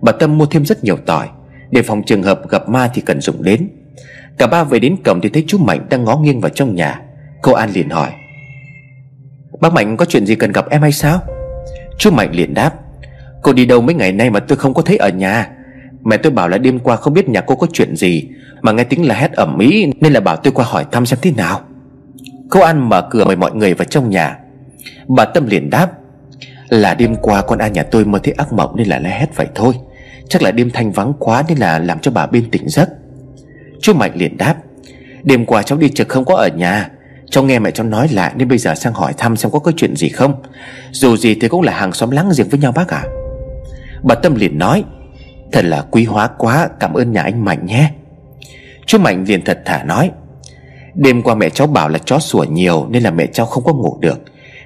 Bà 0.00 0.12
Tâm 0.12 0.38
mua 0.38 0.46
thêm 0.46 0.64
rất 0.64 0.84
nhiều 0.84 0.96
tỏi. 0.96 1.28
Để 1.70 1.82
phòng 1.82 2.02
trường 2.06 2.22
hợp 2.22 2.48
gặp 2.48 2.68
ma 2.68 2.90
thì 2.94 3.02
cần 3.02 3.20
dùng 3.20 3.42
đến. 3.42 3.68
Cả 4.42 4.46
ba 4.46 4.64
về 4.64 4.78
đến 4.78 4.96
cổng 5.04 5.20
thì 5.20 5.28
thấy 5.28 5.44
chú 5.46 5.58
Mạnh 5.58 5.86
đang 5.90 6.04
ngó 6.04 6.16
nghiêng 6.16 6.40
vào 6.40 6.48
trong 6.48 6.74
nhà. 6.74 7.00
Cô 7.42 7.52
An 7.52 7.70
liền 7.74 7.90
hỏi, 7.90 8.10
Bác 9.60 9.72
Mạnh 9.72 9.96
có 9.96 10.04
chuyện 10.04 10.26
gì 10.26 10.34
cần 10.34 10.52
gặp 10.52 10.70
em 10.70 10.82
hay 10.82 10.92
sao? 10.92 11.20
Chú 11.98 12.10
Mạnh 12.10 12.30
liền 12.32 12.54
đáp, 12.54 12.74
Cô 13.42 13.52
đi 13.52 13.66
đâu 13.66 13.80
mấy 13.80 13.94
ngày 13.94 14.12
nay 14.12 14.30
mà 14.30 14.40
tôi 14.40 14.58
không 14.58 14.74
có 14.74 14.82
thấy 14.82 14.96
ở 14.96 15.08
nhà? 15.08 15.48
Mẹ 16.04 16.16
tôi 16.16 16.32
bảo 16.32 16.48
là 16.48 16.58
đêm 16.58 16.78
qua 16.78 16.96
không 16.96 17.14
biết 17.14 17.28
nhà 17.28 17.40
cô 17.40 17.56
có 17.56 17.66
chuyện 17.72 17.96
gì, 17.96 18.28
Mà 18.62 18.72
nghe 18.72 18.84
tiếng 18.84 19.06
là 19.06 19.14
hét 19.14 19.32
ẩm 19.32 19.58
ý 19.58 19.92
Nên 20.00 20.12
là 20.12 20.20
bảo 20.20 20.36
tôi 20.36 20.52
qua 20.52 20.64
hỏi 20.64 20.86
thăm 20.92 21.06
xem 21.06 21.18
thế 21.22 21.32
nào. 21.36 21.60
Cô 22.50 22.60
An 22.60 22.88
mở 22.88 23.08
cửa 23.10 23.24
mời 23.24 23.36
mọi 23.36 23.52
người 23.54 23.74
vào 23.74 23.84
trong 23.84 24.10
nhà. 24.10 24.38
Bà 25.08 25.24
Tâm 25.24 25.46
liền 25.46 25.70
đáp, 25.70 25.92
Là 26.68 26.94
đêm 26.94 27.16
qua 27.16 27.42
con 27.42 27.58
An 27.58 27.72
nhà 27.72 27.82
tôi 27.82 28.04
mơ 28.04 28.18
thấy 28.22 28.34
ác 28.36 28.52
mộng 28.52 28.76
Nên 28.76 28.88
là 28.88 28.98
la 28.98 29.10
hét 29.10 29.36
vậy 29.36 29.46
thôi. 29.54 29.74
Chắc 30.28 30.42
là 30.42 30.50
đêm 30.50 30.70
thanh 30.70 30.92
vắng 30.92 31.12
quá 31.18 31.44
Nên 31.48 31.58
là 31.58 31.78
làm 31.78 31.98
cho 31.98 32.10
bà 32.10 32.26
bên 32.26 32.50
tỉnh 32.50 32.68
giấc. 32.68 32.88
Chú 33.82 33.94
Mạnh 33.94 34.12
liền 34.14 34.36
đáp, 34.36 34.56
Đêm 35.22 35.46
qua 35.46 35.62
cháu 35.62 35.78
đi 35.78 35.88
trực 35.88 36.08
không 36.08 36.24
có 36.24 36.34
ở 36.34 36.48
nhà. 36.48 36.90
Cháu 37.30 37.44
nghe 37.44 37.58
mẹ 37.58 37.70
cháu 37.70 37.86
nói 37.86 38.08
lại 38.08 38.32
Nên 38.36 38.48
bây 38.48 38.58
giờ 38.58 38.74
sang 38.74 38.92
hỏi 38.92 39.12
thăm 39.18 39.36
xem 39.36 39.52
có 39.52 39.58
cái 39.58 39.74
chuyện 39.76 39.96
gì 39.96 40.08
không. 40.08 40.42
Dù 40.90 41.16
gì 41.16 41.34
thì 41.34 41.48
cũng 41.48 41.62
là 41.62 41.72
hàng 41.72 41.92
xóm 41.92 42.10
láng 42.10 42.30
giềng 42.38 42.48
với 42.48 42.60
nhau 42.60 42.72
bác 42.72 42.88
ạ. 42.88 43.02
À? 43.04 43.10
Bà 44.02 44.14
Tâm 44.14 44.34
liền 44.34 44.58
nói, 44.58 44.84
Thật 45.52 45.64
là 45.64 45.84
quý 45.90 46.04
hóa 46.04 46.28
quá, 46.38 46.68
Cảm 46.80 46.94
ơn 46.94 47.12
nhà 47.12 47.22
anh 47.22 47.44
Mạnh 47.44 47.66
nhé. 47.66 47.90
Chú 48.86 48.98
Mạnh 48.98 49.24
liền 49.28 49.44
thật 49.44 49.62
thả 49.64 49.84
nói, 49.84 50.10
Đêm 50.94 51.22
qua 51.22 51.34
mẹ 51.34 51.48
cháu 51.48 51.66
bảo 51.66 51.88
là 51.88 51.98
chó 51.98 52.18
sủa 52.18 52.44
nhiều 52.44 52.86
Nên 52.90 53.02
là 53.02 53.10
mẹ 53.10 53.26
cháu 53.26 53.46
không 53.46 53.64
có 53.64 53.72
ngủ 53.72 53.98
được. 54.00 54.20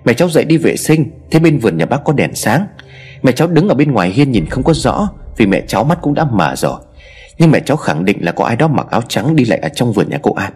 Mẹ 0.04 0.14
cháu 0.14 0.28
dậy 0.28 0.44
đi 0.44 0.56
vệ 0.56 0.76
sinh, 0.76 1.10
Thế 1.30 1.38
bên 1.38 1.58
vườn 1.58 1.76
nhà 1.76 1.86
bác 1.86 2.04
có 2.04 2.12
đèn 2.12 2.34
sáng. 2.34 2.66
Mẹ 3.22 3.32
cháu 3.32 3.48
đứng 3.48 3.68
ở 3.68 3.74
bên 3.74 3.92
ngoài 3.92 4.10
hiên 4.10 4.32
nhìn 4.32 4.46
không 4.46 4.64
có 4.64 4.72
rõ 4.74 5.08
Vì 5.36 5.46
mẹ 5.46 5.62
cháu 5.68 5.84
mắt 5.84 5.98
cũng 6.02 6.14
đã 6.14 6.24
mở 6.24 6.56
rồi. 6.56 6.80
Nhưng 7.39 7.51
mẹ 7.51 7.61
cháu 7.61 7.76
khẳng 7.76 8.05
định 8.05 8.24
là 8.24 8.32
có 8.32 8.45
ai 8.45 8.57
đó 8.57 8.68
mặc 8.68 8.87
áo 8.91 9.03
trắng 9.09 9.37
Đi 9.37 9.45
lại 9.45 9.59
ở 9.59 9.68
trong 9.68 9.93
vườn 9.93 10.09
nhà 10.09 10.18
cô 10.22 10.32
An. 10.32 10.53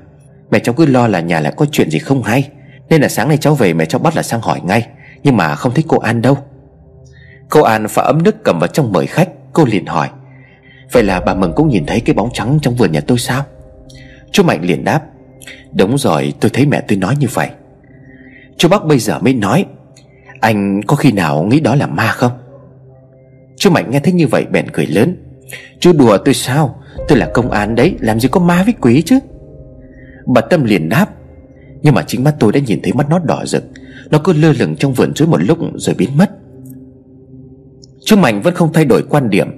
Mẹ 0.51 0.59
cháu 0.59 0.75
cứ 0.75 0.87
lo 0.87 1.07
là 1.07 1.21
nhà 1.21 1.41
lại 1.41 1.53
có 1.57 1.67
chuyện 1.73 1.91
gì 1.91 1.99
không 1.99 2.23
hay. 2.23 2.49
Nên 2.89 3.03
là 3.03 3.09
sáng 3.09 3.29
nay 3.29 3.37
cháu 3.37 3.55
về, 3.55 3.73
mẹ 3.73 3.85
cháu 3.85 3.99
bắt 3.99 4.17
là 4.17 4.23
sang 4.23 4.41
hỏi 4.41 4.61
ngay. 4.65 4.87
Nhưng 5.23 5.37
mà 5.37 5.55
không 5.55 5.75
thấy 5.75 5.85
cô 5.89 5.99
An 5.99 6.23
đâu. 6.23 6.39
Cô 7.51 7.63
An 7.63 7.89
pha 7.89 8.03
ấm 8.03 8.23
nước 8.23 8.45
cầm 8.45 8.59
vào 8.59 8.67
trong 8.67 8.93
mời 8.93 9.07
khách. 9.07 9.29
Cô 9.53 9.65
liền 9.65 9.87
hỏi, 9.87 10.09
Vậy 10.93 11.03
là 11.03 11.21
bà 11.21 11.35
Mừng 11.35 11.53
cũng 11.53 11.69
nhìn 11.69 11.87
thấy 11.87 12.01
cái 12.01 12.15
bóng 12.15 12.31
trắng 12.33 12.59
trong 12.63 12.77
vườn 12.77 12.93
nhà 12.93 13.01
tôi 13.01 13.19
sao? 13.19 13.45
Chú 14.33 14.43
Mạnh 14.43 14.65
liền 14.65 14.85
đáp, 14.85 15.03
Đúng 15.73 15.99
rồi, 15.99 16.35
tôi 16.41 16.51
thấy 16.55 16.67
mẹ 16.67 16.81
tôi 16.89 16.99
nói 16.99 17.17
như 17.19 17.27
vậy. 17.35 17.49
Chú 18.57 18.69
Bắc 18.69 18.85
bây 18.85 18.99
giờ 18.99 19.19
mới 19.19 19.35
nói, 19.35 19.65
Anh 20.41 20.83
có 20.83 20.97
khi 20.97 21.13
nào 21.13 21.43
nghĩ 21.43 21.61
đó 21.61 21.75
là 21.75 21.87
ma 21.87 22.07
không? 22.07 22.33
Chú 23.57 23.71
Mạnh 23.71 23.91
nghe 23.91 24.01
thấy 24.01 24.13
như 24.13 24.27
vậy 24.27 24.47
bèn 24.51 24.71
cười 24.71 24.87
lớn 24.87 25.17
Chú 25.81 25.93
đùa 25.93 26.19
tôi 26.25 26.35
sao? 26.35 26.83
Tôi 27.09 27.19
là 27.19 27.31
công 27.35 27.51
an 27.51 27.75
đấy, 27.75 27.97
Làm 28.01 28.21
gì 28.21 28.29
có 28.29 28.41
ma 28.41 28.63
với 28.65 28.75
quỷ 28.81 29.03
chứ? 29.07 29.19
Bà 30.27 30.41
Tâm 30.41 30.65
liền 30.65 30.89
đáp. 30.89 31.07
Nhưng 31.83 31.95
mà 31.95 32.03
chính 32.07 32.25
mắt 32.25 32.35
tôi 32.41 32.53
đã 32.53 32.61
nhìn 32.61 32.81
thấy 32.83 32.93
mắt 32.93 33.07
nó 33.11 33.19
đỏ 33.19 33.45
rực. 33.47 33.65
Nó 34.11 34.19
cứ 34.25 34.33
lơ 34.33 34.53
lửng 34.53 34.77
trong 34.77 34.95
vườn 34.95 35.15
chuối 35.15 35.29
một 35.29 35.43
lúc 35.43 35.59
rồi 35.75 35.95
biến 35.99 36.17
mất. 36.17 36.31
Chú 38.05 38.17
Mạnh 38.17 38.43
vẫn 38.43 38.55
không 38.55 38.73
thay 38.73 38.85
đổi 38.85 39.03
quan 39.11 39.31
điểm. 39.31 39.49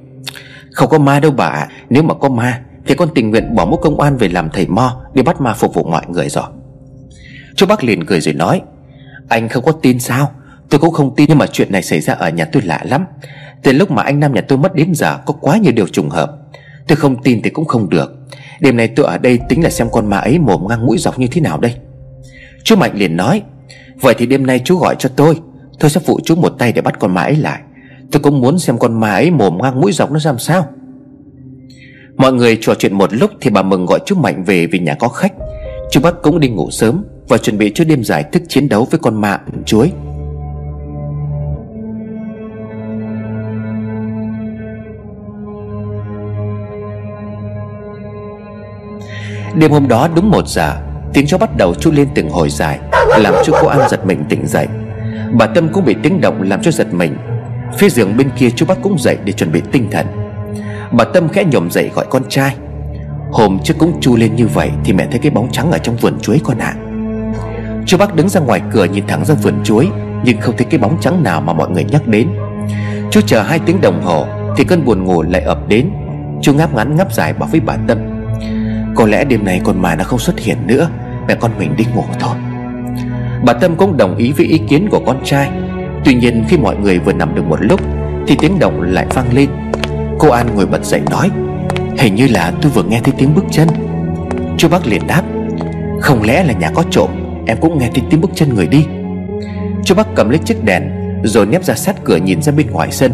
Không 0.70 0.90
có 0.90 0.98
ma 0.98 1.20
đâu 1.20 1.30
bà 1.30 1.68
Nếu 1.90 2.02
mà 2.02 2.14
có 2.14 2.28
ma, 2.28 2.60
Thì 2.86 2.94
con 2.94 3.08
tình 3.14 3.30
nguyện 3.30 3.54
bỏ 3.54 3.64
mũ 3.64 3.76
công 3.76 4.00
an 4.00 4.16
về 4.16 4.28
làm 4.28 4.50
thầy 4.50 4.66
mo 4.66 5.02
Để 5.14 5.22
bắt 5.22 5.40
ma 5.40 5.54
phục 5.54 5.74
vụ 5.74 5.84
mọi 5.84 6.02
người 6.08 6.28
rồi. 6.28 6.44
Chú 7.56 7.66
Bắc 7.66 7.84
liền 7.84 8.06
cười 8.06 8.20
rồi 8.20 8.34
nói, 8.34 8.62
Anh 9.28 9.48
không 9.48 9.64
có 9.64 9.72
tin 9.72 10.00
sao? 10.00 10.30
Tôi 10.70 10.80
cũng 10.80 10.94
không 10.94 11.14
tin, 11.14 11.26
nhưng 11.28 11.38
mà 11.38 11.46
chuyện 11.46 11.72
này 11.72 11.82
xảy 11.82 12.00
ra 12.00 12.14
ở 12.14 12.30
nhà 12.30 12.44
tôi 12.44 12.62
lạ 12.62 12.80
lắm. 12.84 13.04
Từ 13.62 13.72
lúc 13.72 13.90
mà 13.90 14.02
anh 14.02 14.20
Nam 14.20 14.34
nhà 14.34 14.40
tôi 14.40 14.58
mất 14.58 14.74
đến 14.74 14.94
giờ, 14.94 15.18
Có 15.26 15.34
quá 15.40 15.56
nhiều 15.56 15.72
điều 15.72 15.86
trùng 15.88 16.10
hợp. 16.10 16.32
Tôi 16.86 16.96
không 16.96 17.22
tin 17.22 17.42
thì 17.42 17.50
cũng 17.50 17.64
không 17.64 17.88
được. 17.88 18.12
Đêm 18.60 18.76
nay 18.76 18.88
tôi 18.88 19.06
ở 19.06 19.18
đây 19.18 19.38
tính 19.48 19.62
là 19.62 19.70
xem 19.70 19.88
con 19.92 20.10
ma 20.10 20.18
ấy 20.18 20.38
mồm 20.38 20.66
ngang 20.68 20.86
mũi 20.86 20.98
dọc 20.98 21.18
như 21.18 21.26
thế 21.26 21.40
nào 21.40 21.58
đây. 21.58 21.74
Chú 22.64 22.76
Mạnh 22.76 22.92
liền 22.94 23.16
nói, 23.16 23.42
Vậy 24.00 24.14
thì 24.18 24.26
đêm 24.26 24.46
nay 24.46 24.60
chú 24.64 24.76
gọi 24.76 24.96
cho 24.98 25.08
tôi. 25.16 25.40
Tôi 25.78 25.90
sẽ 25.90 26.00
phụ 26.06 26.20
chú 26.24 26.34
một 26.34 26.48
tay 26.58 26.72
để 26.72 26.82
bắt 26.82 26.98
con 26.98 27.14
ma 27.14 27.22
ấy 27.22 27.36
lại. 27.36 27.60
Tôi 28.12 28.22
cũng 28.22 28.40
muốn 28.40 28.58
xem 28.58 28.78
con 28.78 29.00
ma 29.00 29.10
ấy 29.10 29.30
mồm 29.30 29.58
ngang 29.62 29.80
mũi 29.80 29.92
dọc 29.92 30.10
nó 30.10 30.18
làm 30.24 30.38
sao. 30.38 30.66
Mọi 32.16 32.32
người 32.32 32.58
trò 32.60 32.74
chuyện 32.74 32.94
một 32.94 33.14
lúc 33.14 33.30
Thì 33.40 33.50
bà 33.50 33.62
Mừng 33.62 33.86
gọi 33.86 34.00
chú 34.06 34.16
Mạnh 34.16 34.44
về 34.44 34.66
vì 34.66 34.78
nhà 34.78 34.94
có 34.94 35.08
khách. 35.08 35.32
Chú 35.90 36.00
Bắc 36.00 36.14
cũng 36.22 36.40
đi 36.40 36.48
ngủ 36.48 36.70
sớm 36.70 37.04
Và 37.28 37.38
chuẩn 37.38 37.58
bị 37.58 37.72
cho 37.74 37.84
đêm 37.84 38.04
giải 38.04 38.24
thức 38.32 38.42
chiến 38.48 38.68
đấu 38.68 38.88
với 38.90 39.00
con 39.02 39.20
ma 39.20 39.40
chuối. 39.66 39.92
Đêm 49.54 49.70
hôm 49.70 49.88
đó 49.88 50.08
đúng 50.14 50.30
một 50.30 50.48
giờ, 50.48 50.76
Tiếng 51.12 51.26
chó 51.26 51.38
bắt 51.38 51.56
đầu 51.56 51.74
chu 51.74 51.90
lên 51.90 52.08
từng 52.14 52.30
hồi 52.30 52.50
dài, 52.50 52.78
Làm 53.18 53.34
cho 53.44 53.52
cô 53.62 53.68
An 53.68 53.88
giật 53.90 54.06
mình 54.06 54.24
tỉnh 54.28 54.46
dậy. 54.46 54.66
Bà 55.32 55.46
Tâm 55.46 55.68
cũng 55.68 55.84
bị 55.84 55.96
tiếng 56.02 56.20
động 56.20 56.42
làm 56.42 56.62
cho 56.62 56.70
giật 56.70 56.94
mình. 56.94 57.16
Phía 57.78 57.88
giường 57.88 58.16
bên 58.16 58.30
kia 58.36 58.50
chú 58.50 58.66
bác 58.66 58.82
cũng 58.82 58.98
dậy 58.98 59.16
để 59.24 59.32
chuẩn 59.32 59.52
bị 59.52 59.62
tinh 59.72 59.88
thần. 59.90 60.06
Bà 60.92 61.04
Tâm 61.04 61.28
khẽ 61.28 61.44
nhổm 61.44 61.70
dậy 61.70 61.90
gọi 61.94 62.06
con 62.10 62.22
trai. 62.28 62.56
Hôm 63.32 63.58
trước 63.64 63.74
cũng 63.78 64.00
chu 64.00 64.16
lên 64.16 64.36
như 64.36 64.46
vậy 64.46 64.70
Thì 64.84 64.92
mẹ 64.92 65.06
thấy 65.10 65.18
cái 65.18 65.30
bóng 65.30 65.48
trắng 65.52 65.72
ở 65.72 65.78
trong 65.78 65.96
vườn 65.96 66.20
chuối 66.20 66.40
con 66.44 66.58
ạ. 66.58 66.74
À. 66.76 66.80
Chú 67.86 67.98
bác 67.98 68.14
đứng 68.14 68.28
ra 68.28 68.40
ngoài 68.40 68.60
cửa 68.72 68.84
nhìn 68.84 69.06
thẳng 69.06 69.24
ra 69.24 69.34
vườn 69.34 69.54
chuối, 69.64 69.88
Nhưng 70.24 70.40
không 70.40 70.56
thấy 70.56 70.66
cái 70.70 70.80
bóng 70.80 71.00
trắng 71.00 71.22
nào 71.22 71.40
mà 71.40 71.52
mọi 71.52 71.70
người 71.70 71.84
nhắc 71.84 72.08
đến. 72.08 72.28
Chú 73.10 73.20
chờ 73.20 73.42
hai 73.42 73.58
tiếng 73.58 73.80
đồng 73.80 74.02
hồ 74.02 74.26
Thì 74.56 74.64
cơn 74.64 74.84
buồn 74.84 75.04
ngủ 75.04 75.22
lại 75.22 75.42
ập 75.42 75.68
đến. 75.68 75.90
Chú 76.42 76.54
ngáp 76.54 76.74
ngắn 76.74 76.96
ngáp 76.96 77.12
dài 77.12 77.32
bảo 77.32 77.48
với 77.52 77.60
bà 77.60 77.76
Tâm. 77.88 78.11
Có 78.94 79.06
lẽ 79.06 79.24
đêm 79.24 79.44
nay 79.44 79.60
con 79.64 79.82
mà 79.82 79.94
nó 79.94 80.04
không 80.04 80.18
xuất 80.18 80.38
hiện 80.38 80.56
nữa, 80.66 80.90
Mẹ 81.28 81.34
con 81.34 81.50
mình 81.58 81.76
đi 81.76 81.84
ngủ 81.94 82.04
thôi. 82.20 82.36
Bà 83.44 83.52
Tâm 83.52 83.76
cũng 83.76 83.96
đồng 83.96 84.16
ý 84.16 84.32
với 84.32 84.46
ý 84.46 84.58
kiến 84.68 84.88
của 84.90 85.00
con 85.06 85.20
trai. 85.24 85.50
Tuy 86.04 86.14
nhiên 86.14 86.44
khi 86.48 86.58
mọi 86.58 86.76
người 86.76 86.98
vừa 86.98 87.12
nằm 87.12 87.34
được 87.34 87.44
một 87.44 87.58
lúc, 87.60 87.80
Thì 88.26 88.36
tiếng 88.40 88.58
động 88.58 88.82
lại 88.82 89.06
vang 89.10 89.32
lên. 89.32 89.48
Cô 90.18 90.30
An 90.30 90.46
ngồi 90.54 90.66
bật 90.66 90.84
dậy 90.84 91.00
nói, 91.10 91.30
Hình 91.98 92.14
như 92.14 92.26
là 92.26 92.52
tôi 92.62 92.72
vừa 92.72 92.82
nghe 92.82 93.00
thấy 93.04 93.14
tiếng 93.18 93.34
bước 93.34 93.44
chân. 93.50 93.68
Chú 94.58 94.68
bác 94.68 94.86
liền 94.86 95.06
đáp, 95.06 95.22
Không 96.00 96.22
lẽ 96.22 96.44
là 96.44 96.52
nhà 96.52 96.70
có 96.74 96.84
trộm, 96.90 97.10
Em 97.46 97.56
cũng 97.60 97.78
nghe 97.78 97.90
thấy 97.94 98.04
tiếng 98.10 98.20
bước 98.20 98.30
chân 98.34 98.54
người 98.54 98.66
đi. 98.66 98.86
Chú 99.84 99.94
bác 99.94 100.06
cầm 100.14 100.28
lấy 100.30 100.38
chiếc 100.38 100.64
đèn, 100.64 100.82
Rồi 101.24 101.46
nép 101.46 101.64
ra 101.64 101.74
sát 101.74 101.96
cửa 102.04 102.16
nhìn 102.16 102.42
ra 102.42 102.52
bên 102.52 102.70
ngoài 102.70 102.88
sân. 102.92 103.12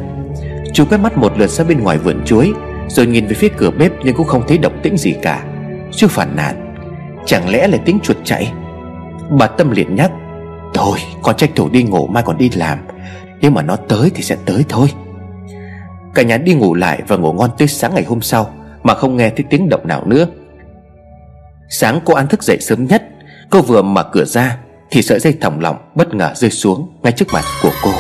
Chú 0.73 0.85
quét 0.85 0.99
mắt 0.99 1.19
một 1.19 1.39
lượt 1.39 1.51
ra 1.51 1.65
bên 1.65 1.81
ngoài 1.81 1.99
vườn 1.99 2.23
chuối, 2.25 2.53
Rồi 2.89 3.07
nhìn 3.07 3.27
về 3.27 3.35
phía 3.35 3.49
cửa 3.49 3.71
bếp 3.71 3.93
Nhưng 4.05 4.15
cũng 4.15 4.27
không 4.27 4.43
thấy 4.49 4.59
động 4.59 4.81
tĩnh 4.83 4.97
gì 4.97 5.15
cả. 5.23 5.45
Sư 5.93 6.09
phản 6.09 6.37
nàn 6.37 6.75
Chẳng 7.27 7.49
lẽ 7.49 7.67
là 7.67 7.79
tiếng 7.85 8.01
chuột 8.03 8.17
chạy? 8.25 8.53
Bà 9.31 9.47
Tâm 9.47 9.71
liền 9.71 9.95
nhắc, 9.95 10.11
Thôi, 10.75 10.99
con 11.23 11.37
tranh 11.37 11.51
thủ 11.55 11.69
đi 11.69 11.83
ngủ, 11.83 12.07
mai 12.07 12.23
còn 12.27 12.39
đi 12.39 12.51
làm. 12.51 12.79
Nhưng 13.41 13.55
mà 13.55 13.63
nó 13.63 13.77
tới 13.77 14.11
thì 14.15 14.23
sẽ 14.23 14.37
tới 14.47 14.65
thôi. 14.69 14.89
Cả 16.15 16.23
nhà 16.23 16.37
đi 16.37 16.55
ngủ 16.55 16.75
lại 16.75 17.03
và 17.09 17.17
ngủ 17.17 17.33
ngon 17.33 17.51
tới 17.59 17.69
sáng 17.69 17.95
ngày 17.95 18.05
hôm 18.05 18.21
sau, 18.21 18.51
Mà 18.83 18.95
không 18.95 19.17
nghe 19.17 19.31
thấy 19.31 19.45
tiếng 19.51 19.69
động 19.69 19.87
nào 19.87 20.05
nữa. 20.07 20.27
Sáng 21.69 22.01
cô 22.05 22.15
An 22.15 22.27
thức 22.27 22.43
dậy 22.43 22.59
sớm 22.61 22.87
nhất, 22.87 23.03
Cô 23.51 23.63
vừa 23.63 23.83
mở 23.83 24.03
cửa 24.13 24.25
ra 24.25 24.59
Thì 24.91 25.03
sợi 25.03 25.21
dây 25.21 25.35
thòng 25.41 25.61
lọng 25.61 25.77
bất 25.95 26.15
ngờ 26.15 26.33
rơi 26.35 26.51
xuống 26.51 26.99
Ngay 27.03 27.13
trước 27.13 27.27
mặt 27.33 27.45
của 27.63 27.73
cô. 27.83 27.91